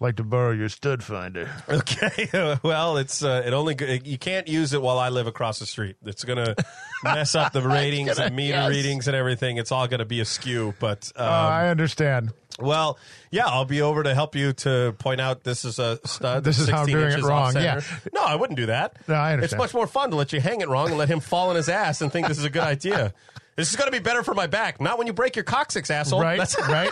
like 0.00 0.16
to 0.16 0.24
borrow 0.24 0.50
your 0.52 0.68
stud 0.68 1.02
finder. 1.02 1.48
Okay. 1.68 2.28
well, 2.62 2.96
it's 2.96 3.22
uh, 3.22 3.42
it 3.46 3.52
only 3.52 3.74
go- 3.74 3.86
you 3.86 4.18
can't 4.18 4.48
use 4.48 4.72
it 4.72 4.82
while 4.82 4.98
I 4.98 5.08
live 5.10 5.26
across 5.26 5.58
the 5.58 5.66
street. 5.66 5.96
It's 6.04 6.24
gonna 6.24 6.54
mess 7.04 7.34
up 7.34 7.52
the 7.52 7.62
ratings 7.62 8.14
gonna- 8.14 8.26
and 8.26 8.36
meter 8.36 8.54
yes. 8.58 8.70
readings 8.70 9.06
and 9.08 9.16
everything. 9.16 9.56
It's 9.58 9.72
all 9.72 9.86
gonna 9.88 10.04
be 10.04 10.20
askew. 10.20 10.74
But 10.80 11.10
um, 11.16 11.26
Uh, 11.26 11.30
I 11.30 11.68
understand. 11.68 12.32
well, 12.58 12.98
yeah, 13.30 13.46
I'll 13.46 13.64
be 13.64 13.80
over 13.82 14.02
to 14.02 14.14
help 14.14 14.34
you 14.34 14.52
to 14.54 14.94
point 14.98 15.20
out 15.20 15.44
this 15.44 15.64
is 15.64 15.78
a 15.78 15.98
stud. 16.04 16.44
This 16.44 16.58
is 16.58 16.68
how 16.68 16.80
I'm 16.80 16.86
16 16.86 16.96
doing 17.08 17.18
it 17.18 17.22
wrong, 17.22 17.54
yeah. 17.56 17.80
No, 18.12 18.22
I 18.22 18.34
wouldn't 18.36 18.58
do 18.58 18.66
that. 18.66 18.96
No, 19.08 19.14
I 19.14 19.32
understand. 19.32 19.44
It's 19.44 19.58
much 19.58 19.74
more 19.74 19.86
fun 19.86 20.10
to 20.10 20.16
let 20.16 20.32
you 20.32 20.40
hang 20.40 20.60
it 20.60 20.68
wrong 20.68 20.88
and 20.88 20.98
let 20.98 21.08
him 21.08 21.20
fall 21.20 21.50
on 21.50 21.56
his 21.56 21.68
ass 21.68 22.02
and 22.02 22.12
think 22.12 22.26
this 22.28 22.38
is 22.38 22.44
a 22.44 22.50
good 22.50 22.62
idea. 22.64 23.14
This 23.56 23.70
is 23.70 23.76
going 23.76 23.86
to 23.90 23.92
be 23.92 24.02
better 24.02 24.22
for 24.22 24.34
my 24.34 24.46
back. 24.46 24.80
Not 24.80 24.98
when 24.98 25.06
you 25.06 25.12
break 25.12 25.36
your 25.36 25.44
coccyx, 25.44 25.90
asshole. 25.90 26.20
Right, 26.20 26.38
That's- 26.38 26.68
right. 26.68 26.90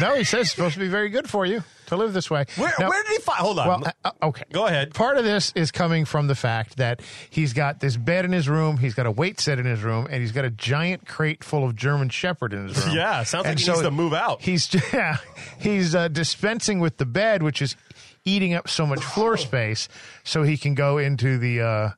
No, 0.00 0.14
he 0.14 0.24
says 0.24 0.42
it's 0.42 0.50
supposed 0.52 0.74
to 0.74 0.80
be 0.80 0.88
very 0.88 1.08
good 1.10 1.28
for 1.28 1.44
you 1.44 1.62
to 1.90 1.96
live 1.96 2.12
this 2.12 2.30
way. 2.30 2.44
Where, 2.56 2.72
Now- 2.78 2.88
where 2.88 3.02
did 3.04 3.12
he 3.12 3.18
find? 3.18 3.38
Hold 3.38 3.58
on. 3.58 3.68
Well, 3.68 3.92
uh, 4.04 4.10
okay. 4.22 4.44
Go 4.52 4.66
ahead. 4.66 4.94
Part 4.94 5.16
of 5.18 5.24
this 5.24 5.52
is 5.54 5.70
coming 5.70 6.04
from 6.04 6.26
the 6.26 6.34
fact 6.34 6.78
that 6.78 7.00
he's 7.28 7.52
got 7.52 7.80
this 7.80 7.96
bed 7.96 8.24
in 8.24 8.32
his 8.32 8.48
room, 8.48 8.78
he's 8.78 8.94
got 8.94 9.06
a 9.06 9.10
weight 9.10 9.38
set 9.40 9.58
in 9.58 9.66
his 9.66 9.82
room, 9.82 10.06
and 10.10 10.20
he's 10.20 10.32
got 10.32 10.44
a 10.44 10.50
giant 10.50 11.06
crate 11.06 11.44
full 11.44 11.64
of 11.64 11.76
German 11.76 12.08
Shepherd 12.08 12.52
in 12.52 12.68
his 12.68 12.84
room. 12.86 12.96
Yeah, 12.96 13.22
sounds 13.24 13.44
like 13.44 13.50
And 13.52 13.60
he 13.60 13.66
needs 13.70 13.82
to 13.82 13.90
move 13.90 14.14
out. 14.14 14.42
He's 14.42 14.68
yeah, 14.92 15.18
he's 15.58 15.94
uh, 15.94 16.08
dispensing 16.08 16.80
with 16.80 16.96
the 16.96 17.06
bed, 17.06 17.42
which 17.42 17.60
is 17.62 17.76
eating 18.24 18.54
up 18.54 18.68
so 18.68 18.86
much 18.86 19.00
floor 19.02 19.36
space, 19.36 19.88
so 20.24 20.42
he 20.42 20.56
can 20.56 20.74
go 20.74 20.98
into 20.98 21.38
the 21.38 21.60
uh, 21.60 21.90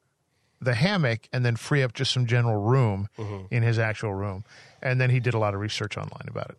the 0.61 0.75
hammock 0.75 1.29
and 1.33 1.45
then 1.45 1.57
free 1.57 1.83
up 1.83 1.93
just 1.93 2.13
some 2.13 2.27
general 2.27 2.61
room 2.63 3.09
Mm-hmm. 3.19 3.53
in 3.55 3.63
his 3.63 3.79
actual 3.79 4.15
room. 4.15 4.45
And 4.81 5.01
then 5.01 5.11
he 5.11 5.21
did 5.21 5.35
a 5.35 5.39
lot 5.39 5.55
of 5.55 5.61
research 5.61 5.97
online 5.97 6.27
about 6.29 6.51
it. 6.51 6.59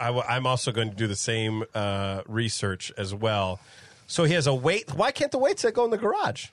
I 0.00 0.06
w- 0.06 0.24
I'm 0.28 0.46
also 0.46 0.72
going 0.72 0.90
to 0.90 0.96
do 0.96 1.06
the 1.06 1.16
same 1.16 1.64
uh, 1.74 2.22
research 2.26 2.90
as 2.96 3.14
well. 3.14 3.60
So 4.06 4.24
he 4.24 4.34
has 4.34 4.46
a 4.46 4.54
weight. 4.54 4.94
Why 4.94 5.12
can't 5.12 5.30
the 5.30 5.38
weight 5.38 5.58
set 5.60 5.74
go 5.74 5.84
in 5.84 5.90
the 5.90 5.98
garage? 5.98 6.48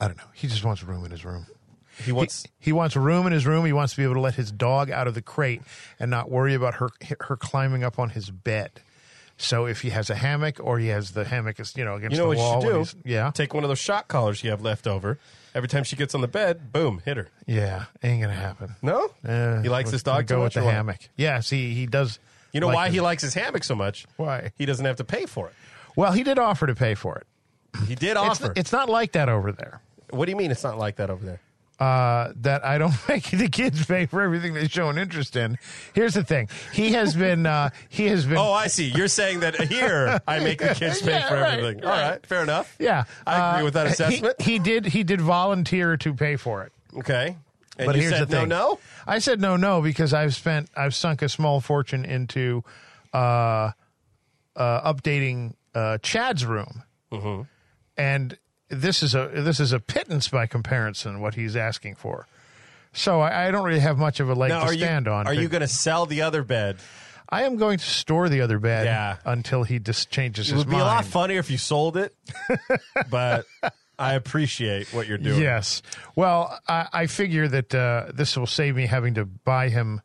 I 0.00 0.08
don't 0.08 0.16
know. 0.16 0.24
He 0.32 0.48
just 0.48 0.64
wants 0.64 0.82
room 0.82 1.04
in 1.04 1.10
his 1.10 1.24
room. 1.24 1.46
He 2.04 2.12
wants. 2.12 2.44
He, 2.44 2.50
he 2.66 2.72
wants 2.72 2.96
room 2.96 3.26
in 3.26 3.32
his 3.32 3.44
room. 3.46 3.66
He 3.66 3.72
wants 3.72 3.92
to 3.92 3.98
be 3.98 4.04
able 4.04 4.14
to 4.14 4.20
let 4.20 4.34
his 4.36 4.50
dog 4.50 4.90
out 4.90 5.06
of 5.06 5.14
the 5.14 5.20
crate 5.22 5.60
and 6.00 6.10
not 6.10 6.30
worry 6.30 6.54
about 6.54 6.74
her 6.76 6.88
her 7.20 7.36
climbing 7.36 7.84
up 7.84 7.98
on 7.98 8.10
his 8.10 8.30
bed. 8.30 8.80
So 9.36 9.66
if 9.66 9.82
he 9.82 9.90
has 9.90 10.08
a 10.08 10.14
hammock 10.14 10.58
or 10.60 10.78
he 10.78 10.88
has 10.88 11.10
the 11.12 11.24
hammock 11.24 11.60
is 11.60 11.74
you 11.76 11.84
know 11.84 11.96
against 11.96 12.12
you 12.16 12.22
know 12.22 12.30
the 12.30 12.36
what 12.36 12.38
wall, 12.38 12.50
you 12.50 12.66
when 12.76 12.84
should 12.86 12.96
he's- 12.96 13.04
do? 13.04 13.10
yeah, 13.10 13.30
Take 13.34 13.52
one 13.54 13.64
of 13.64 13.68
those 13.68 13.78
shock 13.78 14.08
collars 14.08 14.42
you 14.42 14.50
have 14.50 14.62
left 14.62 14.86
over. 14.86 15.18
Every 15.54 15.68
time 15.68 15.84
she 15.84 15.96
gets 15.96 16.14
on 16.14 16.22
the 16.22 16.28
bed, 16.28 16.72
boom, 16.72 17.02
hit 17.04 17.18
her. 17.18 17.28
yeah, 17.46 17.84
ain't 18.02 18.22
gonna 18.22 18.32
happen. 18.34 18.74
No, 18.80 19.10
Uh, 19.22 19.60
he 19.60 19.68
likes 19.68 19.90
his 19.90 20.02
dog. 20.02 20.26
go 20.26 20.36
too 20.36 20.40
with 20.40 20.44
much, 20.46 20.56
or 20.56 20.60
the 20.60 20.66
what? 20.66 20.74
hammock. 20.74 20.98
Yeah, 21.16 21.40
see, 21.40 21.74
he 21.74 21.86
does. 21.86 22.18
You 22.52 22.60
know 22.60 22.66
like 22.68 22.76
why 22.76 22.86
his- 22.86 22.94
he 22.94 23.00
likes 23.00 23.22
his 23.22 23.34
hammock 23.34 23.64
so 23.64 23.74
much? 23.74 24.06
Why? 24.16 24.52
He 24.56 24.66
doesn't 24.66 24.84
have 24.84 24.96
to 24.96 25.04
pay 25.04 25.26
for 25.26 25.48
it. 25.48 25.54
Well, 25.96 26.12
he 26.12 26.22
did 26.22 26.38
offer 26.38 26.66
to 26.66 26.74
pay 26.74 26.94
for 26.94 27.16
it. 27.16 27.26
He 27.86 27.94
did 27.94 28.16
offer. 28.16 28.52
it's 28.56 28.72
not 28.72 28.88
like 28.88 29.12
that 29.12 29.28
over 29.28 29.52
there. 29.52 29.80
what 30.10 30.26
do 30.26 30.30
you 30.30 30.36
mean 30.36 30.50
it's 30.50 30.62
not 30.64 30.78
like 30.78 30.96
that 30.96 31.08
over 31.10 31.24
there? 31.24 31.40
uh, 31.80 32.32
that 32.36 32.64
I 32.64 32.78
don't 32.78 32.94
make 33.08 33.24
the 33.30 33.48
kids 33.48 33.84
pay 33.86 34.06
for 34.06 34.22
everything 34.22 34.54
they 34.54 34.68
show 34.68 34.88
an 34.90 34.98
interest 34.98 35.34
in. 35.34 35.58
Here's 35.94 36.14
the 36.14 36.22
thing: 36.22 36.48
he 36.72 36.92
has 36.92 37.16
been 37.16 37.44
uh, 37.46 37.70
he 37.88 38.06
has 38.06 38.24
been. 38.26 38.36
Oh, 38.42 38.52
I 38.52 38.68
see. 38.68 38.88
You're 38.94 39.08
saying 39.08 39.40
that 39.40 39.56
here 39.60 40.20
I 40.28 40.38
make 40.40 40.60
the 40.60 40.74
kids 40.74 41.02
pay 41.02 41.12
Yeah, 41.12 41.28
for 41.28 41.34
right, 41.40 41.58
everything. 41.58 41.84
All 41.84 41.90
right. 41.90 42.10
right, 42.10 42.26
fair 42.26 42.42
enough. 42.42 42.76
yeah, 42.78 43.04
I 43.26 43.50
agree 43.50 43.62
uh, 43.62 43.64
with 43.64 43.74
that 43.74 43.86
he- 43.86 43.92
assessment. 43.94 44.40
He, 44.40 44.58
did 44.60 44.86
he 44.86 45.02
did 45.02 45.20
volunteer 45.20 45.96
to 45.96 46.14
pay 46.14 46.36
for 46.36 46.62
it. 46.62 46.72
Okay. 46.98 47.36
And 47.82 47.86
but 47.86 47.96
here's 47.96 48.18
the 48.18 48.26
thing: 48.26 48.48
no, 48.48 48.70
no. 48.72 48.78
I 49.06 49.18
said 49.18 49.40
no, 49.40 49.56
no 49.56 49.82
because 49.82 50.12
I've 50.14 50.34
spent 50.34 50.70
I've 50.76 50.94
sunk 50.94 51.22
a 51.22 51.28
small 51.28 51.60
fortune 51.60 52.04
into 52.04 52.64
uh, 53.12 53.70
uh, 54.56 54.92
updating 54.92 55.54
uh, 55.74 55.98
Chad's 55.98 56.44
room, 56.44 56.82
Mm-hmm. 57.12 57.42
and 57.96 58.38
this 58.68 59.02
is 59.02 59.14
a 59.14 59.28
this 59.34 59.60
is 59.60 59.72
a 59.72 59.80
pittance 59.80 60.28
by 60.28 60.46
comparison 60.46 61.20
what 61.20 61.34
he's 61.34 61.56
asking 61.56 61.94
for. 61.96 62.26
So 62.94 63.20
I, 63.20 63.48
I 63.48 63.50
don't 63.50 63.64
really 63.64 63.80
have 63.80 63.98
much 63.98 64.20
of 64.20 64.28
a 64.28 64.34
leg 64.34 64.50
Now, 64.50 64.60
to 64.60 64.66
are 64.66 64.72
you 64.72 64.80
stand 64.80 65.08
on. 65.08 65.26
are 65.26 65.34
but 65.34 65.38
you 65.42 65.48
going 65.48 65.62
to 65.62 65.68
sell 65.68 66.04
the 66.06 66.22
other 66.22 66.42
bed? 66.42 66.76
I 67.28 67.44
am 67.44 67.56
going 67.56 67.78
to 67.78 67.84
store 67.86 68.28
the 68.28 68.42
other 68.42 68.58
bed 68.58 68.84
Yeah. 68.84 69.16
until 69.24 69.62
he 69.62 69.78
just 69.78 70.10
changes 70.10 70.50
It 70.50 70.54
his 70.54 70.66
mind. 70.66 70.72
It 70.72 70.76
would 70.76 70.78
be 70.78 70.82
a 70.82 70.84
lot 70.84 71.04
funnier 71.06 71.38
if 71.38 71.50
you 71.50 71.56
sold 71.56 71.96
it, 71.96 72.14
but 73.10 73.46
I 74.02 74.14
appreciate 74.14 74.92
what 74.92 75.06
you're 75.06 75.18
doing. 75.18 75.40
Yes. 75.40 75.80
Well, 76.16 76.58
I, 76.66 76.88
I 76.92 77.06
figure 77.06 77.46
that 77.46 77.74
uh, 77.74 78.06
this 78.12 78.36
will 78.36 78.48
save 78.48 78.74
me 78.74 78.86
having 78.86 79.14
to 79.14 79.24
buy 79.24 79.68
him 79.68 80.00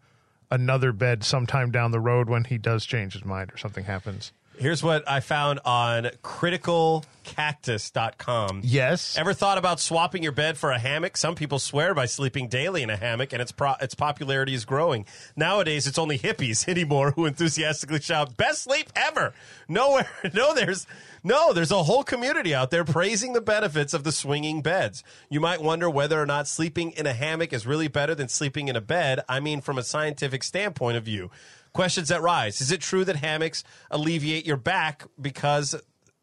another 0.51 0.91
bed 0.91 1.23
sometime 1.23 1.71
down 1.71 1.91
the 1.91 1.99
road 1.99 2.29
when 2.29 2.43
he 2.43 2.57
does 2.57 2.85
change 2.85 3.13
his 3.13 3.25
mind 3.25 3.51
or 3.51 3.57
something 3.57 3.85
happens. 3.85 4.31
Here's 4.59 4.81
what 4.81 5.07
I 5.07 5.19
found 5.19 5.59
on 5.65 6.05
criticalcactus.com. 6.23 8.61
Yes. 8.63 9.15
Ever 9.15 9.33
thought 9.33 9.59
about 9.59 9.79
swapping 9.79 10.23
your 10.23 10.31
bed 10.31 10.57
for 10.57 10.71
a 10.71 10.79
hammock? 10.79 11.15
Some 11.15 11.35
people 11.35 11.59
swear 11.59 11.93
by 11.93 12.07
sleeping 12.07 12.47
daily 12.47 12.81
in 12.81 12.89
a 12.89 12.97
hammock, 12.97 13.33
and 13.33 13.41
its 13.41 13.51
pro- 13.51 13.75
its 13.79 13.93
popularity 13.93 14.55
is 14.55 14.65
growing. 14.65 15.05
Nowadays, 15.35 15.85
it's 15.85 15.99
only 15.99 16.17
hippies 16.17 16.67
anymore 16.69 17.11
who 17.11 17.27
enthusiastically 17.27 18.01
shout, 18.01 18.35
"Best 18.35 18.63
sleep 18.63 18.87
ever!" 18.95 19.35
Nowhere, 19.67 20.09
no, 20.33 20.55
there's 20.55 20.87
no, 21.23 21.53
there's 21.53 21.71
a 21.71 21.83
whole 21.83 22.03
community 22.03 22.55
out 22.55 22.71
there 22.71 22.83
praising 22.83 23.33
the 23.33 23.41
benefits 23.41 23.93
of 23.93 24.03
the 24.03 24.11
swinging 24.11 24.61
beds. 24.61 25.03
You 25.29 25.39
might 25.39 25.61
wonder 25.61 25.87
whether 25.89 26.19
or 26.19 26.25
not 26.25 26.47
sleeping 26.47 26.91
in 26.91 27.05
a 27.05 27.13
hammock 27.13 27.53
is 27.53 27.67
really 27.67 27.89
better 27.89 28.15
than 28.15 28.27
sleeping 28.27 28.69
in 28.69 28.75
a 28.75 28.81
bed. 28.81 29.19
I 29.29 29.39
mean, 29.39 29.61
from 29.61 29.77
a 29.77 29.83
scientific 29.83 30.41
standpoint 30.43 30.97
of 30.97 31.03
view. 31.03 31.29
Questions 31.77 32.09
that 32.09 32.23
rise: 32.23 32.59
Is 32.59 32.71
it 32.71 32.81
true 32.81 33.05
that 33.05 33.17
hammocks 33.17 33.63
alleviate 33.91 34.47
your 34.47 34.57
back 34.57 35.05
because 35.21 35.75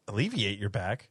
alleviate 0.05 0.59
your 0.59 0.69
back? 0.69 1.07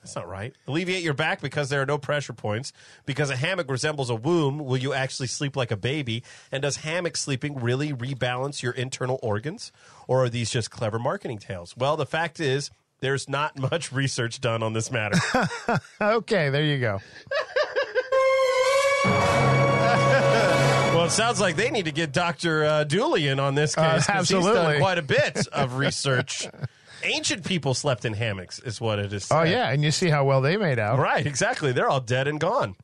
That's 0.00 0.16
not 0.16 0.26
right. 0.26 0.54
Alleviate 0.66 1.02
your 1.02 1.12
back 1.12 1.42
because 1.42 1.68
there 1.68 1.82
are 1.82 1.86
no 1.86 1.98
pressure 1.98 2.32
points. 2.32 2.72
Because 3.04 3.28
a 3.28 3.36
hammock 3.36 3.70
resembles 3.70 4.08
a 4.08 4.14
womb, 4.14 4.60
will 4.60 4.78
you 4.78 4.94
actually 4.94 5.26
sleep 5.26 5.56
like 5.56 5.70
a 5.70 5.76
baby? 5.76 6.22
And 6.50 6.62
does 6.62 6.76
hammock 6.76 7.18
sleeping 7.18 7.60
really 7.60 7.92
rebalance 7.92 8.62
your 8.62 8.72
internal 8.72 9.20
organs? 9.22 9.72
Or 10.08 10.24
are 10.24 10.30
these 10.30 10.50
just 10.50 10.70
clever 10.70 10.98
marketing 10.98 11.36
tales? 11.36 11.76
Well, 11.76 11.98
the 11.98 12.06
fact 12.06 12.40
is, 12.40 12.70
there's 13.00 13.28
not 13.28 13.58
much 13.70 13.92
research 13.92 14.40
done 14.40 14.62
on 14.62 14.72
this 14.72 14.90
matter. 14.90 15.18
Okay, 16.00 16.48
there 16.48 16.64
you 16.64 16.78
go. 16.78 16.98
it 21.10 21.14
sounds 21.14 21.40
like 21.40 21.56
they 21.56 21.70
need 21.72 21.86
to 21.86 21.92
get 21.92 22.12
Dr. 22.12 22.64
Uh, 22.64 22.84
Dooley 22.84 23.26
in 23.26 23.40
on 23.40 23.56
this 23.56 23.74
case. 23.74 24.08
Uh, 24.08 24.12
'cause 24.12 24.28
He's 24.28 24.44
done 24.44 24.78
quite 24.78 24.96
a 24.98 25.02
bit 25.02 25.44
of 25.52 25.74
research. 25.74 26.46
Ancient 27.02 27.44
people 27.44 27.74
slept 27.74 28.04
in 28.04 28.12
hammocks, 28.12 28.60
is 28.60 28.80
what 28.80 29.00
it 29.00 29.12
is. 29.12 29.26
Oh 29.30 29.42
yeah, 29.42 29.70
and 29.70 29.82
you 29.82 29.90
see 29.90 30.08
how 30.08 30.24
well 30.24 30.40
they 30.40 30.56
made 30.56 30.78
out. 30.78 30.98
Right, 31.00 31.26
exactly. 31.26 31.72
They're 31.72 31.88
all 31.88 32.00
dead 32.00 32.28
and 32.28 32.38
gone. 32.38 32.76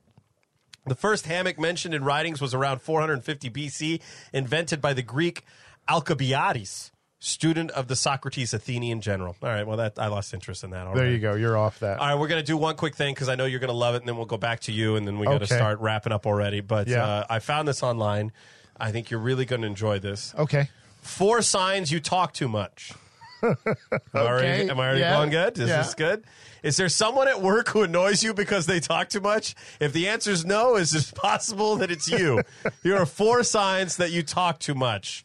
The 0.85 0.95
first 0.95 1.25
hammock 1.25 1.57
mentioned 1.57 1.93
in 1.93 2.03
writings 2.03 2.41
was 2.41 2.53
around 2.53 2.81
450 2.81 3.49
BC, 3.49 4.01
invented 4.33 4.81
by 4.81 4.93
the 4.93 5.01
Greek 5.03 5.43
Alcibiades, 5.87 6.91
student 7.19 7.71
of 7.71 7.87
the 7.87 7.95
Socrates 7.95 8.53
Athenian 8.53 9.01
general. 9.01 9.35
All 9.41 9.49
right, 9.49 9.65
well, 9.65 9.77
that 9.77 9.93
I 9.97 10.07
lost 10.07 10.33
interest 10.33 10.63
in 10.63 10.69
that. 10.71 10.83
There 10.85 10.87
already. 10.93 11.13
you 11.13 11.19
go. 11.19 11.33
You're 11.35 11.57
off 11.57 11.79
that. 11.79 11.99
All 11.99 12.07
right, 12.07 12.15
we're 12.15 12.27
going 12.27 12.41
to 12.41 12.45
do 12.45 12.57
one 12.57 12.75
quick 12.75 12.95
thing 12.95 13.13
because 13.13 13.29
I 13.29 13.35
know 13.35 13.45
you're 13.45 13.59
going 13.59 13.69
to 13.71 13.75
love 13.77 13.95
it, 13.95 13.99
and 13.99 14.07
then 14.07 14.17
we'll 14.17 14.25
go 14.25 14.37
back 14.37 14.59
to 14.61 14.71
you, 14.71 14.95
and 14.95 15.07
then 15.07 15.17
we 15.19 15.25
got 15.25 15.39
to 15.39 15.45
Okay. 15.45 15.55
start 15.55 15.79
wrapping 15.79 16.13
up 16.13 16.25
already. 16.27 16.61
But 16.61 16.87
Yeah. 16.87 17.05
uh, 17.05 17.25
I 17.29 17.39
found 17.39 17.67
this 17.67 17.81
online. 17.83 18.31
I 18.79 18.91
think 18.91 19.09
you're 19.09 19.19
really 19.19 19.45
going 19.45 19.61
to 19.61 19.67
enjoy 19.67 19.97
this. 19.99 20.35
Okay. 20.37 20.69
Four 21.01 21.41
signs 21.41 21.91
you 21.91 21.99
talk 21.99 22.33
too 22.33 22.47
much. 22.47 22.91
Am 23.43 23.55
I 23.65 24.19
already, 24.19 24.47
Okay, 24.63 24.69
am 24.69 24.79
I 24.79 24.83
already 24.85 24.99
yeah, 25.01 25.15
going 25.15 25.29
good? 25.29 25.59
Is 25.59 25.69
yeah. 25.69 25.77
this 25.83 25.93
good? 25.93 26.23
Is 26.63 26.75
there 26.77 26.89
someone 26.89 27.27
at 27.27 27.39
work 27.39 27.69
who 27.69 27.83
annoys 27.83 28.23
you 28.23 28.33
because 28.33 28.65
they 28.65 28.79
talk 28.79 29.09
too 29.09 29.19
much? 29.21 29.53
If 29.79 29.93
the 29.93 30.07
answer 30.07 30.31
is 30.31 30.43
no, 30.43 30.75
is 30.75 30.93
it 30.95 31.13
possible 31.15 31.75
that 31.77 31.91
it's 31.91 32.07
you? 32.09 32.41
Here 32.81 32.97
are 32.97 33.05
four 33.05 33.43
signs 33.43 33.97
that 33.97 34.09
you 34.11 34.23
talk 34.23 34.59
too 34.59 34.73
much. 34.73 35.23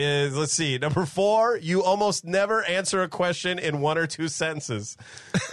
Is 0.00 0.36
let's 0.36 0.52
see. 0.52 0.78
Number 0.78 1.04
four, 1.04 1.56
you 1.56 1.82
almost 1.82 2.24
never 2.24 2.62
answer 2.62 3.02
a 3.02 3.08
question 3.08 3.58
in 3.58 3.80
one 3.80 3.98
or 3.98 4.06
two 4.06 4.28
sentences, 4.28 4.96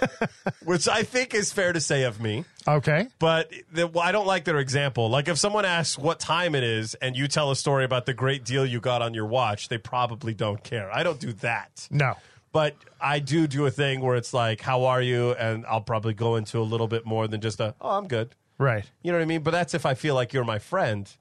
which 0.64 0.88
I 0.88 1.02
think 1.02 1.34
is 1.34 1.52
fair 1.52 1.74
to 1.74 1.82
say 1.82 2.04
of 2.04 2.22
me. 2.22 2.46
Okay. 2.68 3.08
But 3.18 3.52
the, 3.74 3.88
well, 3.88 4.04
I 4.04 4.12
don't 4.12 4.28
like 4.28 4.46
their 4.46 4.60
example. 4.60 5.10
Like 5.10 5.28
if 5.28 5.40
someone 5.40 5.66
asks 5.66 5.98
what 5.98 6.20
time 6.20 6.54
it 6.54 6.64
is 6.64 6.94
and 6.94 7.16
you 7.16 7.28
tell 7.28 7.50
a 7.50 7.56
story 7.56 7.86
about 7.86 8.06
the 8.06 8.14
great 8.14 8.46
deal 8.46 8.64
you 8.64 8.80
got 8.80 9.02
on 9.02 9.16
your 9.16 9.26
watch, 9.26 9.68
they 9.68 9.80
probably 9.80 10.36
don't 10.36 10.64
care. 10.64 10.92
I 10.94 11.02
don't 11.02 11.20
do 11.20 11.34
that. 11.34 11.88
No. 11.90 12.14
But 12.52 12.76
I 13.02 13.18
do 13.18 13.48
do 13.48 13.66
a 13.66 13.72
thing 13.72 14.02
where 14.02 14.16
it's 14.16 14.32
like, 14.32 14.62
"How 14.62 14.86
are 14.86 15.02
you?" 15.02 15.32
and 15.32 15.66
I'll 15.66 15.82
probably 15.82 16.14
go 16.14 16.36
into 16.36 16.60
a 16.60 16.62
little 16.62 16.88
bit 16.88 17.04
more 17.04 17.28
than 17.28 17.42
just 17.42 17.60
a, 17.60 17.74
"Oh, 17.82 17.98
I'm 17.98 18.08
good." 18.08 18.36
Right. 18.60 18.86
You 19.02 19.12
know 19.12 19.18
what 19.18 19.24
I 19.24 19.28
mean? 19.28 19.42
But 19.42 19.52
that's 19.52 19.74
if 19.74 19.88
I 19.88 19.96
feel 19.96 20.14
like 20.14 20.34
you're 20.34 20.46
my 20.46 20.60
friend. 20.60 21.12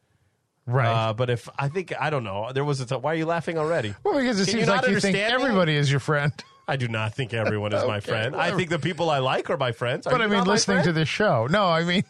Right. 0.67 1.09
Uh, 1.09 1.12
but 1.12 1.29
if 1.31 1.49
I 1.59 1.69
think 1.69 1.93
I 2.01 2.09
don't 2.11 2.25
know, 2.25 2.51
there 2.53 2.65
was 2.65 2.81
a 2.81 2.87
t- 2.87 2.95
why 2.95 3.12
are 3.12 3.17
you 3.17 3.27
laughing 3.27 3.59
already? 3.59 3.95
well, 4.03 4.19
because 4.19 4.41
it 4.41 4.47
Can 4.47 4.55
you 4.55 4.61
seems 4.61 4.69
not 4.69 4.83
like 4.83 4.91
you 4.93 5.01
think 5.01 5.15
understand 5.17 5.43
me? 5.43 5.45
everybody 5.47 5.77
is 5.77 5.91
your 5.91 6.01
friend. 6.01 6.33
I 6.69 6.77
do 6.77 6.89
not 6.89 7.12
think 7.15 7.35
everyone 7.35 7.75
is 7.75 7.85
my 7.85 7.99
Okay, 7.99 8.11
friend. 8.11 8.35
I 8.35 8.39
whatever. 8.39 8.57
think 8.57 8.71
the 8.71 8.79
people 8.79 9.11
I 9.11 9.19
like 9.19 9.51
are 9.51 9.59
my 9.59 9.73
friends. 9.73 10.07
Are 10.07 10.11
But 10.11 10.23
I 10.23 10.27
mean, 10.27 10.39
not 10.39 10.47
my 10.47 10.53
listening 10.55 10.77
friend? 10.77 10.87
to 10.87 10.93
this 10.95 11.09
show. 11.11 11.47
No, 11.51 11.67
I 11.67 11.85
mean, 11.85 12.05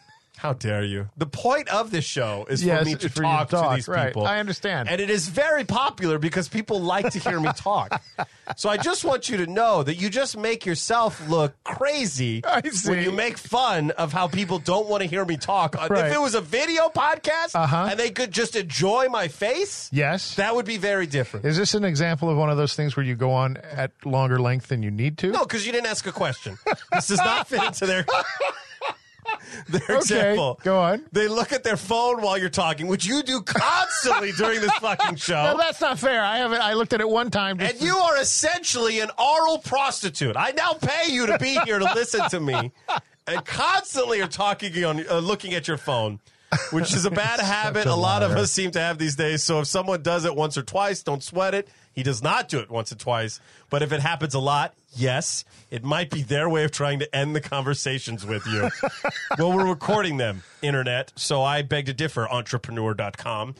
How 0.45 0.53
dare 0.53 0.83
you? 0.83 1.09
The 1.17 1.25
point 1.25 1.69
of 1.69 1.89
this 1.91 2.05
show 2.05 2.45
is 2.49 2.63
Yes, 2.63 2.79
for 2.79 2.85
me 2.85 2.91
to 2.95 2.99
for 2.99 3.05
you 3.05 3.09
to 3.09 3.21
talk, 3.21 3.49
talk, 3.49 3.69
to 3.71 3.75
these 3.77 3.87
right. 3.87 4.07
people. 4.07 4.27
I 4.27 4.37
understand. 4.39 4.89
And 4.89 5.01
it 5.01 5.09
is 5.09 5.27
very 5.27 5.63
popular 5.63 6.19
because 6.19 6.47
people 6.47 6.79
like 6.79 7.09
to 7.13 7.19
hear 7.19 7.39
me 7.39 7.49
talk. 7.55 7.99
so 8.55 8.69
I 8.69 8.77
just 8.77 9.03
want 9.03 9.27
you 9.27 9.37
to 9.37 9.47
know 9.47 9.81
that 9.81 9.95
you 9.95 10.09
just 10.09 10.37
make 10.37 10.65
yourself 10.65 11.27
look 11.27 11.55
crazy 11.63 12.43
when 12.85 13.01
you 13.01 13.11
make 13.11 13.37
fun 13.39 13.89
of 13.91 14.13
how 14.13 14.27
people 14.27 14.59
don't 14.59 14.87
want 14.87 15.01
to 15.01 15.09
hear 15.09 15.25
me 15.25 15.35
talk. 15.37 15.75
Uh, 15.75 15.87
Right. 15.95 16.05
If 16.07 16.13
it 16.15 16.19
was 16.21 16.35
a 16.35 16.41
video 16.41 16.89
podcast 16.89 17.55
Uh-huh. 17.55 17.87
and 17.89 17.99
they 17.99 18.11
could 18.11 18.31
just 18.31 18.55
enjoy 18.55 19.07
my 19.09 19.27
face, 19.29 19.89
yes. 19.93 20.35
that 20.35 20.53
would 20.55 20.65
be 20.65 20.77
very 20.77 21.07
different. 21.07 21.45
Is 21.45 21.57
this 21.57 21.73
an 21.73 21.85
example 21.85 22.29
of 22.29 22.37
one 22.37 22.49
of 22.49 22.57
those 22.57 22.75
things 22.75 22.95
where 22.95 23.05
you 23.05 23.15
go 23.15 23.31
on 23.31 23.57
at 23.57 23.91
longer 24.05 24.39
length 24.39 24.67
than 24.67 24.83
you 24.83 24.91
need 24.91 25.17
to? 25.19 25.31
No, 25.31 25.43
because 25.43 25.65
you 25.65 25.71
didn't 25.71 25.87
ask 25.87 26.05
a 26.05 26.11
question. 26.11 26.57
this 26.91 27.07
does 27.07 27.17
not 27.19 27.47
fit 27.47 27.63
into 27.63 27.85
their 27.85 28.05
their 29.69 29.81
Okay, 29.83 29.95
example. 29.97 30.59
go 30.63 30.79
on. 30.79 31.03
They 31.11 31.27
look 31.27 31.53
at 31.53 31.63
their 31.63 31.77
phone 31.77 32.21
while 32.21 32.37
you're 32.37 32.49
talking, 32.49 32.87
which 32.87 33.05
you 33.05 33.23
do 33.23 33.41
constantly 33.41 34.31
during 34.37 34.61
this 34.61 34.71
fucking 34.73 35.15
show. 35.17 35.43
No, 35.53 35.57
that's 35.57 35.81
not 35.81 35.99
fair. 35.99 36.23
I 36.23 36.37
haven't. 36.37 36.61
I 36.61 36.73
looked 36.73 36.93
at 36.93 37.01
it 37.01 37.09
one 37.09 37.29
time. 37.31 37.59
and 37.59 37.79
you 37.81 37.95
are 37.97 38.17
essentially 38.17 38.99
an 38.99 39.09
oral 39.17 39.57
prostitute. 39.59 40.35
I 40.37 40.51
now 40.51 40.73
pay 40.73 41.11
you 41.11 41.25
to 41.27 41.37
be 41.37 41.57
here 41.65 41.79
to 41.79 41.85
listen 41.93 42.29
to 42.29 42.39
me, 42.39 42.71
and 43.27 43.45
constantly 43.45 44.21
are 44.21 44.27
talking 44.27 44.83
on, 44.85 45.07
uh, 45.09 45.19
looking 45.19 45.53
at 45.53 45.67
your 45.67 45.77
phone, 45.77 46.19
which 46.71 46.93
is 46.93 47.05
a 47.05 47.11
bad 47.11 47.39
habit. 47.39 47.85
a 47.85 47.93
A, 47.93 47.95
lot 47.95 48.23
of 48.23 48.31
us 48.31 48.51
seem 48.51 48.71
to 48.71 48.79
have 48.79 48.97
these 48.97 49.15
days. 49.15 49.43
So 49.43 49.59
if 49.61 49.67
someone 49.67 50.01
does 50.03 50.25
it 50.25 50.35
once 50.35 50.57
or 50.57 50.63
twice, 50.63 51.03
don't 51.03 51.23
sweat 51.23 51.53
it. 51.53 51.67
He 51.95 52.03
does 52.03 52.21
not 52.21 52.49
do 52.49 52.59
it 52.59 52.69
once 52.69 52.91
or 52.91 52.95
twice. 52.95 53.39
But 53.69 53.81
if 53.81 53.91
it 53.93 54.01
happens 54.01 54.33
a 54.33 54.39
lot, 54.39 54.75
yes, 54.93 55.45
it 55.71 55.83
might 55.83 56.09
be 56.11 56.21
their 56.21 56.49
way 56.49 56.65
of 56.65 56.71
trying 56.71 56.99
to 56.99 57.15
end 57.15 57.35
the 57.35 57.41
conversations 57.41 58.25
with 58.25 58.45
you. 58.45 58.69
well, 59.39 59.53
we're 59.53 59.67
recording 59.67 60.17
them, 60.17 60.43
internet. 60.61 61.13
So 61.15 61.41
I 61.41 61.61
beg 61.61 61.85
to 61.85 61.93
differ, 61.93 62.27
entrepreneur.com. 62.29 63.55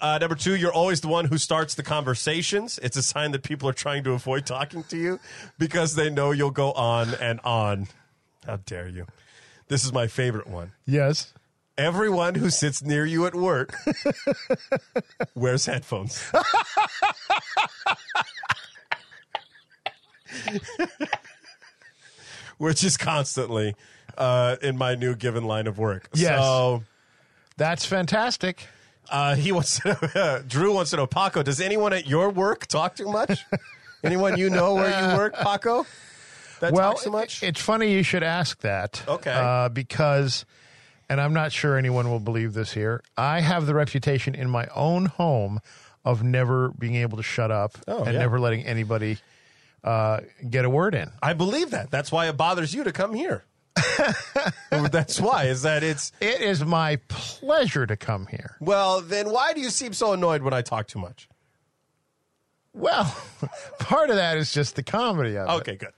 Uh, 0.00 0.18
number 0.18 0.34
two, 0.36 0.56
you're 0.56 0.72
always 0.72 1.02
the 1.02 1.08
one 1.08 1.26
who 1.26 1.36
starts 1.36 1.74
the 1.74 1.82
conversations. 1.82 2.78
It's 2.82 2.96
a 2.96 3.02
sign 3.02 3.32
that 3.32 3.42
people 3.42 3.68
are 3.68 3.74
trying 3.74 4.04
to 4.04 4.12
avoid 4.12 4.46
talking 4.46 4.82
to 4.84 4.96
you 4.96 5.20
because 5.58 5.94
they 5.94 6.08
know 6.08 6.30
you'll 6.30 6.50
go 6.52 6.72
on 6.72 7.12
and 7.20 7.38
on. 7.40 7.88
How 8.46 8.56
dare 8.64 8.88
you? 8.88 9.06
This 9.68 9.84
is 9.84 9.92
my 9.92 10.06
favorite 10.06 10.46
one. 10.46 10.72
yes. 10.86 11.32
Everyone 11.80 12.34
who 12.34 12.50
sits 12.50 12.82
near 12.82 13.06
you 13.06 13.24
at 13.24 13.34
work 13.34 13.74
wears 15.34 15.64
headphones. 15.64 16.22
Which 22.58 22.84
is 22.84 22.98
constantly 22.98 23.74
uh, 24.18 24.56
in 24.60 24.76
my 24.76 24.94
new 24.94 25.14
given 25.14 25.44
line 25.44 25.66
of 25.66 25.78
work. 25.78 26.10
Yes. 26.12 26.38
So 26.38 26.82
That's 27.56 27.86
fantastic. 27.86 28.66
uh, 29.08 29.34
he 29.36 29.50
wants 29.50 29.80
to 29.80 30.10
know, 30.14 30.42
Drew 30.46 30.74
wants 30.74 30.90
to 30.90 30.98
know, 30.98 31.06
Paco, 31.06 31.42
does 31.42 31.62
anyone 31.62 31.94
at 31.94 32.06
your 32.06 32.28
work 32.28 32.66
talk 32.66 32.94
too 32.94 33.08
much? 33.10 33.40
anyone 34.04 34.36
you 34.36 34.50
know 34.50 34.74
where 34.74 34.90
you 35.10 35.16
work, 35.16 35.32
Paco? 35.34 35.86
That 36.60 36.74
well, 36.74 36.90
talks 36.90 37.04
too 37.04 37.10
much? 37.10 37.42
it's 37.42 37.62
funny 37.62 37.90
you 37.90 38.02
should 38.02 38.22
ask 38.22 38.60
that. 38.60 39.02
Okay. 39.08 39.32
Uh, 39.32 39.70
because, 39.70 40.44
and 41.10 41.20
I'm 41.20 41.34
not 41.34 41.52
sure 41.52 41.76
anyone 41.76 42.08
will 42.08 42.20
believe 42.20 42.54
this 42.54 42.72
here. 42.72 43.02
I 43.18 43.40
have 43.40 43.66
the 43.66 43.74
reputation 43.74 44.34
in 44.34 44.48
my 44.48 44.66
own 44.74 45.06
home 45.06 45.60
of 46.04 46.22
never 46.22 46.70
being 46.78 46.94
able 46.94 47.18
to 47.18 47.22
shut 47.22 47.50
up 47.50 47.76
Oh, 47.86 48.04
and 48.04 48.14
yeah. 48.14 48.20
never 48.20 48.40
letting 48.40 48.64
anybody 48.64 49.18
uh, 49.84 50.20
get 50.48 50.64
a 50.64 50.70
word 50.70 50.94
in. 50.94 51.10
I 51.22 51.34
believe 51.34 51.70
that. 51.72 51.90
That's 51.90 52.10
why 52.10 52.28
it 52.28 52.36
bothers 52.38 52.72
you 52.72 52.84
to 52.84 52.92
come 52.92 53.12
here. 53.12 53.44
That's 54.70 55.20
why. 55.20 55.44
Is 55.44 55.62
that 55.62 55.82
it's 55.82 56.12
It 56.20 56.40
is 56.40 56.64
my 56.64 56.96
pleasure 57.08 57.86
to 57.86 57.96
come 57.96 58.26
here. 58.26 58.56
well? 58.60 59.00
Then 59.00 59.30
why 59.30 59.52
do 59.52 59.60
you 59.60 59.70
seem 59.70 59.92
so 59.92 60.12
annoyed 60.12 60.42
when 60.42 60.52
I 60.54 60.62
talk 60.62 60.86
too 60.86 60.98
much? 60.98 61.28
Well, 62.72 63.14
part 63.80 64.10
of 64.10 64.16
that 64.16 64.36
is 64.38 64.52
just 64.52 64.76
the 64.76 64.82
comedy 64.82 65.36
of 65.36 65.48
it. 65.48 65.52
Okay, 65.60 65.76
good. 65.76 65.92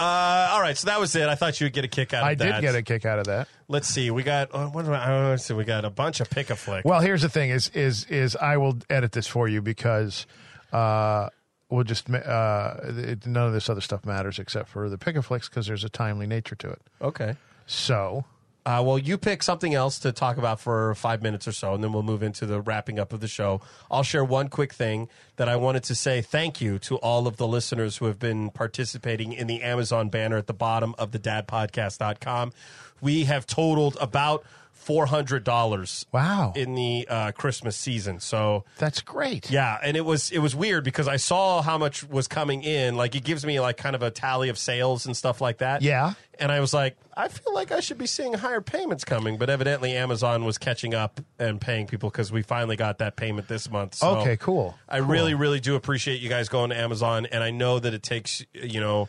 Uh, 0.00 0.48
all 0.52 0.62
right, 0.62 0.78
so 0.78 0.86
that 0.86 0.98
was 0.98 1.14
it. 1.14 1.28
I 1.28 1.34
thought 1.34 1.60
you 1.60 1.66
would 1.66 1.74
get 1.74 1.84
a 1.84 1.88
kick 1.88 2.14
out 2.14 2.22
of 2.22 2.28
I 2.28 2.34
that. 2.34 2.52
did 2.52 2.60
get 2.62 2.74
a 2.74 2.82
kick 2.82 3.04
out 3.04 3.18
of 3.18 3.26
that. 3.26 3.48
Let's 3.68 3.86
see. 3.86 4.10
We 4.10 4.22
got. 4.22 4.48
Oh, 4.54 4.68
what 4.68 4.86
do 4.86 4.92
I, 4.94 5.28
let's 5.28 5.44
see. 5.44 5.52
We 5.52 5.64
got 5.64 5.84
a 5.84 5.90
bunch 5.90 6.20
of 6.20 6.30
pick 6.30 6.48
a 6.48 6.56
flick. 6.56 6.86
Well, 6.86 7.00
here's 7.00 7.20
the 7.20 7.28
thing: 7.28 7.50
is 7.50 7.68
is 7.74 8.06
is 8.06 8.34
I 8.36 8.56
will 8.56 8.78
edit 8.88 9.12
this 9.12 9.26
for 9.26 9.46
you 9.46 9.60
because 9.60 10.26
uh, 10.72 11.28
we'll 11.68 11.84
just 11.84 12.08
ma- 12.08 12.16
uh, 12.18 12.80
it, 12.96 13.26
none 13.26 13.46
of 13.46 13.52
this 13.52 13.68
other 13.68 13.82
stuff 13.82 14.06
matters 14.06 14.38
except 14.38 14.70
for 14.70 14.88
the 14.88 14.96
pick 14.96 15.16
a 15.16 15.22
flicks 15.22 15.50
because 15.50 15.66
there's 15.66 15.84
a 15.84 15.90
timely 15.90 16.26
nature 16.26 16.54
to 16.56 16.70
it. 16.70 16.80
okay. 17.02 17.36
So 17.66 18.24
Uh, 18.70 18.80
well, 18.80 18.96
you 18.96 19.18
pick 19.18 19.42
something 19.42 19.74
else 19.74 19.98
to 19.98 20.12
talk 20.12 20.36
about 20.36 20.60
for 20.60 20.94
five 20.94 21.22
minutes 21.22 21.48
or 21.48 21.50
so, 21.50 21.74
and 21.74 21.82
then 21.82 21.92
we'll 21.92 22.04
move 22.04 22.22
into 22.22 22.46
the 22.46 22.60
wrapping 22.60 23.00
up 23.00 23.12
of 23.12 23.18
the 23.18 23.26
show. 23.26 23.60
I'll 23.90 24.04
share 24.04 24.24
one 24.24 24.46
quick 24.46 24.72
thing 24.72 25.08
that 25.34 25.48
I 25.48 25.56
wanted 25.56 25.82
to 25.84 25.96
say 25.96 26.22
thank 26.22 26.60
you 26.60 26.78
to 26.80 26.94
all 26.98 27.26
of 27.26 27.36
the 27.36 27.48
listeners 27.48 27.96
who 27.96 28.04
have 28.04 28.20
been 28.20 28.48
participating 28.50 29.32
in 29.32 29.48
the 29.48 29.62
Amazon 29.62 30.08
banner 30.08 30.36
at 30.36 30.46
the 30.46 30.54
bottom 30.54 30.94
of 30.98 31.10
the 31.10 31.18
dadpodcast.com. 31.18 32.52
We 33.00 33.24
have 33.24 33.44
totaled 33.44 33.96
about 34.00 34.44
$400 34.86 36.06
Wow. 36.12 36.52
in 36.56 36.74
the 36.74 37.06
uh, 37.08 37.32
Christmas 37.32 37.76
season. 37.76 38.20
So 38.20 38.64
That's 38.78 39.00
great. 39.00 39.50
yeah, 39.50 39.78
and 39.82 39.96
it 39.96 40.04
was 40.04 40.30
it 40.30 40.38
was 40.38 40.54
weird 40.54 40.84
because 40.84 41.08
I 41.08 41.16
saw 41.16 41.62
how 41.62 41.78
much 41.78 42.04
was 42.08 42.28
coming 42.28 42.62
in. 42.62 42.96
Like 42.96 43.14
it 43.14 43.24
gives 43.24 43.44
me 43.44 43.60
like 43.60 43.76
kind 43.76 43.94
of 43.94 44.02
a 44.02 44.10
tally 44.10 44.48
of 44.48 44.58
sales 44.58 45.06
and 45.06 45.16
stuff 45.16 45.40
like 45.40 45.58
that. 45.58 45.82
Yeah. 45.82 46.14
And 46.38 46.50
I 46.50 46.60
was 46.60 46.72
like, 46.72 46.96
I 47.14 47.28
feel 47.28 47.52
like 47.52 47.70
I 47.70 47.80
should 47.80 47.98
be 47.98 48.06
seeing 48.06 48.32
higher 48.32 48.62
payments 48.62 49.04
coming, 49.04 49.36
but 49.36 49.50
evidently 49.50 49.94
Amazon 49.94 50.44
was 50.46 50.56
catching 50.56 50.94
up 50.94 51.20
and 51.38 51.60
paying 51.60 51.86
people 51.86 52.08
because 52.08 52.32
we 52.32 52.40
finally 52.42 52.76
got 52.76 52.98
that 52.98 53.16
payment 53.16 53.46
this 53.46 53.70
month. 53.70 53.96
So 53.96 54.16
Okay, 54.20 54.38
cool. 54.38 54.74
I 54.88 54.98
really, 54.98 55.34
really 55.34 55.60
do 55.60 55.74
appreciate 55.76 56.20
you 56.20 56.30
guys 56.30 56.48
going 56.48 56.70
to 56.70 56.78
Amazon, 56.78 57.26
and 57.26 57.44
I 57.44 57.50
know 57.50 57.78
that 57.78 57.92
it 57.94 58.02
takes 58.02 58.44
you 58.54 58.80
know. 58.80 59.08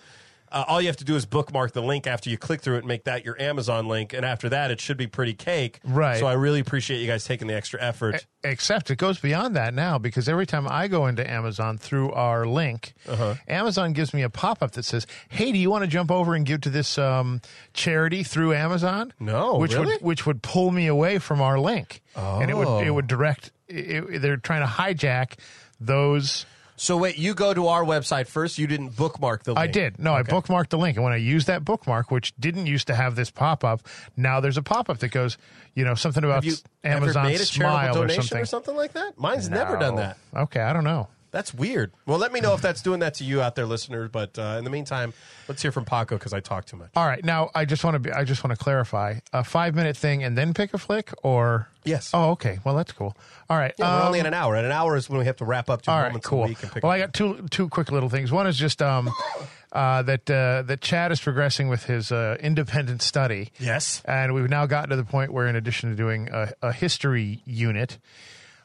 Uh, 0.52 0.66
all 0.68 0.82
you 0.82 0.88
have 0.88 0.98
to 0.98 1.06
do 1.06 1.16
is 1.16 1.26
bookmark 1.26 1.72
the 1.72 1.82
link 1.82 2.06
after 2.08 2.30
you 2.30 2.38
click 2.38 2.62
through 2.62 2.76
it 2.76 2.80
and 2.80 2.88
make 2.88 3.06
that 3.06 3.24
your 3.24 3.40
Amazon 3.42 3.88
link. 3.88 4.12
And 4.14 4.26
after 4.26 4.50
that, 4.50 4.70
it 4.72 4.82
should 4.82 4.98
be 4.98 5.08
pretty 5.08 5.34
cake. 5.34 5.80
Right. 5.86 6.20
So 6.20 6.26
I 6.28 6.34
really 6.34 6.60
appreciate 6.60 7.00
you 7.00 7.08
guys 7.08 7.24
taking 7.24 7.48
the 7.48 7.56
extra 7.56 7.82
effort. 7.82 8.26
Except 8.44 8.92
it 8.92 8.98
goes 8.98 9.20
beyond 9.20 9.56
that 9.56 9.74
now 9.74 9.98
because 9.98 10.28
every 10.28 10.46
time 10.46 10.68
I 10.68 10.88
go 10.88 11.08
into 11.08 11.30
Amazon 11.30 11.78
through 11.78 12.12
our 12.12 12.46
link, 12.46 12.94
Uh-huh. 13.08 13.36
Amazon 13.48 13.94
gives 13.94 14.14
me 14.14 14.24
a 14.24 14.30
pop 14.30 14.62
up 14.62 14.72
that 14.72 14.84
says, 14.84 15.08
"Hey, 15.30 15.52
do 15.52 15.58
you 15.58 15.70
want 15.70 15.84
to 15.84 15.88
jump 15.88 16.12
over 16.12 16.36
and 16.36 16.46
give 16.46 16.62
to 16.62 16.70
this 16.70 16.98
um, 16.98 17.42
charity 17.74 18.24
through 18.24 18.54
Amazon?" 18.54 19.14
No, 19.20 19.56
which 19.58 19.74
really? 19.74 19.94
would 19.94 20.02
which 20.02 20.26
would 20.26 20.42
pull 20.42 20.72
me 20.72 20.88
away 20.88 21.20
from 21.20 21.40
our 21.42 21.60
link, 21.60 22.02
and 22.16 22.50
it 22.50 22.58
would 22.58 22.68
it 22.84 22.90
Oh. 22.90 22.94
would 22.94 23.08
direct. 23.08 23.52
It, 23.68 24.22
they're 24.22 24.38
trying 24.38 24.62
to 24.62 24.68
hijack 24.72 25.34
those. 25.80 26.46
So 26.82 26.98
wait, 26.98 27.20
you 27.20 27.36
go 27.36 27.54
to 27.54 27.68
our 27.68 27.84
website 27.84 28.26
first. 28.26 28.58
You 28.58 28.66
didn't 28.66 28.96
bookmark 28.96 29.44
the 29.44 29.54
link. 29.54 29.60
I 29.60 29.68
did. 29.68 30.00
No, 30.00 30.16
I 30.16 30.24
bookmarked 30.24 30.70
the 30.70 30.80
link. 30.80 30.98
And 30.98 31.04
when 31.04 31.14
I 31.14 31.18
used 31.18 31.46
that 31.46 31.64
bookmark, 31.64 32.10
which 32.10 32.34
didn't 32.40 32.66
used 32.66 32.88
to 32.88 32.96
have 32.96 33.16
this 33.16 33.30
pop 33.30 33.64
up, 33.64 33.82
now 34.18 34.40
there's 34.40 34.58
a 34.58 34.64
pop 34.64 34.90
up 34.90 34.98
that 34.98 35.10
goes, 35.10 35.38
you 35.76 35.86
know, 35.86 35.94
something 35.94 36.24
about 36.24 36.44
Amazon 36.44 36.64
ever 36.84 37.06
made 37.06 37.40
a 37.40 37.46
charitable 37.46 37.94
Smile 37.94 38.02
or 38.02 38.10
something. 38.10 38.38
or 38.40 38.46
something 38.46 38.76
like 38.76 38.94
that? 38.94 39.16
Mine's 39.16 39.48
never 39.48 39.78
done 39.78 39.98
that. 39.98 40.18
Okay, 40.36 40.60
I 40.60 40.74
don't 40.74 40.84
know. 40.84 41.08
That's 41.32 41.54
weird. 41.54 41.92
Well, 42.06 42.18
let 42.18 42.32
me 42.34 42.42
know 42.42 42.54
if 42.54 42.62
that's 42.62 42.82
doing 42.82 43.00
that 43.00 43.16
to 43.16 43.24
you 43.24 43.42
out 43.42 43.56
there, 43.56 43.66
listeners. 43.66 44.10
But 44.12 44.38
uh, 44.38 44.56
in 44.58 44.64
the 44.64 44.70
meantime, 44.70 45.14
let's 45.48 45.62
hear 45.62 45.72
from 45.72 45.86
Paco 45.86 46.18
because 46.18 46.34
I 46.34 46.42
talk 46.42 46.66
too 46.66 46.78
much. 46.78 46.90
All 46.96 47.08
right, 47.08 47.24
now 47.24 47.50
I 47.56 47.66
just 47.66 47.84
want 47.84 47.96
to 47.96 48.00
be, 48.00 48.12
I 48.12 48.24
just 48.26 48.44
want 48.44 48.58
to 48.58 48.62
clarify 48.64 49.20
a 49.32 49.44
five 49.44 49.74
minute 49.74 49.96
thing 49.96 50.24
and 50.24 50.38
then 50.38 50.54
pick 50.54 50.74
a 50.74 50.78
flick 50.78 51.12
or 51.24 51.68
Yes. 51.84 52.12
Oh, 52.14 52.32
okay. 52.32 52.60
Well, 52.64 52.76
that's 52.76 52.92
cool. 52.92 53.16
All 53.50 53.58
right. 53.58 53.74
Yeah, 53.78 54.00
we're 54.00 54.06
only 54.06 54.20
in 54.20 54.26
an 54.28 54.34
hour. 54.34 54.56
And 54.56 54.66
an 54.66 54.72
hour 54.72 54.96
is 54.96 55.10
when 55.10 55.20
we 55.20 55.26
have 55.26 55.38
to 55.38 55.46
wrap 55.46 55.70
up 55.70 55.82
two 55.82 55.92
All 55.92 56.00
right, 56.00 56.24
cool. 56.24 56.44
a 56.44 56.48
week 56.48 56.62
and 56.62 56.72
pick 56.72 56.84
Well, 56.84 56.92
I 56.92 57.00
got 57.00 57.14
two 57.14 57.48
two 57.50 57.70
quick 57.70 57.92
little 57.92 58.10
things. 58.10 58.32
One 58.32 58.46
is 58.46 58.58
just 58.58 58.82
um, 58.82 59.10
uh, 59.72 60.04
that 60.04 60.30
uh, 60.30 60.62
that 60.64 60.82
Chad 60.82 61.12
is 61.12 61.20
progressing 61.20 61.70
with 61.70 61.86
his 61.86 62.12
uh, 62.12 62.38
independent 62.40 63.02
study. 63.02 63.52
Yes. 63.60 64.02
and 64.06 64.34
we've 64.34 64.50
now 64.50 64.66
gotten 64.66 64.90
to 64.92 64.96
the 64.96 65.04
point 65.04 65.34
where, 65.34 65.48
in 65.48 65.56
addition 65.56 65.90
to 65.90 65.96
doing 65.96 66.30
a, 66.32 66.54
a 66.62 66.72
history 66.72 67.42
unit, 67.46 67.98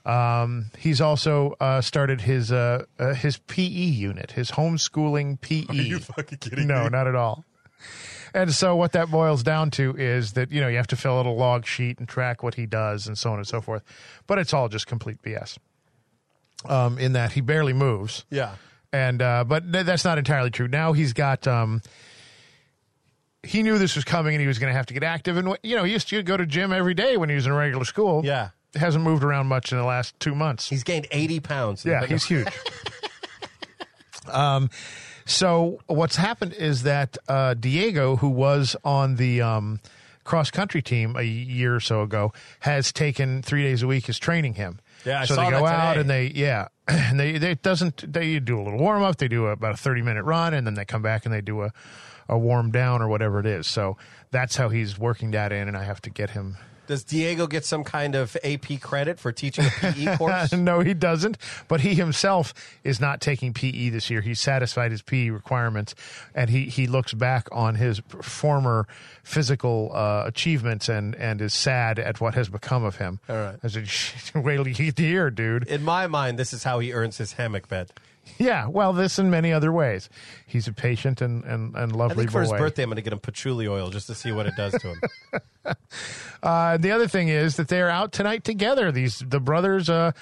um, 0.06 0.70
he's 0.78 1.00
also 1.00 1.56
uh, 1.60 1.80
started 1.80 2.20
his 2.22 2.52
uh, 2.52 2.84
uh, 2.98 3.12
his 3.14 3.38
PE 3.38 3.62
unit, 3.64 4.30
his 4.32 4.52
homeschooling 4.52 5.40
PE. 5.40 5.66
Are 5.68 5.74
you 5.74 5.98
fucking 5.98 6.38
kidding 6.38 6.66
No, 6.68 6.84
me? 6.84 6.90
not 6.90 7.06
at 7.06 7.14
all. 7.14 7.44
And 8.34 8.52
so 8.52 8.76
what 8.76 8.92
that 8.92 9.10
boils 9.10 9.42
down 9.42 9.70
to 9.72 9.96
is 9.96 10.32
that 10.34 10.52
you 10.52 10.60
know 10.60 10.68
you 10.68 10.76
have 10.76 10.86
to 10.88 10.96
fill 10.96 11.18
out 11.18 11.26
a 11.26 11.30
log 11.30 11.66
sheet 11.66 11.98
and 11.98 12.08
track 12.08 12.42
what 12.42 12.54
he 12.54 12.66
does 12.66 13.06
and 13.06 13.16
so 13.18 13.30
on 13.32 13.38
and 13.38 13.46
so 13.46 13.60
forth, 13.60 13.82
but 14.26 14.38
it's 14.38 14.52
all 14.54 14.68
just 14.68 14.86
complete 14.86 15.20
BS. 15.22 15.58
Um, 16.64 16.98
in 16.98 17.12
that 17.12 17.32
he 17.32 17.40
barely 17.42 17.72
moves. 17.72 18.24
Yeah. 18.30 18.54
And 18.92 19.20
uh, 19.20 19.44
but 19.44 19.70
th- 19.72 19.84
that's 19.86 20.04
not 20.04 20.18
entirely 20.18 20.50
true. 20.50 20.68
Now 20.68 20.92
he's 20.92 21.12
got. 21.12 21.46
Um, 21.46 21.82
he 23.42 23.62
knew 23.62 23.78
this 23.78 23.94
was 23.94 24.04
coming 24.04 24.34
and 24.34 24.40
he 24.40 24.46
was 24.48 24.58
going 24.58 24.72
to 24.72 24.76
have 24.76 24.86
to 24.86 24.94
get 24.94 25.04
active. 25.04 25.36
And 25.36 25.56
you 25.62 25.76
know, 25.76 25.84
he 25.84 25.92
used 25.92 26.08
to 26.08 26.22
go 26.22 26.36
to 26.36 26.44
gym 26.46 26.72
every 26.72 26.94
day 26.94 27.16
when 27.16 27.28
he 27.28 27.34
was 27.36 27.46
in 27.46 27.52
regular 27.52 27.84
school. 27.84 28.22
Yeah. 28.24 28.50
Hasn't 28.74 29.04
moved 29.04 29.24
around 29.24 29.46
much 29.46 29.72
in 29.72 29.78
the 29.78 29.84
last 29.84 30.18
two 30.20 30.34
months. 30.34 30.68
He's 30.68 30.84
gained 30.84 31.06
80 31.10 31.40
pounds. 31.40 31.84
yeah, 31.84 32.04
he's 32.06 32.24
huge. 32.24 32.48
um, 34.28 34.70
so 35.24 35.80
what's 35.86 36.16
happened 36.16 36.52
is 36.52 36.84
that 36.84 37.18
uh, 37.28 37.54
Diego, 37.54 38.16
who 38.16 38.28
was 38.28 38.76
on 38.84 39.16
the 39.16 39.42
um, 39.42 39.80
cross 40.24 40.50
country 40.50 40.82
team 40.82 41.16
a 41.16 41.22
year 41.22 41.74
or 41.74 41.80
so 41.80 42.02
ago, 42.02 42.32
has 42.60 42.92
taken 42.92 43.42
three 43.42 43.62
days 43.62 43.82
a 43.82 43.86
week 43.86 44.08
is 44.08 44.18
training 44.18 44.54
him. 44.54 44.78
Yeah, 45.04 45.20
I 45.20 45.24
so 45.24 45.34
saw 45.34 45.44
they 45.44 45.50
go 45.50 45.66
that 45.66 45.74
out 45.74 45.98
and 45.98 46.08
they 46.08 46.26
yeah, 46.34 46.68
and 46.88 47.18
they 47.18 47.38
they 47.38 47.54
doesn't 47.54 48.12
they 48.12 48.38
do 48.38 48.60
a 48.60 48.62
little 48.62 48.78
warm 48.78 49.02
up. 49.02 49.16
They 49.16 49.28
do 49.28 49.46
about 49.46 49.74
a 49.74 49.76
thirty 49.76 50.02
minute 50.02 50.24
run, 50.24 50.54
and 50.54 50.66
then 50.66 50.74
they 50.74 50.84
come 50.84 51.02
back 51.02 51.24
and 51.24 51.34
they 51.34 51.40
do 51.40 51.62
a 51.62 51.72
a 52.28 52.38
warm 52.38 52.70
down 52.70 53.02
or 53.02 53.08
whatever 53.08 53.40
it 53.40 53.46
is. 53.46 53.66
So 53.66 53.96
that's 54.30 54.56
how 54.56 54.68
he's 54.68 54.98
working 54.98 55.32
that 55.32 55.52
in, 55.52 55.68
and 55.68 55.76
I 55.76 55.84
have 55.84 56.00
to 56.02 56.10
get 56.10 56.30
him 56.30 56.56
Does 56.86 57.04
Diego 57.04 57.46
get 57.46 57.64
some 57.64 57.84
kind 57.84 58.14
of 58.14 58.36
AP 58.44 58.80
credit 58.80 59.18
for 59.18 59.32
teaching 59.32 59.66
a 59.66 59.70
PE 59.70 60.16
course? 60.18 60.52
no, 60.52 60.80
he 60.80 60.94
doesn't. 60.94 61.38
But 61.68 61.80
he 61.80 61.94
himself 61.94 62.54
is 62.84 63.00
not 63.00 63.20
taking 63.20 63.52
PE 63.52 63.90
this 63.90 64.10
year. 64.10 64.20
He's 64.20 64.40
satisfied 64.40 64.90
his 64.90 65.02
PE 65.02 65.30
requirements, 65.30 65.94
and 66.34 66.50
he, 66.50 66.64
he 66.64 66.86
looks 66.86 67.14
back 67.14 67.48
on 67.52 67.76
his 67.76 68.00
former 68.22 68.86
physical 69.22 69.90
uh, 69.94 70.24
achievements 70.26 70.88
and, 70.88 71.14
and 71.16 71.40
is 71.40 71.54
sad 71.54 71.98
at 71.98 72.20
what 72.20 72.34
has 72.34 72.48
become 72.48 72.84
of 72.84 72.96
him. 72.96 73.20
All 73.28 73.36
right. 73.36 73.56
I 73.62 73.68
said, 73.68 73.88
wait 74.34 74.56
till 74.56 74.68
you 74.68 74.74
get 74.74 74.98
here, 74.98 75.30
dude. 75.30 75.66
In 75.66 75.82
my 75.82 76.06
mind, 76.06 76.38
this 76.38 76.52
is 76.52 76.62
how 76.62 76.78
he 76.78 76.92
earns 76.92 77.18
his 77.18 77.32
hammock 77.32 77.68
bed. 77.68 77.92
Yeah, 78.38 78.68
well, 78.68 78.92
this 78.92 79.18
in 79.18 79.30
many 79.30 79.52
other 79.52 79.72
ways. 79.72 80.08
He's 80.46 80.68
a 80.68 80.72
patient 80.72 81.20
and, 81.20 81.44
and, 81.44 81.74
and 81.74 81.92
I 81.92 81.96
lovely 81.96 82.24
think 82.24 82.32
for 82.32 82.40
his 82.42 82.50
birthday, 82.50 82.82
I'm 82.82 82.90
going 82.90 82.96
to 82.96 83.02
get 83.02 83.12
him 83.12 83.20
patchouli 83.20 83.68
oil 83.68 83.90
just 83.90 84.06
to 84.08 84.14
see 84.14 84.32
what 84.32 84.46
it 84.46 84.54
does 84.56 84.72
to 84.72 84.88
him. 84.88 85.00
Uh, 86.42 86.76
the 86.76 86.92
other 86.92 87.08
thing 87.08 87.26
is 87.26 87.56
that 87.56 87.66
they're 87.66 87.88
out 87.90 88.12
tonight 88.12 88.44
together. 88.44 88.92
These 88.92 89.18
the 89.18 89.40
brothers 89.40 89.90
uh, 89.90 90.12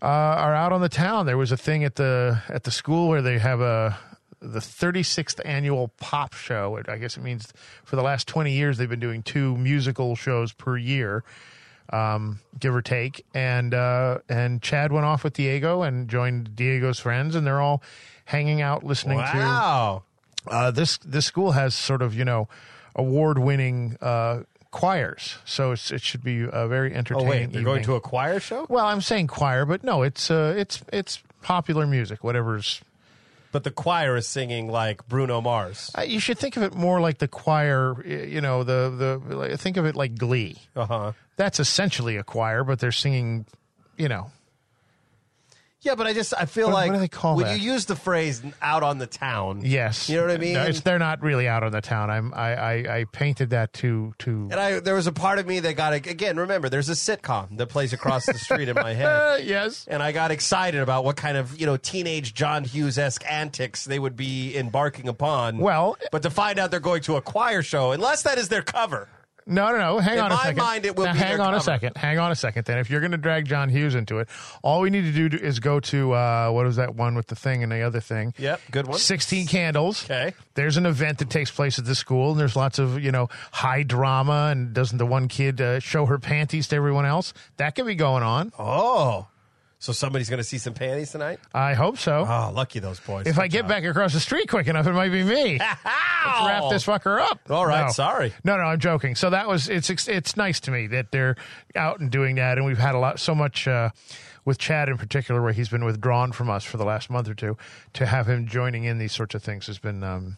uh, 0.00 0.06
are 0.06 0.54
out 0.54 0.72
on 0.72 0.80
the 0.80 0.88
town. 0.88 1.26
There 1.26 1.36
was 1.36 1.52
a 1.52 1.56
thing 1.56 1.84
at 1.84 1.94
the 1.94 2.42
at 2.48 2.64
the 2.64 2.72
school 2.72 3.08
where 3.08 3.22
they 3.22 3.38
have 3.38 3.60
a 3.60 3.96
the 4.40 4.58
36th 4.58 5.40
annual 5.44 5.88
pop 6.00 6.34
show. 6.34 6.80
I 6.88 6.96
guess 6.96 7.16
it 7.16 7.22
means 7.22 7.52
for 7.84 7.94
the 7.94 8.02
last 8.02 8.26
20 8.26 8.52
years 8.52 8.76
they've 8.76 8.88
been 8.88 8.98
doing 8.98 9.22
two 9.22 9.56
musical 9.56 10.16
shows 10.16 10.52
per 10.52 10.76
year, 10.76 11.22
um, 11.92 12.40
give 12.58 12.74
or 12.74 12.82
take. 12.82 13.24
And 13.34 13.74
uh, 13.74 14.18
and 14.28 14.60
Chad 14.62 14.92
went 14.92 15.06
off 15.06 15.24
with 15.24 15.34
Diego 15.34 15.82
and 15.82 16.08
joined 16.08 16.56
Diego's 16.56 16.98
friends, 16.98 17.34
and 17.34 17.46
they're 17.46 17.60
all 17.60 17.82
hanging 18.24 18.60
out 18.62 18.82
listening 18.84 19.18
to 19.18 19.24
wow. 19.24 20.02
uh, 20.48 20.70
this 20.70 20.98
this 20.98 21.26
school 21.26 21.52
has 21.52 21.74
sort 21.74 22.02
of 22.02 22.14
you 22.14 22.24
know 22.24 22.48
award 22.96 23.38
winning 23.38 23.96
uh, 24.00 24.42
choirs, 24.70 25.36
so 25.44 25.72
it's, 25.72 25.90
it 25.90 26.00
should 26.02 26.24
be 26.24 26.42
a 26.50 26.66
very 26.66 26.92
Oh, 26.92 26.96
entertaining. 26.98 27.28
wait. 27.28 27.52
They're 27.52 27.62
going 27.62 27.82
to 27.84 27.94
a 27.94 28.00
choir 28.00 28.40
show? 28.40 28.66
well, 28.68 28.86
I'm 28.86 29.00
saying 29.02 29.26
choir, 29.26 29.66
but 29.66 29.84
no, 29.84 30.02
it's 30.02 30.30
uh, 30.30 30.54
it's 30.56 30.82
it's 30.92 31.22
popular 31.42 31.86
music, 31.86 32.24
whatever's. 32.24 32.80
But 33.52 33.64
the 33.64 33.70
choir 33.70 34.16
is 34.16 34.26
singing 34.26 34.68
like 34.68 35.06
Bruno 35.06 35.40
Mars. 35.40 35.90
Uh, 35.96 36.02
you 36.02 36.18
should 36.18 36.38
think 36.38 36.56
of 36.56 36.62
it 36.62 36.74
more 36.74 37.00
like 37.00 37.18
the 37.18 37.28
choir. 37.28 38.04
You 38.04 38.40
know, 38.40 38.64
the 38.64 39.20
the 39.28 39.58
think 39.58 39.76
of 39.76 39.86
it 39.86 39.94
like 39.94 40.16
Glee. 40.16 40.56
Uh 40.74 40.86
huh. 40.86 41.12
That's 41.36 41.60
essentially 41.60 42.16
a 42.16 42.24
choir, 42.24 42.64
but 42.64 42.80
they're 42.80 42.92
singing. 42.92 43.46
You 43.96 44.08
know, 44.08 44.30
Yeah, 45.82 45.96
but 45.96 46.06
I 46.06 46.12
just 46.12 46.32
I 46.38 46.46
feel 46.46 46.68
What- 46.68 46.74
like 46.74 46.88
what 46.90 46.94
do 46.94 47.00
they 47.00 47.08
call 47.08 47.36
when 47.36 47.46
that? 47.46 47.58
you 47.60 47.72
use 47.72 47.86
the 47.86 47.96
phrase 47.96 48.40
"out 48.62 48.82
on 48.82 48.98
the 48.98 49.06
town." 49.06 49.62
yes, 49.64 50.08
you 50.08 50.16
know 50.16 50.22
what 50.22 50.30
I 50.30 50.38
mean. 50.38 50.54
No, 50.54 50.62
it's, 50.64 50.80
they're 50.80 50.98
not 50.98 51.20
really 51.22 51.48
out 51.48 51.64
on 51.64 51.72
the 51.72 51.80
town. 51.80 52.08
I'm 52.10 52.32
I 52.34 52.54
I, 52.54 52.72
I 53.00 53.04
painted 53.10 53.50
that 53.50 53.72
to 53.74 54.14
to. 54.20 54.48
and 54.50 54.54
I 54.54 54.78
there 54.80 54.94
was 54.94 55.06
a 55.08 55.12
part 55.12 55.38
of 55.40 55.46
me 55.46 55.58
that 55.60 55.74
got 55.74 55.92
again. 55.92 56.36
Remember, 56.38 56.68
there's 56.68 56.88
a 56.88 56.92
sitcom 56.92 57.56
that 57.58 57.66
plays 57.68 57.92
across 57.92 58.26
the 58.26 58.38
street 58.38 58.68
in 58.68 58.76
my 58.76 58.94
head. 58.94 59.44
Yes. 59.52 59.86
and 59.88 60.02
I 60.02 60.12
got 60.12 60.30
excited 60.30 60.80
about 60.80 61.04
what 61.04 61.16
kind 61.16 61.36
of 61.36 61.58
you 61.58 61.66
know 61.66 61.76
teenage 61.76 62.32
John 62.32 62.64
Hughes 62.64 62.96
esque 62.98 63.24
antics 63.28 63.84
they 63.84 63.98
would 63.98 64.16
be 64.16 64.56
embarking 64.56 65.08
upon. 65.08 65.58
Well- 65.58 65.96
but 66.12 66.22
to 66.22 66.30
find 66.30 66.58
out 66.58 66.70
they're 66.70 66.80
going 66.80 67.02
to 67.02 67.16
a 67.16 67.20
choir 67.22 67.62
show, 67.62 67.92
unless 67.92 68.22
that 68.22 68.38
is 68.38 68.48
their 68.48 68.62
cover. 68.62 69.08
No, 69.46 69.70
no, 69.72 69.78
no. 69.78 69.98
Hang 69.98 70.14
In 70.18 70.20
on 70.24 70.32
a 70.32 70.34
my 70.34 70.42
second. 70.44 70.58
mind, 70.62 70.86
it 70.86 70.96
will 70.96 71.04
Now, 71.06 71.12
be 71.12 71.18
hang 71.18 71.40
on 71.40 71.54
a 71.54 71.60
second. 71.60 71.96
Hang 71.96 72.18
on 72.18 72.30
a 72.30 72.34
second. 72.36 72.64
Then, 72.64 72.78
if 72.78 72.90
you're 72.90 73.00
going 73.00 73.10
to 73.12 73.16
drag 73.18 73.46
John 73.46 73.68
Hughes 73.68 73.94
into 73.94 74.18
it, 74.18 74.28
all 74.62 74.80
we 74.80 74.90
need 74.90 75.12
to 75.12 75.28
do 75.28 75.36
is 75.36 75.58
go 75.60 75.80
to 75.80 76.12
uh, 76.12 76.50
what 76.50 76.64
was 76.64 76.76
that 76.76 76.94
one 76.94 77.14
with 77.14 77.26
the 77.26 77.34
thing 77.34 77.62
and 77.62 77.72
the 77.72 77.82
other 77.82 78.00
thing? 78.00 78.34
Yep, 78.38 78.60
good 78.70 78.86
one. 78.86 78.98
Sixteen 78.98 79.46
Candles. 79.46 80.04
Okay. 80.04 80.34
There's 80.54 80.76
an 80.76 80.86
event 80.86 81.18
that 81.18 81.30
takes 81.30 81.50
place 81.50 81.78
at 81.78 81.84
the 81.84 81.94
school, 81.94 82.32
and 82.32 82.40
there's 82.40 82.56
lots 82.56 82.78
of 82.78 83.02
you 83.02 83.10
know 83.12 83.28
high 83.52 83.82
drama. 83.82 84.48
And 84.52 84.72
doesn't 84.72 84.98
the 84.98 85.06
one 85.06 85.28
kid 85.28 85.60
uh, 85.60 85.80
show 85.80 86.06
her 86.06 86.18
panties 86.18 86.68
to 86.68 86.76
everyone 86.76 87.06
else? 87.06 87.32
That 87.56 87.74
could 87.74 87.86
be 87.86 87.94
going 87.94 88.22
on. 88.22 88.52
Oh, 88.58 89.26
So 89.82 89.92
somebody's 89.92 90.30
going 90.30 90.38
to 90.38 90.44
see 90.44 90.58
some 90.58 90.74
panties 90.74 91.10
tonight. 91.10 91.40
I 91.52 91.74
hope 91.74 91.98
so. 91.98 92.24
Oh, 92.24 92.52
lucky 92.54 92.78
those 92.78 93.00
boys. 93.00 93.26
if 93.26 93.34
Good 93.34 93.42
I 93.42 93.48
get 93.48 93.62
job. 93.62 93.68
back 93.68 93.84
across 93.84 94.12
the 94.12 94.20
street 94.20 94.48
quick 94.48 94.68
enough, 94.68 94.86
it 94.86 94.92
might 94.92 95.08
be 95.08 95.24
me. 95.24 95.58
Let's 95.58 95.76
wrap 96.46 96.70
this 96.70 96.86
fucker 96.86 97.18
up. 97.20 97.40
All 97.50 97.66
right, 97.66 97.86
No. 97.86 97.90
sorry. 97.90 98.32
No, 98.44 98.56
no, 98.56 98.62
I'm 98.62 98.78
joking. 98.78 99.16
So 99.16 99.30
that 99.30 99.48
was 99.48 99.68
it's 99.68 99.90
it's 100.06 100.36
nice 100.36 100.60
to 100.60 100.70
me 100.70 100.86
that 100.86 101.10
they're 101.10 101.34
out 101.74 101.98
and 101.98 102.12
doing 102.12 102.36
that, 102.36 102.58
and 102.58 102.64
we've 102.64 102.78
had 102.78 102.94
a 102.94 102.98
lot 103.00 103.18
so 103.18 103.34
much 103.34 103.66
uh, 103.66 103.90
with 104.44 104.56
Chad 104.58 104.88
in 104.88 104.98
particular, 104.98 105.42
where 105.42 105.52
he's 105.52 105.68
been 105.68 105.84
withdrawn 105.84 106.30
from 106.30 106.48
us 106.48 106.62
for 106.62 106.76
the 106.76 106.84
last 106.84 107.10
month 107.10 107.28
or 107.28 107.34
two. 107.34 107.56
To 107.94 108.06
have 108.06 108.28
him 108.28 108.46
joining 108.46 108.84
in 108.84 108.98
these 108.98 109.12
sorts 109.12 109.34
of 109.34 109.42
things 109.42 109.66
has 109.66 109.80
been 109.80 110.04
um, 110.04 110.36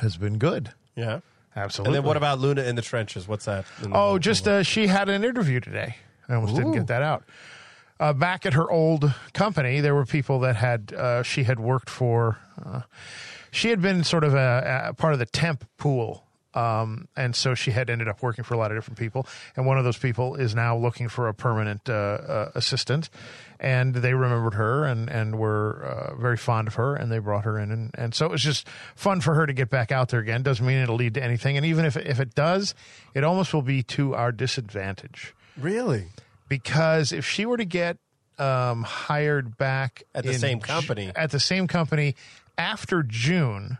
has 0.00 0.16
been 0.16 0.38
good. 0.38 0.72
Yeah. 0.96 1.20
Absolutely. 1.54 1.88
And 1.90 2.02
then 2.02 2.08
what 2.08 2.16
about 2.16 2.38
Luna 2.38 2.62
in 2.62 2.76
the 2.76 2.82
trenches? 2.82 3.28
What's 3.28 3.44
that? 3.44 3.66
Oh, 3.92 4.18
just 4.18 4.48
uh, 4.48 4.62
she 4.62 4.86
had 4.86 5.10
an 5.10 5.22
interview 5.22 5.60
today. 5.60 5.96
I 6.30 6.34
almost 6.36 6.54
didn't 6.56 6.72
get 6.72 6.86
that 6.86 7.02
out. 7.02 7.24
Uh, 8.00 8.12
back 8.12 8.46
at 8.46 8.54
her 8.54 8.70
old 8.70 9.12
company, 9.32 9.80
there 9.80 9.94
were 9.94 10.06
people 10.06 10.40
that 10.40 10.56
had 10.56 10.92
uh, 10.92 11.22
she 11.22 11.44
had 11.44 11.58
worked 11.58 11.90
for. 11.90 12.38
Uh, 12.64 12.82
she 13.50 13.70
had 13.70 13.80
been 13.80 14.04
sort 14.04 14.24
of 14.24 14.34
a, 14.34 14.88
a 14.88 14.94
part 14.94 15.14
of 15.14 15.18
the 15.18 15.26
temp 15.26 15.64
pool, 15.78 16.24
um, 16.54 17.08
and 17.16 17.34
so 17.34 17.54
she 17.54 17.72
had 17.72 17.90
ended 17.90 18.06
up 18.06 18.22
working 18.22 18.44
for 18.44 18.54
a 18.54 18.56
lot 18.56 18.70
of 18.70 18.76
different 18.76 18.98
people. 18.98 19.26
And 19.56 19.66
one 19.66 19.78
of 19.78 19.84
those 19.84 19.98
people 19.98 20.36
is 20.36 20.54
now 20.54 20.76
looking 20.76 21.08
for 21.08 21.26
a 21.26 21.34
permanent 21.34 21.88
uh, 21.88 21.92
uh, 21.92 22.50
assistant. 22.54 23.10
And 23.58 23.96
they 23.96 24.14
remembered 24.14 24.54
her 24.54 24.84
and 24.84 25.10
and 25.10 25.36
were 25.36 25.82
uh, 25.82 26.14
very 26.14 26.36
fond 26.36 26.68
of 26.68 26.74
her, 26.74 26.94
and 26.94 27.10
they 27.10 27.18
brought 27.18 27.44
her 27.44 27.58
in, 27.58 27.72
and, 27.72 27.90
and 27.94 28.14
so 28.14 28.26
it 28.26 28.30
was 28.30 28.42
just 28.42 28.68
fun 28.94 29.20
for 29.20 29.34
her 29.34 29.44
to 29.46 29.52
get 29.52 29.70
back 29.70 29.90
out 29.90 30.10
there 30.10 30.20
again. 30.20 30.44
Doesn't 30.44 30.64
mean 30.64 30.78
it'll 30.78 30.94
lead 30.94 31.14
to 31.14 31.22
anything, 31.22 31.56
and 31.56 31.66
even 31.66 31.84
if 31.84 31.96
if 31.96 32.20
it 32.20 32.36
does, 32.36 32.76
it 33.14 33.24
almost 33.24 33.52
will 33.52 33.62
be 33.62 33.82
to 33.82 34.14
our 34.14 34.30
disadvantage 34.30 35.34
really 35.60 36.06
because 36.48 37.12
if 37.12 37.26
she 37.26 37.46
were 37.46 37.56
to 37.56 37.64
get 37.64 37.98
um, 38.38 38.82
hired 38.84 39.56
back 39.56 40.02
At 40.14 40.24
the 40.24 40.32
in 40.32 40.38
same 40.38 40.60
company. 40.60 41.10
at 41.14 41.30
the 41.30 41.40
same 41.40 41.66
company 41.66 42.14
after 42.56 43.02
June, 43.02 43.78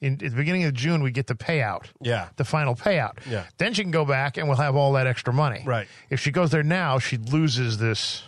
in 0.00 0.14
at 0.14 0.18
the 0.18 0.30
beginning 0.30 0.64
of 0.64 0.74
June, 0.74 1.02
we 1.02 1.10
get 1.10 1.26
the 1.28 1.34
payout. 1.34 1.86
Yeah. 2.00 2.28
the 2.36 2.44
final 2.44 2.74
payout. 2.74 3.18
Yeah. 3.28 3.44
then 3.58 3.72
she 3.74 3.82
can 3.82 3.90
go 3.92 4.04
back 4.04 4.36
and 4.36 4.48
we'll 4.48 4.56
have 4.58 4.74
all 4.76 4.92
that 4.94 5.06
extra 5.06 5.32
money. 5.32 5.62
Right. 5.64 5.86
If 6.10 6.20
she 6.20 6.30
goes 6.30 6.50
there 6.50 6.62
now, 6.62 6.98
she 6.98 7.16
loses 7.16 7.78
this 7.78 8.22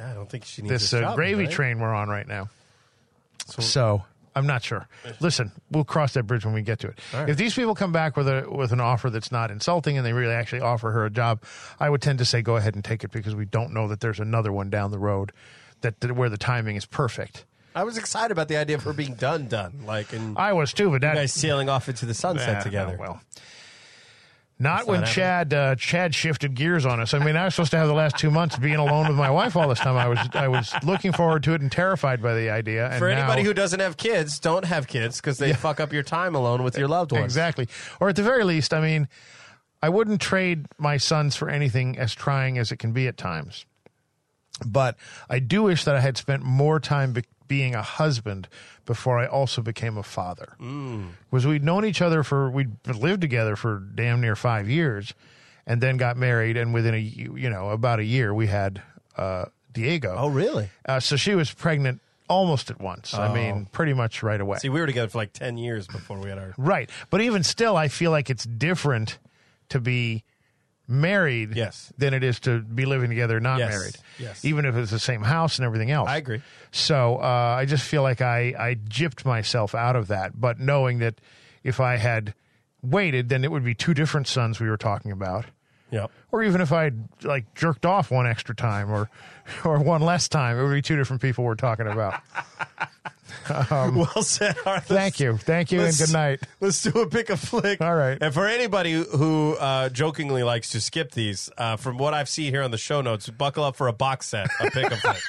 Yeah, 0.00 0.10
I 0.10 0.14
don't 0.14 0.28
think 0.28 0.44
she 0.44 0.62
needs 0.62 0.72
this 0.72 0.94
uh, 0.94 1.14
gravy 1.14 1.44
right? 1.44 1.50
train 1.52 1.78
we're 1.78 1.94
on 1.94 2.08
right 2.08 2.26
now. 2.26 2.48
So, 3.60 4.02
I'm 4.36 4.46
not 4.46 4.62
sure. 4.62 4.86
Listen, 5.18 5.50
we'll 5.70 5.82
cross 5.84 6.12
that 6.12 6.24
bridge 6.24 6.44
when 6.44 6.54
we 6.54 6.62
get 6.62 6.78
to 6.80 6.88
it. 6.88 6.98
right. 7.12 7.28
If 7.28 7.36
these 7.38 7.54
people 7.54 7.74
come 7.74 7.90
back 7.90 8.16
with 8.16 8.28
a 8.28 8.46
with 8.48 8.70
an 8.70 8.80
offer 8.80 9.10
that's 9.10 9.32
not 9.32 9.50
insulting 9.50 9.96
and 9.96 10.06
they 10.06 10.12
really 10.12 10.34
actually 10.34 10.60
offer 10.60 10.92
her 10.92 11.04
a 11.06 11.10
job, 11.10 11.42
I 11.80 11.88
would 11.90 12.02
tend 12.02 12.18
to 12.20 12.24
say 12.24 12.42
go 12.42 12.56
ahead 12.56 12.74
and 12.74 12.84
take 12.84 13.02
it 13.02 13.10
because 13.10 13.34
we 13.34 13.46
don't 13.46 13.72
know 13.72 13.88
that 13.88 14.00
there's 14.00 14.20
another 14.20 14.52
one 14.52 14.70
down 14.70 14.90
the 14.92 14.98
road 14.98 15.32
that, 15.80 16.00
that 16.00 16.12
where 16.12 16.28
the 16.28 16.36
timing 16.38 16.76
is 16.76 16.86
perfect. 16.86 17.44
I 17.74 17.84
was 17.84 17.98
excited 17.98 18.30
about 18.32 18.48
the 18.48 18.56
idea 18.56 18.76
of 18.76 18.84
her 18.84 18.92
being 18.94 19.14
done, 19.16 19.48
done. 19.48 19.82
Like, 19.84 20.12
and 20.14 20.38
I 20.38 20.52
was 20.54 20.72
too, 20.72 20.86
but 20.88 20.94
you 20.94 20.98
that 21.00 21.14
guys 21.14 21.32
sailing 21.32 21.68
off 21.68 21.88
into 21.90 22.06
the 22.06 22.14
sunset 22.14 22.56
Ah, 22.58 22.62
together. 22.62 22.96
Well, 22.98 23.20
not 24.58 24.86
when 24.86 25.00
not 25.00 25.08
Chad 25.10 25.52
uh, 25.52 25.74
Chad 25.76 26.14
shifted 26.14 26.54
gears 26.54 26.86
on 26.86 27.00
us. 27.00 27.12
I 27.14 27.18
mean, 27.18 27.36
I 27.36 27.44
was 27.44 27.54
supposed 27.54 27.72
to 27.72 27.78
have 27.78 27.88
the 27.88 27.94
last 27.94 28.16
two 28.16 28.30
months 28.30 28.58
being 28.58 28.76
alone 28.76 29.08
with 29.08 29.16
my 29.16 29.30
wife 29.30 29.56
all 29.56 29.68
this 29.68 29.78
time. 29.78 29.96
I 29.96 30.08
was 30.08 30.18
I 30.32 30.48
was 30.48 30.72
looking 30.82 31.12
forward 31.12 31.42
to 31.44 31.54
it 31.54 31.60
and 31.60 31.70
terrified 31.70 32.22
by 32.22 32.34
the 32.34 32.50
idea. 32.50 32.88
And 32.88 32.98
For 32.98 33.08
anybody 33.08 33.42
now- 33.42 33.48
who 33.48 33.54
doesn't 33.54 33.80
have 33.80 33.96
kids, 33.96 34.38
don't 34.40 34.64
have 34.64 34.86
kids 34.86 35.20
because 35.20 35.38
they 35.38 35.52
fuck 35.52 35.80
up 35.80 35.92
your 35.92 36.02
time 36.02 36.34
alone 36.34 36.62
with 36.62 36.78
your 36.78 36.88
loved 36.88 37.12
ones. 37.12 37.24
Exactly. 37.24 37.68
Or 38.00 38.08
at 38.08 38.16
the 38.16 38.22
very 38.22 38.44
least, 38.44 38.72
I 38.72 38.80
mean, 38.80 39.08
I 39.82 39.88
wouldn't 39.90 40.20
trade 40.20 40.66
my 40.78 40.96
sons 40.96 41.36
for 41.36 41.50
anything 41.50 41.98
as 41.98 42.14
trying 42.14 42.58
as 42.58 42.72
it 42.72 42.78
can 42.78 42.92
be 42.92 43.06
at 43.08 43.16
times. 43.16 43.66
But 44.64 44.96
I 45.28 45.38
do 45.38 45.64
wish 45.64 45.84
that 45.84 45.94
I 45.94 46.00
had 46.00 46.16
spent 46.16 46.42
more 46.42 46.80
time 46.80 47.12
be- 47.12 47.24
being 47.46 47.74
a 47.74 47.82
husband 47.82 48.48
before 48.86 49.18
I 49.18 49.26
also 49.26 49.60
became 49.62 49.98
a 49.98 50.02
father. 50.02 50.56
Was 51.30 51.46
we'd 51.46 51.64
known 51.64 51.84
each 51.84 52.00
other 52.00 52.22
for 52.22 52.50
we'd 52.50 52.72
lived 52.86 53.20
together 53.20 53.56
for 53.56 53.80
damn 53.94 54.20
near 54.20 54.36
five 54.36 54.68
years, 54.68 55.12
and 55.66 55.80
then 55.80 55.96
got 55.96 56.16
married, 56.16 56.56
and 56.56 56.72
within 56.72 56.94
a 56.94 56.98
you 56.98 57.50
know 57.50 57.70
about 57.70 57.98
a 57.98 58.04
year 58.04 58.32
we 58.32 58.46
had 58.46 58.80
uh, 59.16 59.46
Diego. 59.72 60.14
Oh, 60.16 60.28
really? 60.28 60.70
Uh, 60.86 61.00
so 61.00 61.16
she 61.16 61.34
was 61.34 61.52
pregnant 61.52 62.00
almost 62.28 62.70
at 62.70 62.80
once. 62.80 63.14
I 63.14 63.32
mean, 63.32 63.66
pretty 63.66 63.92
much 63.92 64.22
right 64.22 64.40
away. 64.40 64.58
See, 64.58 64.68
we 64.68 64.80
were 64.80 64.86
together 64.86 65.08
for 65.08 65.18
like 65.18 65.32
10 65.32 65.58
years 65.58 65.86
before 65.86 66.18
we 66.18 66.28
had 66.28 66.38
our. 66.38 66.54
Right. 66.56 66.90
But 67.10 67.20
even 67.20 67.42
still, 67.42 67.76
I 67.76 67.88
feel 67.88 68.10
like 68.10 68.30
it's 68.30 68.44
different 68.44 69.18
to 69.68 69.80
be 69.80 70.24
married 70.88 71.54
Yes. 71.56 71.92
than 71.98 72.14
it 72.14 72.22
is 72.22 72.40
to 72.40 72.60
be 72.60 72.84
living 72.86 73.08
together 73.10 73.40
not 73.40 73.58
Yes. 73.58 73.70
married. 73.70 73.96
Yes. 74.18 74.44
Even 74.44 74.64
if 74.64 74.74
it's 74.76 74.90
the 74.90 74.98
same 74.98 75.22
house 75.22 75.58
and 75.58 75.66
everything 75.66 75.90
else. 75.90 76.08
I 76.08 76.16
agree. 76.16 76.42
So 76.70 77.16
uh, 77.16 77.56
I 77.58 77.64
just 77.64 77.84
feel 77.84 78.02
like 78.02 78.20
I, 78.20 78.54
I 78.58 78.74
gypped 78.88 79.24
myself 79.24 79.74
out 79.74 79.96
of 79.96 80.08
that. 80.08 80.40
But 80.40 80.60
knowing 80.60 80.98
that 80.98 81.20
if 81.64 81.80
I 81.80 81.96
had 81.96 82.34
waited, 82.82 83.28
then 83.28 83.42
it 83.44 83.50
would 83.50 83.64
be 83.64 83.74
two 83.74 83.94
different 83.94 84.28
sons 84.28 84.60
we 84.60 84.68
were 84.68 84.76
talking 84.76 85.10
about. 85.10 85.46
Yep. 85.90 86.10
Or 86.32 86.42
even 86.42 86.60
if 86.60 86.72
I'd 86.72 86.96
like 87.24 87.54
jerked 87.54 87.86
off 87.86 88.10
one 88.10 88.26
extra 88.26 88.54
time 88.54 88.90
or 88.90 89.08
or 89.64 89.78
one 89.80 90.02
less 90.02 90.28
time, 90.28 90.58
it 90.58 90.62
would 90.62 90.72
be 90.72 90.82
two 90.82 90.96
different 90.96 91.22
people 91.22 91.44
we're 91.44 91.54
talking 91.54 91.86
about. 91.86 92.20
well 93.70 94.22
said, 94.22 94.56
Arthur. 94.66 94.94
Thank 94.94 95.20
you. 95.20 95.36
Thank 95.36 95.70
you 95.72 95.80
and 95.80 95.96
good 95.96 96.12
night. 96.12 96.40
Let's 96.60 96.82
do 96.82 97.00
a 97.00 97.08
pick 97.08 97.30
a 97.30 97.36
flick. 97.36 97.80
All 97.80 97.94
right. 97.94 98.18
And 98.20 98.34
for 98.34 98.46
anybody 98.46 98.92
who 98.92 99.54
uh, 99.54 99.88
jokingly 99.90 100.42
likes 100.42 100.70
to 100.70 100.80
skip 100.80 101.12
these, 101.12 101.50
uh, 101.56 101.76
from 101.76 101.98
what 101.98 102.14
I've 102.14 102.28
seen 102.28 102.52
here 102.52 102.62
on 102.62 102.70
the 102.70 102.78
show 102.78 103.00
notes, 103.00 103.28
buckle 103.28 103.64
up 103.64 103.76
for 103.76 103.88
a 103.88 103.92
box 103.92 104.26
set, 104.26 104.48
a 104.60 104.70
pick 104.70 104.90
a 104.90 104.96
flick. 104.96 105.22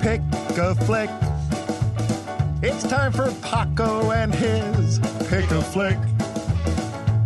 Pick 0.00 0.22
a 0.56 0.74
flick. 0.74 1.29
It's 2.62 2.82
time 2.86 3.12
for 3.12 3.32
Paco 3.40 4.10
and 4.10 4.34
his 4.34 4.98
pick 5.30 5.50
a 5.50 5.62
flick. 5.62 5.96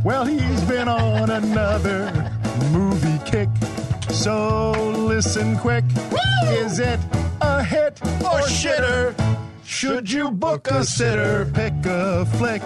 Well, 0.05 0.25
he's 0.25 0.63
been 0.63 0.87
on 0.87 1.29
another 1.29 2.31
movie 2.71 3.19
kick. 3.29 3.49
So 4.11 4.71
listen 4.71 5.59
quick. 5.59 5.85
Is 6.45 6.79
it 6.79 7.01
a 7.41 7.65
hit 7.65 8.01
or 8.21 8.43
shitter? 8.47 9.13
Should 9.65 10.09
you 10.09 10.31
book 10.31 10.69
a 10.71 10.85
sitter? 10.85 11.51
Pick 11.53 11.75
a 11.85 12.25
flick. 12.37 12.63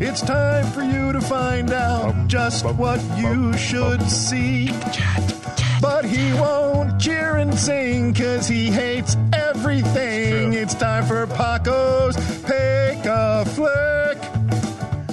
It's 0.00 0.22
time 0.22 0.64
for 0.72 0.82
you 0.82 1.12
to 1.12 1.20
find 1.20 1.70
out 1.70 2.28
just 2.28 2.64
what 2.64 2.98
you 3.18 3.52
should 3.58 4.00
see. 4.08 4.70
But 5.80 6.04
he 6.04 6.32
won't 6.34 7.00
cheer 7.00 7.36
and 7.36 7.58
sing 7.58 8.12
because 8.12 8.46
he 8.46 8.70
hates 8.70 9.16
everything. 9.32 10.52
It's 10.52 10.74
time 10.74 11.06
for 11.06 11.26
Paco's 11.26 12.16
Pick 12.42 13.06
a 13.06 13.44
Flick. 13.46 14.18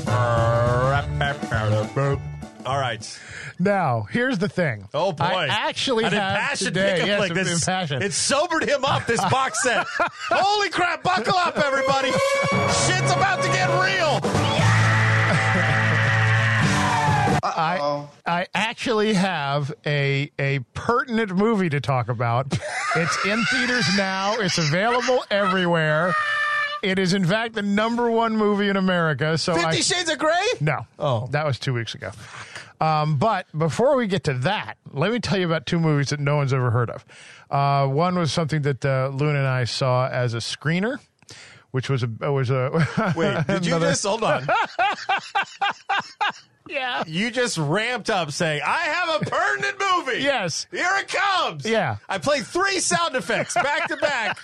All 2.65 2.77
right. 2.77 3.19
Now, 3.59 4.01
here's 4.11 4.37
the 4.39 4.49
thing. 4.49 4.89
Oh 4.93 5.13
boy! 5.13 5.23
I 5.25 5.47
actually 5.47 6.03
an 6.03 6.13
impassioned 6.13 6.75
today. 6.75 6.95
pick 6.97 7.03
a 7.03 7.07
Yes, 7.07 7.29
This- 7.33 7.53
impassioned. 7.61 8.03
It 8.03 8.13
sobered 8.13 8.63
him 8.63 8.83
up. 8.83 9.05
This 9.07 9.21
box 9.31 9.63
set. 9.63 9.87
Holy 10.29 10.69
crap! 10.69 11.01
Buckle 11.01 11.35
up, 11.37 11.57
everybody. 11.57 12.11
Shit's 12.11 13.11
about 13.13 13.41
to 13.41 13.47
get 13.49 13.69
real. 13.69 14.66
I 17.55 18.07
I 18.25 18.47
actually 18.53 19.13
have 19.13 19.73
a 19.85 20.31
a 20.39 20.59
pertinent 20.73 21.35
movie 21.35 21.69
to 21.69 21.79
talk 21.81 22.09
about. 22.09 22.47
it's 22.95 23.25
in 23.25 23.43
theaters 23.45 23.85
now. 23.97 24.35
It's 24.39 24.57
available 24.57 25.23
everywhere. 25.31 26.13
It 26.83 26.99
is 26.99 27.13
in 27.13 27.25
fact 27.25 27.55
the 27.55 27.61
number 27.63 28.09
one 28.11 28.37
movie 28.37 28.69
in 28.69 28.77
America. 28.77 29.37
So 29.37 29.53
I, 29.53 29.71
Fifty 29.71 29.81
Shades 29.81 30.09
of 30.09 30.17
Grey. 30.19 30.47
No. 30.59 30.85
Oh. 30.99 31.27
That 31.31 31.45
was 31.45 31.57
two 31.59 31.73
weeks 31.73 31.95
ago. 31.95 32.11
Um, 32.79 33.17
but 33.17 33.47
before 33.57 33.95
we 33.97 34.05
get 34.05 34.25
to 34.25 34.33
that, 34.35 34.75
let 34.93 35.11
me 35.11 35.19
tell 35.19 35.39
you 35.39 35.47
about 35.47 35.65
two 35.65 35.79
movies 35.79 36.09
that 36.09 36.19
no 36.19 36.35
one's 36.35 36.53
ever 36.53 36.69
heard 36.69 36.91
of. 36.91 37.03
Uh, 37.49 37.87
one 37.87 38.15
was 38.19 38.31
something 38.31 38.61
that 38.61 38.85
uh, 38.85 39.09
Luna 39.11 39.39
and 39.39 39.47
I 39.47 39.63
saw 39.63 40.07
as 40.07 40.35
a 40.35 40.37
screener, 40.37 40.99
which 41.71 41.89
was 41.89 42.03
a 42.03 42.31
was 42.31 42.51
a 42.51 42.69
Wait, 43.15 43.47
did 43.47 43.65
you 43.65 43.71
another- 43.77 43.89
just 43.89 44.05
hold 44.05 44.23
on? 44.23 44.45
yeah 46.69 47.03
You 47.07 47.31
just 47.31 47.57
ramped 47.57 48.09
up 48.09 48.31
saying, 48.31 48.61
I 48.65 48.79
have 48.79 49.21
a 49.21 49.25
pertinent 49.25 49.75
movie. 49.79 50.19
yes 50.21 50.67
Here 50.71 50.89
it 50.97 51.07
comes. 51.07 51.65
Yeah. 51.65 51.97
I 52.09 52.17
played 52.17 52.45
three 52.45 52.79
sound 52.79 53.15
effects 53.15 53.53
back 53.55 53.87
to 53.89 53.97
back. 53.97 54.37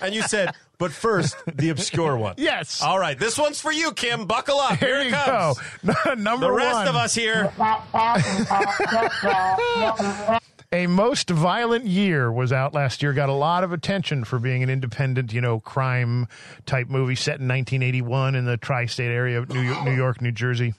And 0.00 0.14
you 0.14 0.22
said, 0.22 0.54
but 0.78 0.92
first, 0.92 1.36
the 1.46 1.68
obscure 1.68 2.16
one. 2.16 2.34
yes. 2.38 2.80
All 2.82 2.98
right. 2.98 3.18
This 3.18 3.36
one's 3.36 3.60
for 3.60 3.70
you, 3.70 3.92
Kim. 3.92 4.26
Buckle 4.26 4.58
up. 4.58 4.78
Here, 4.78 4.88
Here 4.88 5.00
it 5.00 5.06
you 5.06 5.12
comes. 5.12 5.58
go. 5.84 6.14
Number 6.18 6.46
The 6.46 6.52
rest 6.52 6.74
one, 6.74 6.88
of 6.88 6.96
us 6.96 7.14
here. 7.14 7.52
A 10.72 10.86
Most 10.86 11.28
Violent 11.28 11.84
Year 11.84 12.30
was 12.30 12.52
out 12.52 12.74
last 12.74 13.02
year. 13.02 13.12
Got 13.12 13.28
a 13.28 13.32
lot 13.34 13.64
of 13.64 13.72
attention 13.72 14.22
for 14.24 14.38
being 14.38 14.62
an 14.62 14.70
independent, 14.70 15.32
you 15.32 15.40
know, 15.40 15.58
crime 15.58 16.28
type 16.64 16.88
movie 16.88 17.16
set 17.16 17.40
in 17.40 17.48
1981 17.48 18.36
in 18.36 18.44
the 18.44 18.56
tri-state 18.56 19.10
area 19.10 19.38
of 19.38 19.48
New 19.48 19.60
York, 19.62 19.84
New, 19.84 19.96
York, 19.96 20.22
New 20.22 20.30
Jersey. 20.30 20.74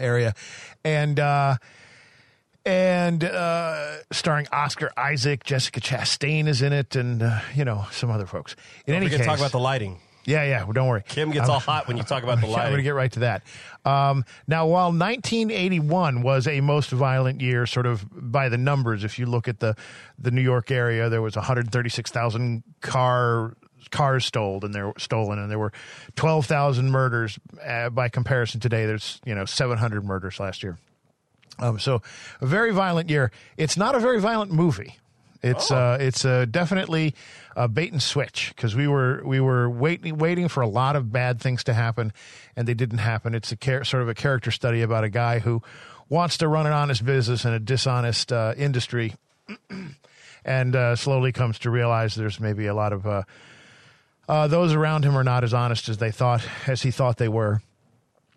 Area, 0.00 0.34
and 0.84 1.18
uh, 1.20 1.56
and 2.64 3.22
uh, 3.24 3.98
starring 4.10 4.46
Oscar 4.52 4.90
Isaac, 4.96 5.44
Jessica 5.44 5.80
Chastain 5.80 6.48
is 6.48 6.62
in 6.62 6.72
it, 6.72 6.96
and 6.96 7.22
uh, 7.22 7.40
you 7.54 7.64
know 7.64 7.86
some 7.92 8.10
other 8.10 8.26
folks. 8.26 8.56
In 8.86 8.94
Don't 8.94 9.02
any 9.04 9.10
case, 9.16 9.24
talk 9.24 9.38
about 9.38 9.52
the 9.52 9.60
lighting. 9.60 9.98
yeah, 10.24 10.42
yeah. 10.42 10.64
Well, 10.64 10.72
don't 10.72 10.88
worry. 10.88 11.04
Kim 11.06 11.30
gets 11.30 11.42
I'm- 11.44 11.50
all 11.52 11.60
hot 11.60 11.86
when 11.86 11.96
you 11.96 12.02
talk 12.02 12.22
about 12.24 12.40
the 12.40 12.48
yeah, 12.48 12.54
I'm 12.54 12.58
going 12.58 12.62
lighting. 12.64 12.76
to 12.78 12.82
get 12.82 12.94
right 12.94 13.12
to 13.12 13.20
that. 13.20 13.42
Um, 13.84 14.24
now, 14.48 14.66
while 14.66 14.86
1981 14.90 16.22
was 16.22 16.48
a 16.48 16.60
most 16.60 16.90
violent 16.90 17.40
year, 17.40 17.66
sort 17.66 17.86
of 17.86 18.04
by 18.12 18.48
the 18.48 18.58
numbers, 18.58 19.04
if 19.04 19.16
you 19.18 19.26
look 19.26 19.46
at 19.46 19.60
the 19.60 19.76
the 20.18 20.32
New 20.32 20.42
York 20.42 20.72
area, 20.72 21.08
there 21.08 21.22
was 21.22 21.36
136,000 21.36 22.64
car 22.80 23.54
cars 23.90 24.24
stolen, 24.24 24.64
and 24.64 24.74
there 24.74 24.92
stolen, 24.98 25.38
and 25.38 25.50
there 25.50 25.58
were 25.58 25.72
12,000 26.16 26.90
murders. 26.90 27.38
Uh, 27.64 27.90
by 27.90 28.08
comparison, 28.08 28.60
today 28.60 28.86
there's 28.86 29.20
you 29.24 29.34
know 29.34 29.44
700 29.44 30.04
murders 30.04 30.40
last 30.40 30.62
year. 30.62 30.78
Um, 31.58 31.78
so, 31.78 32.02
a 32.40 32.46
very 32.46 32.70
violent 32.70 33.08
year. 33.08 33.30
It's 33.56 33.76
not 33.76 33.94
a 33.94 33.98
very 33.98 34.20
violent 34.20 34.52
movie. 34.52 34.96
It's 35.42 35.70
uh, 35.70 35.98
it's 36.00 36.24
uh, 36.24 36.46
definitely 36.50 37.14
a 37.54 37.68
bait 37.68 37.92
and 37.92 38.02
switch 38.02 38.52
because 38.54 38.74
we 38.74 38.88
were 38.88 39.22
we 39.24 39.40
were 39.40 39.70
waiting 39.70 40.18
waiting 40.18 40.48
for 40.48 40.60
a 40.60 40.66
lot 40.66 40.96
of 40.96 41.12
bad 41.12 41.40
things 41.40 41.64
to 41.64 41.74
happen, 41.74 42.12
and 42.56 42.66
they 42.66 42.74
didn't 42.74 42.98
happen. 42.98 43.34
It's 43.34 43.52
a 43.52 43.56
char- 43.56 43.84
sort 43.84 44.02
of 44.02 44.08
a 44.08 44.14
character 44.14 44.50
study 44.50 44.82
about 44.82 45.04
a 45.04 45.08
guy 45.08 45.38
who 45.38 45.62
wants 46.08 46.38
to 46.38 46.48
run 46.48 46.66
an 46.66 46.72
honest 46.72 47.04
business 47.04 47.44
in 47.44 47.52
a 47.52 47.60
dishonest 47.60 48.32
uh, 48.32 48.54
industry, 48.56 49.14
and 50.44 50.76
uh, 50.76 50.96
slowly 50.96 51.32
comes 51.32 51.58
to 51.60 51.70
realize 51.70 52.14
there's 52.14 52.40
maybe 52.40 52.66
a 52.66 52.74
lot 52.74 52.92
of 52.92 53.06
uh, 54.28 54.48
those 54.48 54.72
around 54.72 55.04
him 55.04 55.16
are 55.16 55.24
not 55.24 55.44
as 55.44 55.54
honest 55.54 55.88
as 55.88 55.98
they 55.98 56.10
thought 56.10 56.46
as 56.66 56.82
he 56.82 56.90
thought 56.90 57.16
they 57.18 57.28
were 57.28 57.60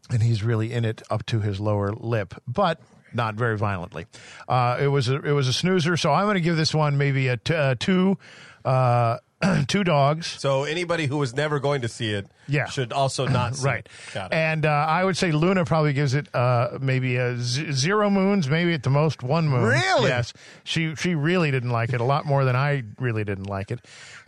and 0.10 0.24
he's 0.24 0.44
really 0.44 0.74
in 0.74 0.86
it 0.86 1.02
up 1.10 1.26
to 1.28 1.40
his 1.40 1.60
lower 1.60 1.94
lip, 1.94 2.34
but 2.48 2.82
not 3.14 3.36
very 3.36 3.58
violently. 3.58 4.06
Uh, 4.48 4.78
it 4.80 4.88
was 4.88 5.10
a, 5.10 5.22
it 5.22 5.32
was 5.32 5.48
a 5.48 5.54
snoozer, 5.54 5.98
so 5.98 6.12
I'm 6.12 6.26
going 6.26 6.36
to 6.36 6.42
give 6.42 6.58
this 6.58 6.74
one 6.74 6.98
maybe 6.98 7.28
a 7.28 7.40
uh, 7.50 7.76
two 7.80 8.18
uh, 8.66 9.18
two 9.68 9.84
dogs. 9.84 10.28
So 10.28 10.64
anybody 10.64 11.06
who 11.06 11.18
was 11.18 11.34
never 11.34 11.60
going 11.60 11.82
to 11.82 11.88
see 11.88 12.12
it 12.12 12.28
Yeah. 12.50 12.66
should 12.68 12.92
also 12.94 13.28
not 13.40 13.56
see 13.56 13.66
Right. 13.66 13.88
Got 14.14 14.32
it. 14.32 14.36
and 14.36 14.66
uh, 14.66 14.70
I 14.70 15.04
would 15.04 15.16
say 15.18 15.32
Luna 15.32 15.66
probably 15.66 15.94
gives 15.94 16.14
it 16.14 16.34
uh, 16.36 16.78
maybe 16.82 17.16
a 17.18 17.38
z- 17.38 17.72
zero 17.72 18.10
moons, 18.10 18.50
maybe 18.50 18.74
at 18.74 18.84
the 18.84 18.90
most 18.90 19.24
one 19.24 19.48
moon. 19.48 19.64
Really? 19.64 20.10
Yes, 20.10 20.34
she 20.64 20.96
she 20.96 21.16
really 21.16 21.52
didn't 21.52 21.70
like 21.72 21.94
it 21.94 22.02
a 22.02 22.04
lot 22.04 22.26
more 22.26 22.44
than 22.46 22.56
I 22.56 22.84
really 23.00 23.24
didn't 23.24 23.48
like 23.48 23.72
it, 23.72 23.80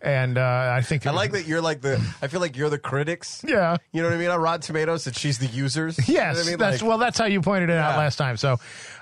and 0.01 0.37
uh, 0.37 0.71
I 0.75 0.81
think 0.81 1.05
I 1.07 1.11
like 1.11 1.31
that 1.31 1.47
you're 1.47 1.61
like 1.61 1.81
the. 1.81 1.95
I 2.21 2.27
feel 2.27 2.39
like 2.41 2.55
you're 2.55 2.69
the 2.69 2.79
critics. 2.79 3.43
Yeah. 3.47 3.77
You 3.91 4.01
know 4.01 4.07
what 4.09 4.15
I 4.15 4.19
mean 4.19 4.29
on 4.29 4.39
Rotten 4.39 4.61
Tomatoes, 4.61 5.07
and 5.07 5.15
she's 5.15 5.37
the 5.39 5.47
users. 5.47 5.97
You 6.07 6.15
know 6.15 6.21
Yes, 6.21 6.45
I 6.45 6.49
mean? 6.49 6.57
that's 6.59 6.81
Like- 6.81 6.87
well. 6.89 6.97
That's 6.97 7.17
how 7.17 7.25
you 7.25 7.41
pointed 7.41 7.69
it 7.69 7.77
out 7.77 7.97
last 7.97 8.17
time. 8.17 8.37
So, 8.37 8.57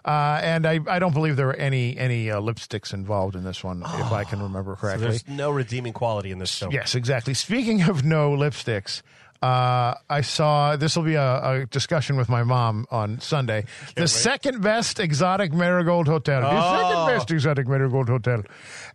uh, 0.06 0.40
and 0.42 0.66
I, 0.66 0.80
I 0.88 1.00
don't 1.00 1.14
believe 1.14 1.36
there 1.36 1.48
were 1.48 1.54
any 1.56 1.98
any 1.98 2.32
uh, 2.32 2.40
lipsticks 2.40 2.94
involved 2.94 3.36
in 3.36 3.44
this 3.44 3.64
one, 3.64 3.82
if 3.84 4.12
I 4.12 4.24
can 4.24 4.42
remember 4.44 4.76
So 4.76 4.82
correctly. 4.82 5.08
there's 5.08 5.28
no 5.28 5.52
redeeming 5.52 5.94
quality 5.94 6.32
in 6.32 6.40
this 6.40 6.58
film. 6.58 6.72
yes, 6.72 6.96
exactly. 6.96 7.34
Speaking 7.34 7.82
of 7.84 8.04
no 8.04 8.32
lipsticks, 8.32 9.02
uh, 9.42 9.94
I 10.10 10.22
saw 10.22 10.76
this 10.76 10.96
will 10.98 11.04
be 11.04 11.16
a, 11.16 11.62
a 11.62 11.66
discussion 11.66 12.18
with 12.18 12.28
my 12.28 12.44
mom 12.44 12.86
on 12.92 13.22
Sunday. 13.22 13.66
the 13.96 14.08
second 14.08 14.62
best 14.62 15.00
exotic 15.00 15.54
marigold 15.54 16.08
hotel. 16.08 16.42
The 16.42 16.48
Oh. 16.52 16.78
second 17.08 17.08
best 17.18 17.32
exotic 17.32 17.68
marigold 17.68 18.10
hotel. 18.10 18.44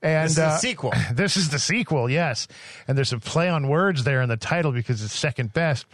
And 0.02 0.24
This 0.24 0.32
is 0.32 0.36
the 0.36 0.44
uh, 0.46 0.56
sequel. 0.58 0.92
This 1.14 1.36
is 1.38 1.48
the 1.48 1.58
sequel, 1.58 2.10
yes. 2.10 2.46
And 2.86 2.98
there's 2.98 3.12
a 3.14 3.18
play 3.18 3.48
on 3.48 3.68
words 3.68 4.04
there 4.04 4.20
in 4.20 4.28
the 4.28 4.36
title 4.36 4.70
because 4.72 5.02
it's 5.02 5.14
second 5.16 5.52
best. 5.54 5.86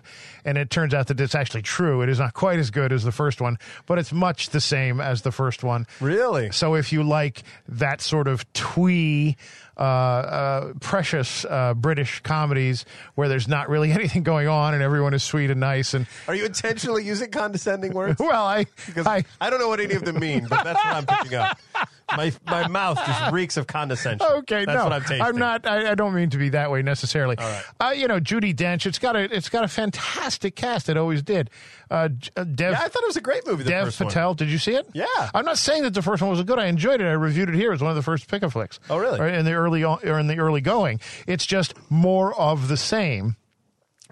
And 0.44 0.58
it 0.58 0.68
turns 0.70 0.94
out 0.94 1.06
that 1.08 1.20
it's 1.20 1.34
actually 1.34 1.62
true. 1.62 2.02
It 2.02 2.08
is 2.08 2.18
not 2.18 2.34
quite 2.34 2.58
as 2.58 2.70
good 2.70 2.92
as 2.92 3.04
the 3.04 3.12
first 3.12 3.40
one, 3.40 3.56
but 3.86 3.98
it's 3.98 4.12
much 4.12 4.48
the 4.50 4.60
same 4.60 5.00
as 5.00 5.22
the 5.22 5.30
first 5.30 5.62
one. 5.62 5.86
Really? 6.00 6.50
So 6.50 6.74
if 6.74 6.92
you 6.92 7.02
like 7.04 7.42
that 7.68 8.00
sort 8.00 8.26
of 8.26 8.50
twee, 8.52 9.36
uh, 9.80 9.82
uh, 9.82 10.72
precious 10.80 11.46
uh, 11.46 11.72
British 11.74 12.20
comedies 12.20 12.84
where 13.14 13.28
there's 13.28 13.48
not 13.48 13.68
really 13.68 13.90
anything 14.00 14.22
going 14.22 14.46
on 14.46 14.74
and 14.74 14.82
everyone 14.82 15.14
is 15.14 15.22
sweet 15.22 15.50
and 15.50 15.58
nice 15.60 15.94
and 15.94 16.06
Are 16.28 16.34
you 16.34 16.44
intentionally 16.44 17.04
using 17.04 17.30
condescending 17.30 17.94
words? 17.94 18.20
well, 18.20 18.46
I, 18.46 18.66
Because 18.86 19.06
I 19.06 19.24
I, 19.40 19.48
don't 19.48 19.58
know 19.58 19.68
what 19.68 19.80
any 19.80 19.94
of 19.94 20.04
them 20.04 20.20
mean, 20.20 20.46
but 20.48 20.64
that's 20.64 20.84
what 20.84 20.94
I'm 20.94 21.06
picking 21.06 21.38
up. 21.38 21.58
My 22.16 22.32
my 22.46 22.68
mouth 22.68 22.98
just 23.04 23.32
reeks 23.32 23.56
of 23.56 23.66
condescension. 23.66 24.26
Okay, 24.38 24.64
that's 24.64 24.76
no, 24.76 24.84
what 24.84 24.92
I'm 24.92 25.04
tasting. 25.04 25.36
not. 25.36 25.66
I, 25.66 25.92
I 25.92 25.94
don't 25.94 26.14
mean 26.14 26.30
to 26.30 26.38
be 26.38 26.50
that 26.50 26.70
way 26.70 26.82
necessarily. 26.82 27.36
All 27.38 27.48
right. 27.48 27.64
Uh, 27.80 27.90
you 27.92 28.08
know, 28.08 28.20
Judi 28.20 28.54
Dench. 28.54 28.86
It's 28.86 28.98
got 28.98 29.16
a. 29.16 29.34
It's 29.34 29.48
got 29.48 29.64
a 29.64 29.68
fantastic 29.68 30.56
cast. 30.56 30.88
It 30.88 30.96
always 30.96 31.22
did. 31.22 31.50
Uh, 31.90 32.08
uh, 32.36 32.44
Dev. 32.44 32.72
Yeah, 32.72 32.80
I 32.82 32.88
thought 32.88 33.02
it 33.02 33.08
was 33.08 33.16
a 33.16 33.20
great 33.20 33.46
movie. 33.46 33.64
The 33.64 33.70
Dev 33.70 33.96
Patel. 33.96 34.28
one. 34.30 34.36
Did 34.36 34.48
you 34.48 34.58
see 34.58 34.74
it? 34.74 34.88
Yeah. 34.92 35.06
I'm 35.34 35.44
not 35.44 35.58
saying 35.58 35.82
that 35.82 35.94
the 35.94 36.02
first 36.02 36.22
one 36.22 36.30
was 36.30 36.42
good. 36.42 36.58
I 36.58 36.66
enjoyed 36.66 37.00
it. 37.00 37.04
I 37.04 37.12
reviewed 37.12 37.48
it 37.48 37.54
here. 37.54 37.68
It 37.68 37.74
was 37.74 37.82
one 37.82 37.90
of 37.90 37.96
the 37.96 38.02
first 38.02 38.28
pick 38.28 38.42
a 38.42 38.50
flicks. 38.50 38.78
Oh, 38.88 38.96
really? 38.96 39.18
Or 39.18 39.26
in 39.26 39.44
the 39.44 39.52
early 39.52 39.84
or 39.84 40.18
in 40.18 40.26
the 40.26 40.38
early 40.38 40.60
going. 40.60 41.00
It's 41.26 41.46
just 41.46 41.74
more 41.90 42.38
of 42.38 42.68
the 42.68 42.76
same. 42.76 43.36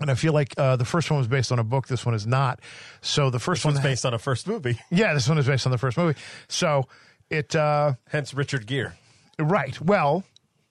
And 0.00 0.10
I 0.10 0.14
feel 0.14 0.32
like 0.32 0.54
uh, 0.56 0.76
the 0.76 0.84
first 0.84 1.10
one 1.10 1.18
was 1.18 1.26
based 1.26 1.50
on 1.50 1.58
a 1.58 1.64
book. 1.64 1.88
This 1.88 2.06
one 2.06 2.14
is 2.14 2.26
not. 2.26 2.60
So 3.00 3.30
the 3.30 3.38
first 3.38 3.60
This 3.60 3.64
one 3.64 3.74
one's 3.74 3.84
based 3.84 4.06
on 4.06 4.14
a 4.14 4.18
first 4.18 4.46
movie, 4.46 4.78
Yeah, 4.90 5.14
this 5.14 5.28
one 5.28 5.38
is 5.38 5.46
based 5.46 5.66
on 5.66 5.72
the 5.72 5.78
first 5.78 5.96
movie. 5.96 6.18
So 6.48 6.84
it. 7.30 7.54
Uh, 7.54 7.94
hence 8.08 8.34
Richard 8.34 8.66
Gere. 8.66 8.92
Right. 9.38 9.80
Well, 9.80 10.24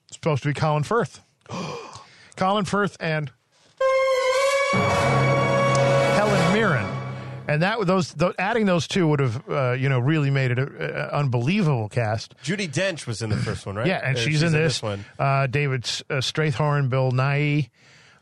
it's 0.06 0.16
supposed 0.16 0.42
to 0.42 0.48
be 0.48 0.54
Colin 0.54 0.82
Firth. 0.82 1.20
Colin 2.36 2.64
Firth 2.64 2.96
and 3.00 3.30
Helen 4.72 6.52
Mirren. 6.52 6.86
And 7.48 7.62
that 7.62 7.86
those, 7.86 8.12
those 8.12 8.34
adding 8.38 8.66
those 8.66 8.86
two 8.86 9.08
would 9.08 9.20
have 9.20 9.48
uh, 9.48 9.72
you 9.72 9.88
know 9.88 9.98
really 9.98 10.30
made 10.30 10.50
it 10.50 10.58
an 10.58 10.68
unbelievable 10.68 11.88
cast. 11.88 12.34
Judi 12.44 12.68
Dench 12.68 13.06
was 13.06 13.22
in 13.22 13.30
the 13.30 13.36
first 13.36 13.64
one, 13.64 13.76
right? 13.76 13.86
Yeah, 13.86 14.02
and 14.04 14.18
she's, 14.18 14.42
in 14.42 14.52
this. 14.52 14.82
one. 14.82 15.04
Uh, 15.18 15.46
David 15.46 15.84
S- 15.84 16.02
uh, 16.10 16.14
Strathorn, 16.16 16.90
Bill 16.90 17.10
Nighy, 17.10 17.70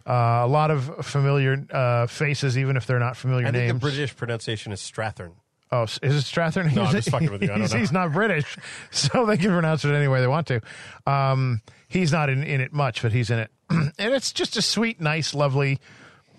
uh, 0.06 0.12
a 0.44 0.46
lot 0.46 0.70
of 0.70 1.04
familiar 1.04 1.66
uh, 1.72 2.06
faces, 2.06 2.56
even 2.56 2.76
if 2.76 2.86
they're 2.86 3.00
not 3.00 3.16
familiar 3.16 3.48
I 3.48 3.50
think 3.50 3.64
names. 3.64 3.72
the 3.72 3.78
British 3.80 4.14
pronunciation 4.16 4.70
is 4.72 4.80
Strathern. 4.80 5.32
Oh, 5.80 5.82
is 5.84 5.98
it 6.02 6.24
Strathern? 6.24 6.72
No, 6.74 6.82
I'm 6.82 6.88
He's- 6.88 7.04
just 7.04 7.10
fucking 7.10 7.30
with 7.30 7.42
you. 7.42 7.48
I 7.48 7.52
don't 7.52 7.60
he's, 7.62 7.72
know. 7.72 7.78
he's 7.80 7.92
not 7.92 8.12
British, 8.12 8.56
so 8.90 9.26
they 9.26 9.36
can 9.36 9.50
pronounce 9.50 9.84
it 9.84 9.92
any 9.92 10.08
way 10.08 10.20
they 10.20 10.26
want 10.26 10.46
to. 10.48 10.60
Um, 11.06 11.60
he's 11.88 12.12
not 12.12 12.28
in, 12.30 12.42
in 12.42 12.60
it 12.60 12.72
much, 12.72 13.02
but 13.02 13.12
he's 13.12 13.30
in 13.30 13.38
it, 13.40 13.50
and 13.70 13.92
it's 13.98 14.32
just 14.32 14.56
a 14.56 14.62
sweet, 14.62 15.00
nice, 15.00 15.34
lovely 15.34 15.78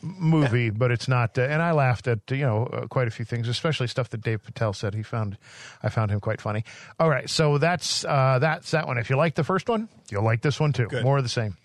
movie. 0.01 0.69
But 0.69 0.91
it's 0.91 1.07
not. 1.07 1.37
Uh, 1.37 1.41
and 1.43 1.61
I 1.61 1.71
laughed 1.71 2.07
at 2.07 2.19
you 2.29 2.37
know 2.45 2.65
uh, 2.67 2.87
quite 2.87 3.07
a 3.07 3.11
few 3.11 3.25
things, 3.25 3.47
especially 3.47 3.87
stuff 3.87 4.09
that 4.09 4.21
Dave 4.21 4.43
Patel 4.43 4.73
said. 4.73 4.93
He 4.93 5.03
found 5.03 5.37
I 5.83 5.89
found 5.89 6.11
him 6.11 6.19
quite 6.19 6.41
funny. 6.41 6.63
All 6.99 7.09
right, 7.09 7.29
so 7.29 7.57
that's 7.57 8.05
uh, 8.05 8.39
that's 8.39 8.71
that 8.71 8.87
one. 8.87 8.97
If 8.97 9.09
you 9.09 9.15
like 9.17 9.35
the 9.35 9.43
first 9.43 9.67
one, 9.69 9.89
you'll 10.09 10.23
like 10.23 10.41
this 10.41 10.59
one 10.59 10.73
too. 10.73 10.87
Good. 10.87 11.03
More 11.03 11.17
of 11.17 11.23
the 11.23 11.29
same. 11.29 11.57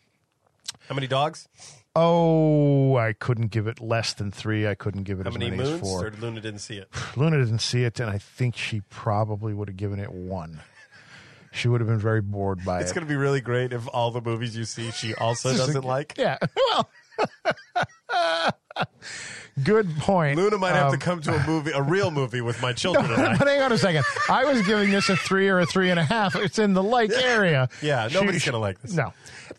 How 0.89 0.95
many 0.95 1.07
dogs? 1.07 1.49
Oh, 1.95 2.97
I 2.97 3.13
couldn't 3.13 3.49
give 3.49 3.67
it 3.67 3.81
less 3.81 4.15
than 4.15 4.31
three. 4.31 4.67
I 4.67 4.75
couldn't 4.75 5.03
give 5.03 5.21
it 5.21 5.25
How 5.25 5.31
as 5.31 5.39
many 5.39 5.51
many, 5.51 5.63
moons? 5.63 5.75
as 5.75 5.81
four. 5.81 6.11
Luna 6.21 6.41
didn't 6.41 6.61
see 6.61 6.77
it. 6.79 6.89
Luna 7.17 7.39
didn't 7.39 7.59
see 7.61 7.85
it, 7.85 8.01
and 8.01 8.09
I 8.11 8.19
think 8.19 8.57
she 8.57 8.81
probably 8.89 9.53
would 9.53 9.69
have 9.69 9.77
given 9.77 9.99
it 10.01 10.11
one. 10.11 10.61
She 11.55 11.69
would 11.69 11.83
have 11.83 11.89
been 11.89 11.99
very 11.99 12.23
bored 12.23 12.65
by 12.65 12.77
It's 12.79 12.81
it. 12.81 12.85
It's 12.85 12.93
going 12.95 13.07
to 13.07 13.09
be 13.11 13.17
really 13.17 13.43
great 13.43 13.75
if 13.75 13.87
all 13.93 14.11
the 14.11 14.23
movies 14.23 14.57
you 14.57 14.65
see 14.65 14.91
she 14.91 15.15
also 15.21 15.55
doesn't 15.55 15.85
like. 15.85 16.15
Yeah. 16.17 16.39
Well, 16.73 16.89
good 19.63 19.89
point. 19.99 20.37
Luna 20.39 20.59
might 20.59 20.75
have 20.75 20.87
Um, 20.87 20.93
to 20.93 20.99
come 20.99 21.21
to 21.23 21.35
a 21.35 21.47
movie, 21.47 21.71
a 21.73 21.83
real 21.83 22.11
movie, 22.11 22.41
with 22.41 22.61
my 22.63 22.73
children 22.83 23.09
No, 23.09 23.17
but 23.39 23.47
hang 23.49 23.61
on 23.61 23.73
a 23.73 23.79
second. 23.79 24.05
I 24.29 24.45
was 24.45 24.63
giving 24.67 24.91
this 24.91 25.09
a 25.09 25.17
three 25.17 25.49
or 25.49 25.61
a 25.61 25.67
three 25.67 25.91
and 25.91 25.99
a 26.01 26.05
half. 26.05 26.35
It's 26.37 26.59
in 26.59 26.75
the 26.75 26.83
like 26.83 27.11
area. 27.13 27.69
Yeah, 27.83 28.09
nobody's 28.13 28.43
she- 28.43 28.51
gonna 28.51 28.61
like 28.61 28.81
this. 28.81 28.93
No. 28.95 29.13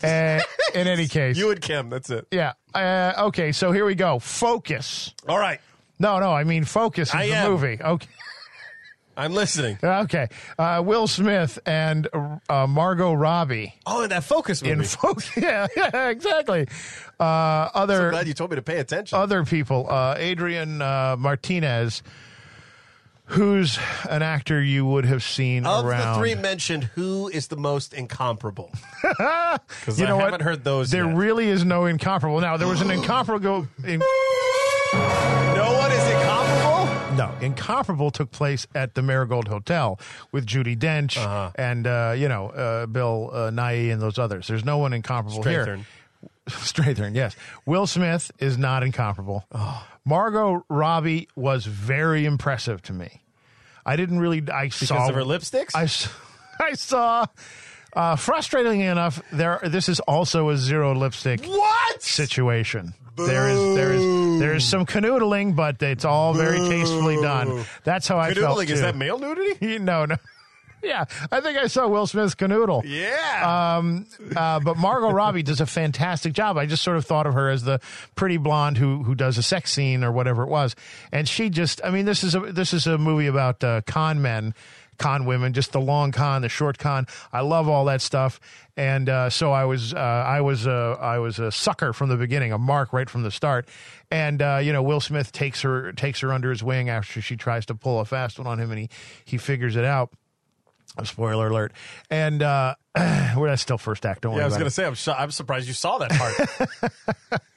Uh, 0.03 0.39
in 0.73 0.87
any 0.87 1.07
case. 1.09 1.37
You 1.37 1.51
and 1.51 1.61
Kim, 1.61 1.89
that's 1.89 2.09
it. 2.09 2.27
yeah. 2.31 2.53
Uh, 2.73 3.13
okay, 3.27 3.51
so 3.51 3.71
here 3.71 3.85
we 3.85 3.95
go. 3.95 4.19
Focus. 4.19 5.13
All 5.27 5.37
right, 5.39 5.59
No, 5.99 6.19
no, 6.19 6.31
I 6.33 6.43
mean 6.43 6.63
Focus 6.65 7.09
is 7.09 7.15
I 7.15 7.27
the 7.27 7.33
am. 7.35 7.51
movie. 7.51 7.77
Okay. 7.81 8.07
I'm 9.15 9.33
listening. 9.33 9.77
Okay. 9.83 10.27
Uh, 10.57 10.81
Will 10.85 11.07
Smith 11.07 11.59
and 11.65 12.07
uh, 12.49 12.65
Margot 12.67 13.13
Robbie 13.13 13.75
Oh, 13.85 14.01
and 14.03 14.11
that 14.11 14.23
focus 14.23 14.61
movie. 14.63 14.73
in 14.73 14.83
Focus. 14.83 15.29
Yeah, 15.37 15.67
yeah, 15.77 16.09
exactly. 16.09 16.67
Uh, 17.19 17.23
I'm 17.23 17.69
other 17.75 18.09
glad 18.11 18.27
you 18.27 18.33
told 18.33 18.49
me 18.51 18.55
to 18.55 18.61
pay 18.61 18.79
attention. 18.79 19.17
other 19.17 19.43
people, 19.45 19.87
uh, 19.89 20.15
Adrian 20.17 20.81
uh, 20.81 21.15
Martinez, 21.19 22.01
who's 23.25 23.77
an 24.09 24.21
actor 24.21 24.61
you 24.61 24.85
would 24.85 25.05
have 25.05 25.23
seen 25.23 25.65
of 25.65 25.85
around. 25.85 26.13
the 26.15 26.19
three 26.19 26.35
mentioned, 26.35 26.83
who 26.95 27.29
is 27.29 27.47
the 27.47 27.55
most 27.57 27.93
incomparable? 27.93 28.71
Because 29.79 29.99
you 29.99 30.05
I 30.05 30.09
know 30.09 30.17
haven't 30.17 30.31
what? 30.33 30.41
heard 30.41 30.63
those. 30.63 30.89
There 30.91 31.05
yet. 31.05 31.15
really 31.15 31.47
is 31.49 31.63
no 31.63 31.85
incomparable. 31.85 32.39
Now 32.41 32.57
there 32.57 32.67
was 32.67 32.81
an 32.81 32.89
incomparable. 32.91 33.67
In, 33.85 33.99
no 33.99 35.73
one 35.77 35.91
is 35.91 36.02
incomparable. 37.43 38.09
took 38.11 38.31
place 38.31 38.65
at 38.73 38.95
the 38.95 39.01
Marigold 39.01 39.47
Hotel 39.47 39.99
with 40.31 40.45
Judi 40.45 40.77
Dench 40.77 41.17
Uh-huh. 41.17 41.51
and 41.55 41.85
uh, 41.87 42.13
you 42.17 42.27
know 42.27 42.49
uh, 42.49 42.85
Bill 42.85 43.29
uh, 43.33 43.37
Nighy 43.51 43.91
and 43.91 44.01
those 44.01 44.17
others. 44.17 44.47
There's 44.47 44.65
no 44.65 44.77
one 44.77 44.93
incomparable 44.93 45.43
here. 45.43 45.65
Strathern. 45.65 45.85
Strathern, 46.49 47.15
yes. 47.15 47.35
Will 47.65 47.87
Smith 47.87 48.31
is 48.39 48.57
not 48.57 48.83
incomparable. 48.83 49.45
Margot 50.05 50.65
Robbie 50.69 51.29
was 51.35 51.65
very 51.65 52.25
impressive 52.25 52.81
to 52.83 52.93
me. 52.93 53.21
I 53.85 53.95
didn't 53.95 54.19
really. 54.19 54.39
I 54.51 54.65
Because 54.65 54.87
saw 54.89 55.07
of 55.09 55.15
her 55.15 55.21
lipsticks? 55.23 55.75
I 56.59 56.73
saw. 56.73 57.25
Uh, 57.95 58.15
frustratingly 58.15 58.91
enough, 58.91 59.21
there. 59.31 59.59
This 59.63 59.87
is 59.87 59.99
also 60.01 60.49
a 60.49 60.57
zero 60.57 60.95
lipstick 60.95 61.45
what? 61.45 62.01
situation. 62.01 62.95
There 63.15 63.47
is 63.49 63.75
there 63.75 63.93
is 63.93 64.39
there 64.39 64.55
is 64.55 64.65
some 64.67 64.85
canoodling, 64.85 65.55
but 65.55 65.81
it's 65.81 66.05
all 66.05 66.33
very 66.33 66.59
tastefully 66.59 67.17
done. 67.17 67.63
That's 67.83 68.07
how 68.07 68.17
I 68.17 68.33
felt. 68.33 68.57
Canoodling, 68.57 68.69
is 68.69 68.81
that 68.81 68.95
male 68.95 69.19
nudity? 69.19 69.79
no, 69.79 70.05
no. 70.05 70.15
Yeah, 70.83 71.05
I 71.31 71.39
think 71.39 71.57
I 71.57 71.67
saw 71.67 71.87
Will 71.87 72.05
Smith's 72.05 72.35
canoodle. 72.35 72.83
Yeah. 72.85 73.77
Um, 73.77 74.05
uh, 74.35 74.59
but 74.59 74.77
Margot 74.77 75.11
Robbie 75.13 75.41
does 75.43 75.61
a 75.61 75.65
fantastic 75.65 76.33
job. 76.33 76.57
I 76.57 76.65
just 76.65 76.83
sort 76.83 76.97
of 76.97 77.05
thought 77.05 77.25
of 77.25 77.33
her 77.35 77.49
as 77.49 77.63
the 77.63 77.79
pretty 78.15 78.37
blonde 78.37 78.77
who 78.77 79.03
who 79.03 79.15
does 79.15 79.37
a 79.37 79.43
sex 79.43 79.71
scene 79.71 80.03
or 80.03 80.11
whatever 80.11 80.43
it 80.43 80.49
was, 80.49 80.75
and 81.11 81.27
she 81.27 81.49
just. 81.49 81.79
I 81.83 81.89
mean, 81.89 82.05
this 82.05 82.23
is 82.23 82.35
a 82.35 82.39
this 82.39 82.73
is 82.73 82.85
a 82.85 82.97
movie 82.97 83.27
about 83.27 83.63
uh, 83.63 83.81
con 83.87 84.21
men, 84.21 84.53
con 84.97 85.25
women, 85.25 85.53
just 85.53 85.71
the 85.71 85.81
long 85.81 86.11
con, 86.11 86.41
the 86.41 86.49
short 86.49 86.77
con. 86.77 87.07
I 87.31 87.41
love 87.41 87.69
all 87.69 87.85
that 87.85 88.01
stuff, 88.01 88.41
and 88.75 89.09
uh, 89.09 89.29
so 89.29 89.51
I 89.51 89.65
was 89.65 89.93
uh, 89.93 89.97
I 89.97 90.41
was 90.41 90.67
uh, 90.67 90.97
I 90.99 91.19
was 91.19 91.39
a 91.39 91.51
sucker 91.51 91.93
from 91.93 92.09
the 92.09 92.17
beginning, 92.17 92.51
a 92.51 92.57
mark 92.57 92.93
right 92.93 93.09
from 93.09 93.23
the 93.23 93.31
start, 93.31 93.67
and 94.11 94.41
uh, 94.41 94.59
you 94.61 94.73
know 94.73 94.81
Will 94.81 94.99
Smith 94.99 95.31
takes 95.31 95.61
her 95.61 95.91
takes 95.93 96.19
her 96.21 96.33
under 96.33 96.49
his 96.49 96.63
wing 96.63 96.89
after 96.89 97.21
she 97.21 97.35
tries 97.35 97.65
to 97.67 97.75
pull 97.75 97.99
a 97.99 98.05
fast 98.05 98.37
one 98.39 98.47
on 98.47 98.59
him, 98.59 98.71
and 98.71 98.79
he 98.79 98.89
he 99.25 99.37
figures 99.37 99.75
it 99.75 99.85
out. 99.85 100.11
Spoiler 101.03 101.47
alert. 101.47 101.73
And 102.11 102.43
uh 102.43 102.75
well, 102.95 103.43
that's 103.43 103.63
still 103.63 103.79
first 103.79 104.05
act. 104.05 104.21
Don't 104.21 104.33
worry 104.33 104.41
yeah, 104.41 104.45
I 104.45 104.47
was 104.47 104.57
going 104.57 104.65
to 104.65 104.69
say 104.69 104.85
I'm 104.85 105.19
I'm 105.19 105.31
surprised 105.31 105.67
you 105.67 105.73
saw 105.73 105.97
that 105.97 106.11
part. 106.11 107.41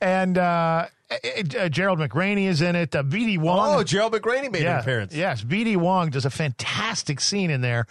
And 0.00 0.38
uh, 0.38 0.86
it- 1.10 1.54
uh, 1.54 1.68
Gerald 1.68 1.98
McRaney 1.98 2.46
is 2.46 2.62
in 2.62 2.76
it. 2.76 2.94
Uh, 2.94 3.02
B.D. 3.02 3.38
Wong. 3.38 3.78
oh, 3.78 3.82
Gerald 3.82 4.12
McRaney 4.12 4.50
made 4.50 4.62
yeah, 4.62 4.76
an 4.76 4.80
appearance. 4.80 5.14
Yes, 5.14 5.42
B.D. 5.42 5.76
Wong 5.76 6.10
does 6.10 6.24
a 6.24 6.30
fantastic 6.30 7.20
scene 7.20 7.50
in 7.50 7.60
there. 7.60 7.86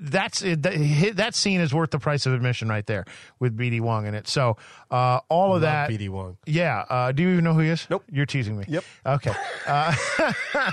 That's 0.00 0.42
it. 0.42 0.62
That, 0.62 1.34
scene 1.34 1.60
is 1.60 1.74
worth 1.74 1.90
the 1.90 1.98
price 1.98 2.24
of 2.26 2.32
admission 2.32 2.68
right 2.68 2.86
there 2.86 3.04
with 3.40 3.56
B.D. 3.56 3.80
Wong 3.80 4.06
in 4.06 4.14
it. 4.14 4.28
So 4.28 4.56
uh, 4.90 5.20
all 5.28 5.54
of 5.56 5.62
that. 5.62 5.88
B.D. 5.88 6.08
Wong. 6.08 6.36
Yeah. 6.46 6.84
Uh, 6.88 7.12
do 7.12 7.22
you 7.22 7.30
even 7.30 7.44
know 7.44 7.52
who 7.54 7.60
he 7.60 7.68
is? 7.68 7.86
Nope. 7.90 8.04
You're 8.10 8.26
teasing 8.26 8.56
me. 8.56 8.64
Yep. 8.68 8.84
Okay. 9.06 9.32
Uh, 9.66 9.94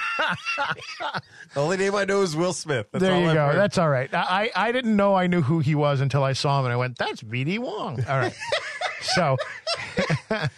The 1.53 1.61
only 1.61 1.77
name 1.77 1.95
I 1.95 2.03
know 2.06 2.22
is 2.22 2.35
Will 2.35 2.52
Smith. 2.53 2.88
That's 2.91 3.02
there 3.02 3.18
you 3.18 3.30
I've 3.30 3.34
go. 3.34 3.47
heard. 3.47 3.56
That's 3.57 3.77
all 3.77 3.88
right. 3.89 4.14
I, 4.14 4.52
I 4.56 4.72
didn't 4.73 4.95
know 4.95 5.15
I 5.15 5.27
knew 5.27 5.41
who 5.41 5.60
he 5.60 5.73
was 5.73 6.02
until 6.02 6.22
I 6.23 6.34
saw 6.34 6.60
him 6.60 6.65
and 6.65 6.73
I 6.73 6.76
went, 6.76 6.97
that's 6.97 7.23
B.D. 7.23 7.60
Wong. 7.60 8.03
All 8.10 8.18
right. 8.18 8.34
so, 9.02 9.38
the 10.30 10.50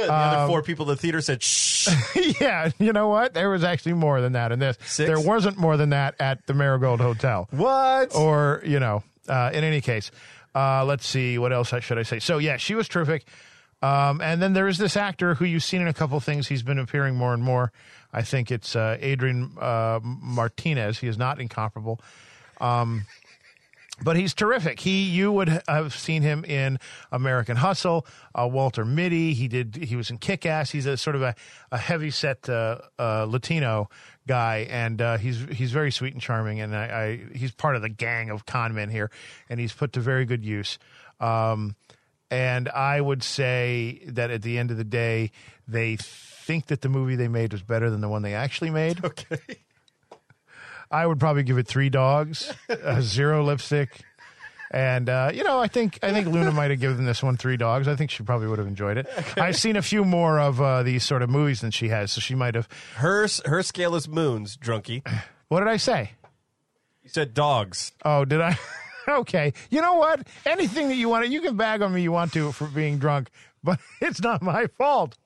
other 0.00 0.46
four 0.46 0.62
people 0.62 0.88
in 0.88 0.90
the 0.90 1.00
theater 1.00 1.20
said, 1.20 1.42
shh. 1.42 1.88
yeah, 2.40 2.70
you 2.78 2.92
know 2.92 3.08
what? 3.08 3.34
There 3.34 3.50
was 3.50 3.64
actually 3.64 3.94
more 3.94 4.20
than 4.20 4.32
that 4.32 4.52
in 4.52 4.58
this. 4.58 4.76
Six? 4.84 5.08
There 5.08 5.20
wasn't 5.20 5.58
more 5.58 5.76
than 5.76 5.90
that 5.90 6.14
at 6.20 6.46
the 6.46 6.54
Marigold 6.54 7.00
Hotel. 7.00 7.48
What? 7.50 8.14
Or, 8.14 8.62
you 8.64 8.80
know, 8.80 9.02
uh, 9.28 9.50
in 9.52 9.64
any 9.64 9.80
case, 9.80 10.10
uh, 10.54 10.84
let's 10.84 11.06
see, 11.06 11.38
what 11.38 11.52
else 11.52 11.72
should 11.80 11.98
I 11.98 12.02
say? 12.02 12.18
So, 12.18 12.38
yeah, 12.38 12.56
she 12.56 12.74
was 12.74 12.88
terrific. 12.88 13.26
Um, 13.80 14.20
and 14.20 14.42
then 14.42 14.54
there 14.54 14.66
is 14.66 14.78
this 14.78 14.96
actor 14.96 15.34
who 15.34 15.44
you've 15.44 15.62
seen 15.62 15.80
in 15.80 15.88
a 15.88 15.94
couple 15.94 16.18
things. 16.20 16.48
He's 16.48 16.62
been 16.62 16.78
appearing 16.78 17.14
more 17.14 17.32
and 17.32 17.42
more. 17.42 17.72
I 18.12 18.22
think 18.22 18.50
it's 18.50 18.74
uh, 18.74 18.96
Adrian 19.00 19.52
uh, 19.60 20.00
Martinez. 20.02 20.98
He 20.98 21.06
is 21.06 21.18
not 21.18 21.40
incomparable. 21.40 22.00
Um, 22.60 23.04
but 24.02 24.16
he's 24.16 24.34
terrific. 24.34 24.80
He, 24.80 25.04
you 25.04 25.32
would 25.32 25.62
have 25.66 25.94
seen 25.94 26.22
him 26.22 26.44
in 26.44 26.78
American 27.10 27.56
Hustle, 27.56 28.06
uh, 28.34 28.48
Walter 28.50 28.84
Mitty. 28.84 29.34
He 29.34 29.48
did. 29.48 29.76
He 29.76 29.96
was 29.96 30.10
in 30.10 30.18
Kick 30.18 30.46
Ass. 30.46 30.70
He's 30.70 30.86
a 30.86 30.96
sort 30.96 31.16
of 31.16 31.22
a, 31.22 31.34
a 31.72 31.78
heavy 31.78 32.10
set 32.10 32.48
uh, 32.48 32.78
uh, 32.98 33.24
Latino 33.28 33.88
guy, 34.26 34.66
and 34.70 35.00
uh, 35.00 35.18
he's 35.18 35.44
he's 35.50 35.72
very 35.72 35.90
sweet 35.90 36.12
and 36.12 36.22
charming. 36.22 36.60
And 36.60 36.76
I, 36.76 36.84
I 37.32 37.36
he's 37.36 37.52
part 37.52 37.76
of 37.76 37.82
the 37.82 37.88
gang 37.88 38.30
of 38.30 38.46
con 38.46 38.74
men 38.74 38.90
here, 38.90 39.10
and 39.48 39.58
he's 39.58 39.72
put 39.72 39.92
to 39.94 40.00
very 40.00 40.24
good 40.24 40.44
use. 40.44 40.78
Um, 41.20 41.74
and 42.30 42.68
I 42.68 43.00
would 43.00 43.22
say 43.22 44.02
that 44.06 44.30
at 44.30 44.42
the 44.42 44.58
end 44.58 44.70
of 44.70 44.76
the 44.76 44.84
day, 44.84 45.32
they 45.66 45.96
think 45.96 46.66
that 46.66 46.82
the 46.82 46.88
movie 46.88 47.16
they 47.16 47.28
made 47.28 47.52
was 47.52 47.62
better 47.62 47.90
than 47.90 48.00
the 48.00 48.08
one 48.08 48.22
they 48.22 48.34
actually 48.34 48.70
made. 48.70 49.00
Okay. 49.04 49.38
I 50.90 51.06
would 51.06 51.20
probably 51.20 51.42
give 51.42 51.58
it 51.58 51.66
three 51.66 51.90
dogs, 51.90 52.52
uh, 52.68 53.00
zero 53.00 53.44
lipstick, 53.44 54.00
and 54.70 55.08
uh, 55.08 55.30
you 55.34 55.44
know 55.44 55.58
I 55.58 55.68
think 55.68 55.98
I 56.02 56.12
think 56.12 56.28
Luna 56.28 56.52
might 56.52 56.70
have 56.70 56.80
given 56.80 57.04
this 57.04 57.22
one 57.22 57.36
three 57.36 57.56
dogs. 57.56 57.88
I 57.88 57.96
think 57.96 58.10
she 58.10 58.22
probably 58.22 58.48
would 58.48 58.58
have 58.58 58.68
enjoyed 58.68 58.96
it. 58.98 59.06
I've 59.36 59.56
seen 59.56 59.76
a 59.76 59.82
few 59.82 60.04
more 60.04 60.38
of 60.38 60.60
uh, 60.60 60.82
these 60.82 61.04
sort 61.04 61.22
of 61.22 61.30
movies 61.30 61.60
than 61.60 61.70
she 61.70 61.88
has, 61.88 62.12
so 62.12 62.20
she 62.20 62.34
might 62.34 62.54
have. 62.54 62.68
Her, 62.96 63.26
her 63.44 63.62
scale 63.62 63.94
is 63.94 64.08
moons, 64.08 64.56
drunkie. 64.56 65.06
What 65.48 65.60
did 65.60 65.68
I 65.68 65.78
say? 65.78 66.10
You 67.02 67.08
said 67.08 67.32
dogs. 67.32 67.92
Oh, 68.04 68.26
did 68.26 68.42
I? 68.42 68.58
okay. 69.08 69.54
You 69.70 69.80
know 69.80 69.94
what? 69.94 70.26
Anything 70.44 70.88
that 70.88 70.96
you 70.96 71.08
want 71.08 71.24
to, 71.24 71.30
you 71.30 71.40
can 71.40 71.56
bag 71.56 71.80
on 71.80 71.94
me 71.94 72.02
you 72.02 72.12
want 72.12 72.34
to 72.34 72.52
for 72.52 72.66
being 72.66 72.98
drunk, 72.98 73.30
but 73.64 73.80
it's 74.02 74.20
not 74.20 74.42
my 74.42 74.66
fault. 74.76 75.16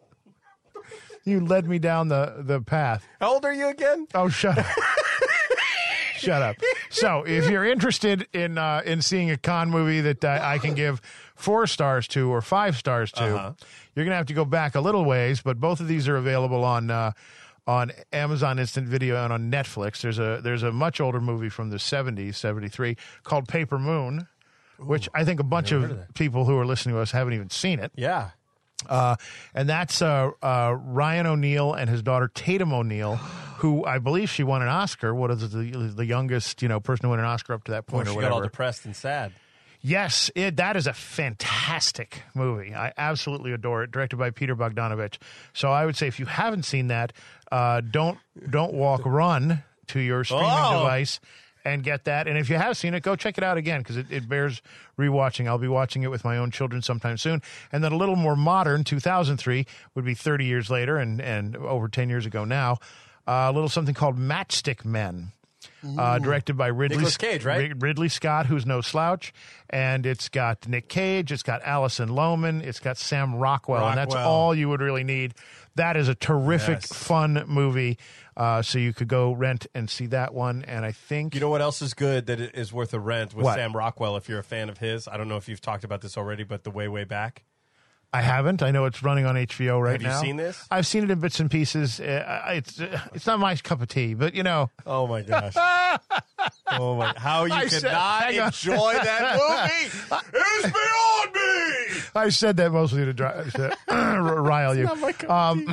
You 1.24 1.44
led 1.44 1.68
me 1.68 1.78
down 1.80 2.06
the 2.08 2.36
the 2.38 2.60
path. 2.60 3.06
How 3.20 3.34
old 3.34 3.44
are 3.44 3.52
you 3.52 3.68
again? 3.68 4.06
Oh, 4.14 4.28
shut 4.28 4.58
up. 4.58 4.66
Shut 6.22 6.40
up. 6.42 6.56
So, 6.90 7.24
if 7.26 7.48
you're 7.50 7.64
interested 7.64 8.26
in 8.32 8.56
uh, 8.58 8.82
in 8.84 9.02
seeing 9.02 9.30
a 9.30 9.36
con 9.36 9.70
movie 9.70 10.00
that 10.00 10.24
uh, 10.24 10.38
I 10.42 10.58
can 10.58 10.74
give 10.74 11.00
four 11.34 11.66
stars 11.66 12.06
to 12.08 12.30
or 12.30 12.40
five 12.40 12.76
stars 12.76 13.12
to, 13.12 13.24
Uh-huh. 13.24 13.52
you're 13.94 14.04
going 14.04 14.12
to 14.12 14.16
have 14.16 14.26
to 14.26 14.34
go 14.34 14.44
back 14.44 14.74
a 14.74 14.80
little 14.80 15.04
ways. 15.04 15.40
But 15.42 15.58
both 15.60 15.80
of 15.80 15.88
these 15.88 16.08
are 16.08 16.16
available 16.16 16.64
on 16.64 16.90
uh, 16.90 17.12
on 17.66 17.92
Amazon 18.12 18.58
Instant 18.58 18.88
Video 18.88 19.22
and 19.22 19.32
on 19.32 19.50
Netflix. 19.50 20.00
There's 20.00 20.18
a 20.18 20.40
there's 20.42 20.62
a 20.62 20.72
much 20.72 21.00
older 21.00 21.20
movie 21.20 21.48
from 21.48 21.70
the 21.70 21.76
70s, 21.76 22.34
73, 22.36 22.96
called 23.22 23.46
Paper 23.48 23.78
Moon, 23.78 24.26
which 24.78 25.08
I 25.14 25.24
think 25.24 25.38
a 25.40 25.44
bunch 25.44 25.70
of, 25.72 26.12
people 26.14 26.44
who 26.44 26.58
are 26.58 26.66
listening 26.66 26.94
to 26.96 27.00
us 27.00 27.10
haven't 27.12 27.34
even 27.34 27.50
seen 27.50 27.78
it. 27.78 27.92
Yeah. 27.94 28.30
Uh, 28.88 29.16
and 29.54 29.68
that's 29.68 30.02
uh, 30.02 30.30
uh, 30.42 30.76
Ryan 30.78 31.26
O'Neal 31.26 31.72
and 31.74 31.88
his 31.90 32.02
daughter 32.02 32.30
Tatum 32.32 32.72
O'Neal, 32.72 33.16
who 33.58 33.84
I 33.84 33.98
believe 33.98 34.30
she 34.30 34.42
won 34.44 34.62
an 34.62 34.68
Oscar. 34.68 35.14
What 35.14 35.30
is 35.30 35.50
the 35.52 35.62
the 35.94 36.04
youngest 36.06 36.62
you 36.62 36.68
know 36.68 36.80
person 36.80 37.04
to 37.04 37.08
win 37.10 37.20
an 37.20 37.26
Oscar 37.26 37.54
up 37.54 37.64
to 37.64 37.72
that 37.72 37.86
point 37.86 38.08
she 38.08 38.14
or 38.14 38.20
got 38.20 38.32
all 38.32 38.40
depressed 38.42 38.84
and 38.84 38.94
sad. 38.96 39.32
Yes, 39.84 40.30
it, 40.36 40.56
that 40.58 40.76
is 40.76 40.86
a 40.86 40.92
fantastic 40.92 42.22
movie. 42.34 42.72
I 42.72 42.92
absolutely 42.96 43.52
adore 43.52 43.82
it. 43.82 43.90
Directed 43.90 44.16
by 44.16 44.30
Peter 44.30 44.54
Bogdanovich. 44.54 45.18
So 45.54 45.72
I 45.72 45.84
would 45.86 45.96
say 45.96 46.06
if 46.06 46.20
you 46.20 46.26
haven't 46.26 46.62
seen 46.64 46.86
that, 46.88 47.12
uh, 47.50 47.80
don't 47.80 48.18
don't 48.48 48.72
walk, 48.74 49.02
run 49.04 49.64
to 49.88 50.00
your 50.00 50.22
streaming 50.24 50.46
Oh. 50.48 50.78
device 50.84 51.18
and 51.64 51.82
get 51.82 52.04
that. 52.04 52.26
And 52.26 52.36
if 52.36 52.48
you 52.48 52.56
have 52.56 52.76
seen 52.76 52.94
it, 52.94 53.02
go 53.02 53.16
check 53.16 53.38
it 53.38 53.44
out 53.44 53.56
again 53.56 53.80
because 53.80 53.96
it, 53.96 54.06
it 54.10 54.28
bears 54.28 54.62
rewatching. 54.98 55.46
I'll 55.46 55.58
be 55.58 55.68
watching 55.68 56.02
it 56.02 56.10
with 56.10 56.24
my 56.24 56.38
own 56.38 56.50
children 56.50 56.82
sometime 56.82 57.16
soon. 57.16 57.42
And 57.70 57.82
then 57.82 57.92
a 57.92 57.96
little 57.96 58.16
more 58.16 58.36
modern, 58.36 58.84
2003 58.84 59.66
would 59.94 60.04
be 60.04 60.14
30 60.14 60.44
years 60.44 60.70
later 60.70 60.96
and 60.96 61.20
and 61.20 61.56
over 61.56 61.88
10 61.88 62.08
years 62.08 62.26
ago 62.26 62.44
now. 62.44 62.78
Uh, 63.26 63.48
a 63.48 63.52
little 63.52 63.68
something 63.68 63.94
called 63.94 64.18
Matchstick 64.18 64.84
Men. 64.84 65.32
Uh, 65.98 66.18
directed 66.18 66.56
by 66.56 66.68
Ridley 66.68 66.96
Nicolas 66.98 67.16
Cage, 67.16 67.44
right? 67.44 67.72
Ridley 67.80 68.08
Scott, 68.08 68.46
who's 68.46 68.64
no 68.66 68.80
slouch, 68.80 69.32
and 69.70 70.06
it's 70.06 70.28
got 70.28 70.66
Nick 70.68 70.88
Cage, 70.88 71.32
it's 71.32 71.42
got 71.42 71.60
Alison 71.64 72.08
Lohman, 72.10 72.62
it's 72.62 72.80
got 72.80 72.96
Sam 72.98 73.34
Rockwell, 73.36 73.86
and 73.88 73.98
that's 73.98 74.14
all 74.14 74.54
you 74.54 74.68
would 74.68 74.80
really 74.80 75.04
need. 75.04 75.34
That 75.76 75.96
is 75.96 76.08
a 76.08 76.14
terrific, 76.14 76.82
Yes. 76.82 76.92
fun 76.92 77.44
movie. 77.46 77.98
Uh, 78.36 78.62
so 78.62 78.78
you 78.78 78.92
could 78.94 79.08
go 79.08 79.32
rent 79.32 79.66
and 79.74 79.90
see 79.90 80.06
that 80.06 80.32
one. 80.32 80.64
And 80.66 80.84
I 80.86 80.92
think 80.92 81.34
You 81.34 81.40
know 81.40 81.50
what 81.50 81.60
else 81.60 81.82
is 81.82 81.92
good 81.92 82.26
that 82.26 82.40
is 82.40 82.72
worth 82.72 82.94
a 82.94 82.98
rent 83.00 83.34
with 83.34 83.44
What? 83.44 83.56
Sam 83.56 83.74
Rockwell 83.76 84.16
if 84.16 84.26
you're 84.28 84.38
a 84.38 84.44
fan 84.44 84.68
of 84.70 84.78
his? 84.78 85.06
I 85.06 85.16
don't 85.18 85.28
know 85.28 85.36
if 85.36 85.48
you've 85.50 85.60
talked 85.60 85.84
about 85.84 86.00
this 86.00 86.16
already, 86.16 86.42
but 86.44 86.64
The 86.64 86.70
Way, 86.70 86.88
Way 86.88 87.04
Back. 87.04 87.42
I 88.14 88.20
haven't. 88.20 88.62
I 88.62 88.70
know 88.72 88.84
it's 88.84 89.02
running 89.02 89.24
on 89.24 89.36
HBO 89.36 89.80
right 89.82 89.92
now. 89.92 89.92
Have 89.92 90.02
you 90.02 90.08
now. 90.08 90.20
seen 90.20 90.36
this? 90.36 90.66
I've 90.70 90.86
seen 90.86 91.04
it 91.04 91.10
in 91.10 91.18
bits 91.20 91.40
and 91.40 91.50
pieces. 91.50 91.98
Uh, 91.98 92.42
it's 92.48 92.78
uh, 92.78 93.00
it's 93.14 93.26
not 93.26 93.38
my 93.40 93.56
cup 93.56 93.80
of 93.80 93.88
tea, 93.88 94.12
but 94.14 94.34
you 94.34 94.42
know. 94.42 94.70
Oh 94.86 95.06
my 95.06 95.22
gosh. 95.22 95.54
oh 96.72 96.96
my 96.96 97.14
how 97.16 97.44
you 97.46 97.52
I 97.54 97.62
could 97.62 97.70
said- 97.80 97.92
not 97.92 98.30
enjoy 98.32 98.92
that 98.94 99.36
movie 99.38 99.86
is 99.86 100.62
beyond 100.72 101.34
me. 101.34 102.02
I 102.14 102.28
said 102.28 102.56
that 102.58 102.72
mostly 102.72 103.04
to, 103.06 103.12
dri- 103.14 103.50
to 103.54 103.76
rile 103.88 104.76
you. 104.76 104.86
Um, 105.30 105.64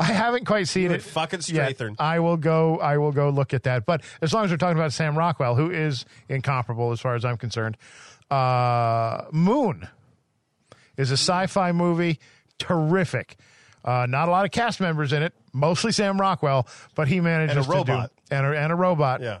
I 0.00 0.04
haven't 0.04 0.46
quite 0.46 0.68
seen 0.68 0.84
You 0.84 0.96
it. 0.96 1.02
fucking 1.02 1.40
yet. 1.48 1.76
Strathern. 1.76 1.96
I 1.98 2.20
will 2.20 2.36
go. 2.38 2.78
I 2.78 2.96
will 2.98 3.12
go 3.12 3.28
look 3.28 3.52
at 3.52 3.64
that. 3.64 3.84
But 3.84 4.02
as 4.22 4.32
long 4.32 4.44
as 4.46 4.50
we're 4.50 4.56
talking 4.56 4.78
about 4.78 4.92
Sam 4.94 5.18
Rockwell, 5.18 5.56
who 5.56 5.70
is 5.70 6.06
incomparable 6.30 6.92
as 6.92 7.00
far 7.00 7.14
as 7.14 7.24
I'm 7.26 7.36
concerned, 7.36 7.76
uh, 8.30 9.24
Moon 9.32 9.86
is 10.98 11.10
a 11.10 11.14
sci-fi 11.16 11.72
movie. 11.72 12.18
Terrific. 12.58 13.36
Uh, 13.84 14.04
not 14.06 14.28
a 14.28 14.30
lot 14.30 14.44
of 14.44 14.50
cast 14.50 14.80
members 14.80 15.14
in 15.14 15.22
it. 15.22 15.32
Mostly 15.54 15.92
Sam 15.92 16.20
Rockwell, 16.20 16.66
but 16.94 17.08
he 17.08 17.20
manages 17.22 17.56
And 17.56 17.64
a 17.66 17.68
robot. 17.70 18.10
to 18.10 18.14
do 18.30 18.36
and 18.36 18.44
a, 18.46 18.58
and 18.58 18.72
a 18.72 18.74
robot 18.74 19.22
Yeah. 19.22 19.38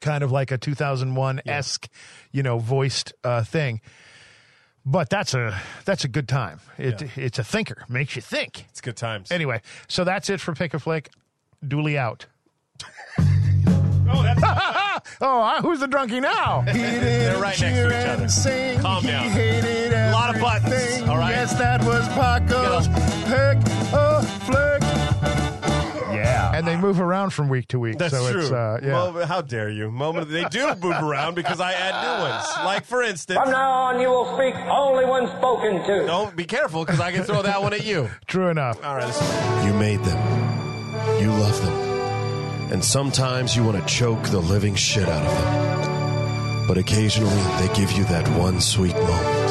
kind 0.00 0.24
of 0.24 0.32
like 0.32 0.50
a 0.50 0.58
2001 0.58 1.42
esque, 1.46 1.88
you 2.32 2.42
know, 2.42 2.58
voiced 2.58 3.12
uh, 3.22 3.44
thing. 3.44 3.80
but 4.84 5.10
that's 5.10 5.34
a 5.34 5.56
that's 5.84 6.04
a 6.04 6.08
good 6.08 6.26
time. 6.26 6.58
It 6.78 7.02
it's 7.16 7.38
a 7.38 7.44
thinker, 7.44 7.84
makes 7.88 8.16
you 8.16 8.22
think. 8.22 8.64
It's 8.70 8.80
good 8.80 8.96
times. 8.96 9.30
Anyway, 9.30 9.60
so 9.86 10.02
that's 10.04 10.30
it 10.30 10.40
for 10.40 10.54
pick 10.54 10.72
a 10.74 10.78
flick. 10.78 11.10
Duly 11.66 11.98
out. 11.98 12.26
oh, 14.12 14.22
that's 14.22 14.40
Oh, 15.22 15.40
I- 15.40 15.60
who's 15.60 15.80
the 15.80 15.86
drunkie 15.86 16.20
now? 16.20 16.62
They're 16.66 17.38
right 17.40 17.58
next 17.60 17.78
to 17.78 17.88
each 17.88 18.06
other. 18.08 18.28
Sing. 18.28 18.80
Calm 18.80 19.04
down. 19.04 19.26
A 19.36 20.12
lot 20.12 20.34
of 20.34 20.40
buttons, 20.40 21.08
all 21.08 21.16
right? 21.18 21.30
Yes, 21.30 21.54
that 21.58 21.82
was 21.84 22.06
Paco's 22.08 22.88
pick 23.28 23.58
a 23.92 24.22
flick. 24.46 24.82
Yeah, 26.12 26.52
and 26.54 26.66
they 26.66 26.76
move 26.76 27.00
around 27.00 27.30
from 27.30 27.48
week 27.48 27.68
to 27.68 27.78
week. 27.78 27.96
That's 27.98 28.12
so 28.12 28.30
true. 28.30 28.40
It's, 28.42 28.50
uh, 28.50 28.78
yeah. 28.82 28.92
Well, 28.92 29.26
how 29.26 29.40
dare 29.40 29.70
you? 29.70 29.90
Moment 29.90 30.28
they 30.28 30.44
do 30.44 30.74
move 30.76 31.00
around 31.02 31.34
because 31.34 31.60
I 31.60 31.72
add 31.72 32.02
new 32.02 32.22
ones. 32.28 32.44
Like 32.64 32.84
for 32.84 33.02
instance, 33.02 33.38
From 33.40 33.50
now 33.50 33.70
on, 33.70 34.00
you 34.00 34.08
will 34.08 34.34
speak 34.36 34.54
only 34.68 35.06
when 35.06 35.28
spoken 35.38 35.82
to. 35.86 36.06
don't 36.06 36.36
be 36.36 36.44
careful 36.44 36.84
because 36.84 37.00
I 37.00 37.12
can 37.12 37.22
throw 37.24 37.42
that 37.42 37.62
one 37.62 37.72
at 37.72 37.84
you. 37.86 38.10
True 38.26 38.48
enough. 38.48 38.84
All 38.84 38.96
right. 38.96 39.64
You 39.66 39.72
made 39.74 40.00
them. 40.04 41.20
You 41.20 41.30
love 41.30 41.60
them. 41.64 41.89
And 42.70 42.84
sometimes 42.84 43.56
you 43.56 43.64
want 43.64 43.78
to 43.78 43.86
choke 43.92 44.22
the 44.28 44.38
living 44.38 44.76
shit 44.76 45.08
out 45.08 45.26
of 45.26 45.44
them. 45.44 46.66
But 46.68 46.78
occasionally 46.78 47.42
they 47.58 47.74
give 47.74 47.90
you 47.92 48.04
that 48.04 48.28
one 48.38 48.60
sweet 48.60 48.94
moment. 48.94 49.48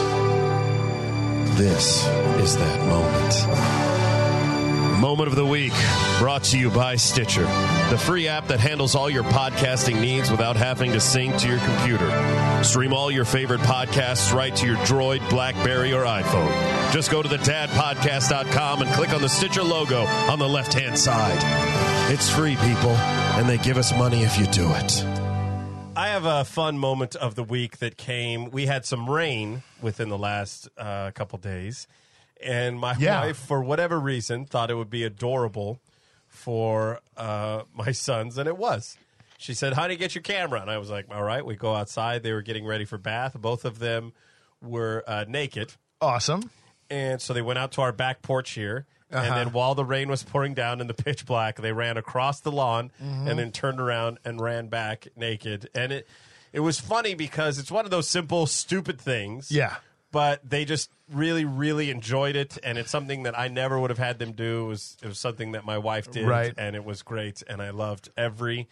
This 1.57 2.07
is 2.41 2.55
that 2.55 2.79
moment. 2.87 3.88
Moment 4.99 5.29
of 5.29 5.35
the 5.35 5.45
week 5.45 5.71
brought 6.17 6.43
to 6.45 6.59
you 6.59 6.69
by 6.69 6.97
Stitcher, 6.97 7.43
the 7.89 7.97
free 7.97 8.27
app 8.27 8.47
that 8.47 8.59
handles 8.59 8.95
all 8.95 9.09
your 9.09 9.23
podcasting 9.23 10.01
needs 10.01 10.29
without 10.29 10.57
having 10.57 10.91
to 10.91 10.99
sync 10.99 11.37
to 11.37 11.47
your 11.47 11.59
computer. 11.59 12.63
Stream 12.65 12.91
all 12.91 13.09
your 13.09 13.23
favorite 13.23 13.61
podcasts 13.61 14.33
right 14.33 14.53
to 14.57 14.67
your 14.67 14.75
Droid, 14.77 15.27
Blackberry, 15.29 15.93
or 15.93 16.03
iPhone. 16.03 16.91
Just 16.91 17.11
go 17.11 17.21
to 17.23 17.29
the 17.29 17.37
thedadpodcast.com 17.37 18.81
and 18.81 18.91
click 18.91 19.13
on 19.13 19.21
the 19.21 19.29
Stitcher 19.29 19.63
logo 19.63 20.03
on 20.03 20.37
the 20.37 20.49
left 20.49 20.73
hand 20.73 20.99
side. 20.99 21.39
It's 22.11 22.29
free, 22.29 22.57
people, 22.57 22.91
and 22.91 23.47
they 23.47 23.57
give 23.57 23.77
us 23.77 23.95
money 23.97 24.23
if 24.23 24.37
you 24.37 24.47
do 24.47 24.69
it. 24.73 25.05
I 25.95 26.09
have 26.09 26.25
a 26.25 26.43
fun 26.43 26.77
moment 26.77 27.15
of 27.15 27.35
the 27.35 27.43
week 27.43 27.77
that 27.77 27.95
came. 27.95 28.51
We 28.51 28.65
had 28.65 28.85
some 28.85 29.09
rain 29.09 29.63
within 29.81 30.09
the 30.09 30.17
last 30.17 30.67
uh, 30.77 31.11
couple 31.11 31.39
days, 31.39 31.87
and 32.43 32.79
my 32.79 32.95
Yeah. 32.97 33.21
wife, 33.21 33.37
for 33.37 33.61
whatever 33.63 33.99
reason, 33.99 34.45
thought 34.45 34.69
it 34.71 34.75
would 34.75 34.89
be 34.89 35.03
adorable 35.03 35.79
for 36.27 36.99
uh, 37.17 37.63
my 37.73 37.91
sons, 37.91 38.37
and 38.37 38.47
it 38.47 38.57
was. 38.57 38.97
She 39.37 39.53
said, 39.53 39.73
"Honey, 39.73 39.95
get 39.95 40.15
your 40.15 40.21
camera," 40.21 40.61
and 40.61 40.69
I 40.69 40.77
was 40.77 40.89
like, 40.89 41.05
"All 41.11 41.23
right." 41.23 41.45
We 41.45 41.55
go 41.55 41.73
outside. 41.75 42.23
They 42.23 42.33
were 42.33 42.41
getting 42.41 42.65
ready 42.65 42.85
for 42.85 42.97
bath. 42.97 43.35
Both 43.39 43.63
of 43.65 43.79
them 43.79 44.13
were 44.61 45.03
uh, 45.07 45.25
naked, 45.27 45.73
Awesome. 46.01 46.49
and 46.89 47.21
so 47.21 47.33
they 47.33 47.41
went 47.41 47.57
out 47.59 47.71
to 47.73 47.81
our 47.81 47.91
back 47.93 48.21
porch 48.21 48.51
here. 48.51 48.85
Uh-huh. 49.11 49.23
And 49.25 49.35
then 49.35 49.53
while 49.53 49.73
the 49.73 49.85
rain 49.85 50.07
was 50.09 50.21
pouring 50.21 50.53
down 50.53 50.81
in 50.81 50.87
the 50.87 50.93
pitch 50.93 51.25
black, 51.25 51.55
they 51.55 51.71
ran 51.71 51.97
across 51.97 52.41
the 52.41 52.51
lawn 52.51 52.91
Mm-hmm. 53.01 53.27
and 53.27 53.39
then 53.39 53.51
turned 53.51 53.79
around 53.79 54.19
and 54.25 54.39
ran 54.39 54.67
back 54.67 55.07
naked. 55.15 55.69
And 55.73 55.91
it 55.93 56.07
it 56.53 56.59
was 56.59 56.79
funny 56.79 57.13
because 57.15 57.57
it's 57.57 57.71
one 57.71 57.85
of 57.85 57.91
those 57.91 58.07
simple, 58.07 58.45
stupid 58.45 58.99
things. 58.99 59.49
Yeah. 59.51 59.77
But 60.11 60.47
they 60.49 60.65
just 60.65 60.89
really, 61.11 61.45
really 61.45 61.91
enjoyed 61.91 62.35
it, 62.35 62.57
and 62.63 62.77
it's 62.79 62.89
something 62.89 63.23
that 63.23 63.37
I 63.37 63.47
never 63.47 63.79
would 63.79 63.91
have 63.91 63.99
had 63.99 64.17
them 64.17 64.31
do. 64.31 64.65
It 64.65 64.67
was 64.67 64.97
it 65.03 65.07
was 65.07 65.19
something 65.19 65.51
that 65.51 65.65
my 65.65 65.77
wife 65.77 66.09
did, 66.09 66.27
Right. 66.27 66.53
and 66.57 66.75
it 66.75 66.83
was 66.83 67.03
great, 67.03 67.43
and 67.47 67.61
I 67.61 67.69
loved 67.69 68.09
every 68.17 68.67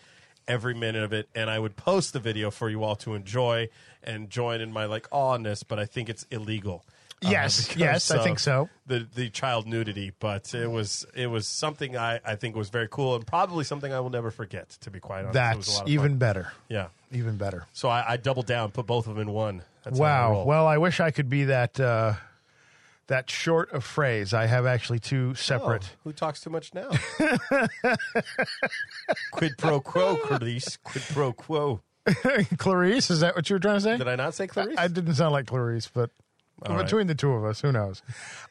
every 0.48 0.74
minute 0.74 1.04
of 1.04 1.14
it. 1.14 1.30
And 1.36 1.50
I 1.50 1.60
would 1.60 1.76
post 1.76 2.14
the 2.14 2.20
video 2.20 2.50
for 2.50 2.70
you 2.70 2.84
all 2.84 2.96
to 2.98 3.14
enjoy 3.14 3.70
and 4.04 4.30
join 4.30 4.62
in 4.62 4.72
my 4.72 4.86
like 4.86 5.08
awness, 5.12 5.62
but 5.64 5.78
I 5.78 5.86
think 5.86 6.10
it's 6.10 6.26
illegal. 6.32 6.84
uh, 7.24 7.30
Yes, 7.30 7.62
because 7.68 7.80
yes, 7.82 8.10
I 8.12 8.18
of 8.18 8.24
think 8.24 8.40
so. 8.40 8.70
The 8.88 9.08
the 9.14 9.30
child 9.30 9.68
nudity, 9.68 10.14
but 10.20 10.56
it 10.56 10.72
was 10.72 11.06
it 11.14 11.28
was 11.28 11.46
something 11.46 11.96
I, 11.98 12.20
I 12.26 12.36
think 12.36 12.56
was 12.56 12.70
very 12.70 12.88
cool 12.90 13.14
and 13.16 13.28
probably 13.28 13.64
something 13.64 13.94
I 13.94 14.00
will 14.00 14.10
never 14.10 14.32
forget. 14.32 14.70
To 14.82 14.90
be 14.90 15.00
quite 15.00 15.26
honest, 15.26 15.36
It 15.36 15.58
was 15.58 15.68
a 15.68 15.70
That's 15.70 15.78
lot 15.78 15.84
of 15.84 15.90
even 15.90 16.12
fun. 16.14 16.18
better. 16.18 16.52
yeah. 16.68 16.88
Even 17.12 17.38
better. 17.38 17.66
So 17.74 17.88
I, 17.90 18.14
I 18.14 18.18
doubled 18.18 18.48
down, 18.48 18.72
put 18.72 18.86
both 18.86 19.08
of 19.08 19.16
them 19.16 19.22
in 19.22 19.32
one. 19.34 19.62
That's 19.88 20.00
I 20.00 20.04
Wow. 20.04 20.44
Well, 20.44 20.68
I 20.68 20.78
wish 20.78 21.00
I 21.00 21.12
could 21.12 21.30
be 21.30 21.46
that 21.46 21.80
uh, 21.80 22.16
that 23.08 23.30
short 23.30 23.72
of 23.72 23.86
phrase. 23.86 24.34
I 24.34 24.48
have 24.48 24.66
actually 24.66 25.00
two 25.00 25.34
separate. 25.36 25.96
who 26.04 26.12
talks 26.12 26.42
too 26.42 26.50
much 26.50 26.74
now? 26.74 26.90
Quid 29.32 29.58
pro 29.58 29.80
quo, 29.80 30.18
Clarice. 30.18 30.78
Quid 30.84 31.04
pro 31.14 31.32
quo. 31.32 31.82
Clarice, 32.58 33.10
is 33.10 33.22
that 33.22 33.36
what 33.36 33.50
you 33.50 33.56
were 33.56 33.60
trying 33.60 33.78
to 33.78 33.82
say? 33.82 33.98
Did 33.98 34.08
I 34.08 34.16
not 34.16 34.34
say 34.34 34.48
Clarice? 34.48 34.76
I 34.78 34.88
didn't 34.88 35.16
sound 35.16 35.32
like 35.32 35.48
Clarice, 35.48 35.90
but 35.94 36.10
right. 36.68 36.84
between 36.84 37.08
the 37.08 37.16
two 37.16 37.32
of 37.32 37.46
us, 37.46 37.62
who 37.62 37.72
knows? 37.72 38.02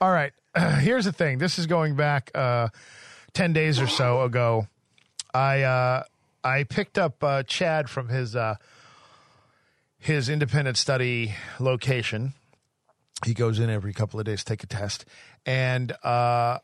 All 0.01 0.13
right. 0.13 0.33
here's 0.81 1.05
the 1.05 1.13
thing. 1.13 1.39
This 1.39 1.59
is 1.59 1.67
going 1.67 1.97
back 1.97 2.31
uh, 2.35 2.69
ten 3.35 3.53
days 3.53 3.79
or 3.79 3.87
so 3.87 4.23
ago. 4.23 4.69
I 5.35 5.63
uh, 5.63 6.05
I 6.43 6.65
picked 6.65 6.99
up 6.99 7.23
uh, 7.23 7.43
Chad 7.43 7.91
from 7.91 8.09
his 8.09 8.35
uh, 8.35 8.57
his 10.07 10.29
independent 10.29 10.77
study 10.77 11.35
location. 11.59 12.33
He 13.25 13.35
goes 13.35 13.59
in 13.59 13.69
every 13.69 13.93
couple 13.93 14.21
of 14.21 14.27
days 14.27 14.45
to 14.45 14.45
take 14.45 14.63
a 14.63 14.67
test, 14.67 15.05
and 15.45 15.91
uh, 16.05 16.59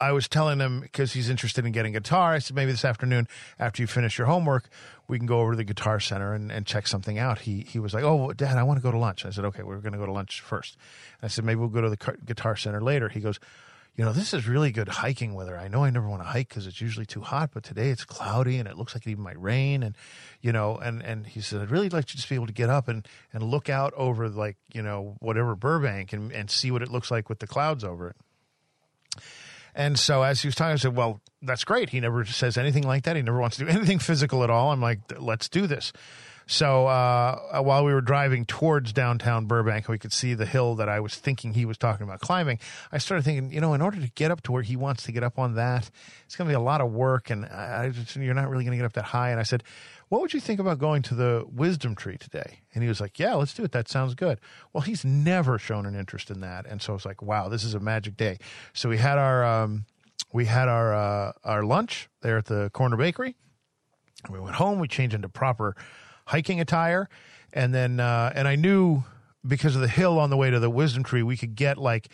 I 0.00 0.10
was 0.10 0.26
telling 0.26 0.58
him 0.58 0.80
because 0.80 1.12
he's 1.12 1.30
interested 1.30 1.64
in 1.64 1.70
getting 1.70 1.92
guitar. 1.92 2.32
I 2.32 2.40
said 2.40 2.56
maybe 2.56 2.72
this 2.72 2.84
afternoon 2.84 3.28
after 3.56 3.84
you 3.84 3.86
finish 3.86 4.18
your 4.18 4.26
homework, 4.26 4.68
we 5.06 5.16
can 5.16 5.28
go 5.28 5.42
over 5.42 5.52
to 5.52 5.56
the 5.56 5.62
guitar 5.62 6.00
center 6.00 6.34
and, 6.34 6.50
and 6.50 6.66
check 6.66 6.88
something 6.88 7.20
out. 7.20 7.40
He 7.40 7.60
he 7.60 7.78
was 7.78 7.94
like, 7.94 8.02
"Oh, 8.02 8.32
Dad, 8.32 8.56
I 8.56 8.64
want 8.64 8.78
to 8.78 8.82
go 8.82 8.90
to 8.90 8.98
lunch." 8.98 9.24
I 9.24 9.30
said, 9.30 9.44
"Okay, 9.44 9.62
we're 9.62 9.76
going 9.76 9.92
to 9.92 9.98
go 9.98 10.06
to 10.06 10.12
lunch 10.12 10.40
first. 10.40 10.76
I 11.22 11.28
said, 11.28 11.44
"Maybe 11.44 11.60
we'll 11.60 11.68
go 11.68 11.82
to 11.82 11.90
the 11.90 12.16
guitar 12.26 12.56
center 12.56 12.80
later." 12.80 13.08
He 13.08 13.20
goes, 13.20 13.38
"You 13.94 14.04
know, 14.04 14.12
this 14.12 14.32
is 14.32 14.48
really 14.48 14.72
good 14.72 14.88
hiking 14.88 15.34
weather. 15.34 15.56
I 15.56 15.68
know 15.68 15.84
I 15.84 15.90
never 15.90 16.08
want 16.08 16.22
to 16.22 16.28
hike 16.28 16.48
because 16.48 16.66
it's 16.66 16.80
usually 16.80 17.06
too 17.06 17.20
hot, 17.20 17.50
but 17.52 17.62
today 17.62 17.90
it's 17.90 18.04
cloudy 18.04 18.58
and 18.58 18.68
it 18.68 18.76
looks 18.76 18.94
like 18.94 19.06
it 19.06 19.10
even 19.10 19.24
might 19.24 19.40
rain." 19.40 19.82
And 19.82 19.96
you 20.40 20.52
know, 20.52 20.76
and 20.76 21.02
and 21.02 21.26
he 21.26 21.40
said, 21.40 21.60
"I'd 21.60 21.70
really 21.70 21.88
like 21.88 22.06
to 22.06 22.16
just 22.16 22.28
be 22.28 22.34
able 22.34 22.46
to 22.46 22.52
get 22.52 22.70
up 22.70 22.88
and 22.88 23.06
and 23.32 23.42
look 23.42 23.68
out 23.68 23.92
over 23.94 24.28
like 24.28 24.56
you 24.72 24.82
know 24.82 25.16
whatever 25.20 25.54
Burbank 25.54 26.12
and 26.12 26.32
and 26.32 26.50
see 26.50 26.70
what 26.70 26.82
it 26.82 26.90
looks 26.90 27.10
like 27.10 27.28
with 27.28 27.38
the 27.38 27.46
clouds 27.46 27.84
over 27.84 28.08
it." 28.08 28.16
And 29.74 29.98
so 29.98 30.22
as 30.22 30.42
he 30.42 30.48
was 30.48 30.54
talking, 30.54 30.72
I 30.72 30.76
said, 30.76 30.94
well, 30.94 31.20
that's 31.40 31.64
great. 31.64 31.90
He 31.90 32.00
never 32.00 32.24
says 32.24 32.58
anything 32.58 32.82
like 32.82 33.04
that. 33.04 33.16
He 33.16 33.22
never 33.22 33.38
wants 33.38 33.56
to 33.56 33.64
do 33.64 33.70
anything 33.70 33.98
physical 33.98 34.44
at 34.44 34.50
all. 34.50 34.70
I'm 34.70 34.82
like, 34.82 35.00
let's 35.18 35.48
do 35.48 35.66
this. 35.66 35.92
So 36.46 36.86
uh, 36.86 37.60
while 37.60 37.84
we 37.84 37.92
were 37.92 38.00
driving 38.00 38.44
towards 38.44 38.92
downtown 38.92 39.46
Burbank, 39.46 39.88
we 39.88 39.98
could 39.98 40.12
see 40.12 40.34
the 40.34 40.46
hill 40.46 40.74
that 40.76 40.88
I 40.88 41.00
was 41.00 41.14
thinking 41.14 41.54
he 41.54 41.64
was 41.64 41.78
talking 41.78 42.04
about 42.04 42.20
climbing. 42.20 42.58
I 42.90 42.98
started 42.98 43.24
thinking, 43.24 43.52
you 43.52 43.60
know, 43.60 43.74
in 43.74 43.80
order 43.80 44.00
to 44.00 44.08
get 44.10 44.30
up 44.30 44.42
to 44.42 44.52
where 44.52 44.62
he 44.62 44.76
wants 44.76 45.04
to 45.04 45.12
get 45.12 45.22
up 45.22 45.38
on 45.38 45.54
that, 45.54 45.90
it's 46.26 46.36
going 46.36 46.48
to 46.48 46.52
be 46.52 46.56
a 46.56 46.60
lot 46.60 46.80
of 46.80 46.92
work, 46.92 47.30
and 47.30 47.46
I 47.46 47.90
just, 47.90 48.16
you're 48.16 48.34
not 48.34 48.48
really 48.48 48.64
going 48.64 48.76
to 48.76 48.82
get 48.82 48.86
up 48.86 48.94
that 48.94 49.04
high. 49.04 49.30
And 49.30 49.40
I 49.40 49.44
said, 49.44 49.62
what 50.08 50.20
would 50.20 50.34
you 50.34 50.40
think 50.40 50.60
about 50.60 50.78
going 50.78 51.00
to 51.02 51.14
the 51.14 51.46
wisdom 51.50 51.94
tree 51.94 52.18
today? 52.18 52.60
And 52.74 52.82
he 52.82 52.88
was 52.88 53.00
like, 53.00 53.18
yeah, 53.18 53.34
let's 53.34 53.54
do 53.54 53.64
it. 53.64 53.72
That 53.72 53.88
sounds 53.88 54.14
good. 54.14 54.38
Well, 54.72 54.82
he's 54.82 55.06
never 55.06 55.58
shown 55.58 55.86
an 55.86 55.94
interest 55.94 56.30
in 56.30 56.40
that. 56.40 56.66
And 56.66 56.82
so 56.82 56.92
I 56.92 56.94
was 56.94 57.06
like, 57.06 57.22
wow, 57.22 57.48
this 57.48 57.64
is 57.64 57.72
a 57.72 57.80
magic 57.80 58.18
day. 58.18 58.36
So 58.74 58.90
we 58.90 58.98
had 58.98 59.16
our, 59.16 59.42
um, 59.42 59.86
we 60.32 60.44
had 60.44 60.68
our, 60.68 60.94
uh, 60.94 61.32
our 61.44 61.62
lunch 61.62 62.10
there 62.20 62.36
at 62.36 62.44
the 62.44 62.68
corner 62.74 62.96
bakery. 62.96 63.36
We 64.28 64.38
went 64.38 64.56
home, 64.56 64.78
we 64.78 64.86
changed 64.86 65.14
into 65.14 65.28
proper 65.28 65.76
hiking 66.26 66.60
attire. 66.60 67.08
And 67.52 67.74
then, 67.74 68.00
uh, 68.00 68.32
and 68.34 68.48
I 68.48 68.56
knew 68.56 69.04
because 69.46 69.74
of 69.74 69.82
the 69.82 69.88
hill 69.88 70.18
on 70.18 70.30
the 70.30 70.36
way 70.36 70.50
to 70.50 70.60
the 70.60 70.70
wisdom 70.70 71.02
tree, 71.02 71.22
we 71.22 71.36
could 71.36 71.54
get 71.54 71.78
like, 71.78 72.08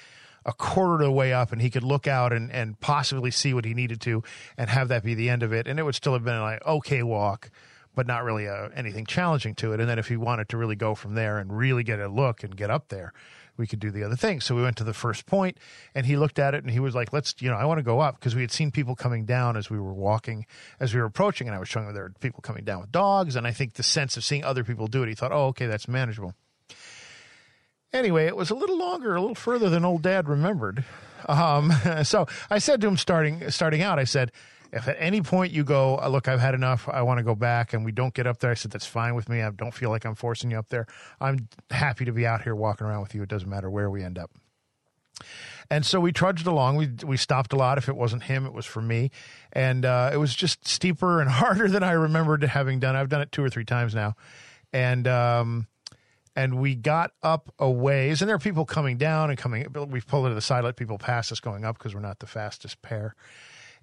a 0.47 0.53
quarter 0.53 0.95
of 0.95 1.01
the 1.01 1.13
way 1.13 1.33
up 1.33 1.53
and 1.53 1.61
he 1.61 1.69
could 1.69 1.83
look 1.83 2.07
out 2.07 2.33
and, 2.33 2.51
and 2.51 2.81
possibly 2.81 3.31
see 3.31 3.53
what 3.53 3.67
he 3.67 3.75
needed 3.75 4.01
to 4.01 4.23
and 4.57 4.71
have 4.71 4.89
that 4.89 5.05
be 5.05 5.15
the 5.15 5.29
end 5.29 5.43
of 5.43 5.53
it. 5.53 5.67
And 5.67 5.79
it 5.79 5.83
would 5.83 5.95
still 5.95 6.15
have 6.15 6.25
been 6.25 6.41
like, 6.41 6.65
okay, 6.65 7.03
walk, 7.03 7.51
but 7.95 8.07
not 8.07 8.25
really 8.25 8.49
uh, 8.49 8.71
anything 8.75 9.05
challenging 9.05 9.55
to 9.57 9.75
it. 9.75 9.81
And 9.81 9.89
then 9.89 9.99
if 9.99 10.09
he 10.09 10.17
wanted 10.17 10.49
to 10.51 10.57
really 10.57 10.77
go 10.77 10.95
from 10.95 11.15
there 11.15 11.39
and 11.39 11.57
really 11.57 11.83
get 11.83 12.01
a 12.01 12.09
look 12.09 12.43
and 12.43 12.57
get 12.57 12.71
up 12.71 12.89
there, 12.89 13.13
we 13.59 13.67
could 13.67 13.81
do 13.81 13.91
the 13.91 14.05
other 14.05 14.17
thing. 14.17 14.41
So 14.41 14.55
we 14.55 14.63
went 14.63 14.77
to 14.79 14.85
the 14.85 14.95
first 14.95 15.27
point 15.27 15.59
and 15.95 16.07
he 16.07 16.17
looked 16.17 16.39
at 16.39 16.55
it 16.55 16.63
and 16.63 16.73
he 16.73 16.81
was 16.81 16.95
like, 16.95 17.13
let's, 17.13 17.35
you 17.41 17.51
know, 17.51 17.57
I 17.57 17.65
want 17.65 17.79
to 17.79 17.83
go 17.83 18.01
up 18.01 18.19
because 18.19 18.35
we 18.35 18.41
had 18.41 18.51
seen 18.51 18.71
people 18.71 18.95
coming 18.95 19.25
down 19.25 19.57
as 19.57 19.69
we 19.69 19.79
were 19.79 19.93
walking, 19.93 20.47
as 20.81 20.95
we 20.95 21.01
were 21.01 21.07
approaching. 21.07 21.49
And 21.49 21.55
I 21.55 21.59
was 21.59 21.69
showing 21.69 21.87
him 21.87 21.95
there 21.95 22.05
were 22.05 22.13
people 22.21 22.41
coming 22.41 22.65
down 22.65 22.81
with 22.81 22.93
dogs. 22.93 23.37
And 23.37 23.47
I 23.47 23.53
think 23.53 23.75
the 23.75 23.83
sense 23.83 24.17
of 24.17 24.25
seeing 24.25 24.45
other 24.45 24.65
people 24.65 24.87
do 24.87 25.03
it, 25.03 25.09
he 25.09 25.15
thought, 25.15 25.33
oh, 25.33 25.47
okay, 25.49 25.67
that's 25.67 25.89
manageable. 25.89 26.35
Anyway, 27.93 28.27
it 28.27 28.37
was 28.37 28.51
a 28.51 28.55
little 28.55 28.79
longer, 28.79 29.17
a 29.17 29.21
little 29.21 29.35
further 29.35 29.71
than 29.71 29.85
old 29.85 30.03
dad 30.03 30.29
remembered. 30.29 30.85
Um, 31.27 31.73
so 32.05 32.27
I 32.51 32.59
said 32.59 32.81
to 32.83 32.89
him 32.89 32.97
starting 32.97 33.51
starting 33.51 33.83
out, 33.83 33.99
I 33.99 34.05
said, 34.05 34.31
if 34.73 34.89
at 34.89 34.97
any 34.99 35.23
point 35.23 35.53
you 35.53 35.65
go, 35.65 35.99
"Uh, 35.99 36.09
look, 36.09 36.29
I've 36.29 36.41
had 36.41 36.55
enough, 36.55 36.89
I 36.89 37.03
want 37.03 37.19
to 37.19 37.25
go 37.25 37.35
back, 37.35 37.73
and 37.73 37.85
we 37.85 37.93
don't 37.93 38.15
get 38.15 38.27
up 38.27 38.39
there, 38.39 38.51
I 38.51 38.55
said, 38.55 38.71
that's 38.71 38.87
fine 38.87 39.15
with 39.15 39.29
me. 39.29 39.43
I 39.43 39.51
don't 39.51 39.75
feel 39.75 39.91
like 39.91 40.05
I'm 40.05 40.15
forcing 40.15 40.51
you 40.51 40.59
up 40.59 40.69
there. 40.69 40.87
I'm 41.21 41.49
happy 41.71 42.05
to 42.05 42.13
be 42.13 42.27
out 42.27 42.43
here 42.43 42.55
walking 42.55 42.87
around 42.87 43.03
with 43.03 43.15
you. 43.15 43.23
It 43.23 43.29
doesn't 43.29 43.49
matter 43.49 43.71
where 43.71 43.91
we 43.91 44.03
end 44.03 44.19
up. 44.19 44.31
And 45.71 45.85
so 45.85 46.01
we 46.01 46.13
trudged 46.13 46.47
along. 46.47 46.77
We 46.77 46.91
we 47.05 47.17
stopped 47.17 47.53
a 47.53 47.57
lot. 47.57 47.77
If 47.77 47.89
it 47.89 47.97
wasn't 47.97 48.25
him, 48.25 48.47
it 48.47 48.53
was 48.53 48.65
for 48.65 48.81
me, 48.81 49.11
and 49.53 49.85
uh, 49.85 50.11
it 50.13 50.17
was 50.17 50.35
just 50.35 50.67
steeper 50.67 51.21
and 51.21 51.29
harder 51.43 51.69
than 51.69 51.83
I 51.83 51.93
remembered 51.93 52.43
having 52.43 52.81
done. 52.81 52.97
I've 52.97 53.09
done 53.09 53.21
it 53.21 53.33
two 53.33 53.45
or 53.45 53.51
three 53.51 53.65
times 53.65 53.95
now, 53.95 54.15
and 54.73 55.07
um, 55.07 55.67
and 56.35 56.59
we 56.61 56.75
got 56.75 57.13
up 57.23 57.53
a 57.59 57.69
ways, 57.69 58.23
and 58.23 58.29
there 58.29 58.37
are 58.37 58.41
people 58.41 58.65
coming 58.65 58.97
down 58.97 59.29
and 59.29 59.39
coming. 59.39 59.67
We've 59.89 60.07
pulled 60.07 60.29
to 60.29 60.35
the 60.35 60.41
side, 60.41 60.65
let 60.65 60.77
people 60.77 60.97
pass 60.97 61.33
us 61.33 61.41
going 61.41 61.65
up 61.65 61.77
because 61.77 61.95
we're 61.95 62.01
not 62.01 62.21
the 62.21 62.27
fastest 62.27 62.81
pair, 62.81 63.15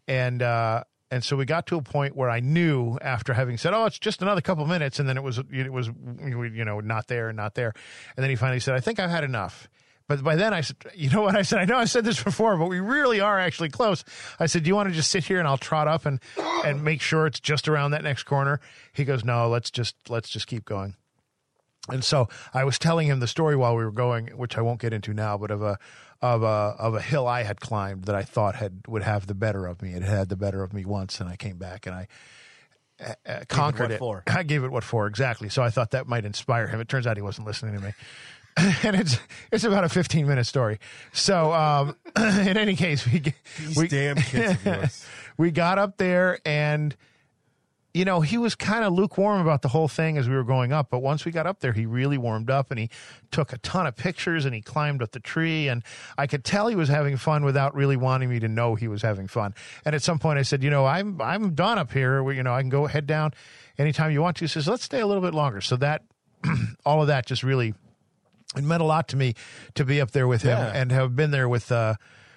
and 0.07 0.41
uh, 0.41 0.83
and 1.11 1.23
so 1.23 1.35
we 1.35 1.45
got 1.45 1.67
to 1.67 1.77
a 1.77 1.81
point 1.81 2.15
where 2.15 2.29
I 2.29 2.39
knew 2.39 2.97
after 3.01 3.33
having 3.33 3.57
said, 3.57 3.73
"Oh, 3.73 3.85
it's 3.85 3.99
just 3.99 4.21
another 4.21 4.41
couple 4.41 4.65
minutes," 4.65 4.99
and 4.99 5.07
then 5.07 5.17
it 5.17 5.23
was 5.23 5.39
it 5.51 5.71
was 5.71 5.87
you 5.87 6.65
know 6.65 6.79
not 6.79 7.07
there 7.07 7.29
and 7.29 7.37
not 7.37 7.55
there, 7.55 7.73
and 8.15 8.23
then 8.23 8.29
he 8.29 8.35
finally 8.35 8.59
said, 8.59 8.75
"I 8.75 8.79
think 8.79 8.99
I've 8.99 9.09
had 9.09 9.23
enough." 9.23 9.69
But 10.07 10.23
by 10.23 10.35
then 10.35 10.53
I 10.53 10.61
said, 10.61 10.77
you 10.93 11.09
know 11.09 11.21
what 11.21 11.35
I 11.35 11.41
said? 11.41 11.59
I 11.59 11.65
know 11.65 11.77
I 11.77 11.85
said 11.85 12.05
this 12.05 12.21
before, 12.21 12.57
but 12.57 12.67
we 12.67 12.79
really 12.79 13.21
are 13.21 13.39
actually 13.39 13.69
close. 13.69 14.03
I 14.39 14.45
said, 14.45 14.63
do 14.63 14.67
you 14.67 14.75
want 14.75 14.89
to 14.89 14.93
just 14.93 15.09
sit 15.09 15.25
here 15.25 15.39
and 15.39 15.47
I'll 15.47 15.57
trot 15.57 15.87
up 15.87 16.05
and, 16.05 16.19
and 16.63 16.83
make 16.83 17.01
sure 17.01 17.25
it's 17.25 17.39
just 17.39 17.67
around 17.67 17.91
that 17.91 18.03
next 18.03 18.23
corner? 18.23 18.59
He 18.93 19.03
goes, 19.03 19.25
no, 19.25 19.49
let's 19.49 19.71
just, 19.71 19.95
let's 20.07 20.29
just 20.29 20.45
keep 20.45 20.63
going. 20.63 20.95
And 21.89 22.03
so 22.03 22.29
I 22.53 22.63
was 22.63 22.77
telling 22.77 23.07
him 23.07 23.19
the 23.19 23.27
story 23.27 23.55
while 23.55 23.75
we 23.75 23.83
were 23.83 23.91
going, 23.91 24.27
which 24.37 24.57
I 24.57 24.61
won't 24.61 24.79
get 24.79 24.93
into 24.93 25.13
now, 25.13 25.37
but 25.37 25.51
of 25.51 25.63
a, 25.63 25.77
of 26.21 26.43
a, 26.43 26.75
of 26.77 26.95
a 26.95 27.01
hill 27.01 27.27
I 27.27 27.43
had 27.43 27.59
climbed 27.59 28.05
that 28.05 28.15
I 28.15 28.23
thought 28.23 28.55
had, 28.55 28.81
would 28.87 29.03
have 29.03 29.27
the 29.27 29.35
better 29.35 29.65
of 29.65 29.81
me. 29.81 29.93
It 29.93 30.03
had 30.03 30.29
the 30.29 30.35
better 30.35 30.63
of 30.63 30.73
me 30.73 30.85
once 30.85 31.19
and 31.19 31.29
I 31.29 31.35
came 31.35 31.57
back 31.57 31.85
and 31.85 31.95
I, 31.95 32.07
uh, 33.27 33.43
conquered 33.49 33.83
what 33.83 33.91
it. 33.91 33.99
for? 33.99 34.23
I 34.27 34.43
gave 34.43 34.63
it 34.63 34.71
what 34.71 34.83
for 34.83 35.07
exactly. 35.07 35.49
So 35.49 35.61
I 35.61 35.69
thought 35.69 35.91
that 35.91 36.07
might 36.07 36.25
inspire 36.25 36.67
him. 36.67 36.79
It 36.79 36.87
turns 36.87 37.05
out 37.05 37.17
he 37.17 37.23
wasn't 37.23 37.47
listening 37.47 37.75
to 37.75 37.81
me. 37.81 37.91
and 38.83 38.95
it's 38.95 39.19
it's 39.51 39.65
about 39.65 39.83
a 39.83 39.89
15 39.89 40.27
minute 40.27 40.45
story. 40.45 40.79
So 41.11 41.51
um, 41.51 41.95
in 42.17 42.57
any 42.57 42.75
case, 42.75 43.05
we 43.05 43.21
These 43.59 43.77
we, 43.77 43.87
damn 43.87 44.15
kids 44.15 44.53
of 44.53 44.65
yours. 44.65 45.05
we 45.37 45.51
got 45.51 45.77
up 45.77 45.97
there 45.97 46.39
and 46.45 46.95
you 47.95 48.03
know 48.05 48.19
he 48.21 48.37
was 48.37 48.55
kind 48.55 48.83
of 48.83 48.91
lukewarm 48.93 49.39
about 49.41 49.61
the 49.61 49.69
whole 49.69 49.87
thing 49.87 50.17
as 50.17 50.27
we 50.27 50.35
were 50.35 50.43
going 50.43 50.73
up 50.73 50.89
but 50.89 50.99
once 50.99 51.23
we 51.25 51.31
got 51.31 51.47
up 51.47 51.61
there 51.61 51.71
he 51.73 51.85
really 51.85 52.17
warmed 52.17 52.49
up 52.49 52.69
and 52.69 52.79
he 52.79 52.89
took 53.31 53.53
a 53.53 53.57
ton 53.59 53.87
of 53.87 53.95
pictures 53.95 54.43
and 54.45 54.53
he 54.53 54.61
climbed 54.61 55.01
up 55.01 55.11
the 55.11 55.19
tree 55.19 55.67
and 55.69 55.81
i 56.17 56.27
could 56.27 56.43
tell 56.43 56.67
he 56.67 56.75
was 56.75 56.89
having 56.89 57.15
fun 57.15 57.45
without 57.45 57.73
really 57.73 57.95
wanting 57.95 58.29
me 58.29 58.37
to 58.39 58.47
know 58.49 58.75
he 58.75 58.87
was 58.87 59.01
having 59.01 59.27
fun. 59.27 59.55
And 59.85 59.95
at 59.95 60.03
some 60.03 60.19
point 60.19 60.37
i 60.37 60.41
said 60.41 60.61
you 60.61 60.69
know 60.69 60.85
i'm 60.85 61.21
i'm 61.21 61.55
done 61.55 61.77
up 61.79 61.91
here. 61.93 62.21
We- 62.21 62.35
you 62.35 62.43
know 62.43 62.53
i 62.53 62.61
can 62.61 62.69
go 62.69 62.85
head 62.85 63.07
down 63.07 63.31
anytime 63.77 64.11
you 64.11 64.21
want 64.21 64.37
to. 64.37 64.43
He 64.43 64.47
says 64.49 64.67
let's 64.67 64.83
stay 64.83 64.99
a 64.99 65.07
little 65.07 65.23
bit 65.23 65.33
longer. 65.33 65.61
So 65.61 65.75
that 65.77 66.03
all 66.85 67.01
of 67.01 67.07
that 67.07 67.25
just 67.25 67.43
really 67.43 67.73
it 68.57 68.63
meant 68.63 68.81
a 68.81 68.85
lot 68.85 69.07
to 69.09 69.15
me 69.17 69.33
to 69.75 69.85
be 69.85 70.01
up 70.01 70.11
there 70.11 70.27
with 70.27 70.41
him 70.41 70.57
Yeah. 70.57 70.71
and 70.73 70.91
have 70.91 71.15
been 71.15 71.31
there 71.31 71.47
with 71.47 71.71
uh 71.71 71.95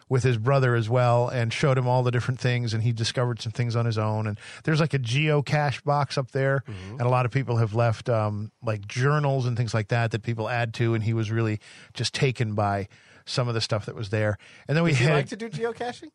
with 0.09 0.23
his 0.23 0.39
brother 0.39 0.75
as 0.75 0.89
well 0.89 1.29
and 1.29 1.53
showed 1.53 1.77
him 1.77 1.87
all 1.87 2.03
the 2.03 2.11
different 2.11 2.41
things 2.41 2.73
and 2.75 2.83
he 2.83 2.93
discovered 2.93 3.41
some 3.43 3.53
things 3.53 3.77
on 3.77 3.85
his 3.87 3.99
own 3.99 4.27
and 4.27 4.39
there's 4.65 4.81
like 4.81 4.95
a 4.95 4.99
geocache 4.99 5.85
box 5.85 6.17
up 6.17 6.31
there 6.31 6.65
and 6.67 7.01
a 7.03 7.09
lot 7.09 7.27
of 7.27 7.31
people 7.33 7.57
have 7.59 7.75
left 7.75 8.09
um 8.09 8.51
like 8.63 8.87
journals 8.89 9.45
and 9.47 9.57
things 9.57 9.75
like 9.75 9.89
that 9.89 10.11
that 10.11 10.23
people 10.23 10.49
add 10.49 10.73
to 10.75 10.95
and 10.95 11.05
he 11.05 11.13
was 11.13 11.31
really 11.31 11.61
just 11.93 12.15
taken 12.15 12.55
by 12.55 12.89
some 13.27 13.49
of 13.49 13.55
the 13.55 13.61
stuff 13.61 13.85
that 13.87 13.95
was 13.95 14.09
there 14.09 14.39
and 14.67 14.77
then 14.77 14.83
we 14.85 14.91
Does 14.91 15.01
headed 15.01 15.15
like 15.17 15.29
to 15.29 15.37
do 15.37 15.49
geocaching? 15.51 16.11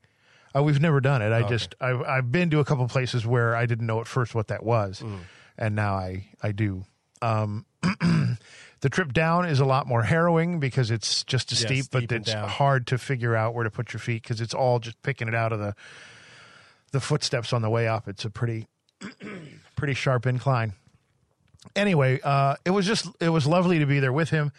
uh, 0.56 0.64
we've 0.64 0.82
never 0.82 1.00
done 1.02 1.22
it. 1.22 1.32
I 1.32 1.48
just 1.48 1.76
I've 1.82 2.02
I've 2.02 2.32
been 2.32 2.50
to 2.52 2.60
a 2.60 2.66
couple 2.66 2.88
places 2.88 3.26
where 3.26 3.56
I 3.56 3.66
didn't 3.66 3.86
know 3.88 4.00
at 4.02 4.08
first 4.08 4.34
what 4.36 4.48
that 4.50 4.64
was, 4.64 5.00
Mm. 5.02 5.20
and 5.58 5.76
now 5.76 5.96
I 5.96 6.28
I 6.44 6.52
do. 6.52 6.86
Um, 7.22 7.66
the 8.84 8.90
trip 8.90 9.12
down 9.12 9.46
is 9.46 9.60
a 9.60 9.66
lot 9.66 9.88
more 9.88 10.04
harrowing 10.04 10.60
because 10.60 10.92
it's 10.92 11.24
just 11.24 11.52
as 11.52 11.62
Yeah, 11.62 11.68
steep, 11.68 11.86
but 11.92 12.00
steep 12.00 12.12
and 12.12 12.22
it's 12.22 12.32
down. 12.32 12.48
hard 12.48 12.86
to 12.88 13.00
figure 13.00 13.36
out 13.36 13.56
where 13.56 13.64
to 13.64 13.72
put 13.72 13.92
your 13.92 14.00
feet 14.00 14.22
because 14.22 14.40
it's 14.40 14.54
all 14.54 14.78
just 14.80 15.02
picking 15.02 15.28
it 15.28 15.36
out 15.36 15.52
of 15.52 15.60
the 15.60 15.76
the 16.92 17.00
footsteps 17.00 17.52
on 17.52 17.64
the 17.64 17.70
way 17.70 17.88
up. 17.88 18.08
It's 18.08 18.24
a 18.24 18.30
pretty 18.30 18.68
pretty 19.76 19.96
sharp 19.96 20.26
incline 20.28 20.74
anyway, 21.76 22.20
uh, 22.24 22.56
it 22.66 22.72
was 22.72 22.86
just 22.86 23.08
it 23.20 23.30
was 23.30 23.48
lovely 23.48 23.80
to 23.80 23.86
be 23.86 24.00
there 24.00 24.14
with 24.14 24.30
him, 24.30 24.52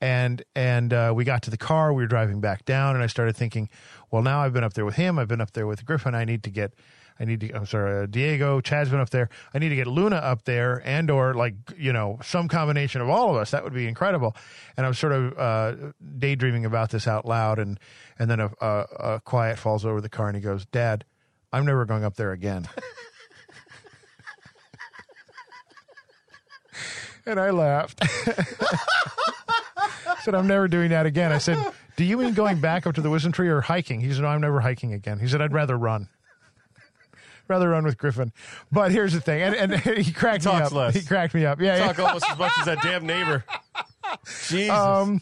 and 0.00 0.42
and 0.54 0.92
uh, 0.92 1.12
we 1.14 1.24
got 1.24 1.42
to 1.42 1.50
the 1.50 1.56
car. 1.56 1.92
We 1.92 2.02
were 2.02 2.08
driving 2.08 2.40
back 2.40 2.64
down, 2.64 2.94
and 2.94 3.02
I 3.02 3.06
started 3.06 3.36
thinking, 3.36 3.68
well, 4.10 4.22
now 4.22 4.40
I've 4.40 4.52
been 4.52 4.64
up 4.64 4.74
there 4.74 4.84
with 4.84 4.96
him. 4.96 5.18
I've 5.18 5.28
been 5.28 5.40
up 5.40 5.52
there 5.52 5.66
with 5.66 5.84
Griffin. 5.84 6.14
I 6.14 6.24
need 6.24 6.42
to 6.44 6.50
get. 6.50 6.74
I 7.20 7.24
need 7.24 7.40
to. 7.40 7.52
I'm 7.52 7.66
sorry, 7.66 8.04
uh, 8.04 8.06
Diego. 8.06 8.60
Chad's 8.60 8.90
been 8.90 9.00
up 9.00 9.10
there. 9.10 9.28
I 9.52 9.58
need 9.58 9.70
to 9.70 9.76
get 9.76 9.86
Luna 9.86 10.16
up 10.16 10.44
there, 10.44 10.82
and 10.84 11.10
or 11.10 11.34
like 11.34 11.54
you 11.76 11.92
know 11.92 12.18
some 12.22 12.48
combination 12.48 13.00
of 13.00 13.08
all 13.08 13.30
of 13.30 13.36
us. 13.36 13.50
That 13.50 13.64
would 13.64 13.74
be 13.74 13.88
incredible. 13.88 14.36
And 14.76 14.86
I'm 14.86 14.94
sort 14.94 15.12
of 15.12 15.38
uh, 15.38 15.74
daydreaming 16.18 16.64
about 16.64 16.90
this 16.90 17.08
out 17.08 17.26
loud, 17.26 17.58
and 17.58 17.78
and 18.18 18.30
then 18.30 18.40
a, 18.40 18.50
a, 18.60 18.86
a 19.14 19.20
quiet 19.24 19.58
falls 19.58 19.84
over 19.84 20.00
the 20.00 20.08
car, 20.08 20.28
and 20.28 20.36
he 20.36 20.42
goes, 20.42 20.64
"Dad, 20.66 21.04
I'm 21.52 21.66
never 21.66 21.84
going 21.84 22.04
up 22.04 22.16
there 22.16 22.32
again." 22.32 22.68
And 27.28 27.38
I 27.38 27.50
laughed. 27.50 27.98
I 28.00 28.46
said, 30.22 30.34
I'm 30.34 30.46
never 30.46 30.66
doing 30.66 30.88
that 30.90 31.04
again. 31.04 31.30
I 31.30 31.36
said, 31.36 31.58
Do 31.96 32.04
you 32.04 32.16
mean 32.16 32.32
going 32.32 32.58
back 32.58 32.86
up 32.86 32.94
to 32.94 33.02
the 33.02 33.10
wisdom 33.10 33.32
tree 33.32 33.48
or 33.48 33.60
hiking? 33.60 34.00
He 34.00 34.10
said, 34.14 34.22
No, 34.22 34.28
I'm 34.28 34.40
never 34.40 34.60
hiking 34.60 34.94
again. 34.94 35.18
He 35.18 35.28
said, 35.28 35.42
I'd 35.42 35.52
rather 35.52 35.76
run. 35.76 36.08
Rather 37.48 37.68
run 37.70 37.84
with 37.84 37.98
Griffin. 37.98 38.32
But 38.70 38.92
here's 38.92 39.12
the 39.12 39.20
thing. 39.20 39.42
And, 39.42 39.54
and 39.54 39.74
he 40.04 40.12
cracked 40.12 40.44
me 40.46 40.52
up. 40.52 40.72
less. 40.72 40.94
He 40.94 41.02
cracked 41.02 41.34
me 41.34 41.44
up. 41.46 41.60
Yeah. 41.60 41.76
yeah. 41.76 41.92
Talk 41.92 41.98
almost 42.06 42.30
as 42.30 42.38
much 42.38 42.52
as 42.60 42.66
that 42.66 42.82
damn 42.82 43.06
neighbor. 43.06 43.44
Jesus. 44.48 44.70
Um, 44.70 45.20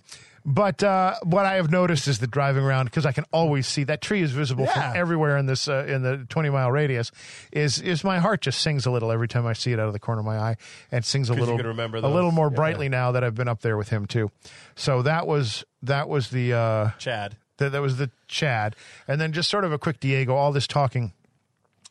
but 0.48 0.80
uh, 0.84 1.14
what 1.24 1.44
I 1.44 1.54
have 1.54 1.72
noticed 1.72 2.06
is 2.06 2.20
that 2.20 2.30
driving 2.30 2.62
around 2.62 2.84
because 2.84 3.04
I 3.04 3.10
can 3.10 3.24
always 3.32 3.66
see 3.66 3.82
that 3.84 4.00
tree 4.00 4.22
is 4.22 4.30
visible 4.30 4.64
Yeah. 4.64 4.90
from 4.92 4.96
everywhere 5.00 5.36
in 5.38 5.46
this 5.46 5.66
uh, 5.66 5.84
in 5.88 6.02
the 6.02 6.24
twenty 6.28 6.50
mile 6.50 6.70
radius. 6.70 7.10
Is 7.50 7.80
is 7.80 8.04
my 8.04 8.20
heart 8.20 8.42
just 8.42 8.60
sings 8.60 8.86
a 8.86 8.92
little 8.92 9.10
every 9.10 9.26
time 9.26 9.44
I 9.44 9.54
see 9.54 9.72
it 9.72 9.80
out 9.80 9.88
of 9.88 9.92
the 9.92 9.98
corner 9.98 10.20
of 10.20 10.24
my 10.26 10.38
eye 10.38 10.56
and 10.92 11.04
sings 11.04 11.30
a 11.30 11.34
little 11.34 11.56
a 11.60 12.08
little 12.08 12.30
more 12.30 12.48
Yeah. 12.48 12.54
brightly 12.54 12.88
now 12.88 13.10
that 13.10 13.24
I've 13.24 13.34
been 13.34 13.48
up 13.48 13.60
there 13.62 13.76
with 13.76 13.88
him 13.88 14.06
too. 14.06 14.30
So 14.76 15.02
that 15.02 15.26
was 15.26 15.64
that 15.82 16.08
was 16.08 16.30
the 16.30 16.52
uh, 16.52 16.90
Chad. 16.98 17.36
that, 17.56 17.70
that 17.72 17.82
was 17.82 17.96
the 17.96 18.12
Chad, 18.28 18.76
and 19.08 19.20
then 19.20 19.32
just 19.32 19.50
sort 19.50 19.64
of 19.64 19.72
a 19.72 19.78
quick 19.80 19.98
Diego. 19.98 20.36
All 20.36 20.52
this 20.52 20.68
talking 20.68 21.12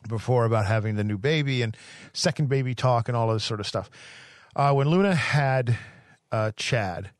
before 0.06 0.44
about 0.44 0.66
having 0.66 0.96
the 0.96 1.04
new 1.04 1.18
baby 1.18 1.62
and 1.62 1.76
second 2.12 2.48
baby 2.48 2.74
talk 2.74 3.08
and 3.08 3.16
all 3.16 3.32
this 3.32 3.44
sort 3.44 3.60
of 3.60 3.66
stuff. 3.66 3.90
Uh, 4.54 4.72
when 4.72 4.88
Luna 4.88 5.14
had 5.14 5.76
uh, 6.32 6.52
Chad, 6.56 7.10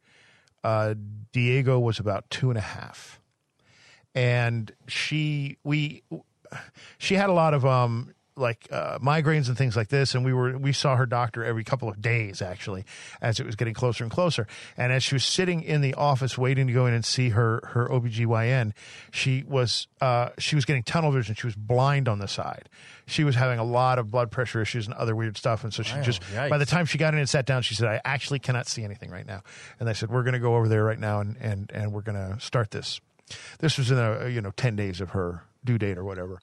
uh, 0.64 0.94
Diego 1.32 1.78
was 1.78 1.98
about 1.98 2.28
two 2.30 2.50
and 2.50 2.58
a 2.58 2.62
half, 2.62 3.20
and 4.14 4.72
she 4.88 5.58
we 5.62 6.02
she 6.98 7.14
had 7.14 7.28
a 7.28 7.32
lot 7.32 7.54
of 7.54 7.64
um 7.66 8.14
like 8.36 8.68
uh, 8.70 8.98
migraines 8.98 9.48
and 9.48 9.56
things 9.56 9.76
like 9.76 9.88
this. 9.88 10.14
And 10.14 10.24
we 10.24 10.32
were 10.32 10.56
we 10.58 10.72
saw 10.72 10.96
her 10.96 11.06
doctor 11.06 11.42
every 11.44 11.64
couple 11.64 11.88
of 11.88 12.02
days 12.02 12.42
actually 12.42 12.84
as 13.22 13.40
it 13.40 13.46
was 13.46 13.56
getting 13.56 13.74
closer 13.74 14.04
and 14.04 14.10
closer. 14.12 14.46
And 14.76 14.92
as 14.92 15.02
she 15.02 15.14
was 15.14 15.24
sitting 15.24 15.62
in 15.62 15.80
the 15.80 15.94
office 15.94 16.36
waiting 16.36 16.66
to 16.66 16.72
go 16.72 16.86
in 16.86 16.94
and 16.94 17.04
see 17.04 17.30
her 17.30 17.62
her 17.72 17.88
OBGYN 17.88 18.72
she 19.10 19.42
was 19.48 19.86
uh 20.00 20.28
she 20.38 20.54
was 20.54 20.64
getting 20.64 20.82
tunnel 20.82 21.10
vision. 21.12 21.34
She 21.34 21.46
was 21.46 21.54
blind 21.56 22.08
on 22.08 22.18
the 22.18 22.28
side. 22.28 22.68
She 23.06 23.24
was 23.24 23.36
having 23.36 23.58
a 23.58 23.64
lot 23.64 23.98
of 23.98 24.10
blood 24.10 24.30
pressure 24.30 24.60
issues 24.60 24.86
and 24.86 24.94
other 24.96 25.16
weird 25.16 25.36
stuff. 25.36 25.64
And 25.64 25.72
so 25.72 25.82
she 25.82 25.96
Wow, 25.96 26.02
just 26.02 26.22
yikes. 26.34 26.50
by 26.50 26.58
the 26.58 26.66
time 26.66 26.86
she 26.86 26.98
got 26.98 27.14
in 27.14 27.20
and 27.20 27.28
sat 27.28 27.46
down 27.46 27.62
she 27.62 27.74
said 27.74 27.88
I 27.88 28.00
actually 28.04 28.38
cannot 28.40 28.66
see 28.66 28.84
anything 28.84 29.10
right 29.10 29.26
now. 29.26 29.42
And 29.80 29.88
they 29.88 29.94
said 29.94 30.10
we're 30.10 30.24
going 30.24 30.34
to 30.34 30.40
go 30.40 30.56
over 30.56 30.68
there 30.68 30.84
right 30.84 30.98
now 30.98 31.20
and 31.20 31.36
and 31.40 31.70
and 31.72 31.92
we're 31.92 32.02
going 32.02 32.16
to 32.18 32.38
start 32.40 32.70
this. 32.70 33.00
This 33.60 33.78
was 33.78 33.90
in 33.90 33.98
a 33.98 34.28
you 34.28 34.40
know 34.42 34.50
10 34.56 34.76
days 34.76 35.00
of 35.00 35.10
her 35.10 35.42
due 35.64 35.78
date 35.78 35.96
or 35.98 36.04
whatever 36.04 36.38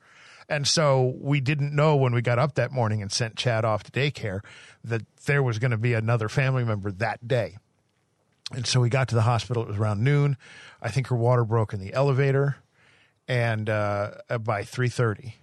and 0.50 0.68
so 0.68 1.16
we 1.20 1.40
didn't 1.40 1.74
know 1.74 1.96
when 1.96 2.14
we 2.14 2.22
got 2.22 2.40
up 2.40 2.56
that 2.56 2.72
morning 2.72 3.02
and 3.02 3.12
sent 3.12 3.36
chad 3.36 3.66
off 3.66 3.84
to 3.84 3.92
daycare 3.92 4.42
that 4.84 5.02
there 5.26 5.42
was 5.42 5.60
going 5.60 5.72
to 5.72 5.78
be 5.78 5.94
another 5.94 6.30
family 6.30 6.64
member 6.64 6.92
that 6.92 7.28
day. 7.28 7.58
And 8.52 8.68
so 8.68 8.80
we 8.80 8.90
got 8.90 9.08
to 9.10 9.16
the 9.16 9.22
hospital 9.22 9.64
it 9.64 9.70
was 9.70 9.78
around 9.78 10.04
noon. 10.04 10.38
I 10.82 10.90
think 10.90 11.08
her 11.08 11.16
water 11.16 11.44
broke 11.46 11.74
in 11.74 11.80
the 11.80 11.94
elevator 11.94 12.58
and 13.28 13.70
uh, 13.70 14.12
by 14.42 14.64
3.30 14.64 15.34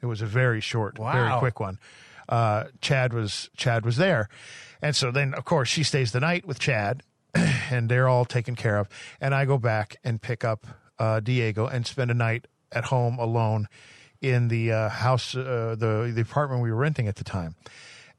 it 0.00 0.06
was 0.06 0.22
a 0.22 0.26
very 0.26 0.60
short 0.60 0.98
very 0.98 1.38
quick 1.38 1.58
one. 1.60 1.78
Uh, 2.28 2.64
chad 2.80 3.12
was 3.12 3.50
chad 3.56 3.84
was 3.84 3.96
there. 3.96 4.28
And 4.80 4.94
so 4.94 5.10
then 5.10 5.34
of 5.34 5.44
course 5.44 5.68
she 5.68 5.82
stays 5.82 6.12
the 6.12 6.20
night 6.20 6.46
with 6.46 6.58
chad 6.58 7.02
and 7.34 7.88
they're 7.88 8.08
all 8.08 8.24
taken 8.24 8.54
care 8.54 8.78
of. 8.78 8.88
And 9.20 9.34
I 9.34 9.44
go 9.44 9.58
back 9.58 9.96
and 10.04 10.22
pick 10.22 10.44
up 10.44 10.66
uh, 10.98 11.20
Diego 11.20 11.66
and 11.66 11.86
spend 11.86 12.10
a 12.10 12.14
night 12.14 12.46
at 12.70 12.84
home 12.84 13.18
alone 13.18 13.68
in 14.32 14.48
the 14.48 14.72
uh, 14.72 14.88
house, 14.88 15.34
uh, 15.36 15.74
the 15.78 16.10
the 16.14 16.20
apartment 16.22 16.62
we 16.62 16.70
were 16.70 16.76
renting 16.76 17.08
at 17.08 17.16
the 17.16 17.24
time. 17.24 17.54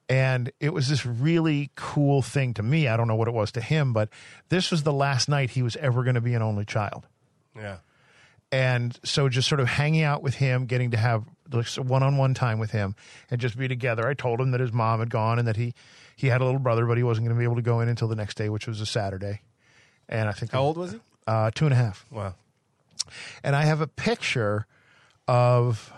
And 0.07 0.52
it 0.60 0.72
was 0.72 0.88
this 0.88 1.03
really 1.06 1.72
cool 1.76 2.22
thing 2.22 2.53
to 2.56 2.64
me. 2.64 2.88
I 2.88 2.95
don't 2.95 3.07
know 3.07 3.15
what 3.15 3.27
it 3.27 3.34
was 3.34 3.52
to 3.53 3.61
him, 3.61 3.91
but 3.91 4.10
this 4.49 4.69
was 4.69 4.84
the 4.84 4.94
last 4.94 5.27
night 5.27 5.49
he 5.52 5.64
was 5.64 5.76
ever 5.77 6.03
going 6.03 6.14
to 6.14 6.22
be 6.22 6.36
an 6.36 6.44
only 6.44 6.64
child 6.64 7.07
Yeah. 7.56 7.77
and 8.52 8.98
so 9.03 9.30
just 9.30 9.49
sort 9.49 9.60
of 9.61 9.68
hanging 9.68 10.03
out 10.03 10.22
with 10.22 10.36
him 10.36 10.68
getting 10.68 10.91
to 10.91 10.98
have 10.98 11.23
one 11.77 12.03
on 12.03 12.18
one 12.18 12.36
time 12.36 12.60
with 12.60 12.69
him 12.69 12.95
and 13.32 13.41
just 13.41 13.57
be 13.57 13.68
together. 13.68 14.07
I 14.07 14.14
told 14.14 14.40
him 14.40 14.52
that 14.52 14.60
his 14.61 14.72
mom 14.72 14.99
had 14.99 15.10
gone 15.10 15.40
and 15.40 15.48
that 15.48 15.56
he 15.57 15.73
he 16.15 16.27
had 16.27 16.40
a 16.40 16.45
little 16.45 16.60
brother, 16.60 16.86
but 16.86 16.98
he 16.98 17.03
wasn't 17.03 17.26
going 17.26 17.36
to 17.36 17.40
be 17.40 17.44
able 17.44 17.56
to 17.56 17.61
go 17.64 17.80
in 17.82 17.90
until 17.90 18.07
the 18.07 18.15
next 18.15 18.38
day, 18.38 18.48
which 18.49 18.68
was 18.68 18.80
a 18.82 18.86
Saturday. 18.86 19.41
And 20.07 20.30
I 20.30 20.34
think 20.34 20.52
How 20.52 20.61
old 20.61 20.77
was 20.77 20.91
he? 20.94 20.99
Uh, 21.26 21.49
two 21.53 21.65
and 21.65 21.73
a 21.73 21.77
half. 21.77 22.06
Wow. 22.11 22.36
And 23.44 23.56
I 23.56 23.65
have 23.65 23.82
a 23.82 23.88
picture 23.88 24.68
of 25.27 25.91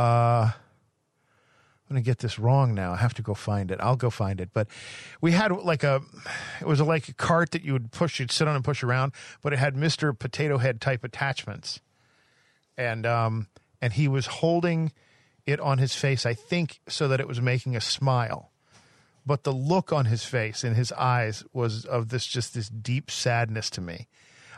uh, 0.00 0.50
I'm 1.90 1.94
going 1.94 2.02
to 2.02 2.08
get 2.08 2.18
this 2.18 2.38
wrong 2.38 2.74
now. 2.74 2.92
I 2.92 2.96
have 2.96 3.14
to 3.14 3.22
go 3.22 3.34
find 3.34 3.70
it. 3.70 3.78
I'll 3.80 3.96
go 3.96 4.10
find 4.10 4.40
it. 4.40 4.50
But 4.52 4.68
we 5.20 5.32
had 5.32 5.50
like 5.50 5.82
a, 5.82 6.00
it 6.60 6.66
was 6.66 6.80
like 6.80 7.08
a 7.08 7.14
cart 7.14 7.50
that 7.50 7.64
you 7.64 7.72
would 7.72 7.90
push, 7.90 8.20
you'd 8.20 8.30
sit 8.30 8.48
on 8.48 8.54
and 8.54 8.64
push 8.64 8.82
around, 8.82 9.12
but 9.42 9.52
it 9.52 9.58
had 9.58 9.74
Mr. 9.74 10.16
Potato 10.16 10.58
Head 10.58 10.80
type 10.80 11.04
attachments. 11.04 11.80
And, 12.78 13.04
um, 13.04 13.48
and 13.82 13.92
he 13.92 14.08
was 14.08 14.26
holding 14.26 14.92
it 15.46 15.60
on 15.60 15.78
his 15.78 15.94
face, 15.94 16.24
I 16.24 16.32
think, 16.32 16.80
so 16.88 17.08
that 17.08 17.20
it 17.20 17.28
was 17.28 17.40
making 17.40 17.76
a 17.76 17.80
smile. 17.80 18.52
But 19.26 19.42
the 19.42 19.52
look 19.52 19.92
on 19.92 20.06
his 20.06 20.24
face 20.24 20.64
and 20.64 20.76
his 20.76 20.92
eyes 20.92 21.44
was 21.52 21.84
of 21.84 22.08
this, 22.08 22.24
just 22.24 22.54
this 22.54 22.68
deep 22.68 23.10
sadness 23.10 23.68
to 23.70 23.80
me. 23.80 24.06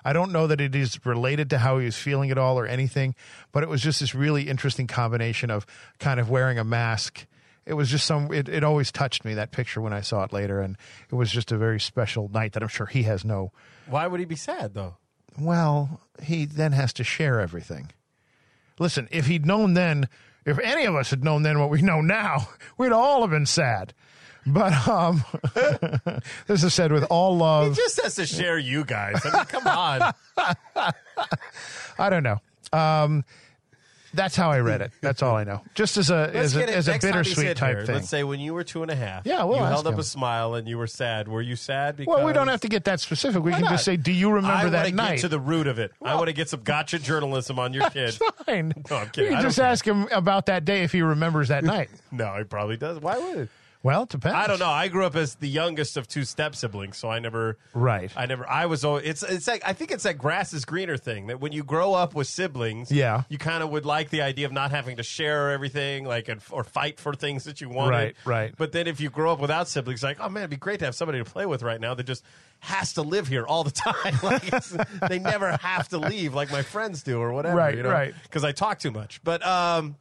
I 0.05 0.13
don't 0.13 0.33
know 0.33 0.47
that 0.49 0.61
it 0.61 0.75
is 0.75 1.05
related 1.07 1.51
to 1.51 1.59
how 1.59 1.79
he 1.79 1.85
was 1.85 1.97
feeling 1.97 2.31
at 2.31 2.39
all 2.39 2.59
or 2.59 2.67
anything, 2.67 3.15
but 3.53 3.63
it 3.63 3.69
was 3.69 3.81
just 3.81 4.01
this 4.01 4.15
really 4.15 4.49
interesting 4.49 4.87
combination 4.87 5.51
of 5.51 5.67
kind 5.99 6.19
of 6.19 6.29
wearing 6.31 6.59
a 6.59 6.65
mask. 6.65 7.27
It 7.65 7.75
was 7.75 7.89
just 7.89 8.07
some, 8.07 8.33
it, 8.33 8.49
it 8.49 8.65
always 8.65 8.91
touched 8.91 9.25
me, 9.25 9.35
that 9.35 9.53
picture 9.53 9.81
when 9.81 9.93
I 9.93 10.01
saw 10.01 10.25
it 10.25 10.33
later. 10.33 10.61
And 10.61 10.77
it 11.11 11.15
was 11.15 11.31
just 11.31 11.53
a 11.53 11.57
very 11.57 11.79
special 11.79 12.29
night 12.29 12.53
that 12.55 12.63
I'm 12.63 12.69
sure 12.69 12.87
he 12.87 13.05
has 13.05 13.25
no, 13.25 13.53
Why 13.87 14.07
would 14.07 14.19
he 14.21 14.27
be 14.27 14.37
sad 14.37 14.75
though? 14.75 14.97
well, 15.41 16.01
he 16.23 16.45
then 16.45 16.73
has 16.73 16.93
to 16.95 17.05
share 17.05 17.41
everything. 17.41 17.91
Listen, 18.79 19.09
if 19.11 19.27
he'd 19.27 19.47
known 19.47 19.75
then, 19.75 20.09
if 20.45 20.59
any 20.59 20.85
of 20.85 20.95
us 20.97 21.11
had 21.11 21.23
known 21.25 21.43
then 21.43 21.59
what 21.59 21.71
we 21.71 21.81
know 21.83 22.01
now, 22.01 22.49
we'd 22.79 22.93
all 22.93 23.21
have 23.23 23.31
been 23.31 23.47
sad. 23.47 23.95
But 24.47 24.89
um, 24.89 25.23
this 26.47 26.65
is 26.65 26.75
said 26.75 26.91
with 26.93 27.05
all 27.05 27.37
love. 27.37 27.69
He 27.69 27.75
just 27.77 28.03
has 28.03 28.17
to 28.17 28.27
share 28.27 28.59
you 28.59 28.85
guys. 28.85 29.25
I 29.25 29.37
mean, 29.37 29.45
come 29.47 29.67
on. 29.67 30.13
I 31.99 32.11
don't 32.11 32.23
know. 32.25 32.41
Um, 32.73 33.25
that's 34.15 34.37
how 34.37 34.51
I 34.51 34.61
read 34.61 34.83
it. 34.83 34.93
That's 35.01 35.23
all 35.23 35.37
I 35.37 35.45
know. 35.45 35.63
Just 35.75 35.97
as 35.97 36.11
a 36.11 36.31
Let's 36.35 36.37
as 36.37 36.57
a, 36.57 36.77
as 36.77 36.89
a 36.89 36.91
next 36.91 37.05
time 37.05 37.15
he's 37.25 37.35
bittersweet 37.35 37.57
type 37.57 37.77
here, 37.77 37.87
thing. 37.87 37.95
Let's 37.97 38.09
say 38.11 38.25
when 38.25 38.41
you 38.41 38.53
were 38.53 38.63
two 38.65 38.83
and 38.83 38.91
a 38.91 38.95
half. 38.95 39.25
Yeah, 39.25 39.45
we'll 39.45 39.59
you 39.59 39.65
held 39.65 39.87
up 39.87 39.95
him. 39.95 40.01
a 40.01 40.05
smile 40.05 40.55
and 40.55 40.69
you 40.69 40.77
were 40.77 40.87
sad. 40.87 41.29
Were 41.29 41.41
you 41.41 41.57
sad? 41.57 41.97
Because 41.97 42.15
well, 42.17 42.27
we 42.27 42.35
don't 42.35 42.49
have 42.49 42.61
to 42.63 42.69
get 42.69 42.85
that 42.85 43.01
specific. 43.01 43.43
We 43.43 43.53
Why 43.53 43.59
can 43.59 43.65
not? 43.65 43.71
just 43.71 43.85
say, 43.85 43.97
"Do 43.97 44.13
you 44.13 44.29
remember 44.31 44.57
wanna 44.57 44.71
that 44.71 44.87
get 44.87 44.95
night?" 44.95 45.19
to 45.21 45.29
the 45.29 45.41
root 45.41 45.67
of 45.67 45.79
it. 45.79 45.93
I 46.03 46.15
want 46.17 46.27
to 46.27 46.35
get 46.35 46.51
some 46.51 46.61
gotcha 46.63 46.99
journalism 46.99 47.59
on 47.59 47.73
your 47.73 47.89
kid. 47.91 48.19
Fine. 48.45 48.75
No, 48.91 48.97
I'm 48.97 49.09
kidding. 49.11 49.31
You 49.31 49.37
can 49.37 49.43
just 49.45 49.57
care. 49.57 49.67
ask 49.67 49.87
him 49.87 50.09
about 50.13 50.47
that 50.47 50.67
day 50.67 50.83
if 50.83 50.93
he 50.93 51.01
remembers 51.01 51.49
that 51.49 51.65
night. 51.65 51.89
No, 52.11 52.35
he 52.37 52.45
probably 52.45 52.77
does. 52.77 52.99
Why 52.99 53.19
would 53.19 53.39
it? 53.39 53.49
Well, 53.83 54.05
it 54.05 54.11
depends. 54.11 54.37
I 54.37 54.47
don't 54.47 54.61
know. 54.61 54.69
I 54.71 54.87
grew 54.89 55.05
up 55.05 55.17
as 55.17 55.35
the 55.37 55.49
youngest 55.49 55.97
of 55.97 56.07
two 56.07 56.25
step 56.25 56.55
siblings, 56.55 56.97
so 56.97 57.11
I 57.11 57.19
never. 57.19 57.59
Right. 57.75 58.13
I 58.17 58.27
never. 58.27 58.49
I 58.49 58.67
was. 58.67 58.85
always 58.85 59.05
It's. 59.07 59.23
It's 59.25 59.49
like 59.49 59.63
I 59.67 59.73
think 59.73 59.91
it's 59.91 60.05
that 60.05 60.19
grass 60.19 60.53
is 60.53 60.65
greener 60.65 60.97
thing 60.97 61.27
that 61.27 61.41
when 61.41 61.51
you 61.53 61.65
grow 61.65 61.93
up 61.95 62.15
with 62.15 62.29
siblings, 62.29 62.93
Yeah. 62.93 63.25
you 63.29 63.39
kind 63.39 63.63
of 63.63 63.71
would 63.71 63.85
like 63.85 64.11
the 64.11 64.23
idea 64.23 64.47
of 64.47 64.53
not 64.53 64.71
having 64.71 64.99
to 64.99 65.03
share 65.03 65.51
everything, 65.51 66.05
like 66.05 66.29
and, 66.29 66.41
or 66.51 66.63
fight 66.63 67.01
for 67.01 67.13
things 67.15 67.45
that 67.45 67.61
you 67.61 67.69
wanted. 67.69 67.91
Right, 67.97 68.17
right. 68.25 68.55
But 68.57 68.71
then 68.73 68.87
if 68.87 69.01
you 69.01 69.11
grow 69.11 69.33
up 69.33 69.41
without 69.41 69.67
siblings, 69.67 70.03
like 70.03 70.19
oh 70.21 70.29
man, 70.29 70.43
it'd 70.43 70.51
be 70.51 70.57
great 70.57 70.79
to 70.79 70.85
have 70.85 70.95
somebody 70.95 71.19
to 71.19 71.25
play 71.25 71.47
with 71.47 71.63
right 71.63 71.81
now 71.81 71.95
that 71.95 72.05
just 72.05 72.23
has 72.61 72.93
to 72.93 73.03
live 73.03 73.27
here 73.27 73.45
all 73.45 73.65
the 73.65 73.71
time. 73.73 74.15
like 74.23 74.53
it's, 74.53 74.77
they 75.09 75.19
never 75.19 75.57
have 75.57 75.89
to 75.89 75.99
leave, 75.99 76.35
like 76.35 76.53
my 76.53 76.63
friends 76.63 77.03
do 77.03 77.19
or 77.21 77.33
whatever. 77.33 77.57
Right, 77.57 77.77
you 77.77 77.83
know? 77.83 77.91
right. 77.91 78.15
Because 78.23 78.45
I 78.45 78.53
talk 78.53 78.79
too 78.79 78.93
much. 78.93 79.21
But 79.25 79.45
um, 79.45 79.97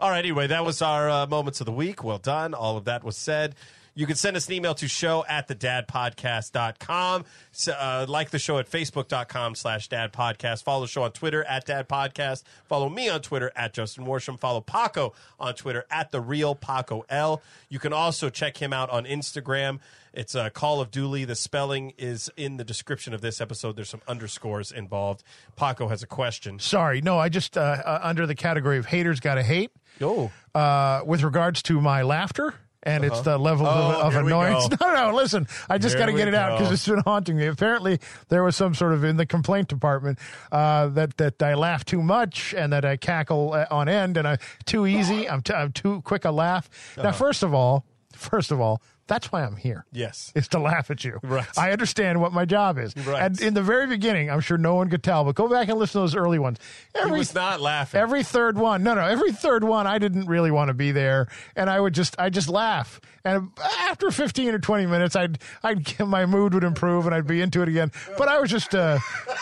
all 0.00 0.10
right. 0.10 0.18
Anyway, 0.18 0.46
that 0.48 0.64
was 0.64 0.82
our 0.82 1.08
uh, 1.08 1.26
moments 1.26 1.60
of 1.60 1.66
the 1.66 1.72
week. 1.72 2.04
Well 2.04 2.18
done. 2.18 2.54
All 2.54 2.76
of 2.76 2.84
that 2.84 3.04
was 3.04 3.16
said. 3.16 3.54
You 3.98 4.06
can 4.06 4.14
send 4.16 4.36
us 4.36 4.46
an 4.46 4.52
email 4.52 4.74
to 4.74 4.88
show 4.88 5.24
at 5.26 5.48
thedadpodcast.com. 5.48 7.24
So, 7.52 7.72
uh, 7.72 8.04
like 8.06 8.28
the 8.28 8.38
show 8.38 8.58
at 8.58 8.70
facebook.com 8.70 9.54
slash 9.54 9.88
dadpodcast. 9.88 10.64
Follow 10.64 10.82
the 10.82 10.88
show 10.88 11.04
on 11.04 11.12
Twitter 11.12 11.42
at 11.44 11.66
dadpodcast. 11.66 12.42
Follow 12.66 12.90
me 12.90 13.08
on 13.08 13.22
Twitter 13.22 13.50
at 13.56 13.72
Justin 13.72 14.04
Worsham. 14.04 14.38
Follow 14.38 14.60
Paco 14.60 15.14
on 15.40 15.54
Twitter 15.54 15.86
at 15.90 16.10
the 16.10 16.20
real 16.20 16.54
Paco 16.54 17.06
L. 17.08 17.40
You 17.70 17.78
can 17.78 17.94
also 17.94 18.28
check 18.28 18.58
him 18.58 18.74
out 18.74 18.90
on 18.90 19.06
Instagram. 19.06 19.78
It's 20.12 20.34
uh, 20.34 20.50
Call 20.50 20.82
of 20.82 20.90
Dooley. 20.90 21.24
The 21.24 21.34
spelling 21.34 21.94
is 21.96 22.30
in 22.36 22.58
the 22.58 22.64
description 22.64 23.14
of 23.14 23.22
this 23.22 23.40
episode. 23.40 23.76
There's 23.76 23.88
some 23.88 24.02
underscores 24.06 24.72
involved. 24.72 25.22
Paco 25.56 25.88
has 25.88 26.02
a 26.02 26.06
question. 26.06 26.58
Sorry, 26.58 27.00
no. 27.00 27.18
I 27.18 27.30
just 27.30 27.56
uh, 27.56 27.60
uh, 27.60 28.00
under 28.02 28.26
the 28.26 28.34
category 28.34 28.76
of 28.76 28.84
haters 28.84 29.20
got 29.20 29.36
to 29.36 29.42
hate. 29.42 29.70
Oh. 30.00 30.30
uh, 30.54 31.02
with 31.04 31.22
regards 31.22 31.62
to 31.64 31.80
my 31.80 32.02
laughter. 32.02 32.54
And 32.82 33.04
it's 33.04 33.20
the 33.22 33.36
level 33.36 33.66
Oh, 33.66 34.00
of, 34.00 34.14
of 34.14 34.24
annoyance. 34.24 34.68
go. 34.68 34.76
No, 34.80 35.10
no, 35.10 35.16
listen. 35.16 35.48
I 35.68 35.76
just 35.76 35.98
got 35.98 36.06
to 36.06 36.12
get 36.12 36.28
it 36.28 36.34
out 36.36 36.56
because 36.56 36.72
it's 36.72 36.86
been 36.86 37.00
haunting 37.00 37.36
me. 37.36 37.46
Apparently, 37.46 37.98
there 38.28 38.44
was 38.44 38.54
some 38.54 38.74
sort 38.74 38.92
of 38.92 39.02
in 39.02 39.16
the 39.16 39.26
complaint 39.26 39.66
department 39.66 40.20
uh, 40.52 40.86
that 40.90 41.16
that 41.16 41.42
I 41.42 41.54
laugh 41.54 41.84
too 41.84 42.00
much 42.00 42.54
and 42.56 42.72
that 42.72 42.84
I 42.84 42.96
cackle 42.96 43.54
uh, 43.54 43.66
on 43.72 43.88
end 43.88 44.16
and 44.16 44.28
I'm 44.28 44.38
too 44.66 44.86
easy. 44.86 45.28
I'm, 45.28 45.42
t- 45.42 45.52
I'm 45.52 45.72
too 45.72 46.00
quick 46.02 46.24
a 46.24 46.30
laugh. 46.30 46.70
Uh-huh. 46.96 47.08
Now, 47.08 47.12
first 47.12 47.42
of 47.42 47.52
all, 47.52 47.84
first 48.12 48.52
of 48.52 48.60
all, 48.60 48.80
that's 49.06 49.30
why 49.30 49.44
I'm 49.44 49.56
here. 49.56 49.84
Yes. 49.92 50.32
Is 50.34 50.48
to 50.48 50.58
laugh 50.58 50.90
at 50.90 51.04
you. 51.04 51.18
Right. 51.22 51.46
I 51.56 51.70
understand 51.72 52.20
what 52.20 52.32
my 52.32 52.44
job 52.44 52.78
is. 52.78 52.96
Right. 52.96 53.22
And 53.22 53.40
in 53.40 53.54
the 53.54 53.62
very 53.62 53.86
beginning, 53.86 54.30
I'm 54.30 54.40
sure 54.40 54.58
no 54.58 54.74
one 54.74 54.90
could 54.90 55.02
tell, 55.02 55.24
but 55.24 55.34
go 55.34 55.48
back 55.48 55.68
and 55.68 55.78
listen 55.78 55.92
to 56.00 56.02
those 56.02 56.16
early 56.16 56.38
ones. 56.38 56.58
He 56.94 57.00
Every 57.00 57.18
was 57.18 57.34
not 57.34 57.60
laughing. 57.60 58.00
Every 58.00 58.22
third 58.22 58.58
one, 58.58 58.82
no, 58.82 58.94
no, 58.94 59.02
every 59.02 59.32
third 59.32 59.62
one, 59.64 59.86
I 59.86 59.98
didn't 59.98 60.26
really 60.26 60.50
want 60.50 60.68
to 60.68 60.74
be 60.74 60.92
there, 60.92 61.28
and 61.54 61.70
I 61.70 61.78
would 61.78 61.94
just, 61.94 62.16
I 62.18 62.30
just 62.30 62.48
laugh. 62.48 63.00
And 63.24 63.50
after 63.80 64.10
fifteen 64.12 64.54
or 64.54 64.58
twenty 64.60 64.86
minutes, 64.86 65.16
I'd, 65.16 65.38
I'd, 65.62 65.98
my 66.06 66.26
mood 66.26 66.54
would 66.54 66.62
improve, 66.64 67.06
and 67.06 67.14
I'd 67.14 67.26
be 67.26 67.40
into 67.40 67.62
it 67.62 67.68
again. 67.68 67.90
But 68.16 68.28
I 68.28 68.38
was 68.38 68.50
just, 68.50 68.74
uh, 68.74 68.98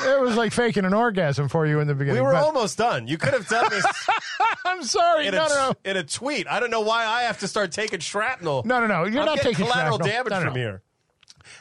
it 0.07 0.21
was 0.21 0.37
like 0.37 0.53
faking 0.53 0.85
an 0.87 0.95
orgasm 0.95 1.49
for 1.49 1.67
you 1.67 1.81
in 1.81 1.87
the 1.87 1.95
beginning. 1.95 2.23
we 2.23 2.27
were 2.27 2.33
but- 2.33 2.45
almost 2.45 2.79
done. 2.79 3.07
You 3.09 3.19
could 3.19 3.35
have 3.35 3.47
done 3.49 3.67
this 3.71 3.85
I'm 4.67 4.83
sorry, 4.83 5.27
in, 5.27 5.35
no, 5.35 5.45
a, 5.47 5.49
no, 5.49 5.55
no. 5.55 5.75
in 5.91 5.97
a 5.97 6.03
tweet. 6.05 6.47
I 6.49 6.59
don't 6.61 6.71
know 6.71 6.81
why 6.81 7.05
I 7.07 7.23
have 7.23 7.41
to 7.41 7.49
start 7.49 7.73
taking 7.73 8.01
shrapnel. 8.01 8.63
No, 8.65 8.81
no, 8.81 8.87
no. 8.87 9.05
You're 9.05 9.21
I'm 9.21 9.27
not 9.27 9.39
taking 9.39 9.67
collateral 9.67 9.99
shrapnel. 9.99 10.09
damage 10.09 10.31
No, 10.31 10.39
no, 10.41 10.45
from 10.47 10.55
here. 10.57 10.83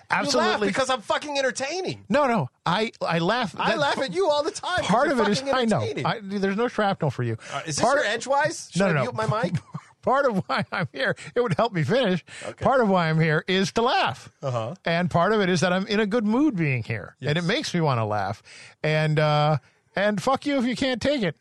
Absolutely. 0.09 0.67
Because 0.67 0.89
I'm 0.89 1.01
fucking 1.01 1.37
entertaining. 1.37 2.05
no, 2.09 2.27
no. 2.27 2.49
I, 2.65 2.91
I 3.01 3.19
laugh. 3.19 3.55
I 3.59 3.71
that- 3.71 3.79
laugh 3.79 3.97
at 3.99 4.13
you 4.13 4.29
all 4.29 4.43
the 4.43 4.51
time. 4.51 4.83
Part 4.83 5.09
of 5.11 5.19
it 5.19 5.27
is, 5.27 5.43
I 5.51 5.65
know. 5.65 5.81
I, 5.81 6.19
there's 6.21 6.55
no 6.55 6.67
shrapnel 6.67 7.09
for 7.11 7.23
you. 7.23 7.37
Uh, 7.51 7.61
is 7.65 7.75
this 7.77 7.81
Part 7.83 7.97
your 7.97 8.05
of- 8.05 8.11
edgewise? 8.11 8.69
Should 8.71 8.79
No, 8.79 8.87
no, 8.87 8.93
no. 8.93 9.01
mute 9.11 9.15
my 9.15 9.43
mic? 9.43 9.53
part 10.01 10.25
of 10.25 10.37
why 10.47 10.65
I'm 10.71 10.87
here, 10.93 11.15
it 11.35 11.41
would 11.41 11.55
help 11.55 11.73
me 11.73 11.83
finish. 11.83 12.23
Part 12.61 12.81
of 12.81 12.89
why 12.89 13.09
I'm 13.09 13.19
here 13.19 13.43
is 13.47 13.71
to 13.73 13.81
laugh. 13.81 14.31
Uh-huh. 14.41 14.75
And 14.85 15.09
part 15.09 15.33
of 15.33 15.41
it 15.41 15.49
is 15.49 15.61
that 15.61 15.73
I'm 15.73 15.87
in 15.87 15.99
a 15.99 16.05
good 16.05 16.25
mood 16.25 16.55
being 16.55 16.83
here. 16.83 17.15
And 17.21 17.37
it 17.37 17.43
makes 17.43 17.73
me 17.73 17.81
want 17.81 17.99
to 17.99 18.05
laugh. 18.05 18.41
And 18.83 19.19
uh 19.19 19.57
and 19.95 20.21
fuck 20.21 20.45
you 20.45 20.57
if 20.57 20.65
you 20.65 20.75
can't 20.75 21.01
take 21.01 21.21
it. 21.21 21.35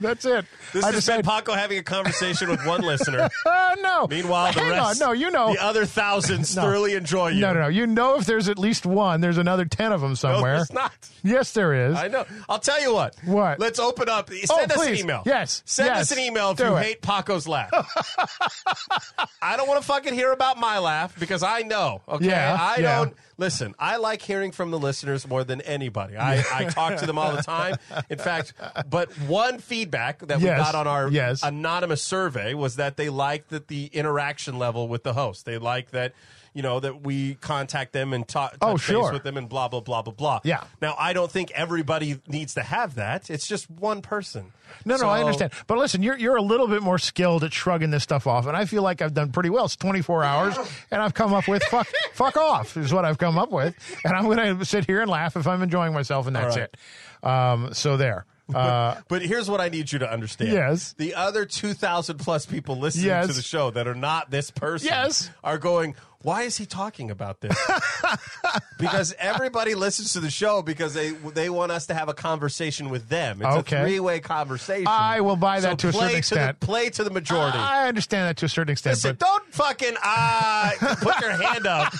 That's 0.00 0.24
it. 0.24 0.44
This 0.72 0.84
I 0.84 0.88
has 0.88 0.96
decided, 0.96 1.24
been 1.24 1.30
Paco 1.32 1.52
having 1.54 1.78
a 1.78 1.82
conversation 1.82 2.48
with 2.48 2.64
one 2.66 2.80
listener. 2.82 3.28
uh, 3.46 3.76
no. 3.80 4.06
Meanwhile, 4.08 4.52
the 4.52 4.60
Hang 4.60 4.70
rest, 4.70 5.02
on. 5.02 5.08
No, 5.08 5.12
you 5.12 5.30
know. 5.30 5.52
the 5.52 5.62
other 5.62 5.84
thousands 5.86 6.54
No. 6.56 6.62
thoroughly 6.62 6.94
enjoy 6.94 7.28
you. 7.30 7.40
No, 7.40 7.52
no, 7.52 7.62
no. 7.62 7.68
You 7.68 7.86
know 7.86 8.16
if 8.18 8.26
there's 8.26 8.48
at 8.48 8.58
least 8.58 8.86
one, 8.86 9.20
there's 9.20 9.38
another 9.38 9.64
10 9.64 9.92
of 9.92 10.00
them 10.00 10.10
No, 10.10 10.14
somewhere. 10.14 10.56
there's 10.56 10.72
not. 10.72 10.92
Yes, 11.22 11.52
there 11.52 11.74
is. 11.88 11.96
I 11.96 12.08
know. 12.08 12.24
I'll 12.48 12.58
tell 12.58 12.80
you 12.80 12.94
what. 12.94 13.14
What? 13.24 13.58
Let's 13.60 13.78
open 13.78 14.08
up. 14.08 14.30
Send 14.30 14.50
Oh, 14.50 14.56
us 14.64 14.70
an 14.72 14.78
please. 14.78 15.00
email. 15.00 15.22
Yes. 15.26 15.62
Send 15.66 15.86
Yes. 15.88 16.00
us 16.02 16.12
an 16.12 16.18
email 16.18 16.50
if 16.52 16.56
Do 16.58 16.64
you 16.64 16.76
it. 16.76 16.82
hate 16.82 17.02
Paco's 17.02 17.46
laugh. 17.46 17.70
I 19.42 19.56
don't 19.56 19.68
want 19.68 19.80
to 19.80 19.86
fucking 19.86 20.14
hear 20.14 20.32
about 20.32 20.58
my 20.58 20.78
laugh 20.78 21.18
because 21.18 21.42
I 21.42 21.60
know. 21.62 22.02
Okay. 22.08 22.26
Yeah, 22.26 22.56
I 22.58 22.76
yeah. 22.80 22.96
don't. 22.98 23.16
Listen, 23.40 23.74
I 23.78 23.96
like 23.96 24.20
hearing 24.20 24.52
from 24.52 24.70
the 24.70 24.78
listeners 24.78 25.26
more 25.26 25.44
than 25.44 25.62
anybody. 25.62 26.14
I, 26.18 26.44
I 26.52 26.64
talk 26.64 26.98
to 26.98 27.06
them 27.06 27.16
all 27.16 27.34
the 27.34 27.42
time. 27.42 27.76
In 28.10 28.18
fact, 28.28 28.52
but 28.88 29.10
one 29.20 29.58
feedback 29.60 30.18
that 30.26 30.38
we 30.40 30.44
Yes. 30.44 30.58
got 30.60 30.74
on 30.74 30.86
our 30.86 31.08
Yes. 31.08 31.42
anonymous 31.42 32.02
survey 32.02 32.52
was 32.52 32.76
that 32.76 32.98
they 32.98 33.08
liked 33.08 33.48
that 33.48 33.68
the 33.68 33.86
interaction 33.86 34.58
level 34.58 34.88
with 34.88 35.04
the 35.04 35.14
host. 35.14 35.46
They 35.46 35.56
like 35.56 35.90
that. 35.92 36.12
You 36.52 36.62
know 36.62 36.80
that 36.80 37.02
we 37.02 37.34
contact 37.36 37.92
them 37.92 38.12
and 38.12 38.26
talk, 38.26 38.52
touch 38.52 38.58
Oh, 38.62 38.72
base 38.72 38.80
sure. 38.82 39.12
with 39.12 39.22
them 39.22 39.36
and 39.36 39.48
blah 39.48 39.68
blah 39.68 39.80
blah 39.80 40.02
blah 40.02 40.12
blah. 40.12 40.40
Yeah. 40.42 40.64
Now 40.82 40.96
I 40.98 41.12
don't 41.12 41.30
think 41.30 41.52
everybody 41.52 42.20
needs 42.26 42.54
to 42.54 42.62
have 42.62 42.96
that. 42.96 43.30
It's 43.30 43.46
just 43.46 43.70
one 43.70 44.02
person. 44.02 44.52
No, 44.84 44.96
no, 44.96 45.08
I 45.08 45.20
understand. 45.20 45.52
But 45.66 45.78
listen, 45.78 46.02
you're 46.02 46.18
you're 46.18 46.36
a 46.36 46.42
little 46.42 46.66
bit 46.66 46.82
more 46.82 46.98
skilled 46.98 47.44
at 47.44 47.52
shrugging 47.52 47.90
this 47.90 48.02
stuff 48.02 48.26
off, 48.26 48.46
and 48.46 48.56
I 48.56 48.64
feel 48.64 48.82
like 48.82 49.00
I've 49.02 49.14
done 49.14 49.30
pretty 49.30 49.50
well. 49.50 49.64
It's 49.66 49.76
24 49.76 50.24
hours, 50.24 50.56
and 50.90 51.00
I've 51.02 51.14
come 51.14 51.32
up 51.34 51.46
with 51.46 51.62
fuck 51.64 51.86
fuck 52.14 52.36
off 52.36 52.76
is 52.76 52.92
what 52.92 53.04
I've 53.04 53.18
come 53.18 53.38
up 53.38 53.50
with, 53.52 53.74
and 54.04 54.14
I'm 54.16 54.24
going 54.24 54.58
to 54.58 54.64
sit 54.64 54.86
here 54.86 55.00
and 55.02 55.10
laugh 55.10 55.36
if 55.36 55.46
I'm 55.46 55.62
enjoying 55.62 55.92
myself, 55.92 56.26
and 56.26 56.34
that's 56.34 56.56
All 56.56 56.62
it. 56.62 56.76
Um, 57.22 57.74
so 57.74 57.96
there. 57.96 58.24
Uh, 58.50 58.96
But 59.06 59.22
here's 59.22 59.48
what 59.48 59.60
I 59.60 59.68
need 59.68 59.92
you 59.92 60.00
to 60.00 60.10
understand. 60.12 60.50
Yes. 60.52 60.92
The 60.98 61.14
other 61.14 61.44
2,000 61.44 62.18
plus 62.18 62.46
people 62.46 62.78
listening 62.78 63.06
Yes. 63.06 63.28
to 63.28 63.32
the 63.32 63.42
show 63.42 63.70
that 63.70 63.86
are 63.86 63.94
not 63.94 64.32
this 64.32 64.50
person 64.50 64.88
Yes. 64.88 65.30
are 65.44 65.56
going, 65.56 65.94
Why 66.22 66.42
is 66.42 66.56
he 66.58 66.66
talking 66.66 67.10
about 67.10 67.40
this? 67.40 67.56
because 68.78 69.14
everybody 69.18 69.74
listens 69.74 70.12
to 70.14 70.20
the 70.20 70.30
show 70.30 70.62
because 70.62 70.94
they 70.94 71.10
they 71.10 71.48
want 71.50 71.72
us 71.72 71.86
to 71.86 71.94
have 71.94 72.08
a 72.08 72.14
conversation 72.14 72.90
with 72.90 73.08
them. 73.08 73.40
It's 73.42 73.56
Okay. 73.56 73.78
a 73.78 73.82
three 73.84 74.00
way 74.00 74.20
conversation. 74.20 74.86
I 74.86 75.20
will 75.20 75.36
buy 75.36 75.60
that 75.60 75.80
So 75.80 75.88
to 75.88 75.88
a 75.88 75.92
play 75.92 76.00
certain 76.02 76.18
extent. 76.18 76.60
The, 76.60 76.66
play 76.66 76.90
to 76.90 77.04
the 77.04 77.10
majority. 77.10 77.58
I 77.58 77.88
understand 77.88 78.28
that 78.28 78.36
to 78.38 78.46
a 78.46 78.48
certain 78.48 78.72
extent, 78.72 78.96
Listen, 78.96 79.16
but 79.18 79.26
don't 79.26 79.44
fucking 79.54 79.94
uh, 80.02 80.70
put 81.00 81.20
your 81.20 81.30
hand 81.32 81.66
up 81.66 81.92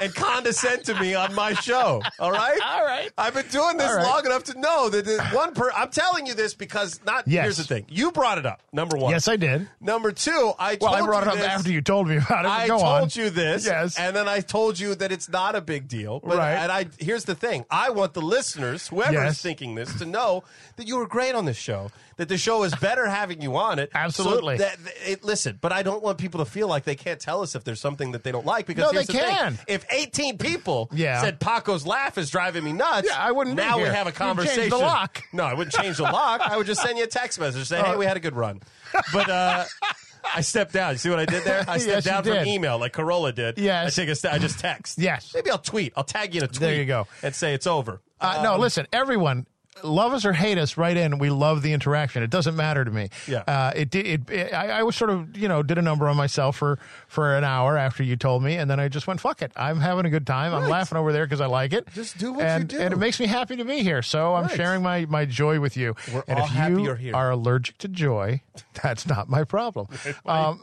and 0.00 0.14
condescend 0.14 0.84
to 0.86 1.00
me 1.00 1.14
on 1.14 1.34
my 1.34 1.54
show. 1.54 2.02
All 2.18 2.32
right, 2.32 2.58
All 2.64 2.84
right. 2.84 3.10
I've 3.16 3.34
been 3.34 3.48
doing 3.48 3.76
this 3.76 3.88
All 3.90 3.96
right. 3.96 4.06
long 4.06 4.26
enough 4.26 4.44
to 4.44 4.58
know 4.60 4.88
that 4.90 5.04
the 5.04 5.22
one 5.32 5.54
per. 5.54 5.70
I'm 5.74 5.90
telling 5.90 6.26
you 6.26 6.34
this 6.34 6.54
because 6.54 7.00
not. 7.04 7.26
Yes. 7.26 7.44
Here's 7.44 7.56
the 7.56 7.64
thing: 7.64 7.86
you 7.88 8.12
brought 8.12 8.38
it 8.38 8.46
up. 8.46 8.60
Number 8.72 8.96
one. 8.96 9.10
yes, 9.12 9.28
I 9.28 9.36
did. 9.36 9.68
Number 9.80 10.12
two, 10.12 10.52
I 10.58 10.76
Well, 10.80 10.92
told 10.92 11.02
I 11.02 11.06
brought 11.06 11.24
you 11.24 11.30
it 11.30 11.32
up 11.32 11.38
this- 11.38 11.46
after 11.46 11.70
you 11.70 11.80
told 11.80 12.08
me 12.08 12.16
about 12.18 12.44
it. 12.44 12.48
I 12.50 12.66
Go 12.66 12.78
told 12.78 12.84
on. 13.02 13.08
you 13.12 13.30
this, 13.30 13.61
Yes. 13.66 13.98
and 13.98 14.14
then 14.16 14.28
I 14.28 14.40
told 14.40 14.78
you 14.78 14.94
that 14.96 15.12
it's 15.12 15.28
not 15.28 15.54
a 15.54 15.60
big 15.60 15.88
deal. 15.88 16.20
But, 16.20 16.38
Right. 16.38 16.52
And 16.54 16.70
I 16.72 16.86
here's 16.98 17.24
the 17.24 17.34
thing: 17.34 17.64
I 17.70 17.90
want 17.90 18.14
the 18.14 18.22
listeners, 18.22 18.88
whoever 18.88 19.12
Yes. 19.12 19.32
is 19.36 19.42
thinking 19.42 19.74
this, 19.74 19.92
to 19.98 20.06
know 20.06 20.44
that 20.76 20.86
you 20.86 20.96
were 20.96 21.06
great 21.06 21.34
on 21.34 21.44
this 21.44 21.56
show. 21.56 21.90
That 22.18 22.28
the 22.28 22.36
show 22.38 22.62
is 22.62 22.74
better 22.74 23.06
having 23.08 23.40
you 23.40 23.56
on 23.56 23.78
it. 23.78 23.90
Absolutely. 23.94 24.58
So 24.58 24.64
that, 24.64 24.76
it, 25.06 25.24
listen, 25.24 25.58
but 25.60 25.72
I 25.72 25.82
don't 25.82 26.02
want 26.02 26.18
people 26.18 26.44
to 26.44 26.50
feel 26.50 26.68
like 26.68 26.84
they 26.84 26.94
can't 26.94 27.18
tell 27.18 27.40
us 27.40 27.54
if 27.54 27.64
there's 27.64 27.80
something 27.80 28.12
that 28.12 28.22
they 28.22 28.30
don't 28.30 28.44
like 28.46 28.66
because 28.66 28.92
No, 28.92 28.98
they 28.98 29.04
the 29.06 29.12
thing. 29.14 29.22
can. 29.22 29.58
If 29.66 29.86
18 29.90 30.36
people 30.38 30.90
Yeah. 30.92 31.22
said 31.22 31.40
Paco's 31.40 31.86
laugh 31.86 32.18
is 32.18 32.28
driving 32.30 32.64
me 32.64 32.72
nuts, 32.74 33.08
Yeah, 33.10 33.16
I 33.18 33.32
wouldn't 33.32 33.56
Now 33.56 33.78
we 33.78 33.84
have 33.84 34.06
a 34.06 34.10
change 34.10 34.14
the 34.18 34.24
conversation. 34.24 34.78
lock. 34.78 35.22
No, 35.32 35.44
I 35.44 35.54
wouldn't 35.54 35.74
change 35.74 35.96
the 35.96 36.02
lock. 36.04 36.42
I 36.42 36.56
would 36.58 36.66
just 36.66 36.82
send 36.82 36.98
you 36.98 37.04
a 37.04 37.08
text 37.08 37.40
message 37.40 37.66
saying, 37.66 37.84
"Hey, 37.86 37.92
Uh, 37.92 37.98
we 37.98 38.04
had 38.04 38.16
a 38.18 38.20
good 38.20 38.36
run." 38.36 38.60
But 39.12 39.30
uh, 39.30 39.64
I 40.34 40.40
stepped 40.40 40.72
down. 40.72 40.92
You 40.92 40.98
see 40.98 41.10
what 41.10 41.18
I 41.18 41.24
did 41.26 41.44
there? 41.44 41.64
I 41.66 41.74
Yes, 41.76 41.82
stepped 41.82 42.06
you 42.06 42.10
down 42.12 42.22
from 42.24 42.32
did. 42.34 42.46
email 42.46 42.78
like 42.78 42.92
Carolla 42.92 43.34
did. 43.34 43.58
Yes. 43.58 43.98
I 43.98 44.04
take 44.06 44.24
a 44.24 44.32
I 44.32 44.38
just 44.38 44.58
text. 44.58 44.98
Yes. 44.98 45.32
Maybe 45.34 45.50
I'll 45.50 45.58
tweet. 45.58 45.92
I'll 45.96 46.04
tag 46.04 46.34
you 46.34 46.40
in 46.40 46.44
a 46.44 46.48
tweet. 46.48 46.60
There 46.60 46.74
you 46.74 46.84
go. 46.84 47.06
And 47.22 47.34
say 47.34 47.54
it's 47.54 47.66
over. 47.66 48.00
Uh, 48.20 48.40
no, 48.42 48.56
listen, 48.56 48.86
everyone. 48.92 49.46
Love 49.82 50.12
us 50.12 50.24
or 50.26 50.32
hate 50.34 50.58
us, 50.58 50.76
right 50.76 50.96
in. 50.96 51.18
We 51.18 51.30
love 51.30 51.62
the 51.62 51.72
interaction. 51.72 52.22
It 52.22 52.28
doesn't 52.30 52.54
matter 52.54 52.84
to 52.84 52.90
me. 52.90 53.08
Yeah. 53.26 53.38
Uh, 53.48 53.72
it 53.74 53.88
did. 53.90 54.06
It, 54.06 54.30
it, 54.30 54.52
I, 54.54 54.68
I 54.80 54.82
was 54.82 54.94
sort 54.94 55.10
of, 55.10 55.34
you 55.36 55.48
know, 55.48 55.62
did 55.62 55.78
a 55.78 55.82
number 55.82 56.06
on 56.08 56.16
myself 56.16 56.56
for 56.56 56.78
for 57.08 57.34
an 57.36 57.42
hour 57.42 57.78
after 57.78 58.02
you 58.02 58.14
told 58.16 58.42
me, 58.42 58.56
and 58.56 58.70
then 58.70 58.78
I 58.78 58.88
just 58.88 59.06
went, 59.06 59.20
"Fuck 59.20 59.40
it." 59.40 59.50
I'm 59.56 59.80
having 59.80 60.04
a 60.04 60.10
good 60.10 60.26
time. 60.26 60.54
I'm 60.54 60.68
laughing 60.68 60.98
over 60.98 61.10
there 61.12 61.24
because 61.24 61.40
I 61.40 61.46
like 61.46 61.72
it. 61.72 61.88
Just 61.94 62.18
do 62.18 62.32
what 62.32 62.40
you 62.40 62.46
and, 62.46 62.68
do. 62.68 62.78
and 62.80 62.92
it 62.92 62.98
makes 62.98 63.18
me 63.18 63.26
happy 63.26 63.56
to 63.56 63.64
be 63.64 63.82
here. 63.82 64.02
So 64.02 64.34
I'm 64.34 64.44
Right. 64.44 64.56
sharing 64.56 64.82
my 64.82 65.06
my 65.06 65.24
joy 65.24 65.58
with 65.58 65.76
you. 65.76 65.96
We're 66.12 66.22
and 66.28 66.38
all 66.38 66.44
if 66.44 66.50
happy 66.52 66.72
you 66.74 66.84
you're 66.84 66.96
here. 66.96 67.16
are 67.16 67.30
allergic 67.30 67.78
to 67.78 67.88
joy, 67.88 68.42
that's 68.82 69.06
not 69.06 69.28
my 69.30 69.42
problem. 69.42 69.88
um, 70.26 70.60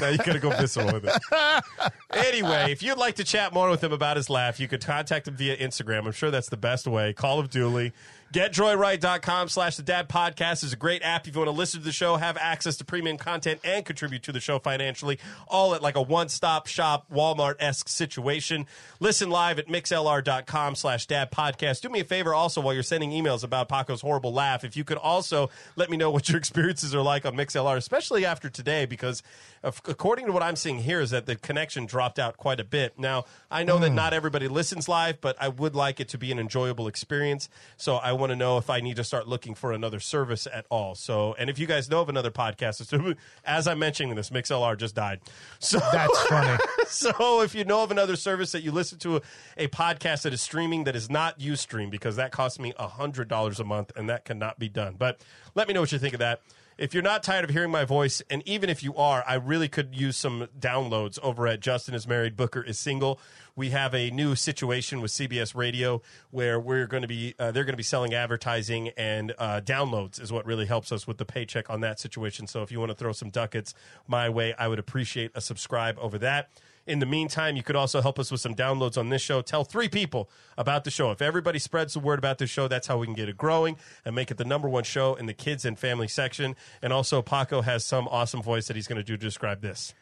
now 0.00 0.08
you 0.10 0.18
gotta 0.18 0.38
go 0.38 0.50
visceral 0.50 0.92
with 0.92 1.06
it. 1.06 1.18
anyway, 2.12 2.70
if 2.72 2.82
you'd 2.82 2.98
like 2.98 3.16
to 3.16 3.24
chat 3.24 3.52
more 3.52 3.70
with 3.70 3.82
him 3.82 3.92
about 3.92 4.16
his 4.16 4.28
laugh, 4.30 4.60
you 4.60 4.68
could 4.68 4.84
contact 4.84 5.28
him 5.28 5.36
via 5.36 5.56
Instagram. 5.56 6.06
I'm 6.06 6.12
sure 6.12 6.30
that's 6.30 6.48
the 6.50 6.56
best 6.56 6.86
way. 6.86 7.12
Call 7.12 7.38
of 7.40 7.50
Dooley. 7.50 7.92
GetJoyRide.com 8.32 9.48
slash 9.48 9.76
the 9.76 9.82
dad 9.82 10.08
podcast 10.08 10.62
is 10.62 10.72
a 10.72 10.76
great 10.76 11.02
app 11.02 11.26
if 11.26 11.34
you 11.34 11.40
want 11.40 11.48
to 11.48 11.56
listen 11.56 11.80
to 11.80 11.84
the 11.84 11.90
show, 11.90 12.14
have 12.14 12.36
access 12.36 12.76
to 12.76 12.84
premium 12.84 13.16
content, 13.16 13.58
and 13.64 13.84
contribute 13.84 14.22
to 14.22 14.30
the 14.30 14.38
show 14.38 14.60
financially, 14.60 15.18
all 15.48 15.74
at 15.74 15.82
like 15.82 15.96
a 15.96 16.02
one 16.02 16.28
stop 16.28 16.68
shop, 16.68 17.06
Walmart 17.12 17.56
esque 17.58 17.88
situation. 17.88 18.66
Listen 19.00 19.30
live 19.30 19.58
at 19.58 19.66
mixlr.com 19.66 20.76
slash 20.76 21.06
dad 21.06 21.32
podcast. 21.32 21.80
Do 21.80 21.88
me 21.88 22.00
a 22.00 22.04
favor 22.04 22.32
also 22.32 22.60
while 22.60 22.72
you're 22.72 22.84
sending 22.84 23.10
emails 23.10 23.42
about 23.42 23.68
Paco's 23.68 24.00
horrible 24.00 24.32
laugh, 24.32 24.62
if 24.62 24.76
you 24.76 24.84
could 24.84 24.98
also 24.98 25.50
let 25.74 25.90
me 25.90 25.96
know 25.96 26.12
what 26.12 26.28
your 26.28 26.38
experiences 26.38 26.94
are 26.94 27.02
like 27.02 27.26
on 27.26 27.34
MixLR, 27.34 27.76
especially 27.76 28.24
after 28.24 28.48
today, 28.48 28.86
because 28.86 29.24
according 29.62 30.26
to 30.26 30.32
what 30.32 30.42
I'm 30.42 30.56
seeing 30.56 30.78
here 30.78 31.00
is 31.00 31.10
that 31.10 31.26
the 31.26 31.34
connection 31.34 31.84
dropped 31.84 32.20
out 32.20 32.36
quite 32.36 32.60
a 32.60 32.64
bit. 32.64 32.96
Now, 32.96 33.24
I 33.50 33.64
know 33.64 33.78
that 33.78 33.90
mm. 33.90 33.94
not 33.94 34.14
everybody 34.14 34.46
listens 34.48 34.88
live, 34.88 35.20
but 35.20 35.36
I 35.40 35.48
would 35.48 35.74
like 35.74 35.98
it 35.98 36.08
to 36.10 36.18
be 36.18 36.30
an 36.30 36.38
enjoyable 36.38 36.86
experience. 36.86 37.48
So 37.76 37.96
I 37.96 38.12
want 38.20 38.30
to 38.30 38.36
know 38.36 38.58
if 38.58 38.70
I 38.70 38.80
need 38.80 38.96
to 38.96 39.04
start 39.04 39.26
looking 39.26 39.54
for 39.54 39.72
another 39.72 39.98
service 39.98 40.46
at 40.52 40.66
all. 40.70 40.94
So, 40.94 41.34
and 41.38 41.50
if 41.50 41.58
you 41.58 41.66
guys 41.66 41.90
know 41.90 42.00
of 42.00 42.08
another 42.08 42.30
podcast, 42.30 43.16
as 43.44 43.66
I'm 43.66 43.78
mentioning 43.78 44.14
this, 44.14 44.30
MixLR 44.30 44.76
just 44.76 44.94
died. 44.94 45.20
So 45.58 45.78
that's 45.78 46.22
funny. 46.24 46.58
so 46.86 47.42
if 47.42 47.54
you 47.54 47.64
know 47.64 47.82
of 47.82 47.90
another 47.90 48.16
service 48.16 48.52
that 48.52 48.62
you 48.62 48.72
listen 48.72 48.98
to 49.00 49.16
a, 49.16 49.20
a 49.56 49.68
podcast 49.68 50.22
that 50.22 50.32
is 50.32 50.40
streaming 50.40 50.84
that 50.84 50.94
is 50.94 51.10
not 51.10 51.38
Ustream, 51.38 51.90
because 51.90 52.16
that 52.16 52.32
costs 52.32 52.58
me 52.58 52.72
hundred 52.78 53.28
dollars 53.28 53.60
a 53.60 53.64
month, 53.64 53.92
and 53.96 54.08
that 54.08 54.24
cannot 54.24 54.58
be 54.58 54.68
done. 54.68 54.94
But 54.98 55.20
let 55.54 55.68
me 55.68 55.74
know 55.74 55.80
what 55.80 55.92
you 55.92 55.98
think 55.98 56.14
of 56.14 56.20
that. 56.20 56.42
If 56.80 56.94
you're 56.94 57.02
not 57.02 57.22
tired 57.22 57.44
of 57.44 57.50
hearing 57.50 57.70
my 57.70 57.84
voice, 57.84 58.22
and 58.30 58.42
even 58.48 58.70
if 58.70 58.82
you 58.82 58.96
are, 58.96 59.22
I 59.28 59.34
really 59.34 59.68
could 59.68 59.94
use 59.94 60.16
some 60.16 60.48
downloads 60.58 61.18
over 61.22 61.46
at 61.46 61.60
Justin 61.60 61.94
is 61.94 62.08
Married, 62.08 62.38
Booker 62.38 62.62
is 62.62 62.78
Single. 62.78 63.20
We 63.54 63.68
have 63.68 63.94
a 63.94 64.08
new 64.10 64.34
situation 64.34 65.02
with 65.02 65.10
CBS 65.10 65.54
Radio 65.54 66.00
where 66.30 66.58
we're 66.58 66.86
going 66.86 67.02
to 67.02 67.06
be 67.06 67.34
uh, 67.38 67.50
they're 67.50 67.64
going 67.64 67.74
to 67.74 67.76
be 67.76 67.82
selling 67.82 68.14
advertising 68.14 68.92
and 68.96 69.34
uh, 69.36 69.60
downloads 69.62 70.18
is 70.22 70.32
what 70.32 70.46
really 70.46 70.64
helps 70.64 70.90
us 70.90 71.06
with 71.06 71.18
the 71.18 71.26
paycheck 71.26 71.68
on 71.68 71.80
that 71.80 72.00
situation. 72.00 72.46
So 72.46 72.62
if 72.62 72.72
you 72.72 72.80
want 72.80 72.92
to 72.92 72.96
throw 72.96 73.12
some 73.12 73.28
ducats 73.28 73.74
my 74.08 74.30
way, 74.30 74.54
I 74.58 74.66
would 74.66 74.78
appreciate 74.78 75.32
a 75.34 75.42
subscribe 75.42 75.98
over 75.98 76.16
that. 76.20 76.48
In 76.86 76.98
the 76.98 77.06
meantime, 77.06 77.56
you 77.56 77.62
could 77.62 77.76
also 77.76 78.00
help 78.00 78.18
us 78.18 78.30
with 78.30 78.40
some 78.40 78.54
downloads 78.54 78.96
on 78.96 79.10
this 79.10 79.22
show. 79.22 79.42
Tell 79.42 79.64
three 79.64 79.88
people 79.88 80.30
about 80.56 80.84
the 80.84 80.90
show. 80.90 81.10
If 81.10 81.22
everybody 81.22 81.58
spreads 81.58 81.94
the 81.94 82.00
word 82.00 82.18
about 82.18 82.38
the 82.38 82.46
show, 82.46 82.68
that's 82.68 82.86
how 82.86 82.98
we 82.98 83.06
can 83.06 83.14
get 83.14 83.28
it 83.28 83.36
growing 83.36 83.76
and 84.04 84.14
make 84.14 84.30
it 84.30 84.38
the 84.38 84.44
number 84.44 84.68
one 84.68 84.84
show 84.84 85.14
in 85.14 85.26
the 85.26 85.34
kids 85.34 85.64
and 85.64 85.78
family 85.78 86.08
section. 86.08 86.56
And 86.82 86.92
also, 86.92 87.22
Paco 87.22 87.60
has 87.60 87.84
some 87.84 88.08
awesome 88.08 88.42
voice 88.42 88.66
that 88.66 88.76
he's 88.76 88.88
going 88.88 88.96
to 88.96 89.04
do 89.04 89.16
to 89.16 89.22
describe 89.22 89.60
this. 89.60 89.94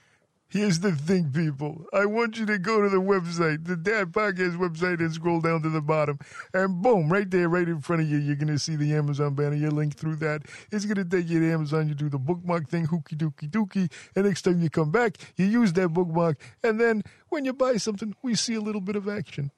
Here's 0.51 0.81
the 0.81 0.93
thing, 0.93 1.31
people. 1.31 1.85
I 1.93 2.07
want 2.07 2.39
you 2.39 2.47
to 2.47 2.59
go 2.59 2.81
to 2.81 2.89
the 2.89 3.03
website, 3.03 3.67
the 3.67 3.77
Dad 3.77 4.13
Podcast 4.13 4.57
website, 4.57 4.99
and 4.99 5.13
scroll 5.13 5.43
down 5.43 5.61
to 5.61 5.69
the 5.69 5.83
bottom. 5.83 6.19
And 6.55 6.81
boom, 6.81 7.13
right 7.13 7.31
there, 7.31 7.51
right 7.51 7.69
in 7.69 7.83
front 7.83 8.01
of 8.01 8.09
you, 8.09 8.17
you're 8.17 8.35
going 8.35 8.49
to 8.49 8.59
see 8.59 8.75
the 8.75 8.95
Amazon 8.95 9.35
banner. 9.35 9.57
You 9.57 9.71
link 9.71 9.95
through 9.95 10.17
that. 10.17 10.45
It's 10.73 10.87
going 10.87 10.97
to 10.97 11.05
take 11.05 11.29
you 11.29 11.41
to 11.41 11.53
Amazon. 11.53 11.87
You 11.87 11.95
do 11.95 12.09
the 12.09 12.19
bookmark 12.19 12.67
thing, 12.71 12.87
hooky 12.87 13.15
dooky 13.15 13.51
dookie. 13.51 13.93
And 14.17 14.25
next 14.25 14.41
time 14.43 14.63
you 14.63 14.71
come 14.71 14.91
back, 14.91 15.19
you 15.37 15.45
use 15.45 15.75
that 15.75 15.91
bookmark. 15.91 16.41
And 16.63 16.81
then 16.81 17.03
when 17.29 17.45
you 17.45 17.53
buy 17.53 17.77
something, 17.77 18.15
we 18.23 18.35
see 18.35 18.55
a 18.55 18.63
little 18.63 18.81
bit 18.81 18.97
of 18.97 19.07
action. 19.07 19.51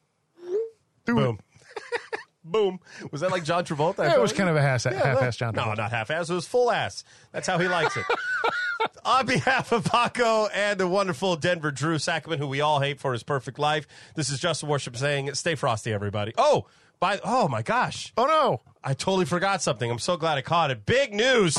Do 1.07 1.15
Boom. 1.15 1.39
it. 1.39 2.01
Boom. 2.43 2.81
Was 3.13 3.21
that 3.21 3.31
like 3.31 3.45
John 3.45 3.65
Travolta? 3.65 3.99
Yeah, 4.05 4.15
it 4.15 4.21
was 4.21 4.33
kind 4.33 4.49
of 4.49 4.57
a 4.57 4.63
half- 4.63 4.85
half-ass 4.85 5.37
John 5.37 5.55
No, 5.55 5.63
Travolta. 5.63 5.77
not 5.77 5.91
half-ass. 5.91 6.31
It 6.31 6.35
was 6.35 6.47
full 6.47 6.71
ass. 6.71 7.05
That's 7.33 7.47
how 7.47 7.59
he 7.59 7.69
likes 7.69 7.97
it. 7.97 8.05
On 9.05 9.27
behalf 9.27 9.73
of 9.73 9.85
Paco 9.85 10.47
and 10.47 10.81
the 10.81 10.89
wonderful 10.89 11.37
Denver 11.37 11.71
Drew 11.71 11.97
Sackman, 11.97 12.39
who 12.39 12.47
we 12.47 12.63
all 12.63 12.81
hate 12.81 12.99
for 12.99 13.13
his 13.13 13.23
perfect 13.23 13.59
life, 13.59 13.87
this 14.15 14.31
is 14.31 14.41
Justin 14.41 14.71
Worsham 14.71 14.97
saying, 14.97 15.35
"Stay 15.35 15.55
frosty, 15.55 15.93
everybody." 15.93 16.33
Oh, 16.39 16.67
by 16.99 17.21
oh 17.25 17.47
my 17.47 17.61
gosh! 17.61 18.13
Oh 18.17 18.25
no! 18.27 18.61
I 18.83 18.95
totally 18.95 19.27
forgot 19.27 19.61
something. 19.61 19.91
I'm 19.91 19.99
so 19.99 20.17
glad 20.17 20.39
I 20.39 20.43
caught 20.43 20.71
it. 20.71 20.87
Big 20.87 21.13
news! 21.13 21.59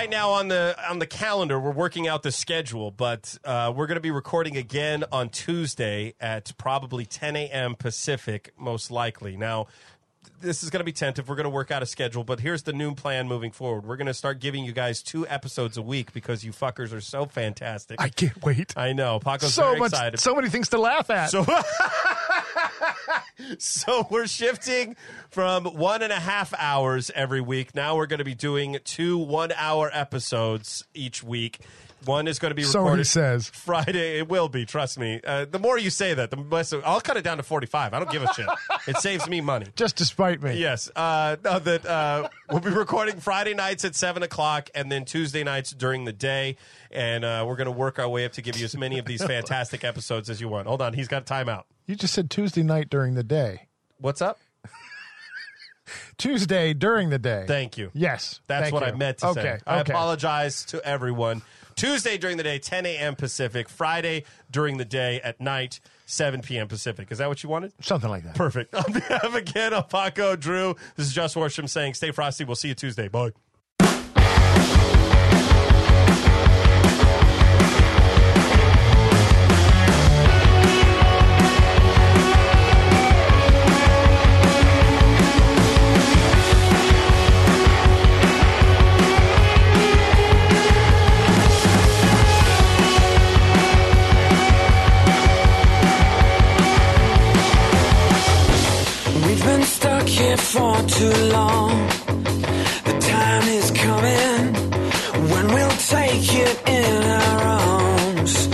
Right 0.00 0.08
now 0.08 0.30
on 0.30 0.48
the 0.48 0.74
on 0.88 0.98
the 0.98 1.06
calendar, 1.06 1.60
we're 1.60 1.72
working 1.72 2.08
out 2.08 2.22
the 2.22 2.32
schedule, 2.32 2.90
but 2.90 3.36
uh, 3.44 3.70
we're 3.76 3.86
going 3.86 3.96
to 3.96 4.00
be 4.00 4.10
recording 4.10 4.56
again 4.56 5.04
on 5.12 5.28
Tuesday 5.28 6.14
at 6.18 6.56
probably 6.56 7.04
10 7.04 7.36
a.m. 7.36 7.74
Pacific, 7.74 8.54
most 8.56 8.90
likely. 8.90 9.36
Now, 9.36 9.66
this 10.40 10.62
is 10.62 10.70
going 10.70 10.80
to 10.80 10.84
be 10.84 10.92
tentative. 10.92 11.28
We're 11.28 11.34
going 11.34 11.44
to 11.44 11.50
work 11.50 11.70
out 11.70 11.82
a 11.82 11.86
schedule, 11.86 12.24
but 12.24 12.40
here's 12.40 12.62
the 12.62 12.72
new 12.72 12.94
plan 12.94 13.28
moving 13.28 13.50
forward. 13.50 13.84
We're 13.84 13.98
going 13.98 14.06
to 14.06 14.14
start 14.14 14.40
giving 14.40 14.64
you 14.64 14.72
guys 14.72 15.02
two 15.02 15.28
episodes 15.28 15.76
a 15.76 15.82
week 15.82 16.14
because 16.14 16.42
you 16.42 16.52
fuckers 16.52 16.94
are 16.94 17.02
so 17.02 17.26
fantastic. 17.26 18.00
I 18.00 18.08
can't 18.08 18.42
wait. 18.42 18.72
I 18.78 18.94
know. 18.94 19.20
Paco's 19.20 19.52
so 19.52 19.64
very 19.64 19.80
much, 19.80 19.92
excited. 19.92 20.18
so 20.18 20.34
many 20.34 20.48
things 20.48 20.70
to 20.70 20.78
laugh 20.78 21.10
at. 21.10 21.28
So, 21.28 21.44
so 23.58 24.06
we're 24.10 24.26
shifting 24.26 24.96
from 25.30 25.64
one 25.64 26.02
and 26.02 26.12
a 26.12 26.20
half 26.20 26.52
hours 26.58 27.10
every 27.14 27.40
week. 27.40 27.74
Now 27.74 27.96
we're 27.96 28.06
going 28.06 28.18
to 28.18 28.24
be 28.24 28.34
doing 28.34 28.78
two 28.84 29.18
one 29.18 29.52
hour 29.52 29.90
episodes 29.92 30.84
each 30.94 31.22
week. 31.22 31.60
One 32.04 32.26
is 32.28 32.38
going 32.38 32.50
to 32.50 32.54
be 32.54 32.62
So 32.62 32.80
he 32.80 32.84
recorded 32.84 33.06
says. 33.06 33.48
Friday. 33.48 34.18
It 34.18 34.28
will 34.28 34.48
be. 34.48 34.64
Trust 34.64 34.98
me. 34.98 35.20
Uh, 35.24 35.44
the 35.44 35.58
more 35.58 35.78
you 35.78 35.90
say 35.90 36.14
that, 36.14 36.30
the 36.30 36.36
less. 36.36 36.72
I'll 36.72 37.00
cut 37.00 37.16
it 37.16 37.22
down 37.22 37.36
to 37.36 37.42
forty 37.42 37.66
five. 37.66 37.92
I 37.92 37.98
don't 37.98 38.10
give 38.10 38.22
a 38.22 38.32
shit. 38.32 38.46
It 38.86 38.96
saves 38.98 39.28
me 39.28 39.40
money. 39.40 39.66
Just 39.76 39.98
to 39.98 40.04
spite 40.04 40.42
me. 40.42 40.58
Yes. 40.58 40.90
Uh, 40.94 41.36
no, 41.44 41.58
that 41.58 41.86
uh, 41.86 42.28
we'll 42.50 42.60
be 42.60 42.70
recording 42.70 43.20
Friday 43.20 43.54
nights 43.54 43.84
at 43.84 43.94
seven 43.94 44.22
o'clock, 44.22 44.70
and 44.74 44.90
then 44.90 45.04
Tuesday 45.04 45.44
nights 45.44 45.72
during 45.72 46.04
the 46.04 46.12
day. 46.12 46.56
And 46.90 47.24
uh, 47.24 47.44
we're 47.46 47.56
going 47.56 47.66
to 47.66 47.72
work 47.72 47.98
our 47.98 48.08
way 48.08 48.24
up 48.24 48.32
to 48.32 48.42
give 48.42 48.56
you 48.56 48.64
as 48.64 48.76
many 48.76 48.98
of 48.98 49.04
these 49.04 49.22
fantastic 49.24 49.84
episodes 49.84 50.30
as 50.30 50.40
you 50.40 50.48
want. 50.48 50.66
Hold 50.66 50.82
on, 50.82 50.94
he's 50.94 51.08
got 51.08 51.22
a 51.22 51.32
timeout. 51.32 51.64
You 51.86 51.96
just 51.96 52.14
said 52.14 52.30
Tuesday 52.30 52.62
night 52.62 52.88
during 52.88 53.14
the 53.14 53.24
day. 53.24 53.68
What's 53.98 54.22
up? 54.22 54.38
Tuesday 56.18 56.72
during 56.72 57.10
the 57.10 57.18
day. 57.18 57.44
Thank 57.46 57.78
you. 57.78 57.90
Yes. 57.94 58.40
That's 58.46 58.64
thank 58.64 58.74
what 58.74 58.82
you. 58.82 58.92
I 58.92 58.96
meant 58.96 59.18
to 59.18 59.28
okay, 59.28 59.42
say. 59.42 59.58
I 59.66 59.80
okay. 59.80 59.92
apologize 59.92 60.64
to 60.66 60.84
everyone. 60.84 61.42
Tuesday 61.80 62.18
during 62.18 62.36
the 62.36 62.42
day, 62.42 62.58
10 62.58 62.84
a.m. 62.84 63.16
Pacific. 63.16 63.66
Friday 63.66 64.24
during 64.50 64.76
the 64.76 64.84
day 64.84 65.18
at 65.22 65.40
night, 65.40 65.80
7 66.04 66.42
p.m. 66.42 66.68
Pacific. 66.68 67.10
Is 67.10 67.16
that 67.16 67.28
what 67.28 67.42
you 67.42 67.48
wanted? 67.48 67.72
Something 67.80 68.10
like 68.10 68.22
that. 68.24 68.34
Perfect. 68.34 68.74
On 68.86 68.92
behalf 68.92 69.34
again 69.34 69.72
of 69.72 69.88
Paco, 69.88 70.36
Drew, 70.36 70.76
this 70.96 71.06
is 71.06 71.14
Just 71.14 71.36
Worsham 71.36 71.66
saying 71.66 71.94
stay 71.94 72.10
frosty. 72.10 72.44
We'll 72.44 72.56
see 72.56 72.68
you 72.68 72.74
Tuesday. 72.74 73.08
Bye. 73.08 73.30
for 100.38 100.76
too 100.82 101.12
long. 101.32 101.70
The 102.84 102.96
time 103.00 103.48
is 103.48 103.70
coming 103.70 104.54
when 105.30 105.46
we'll 105.54 105.78
take 105.88 106.34
it 106.34 106.68
in 106.68 107.02
our 107.04 107.42
arms. 107.42 108.48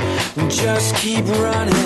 Just 0.49 0.95
keep 0.97 1.25
running. 1.27 1.86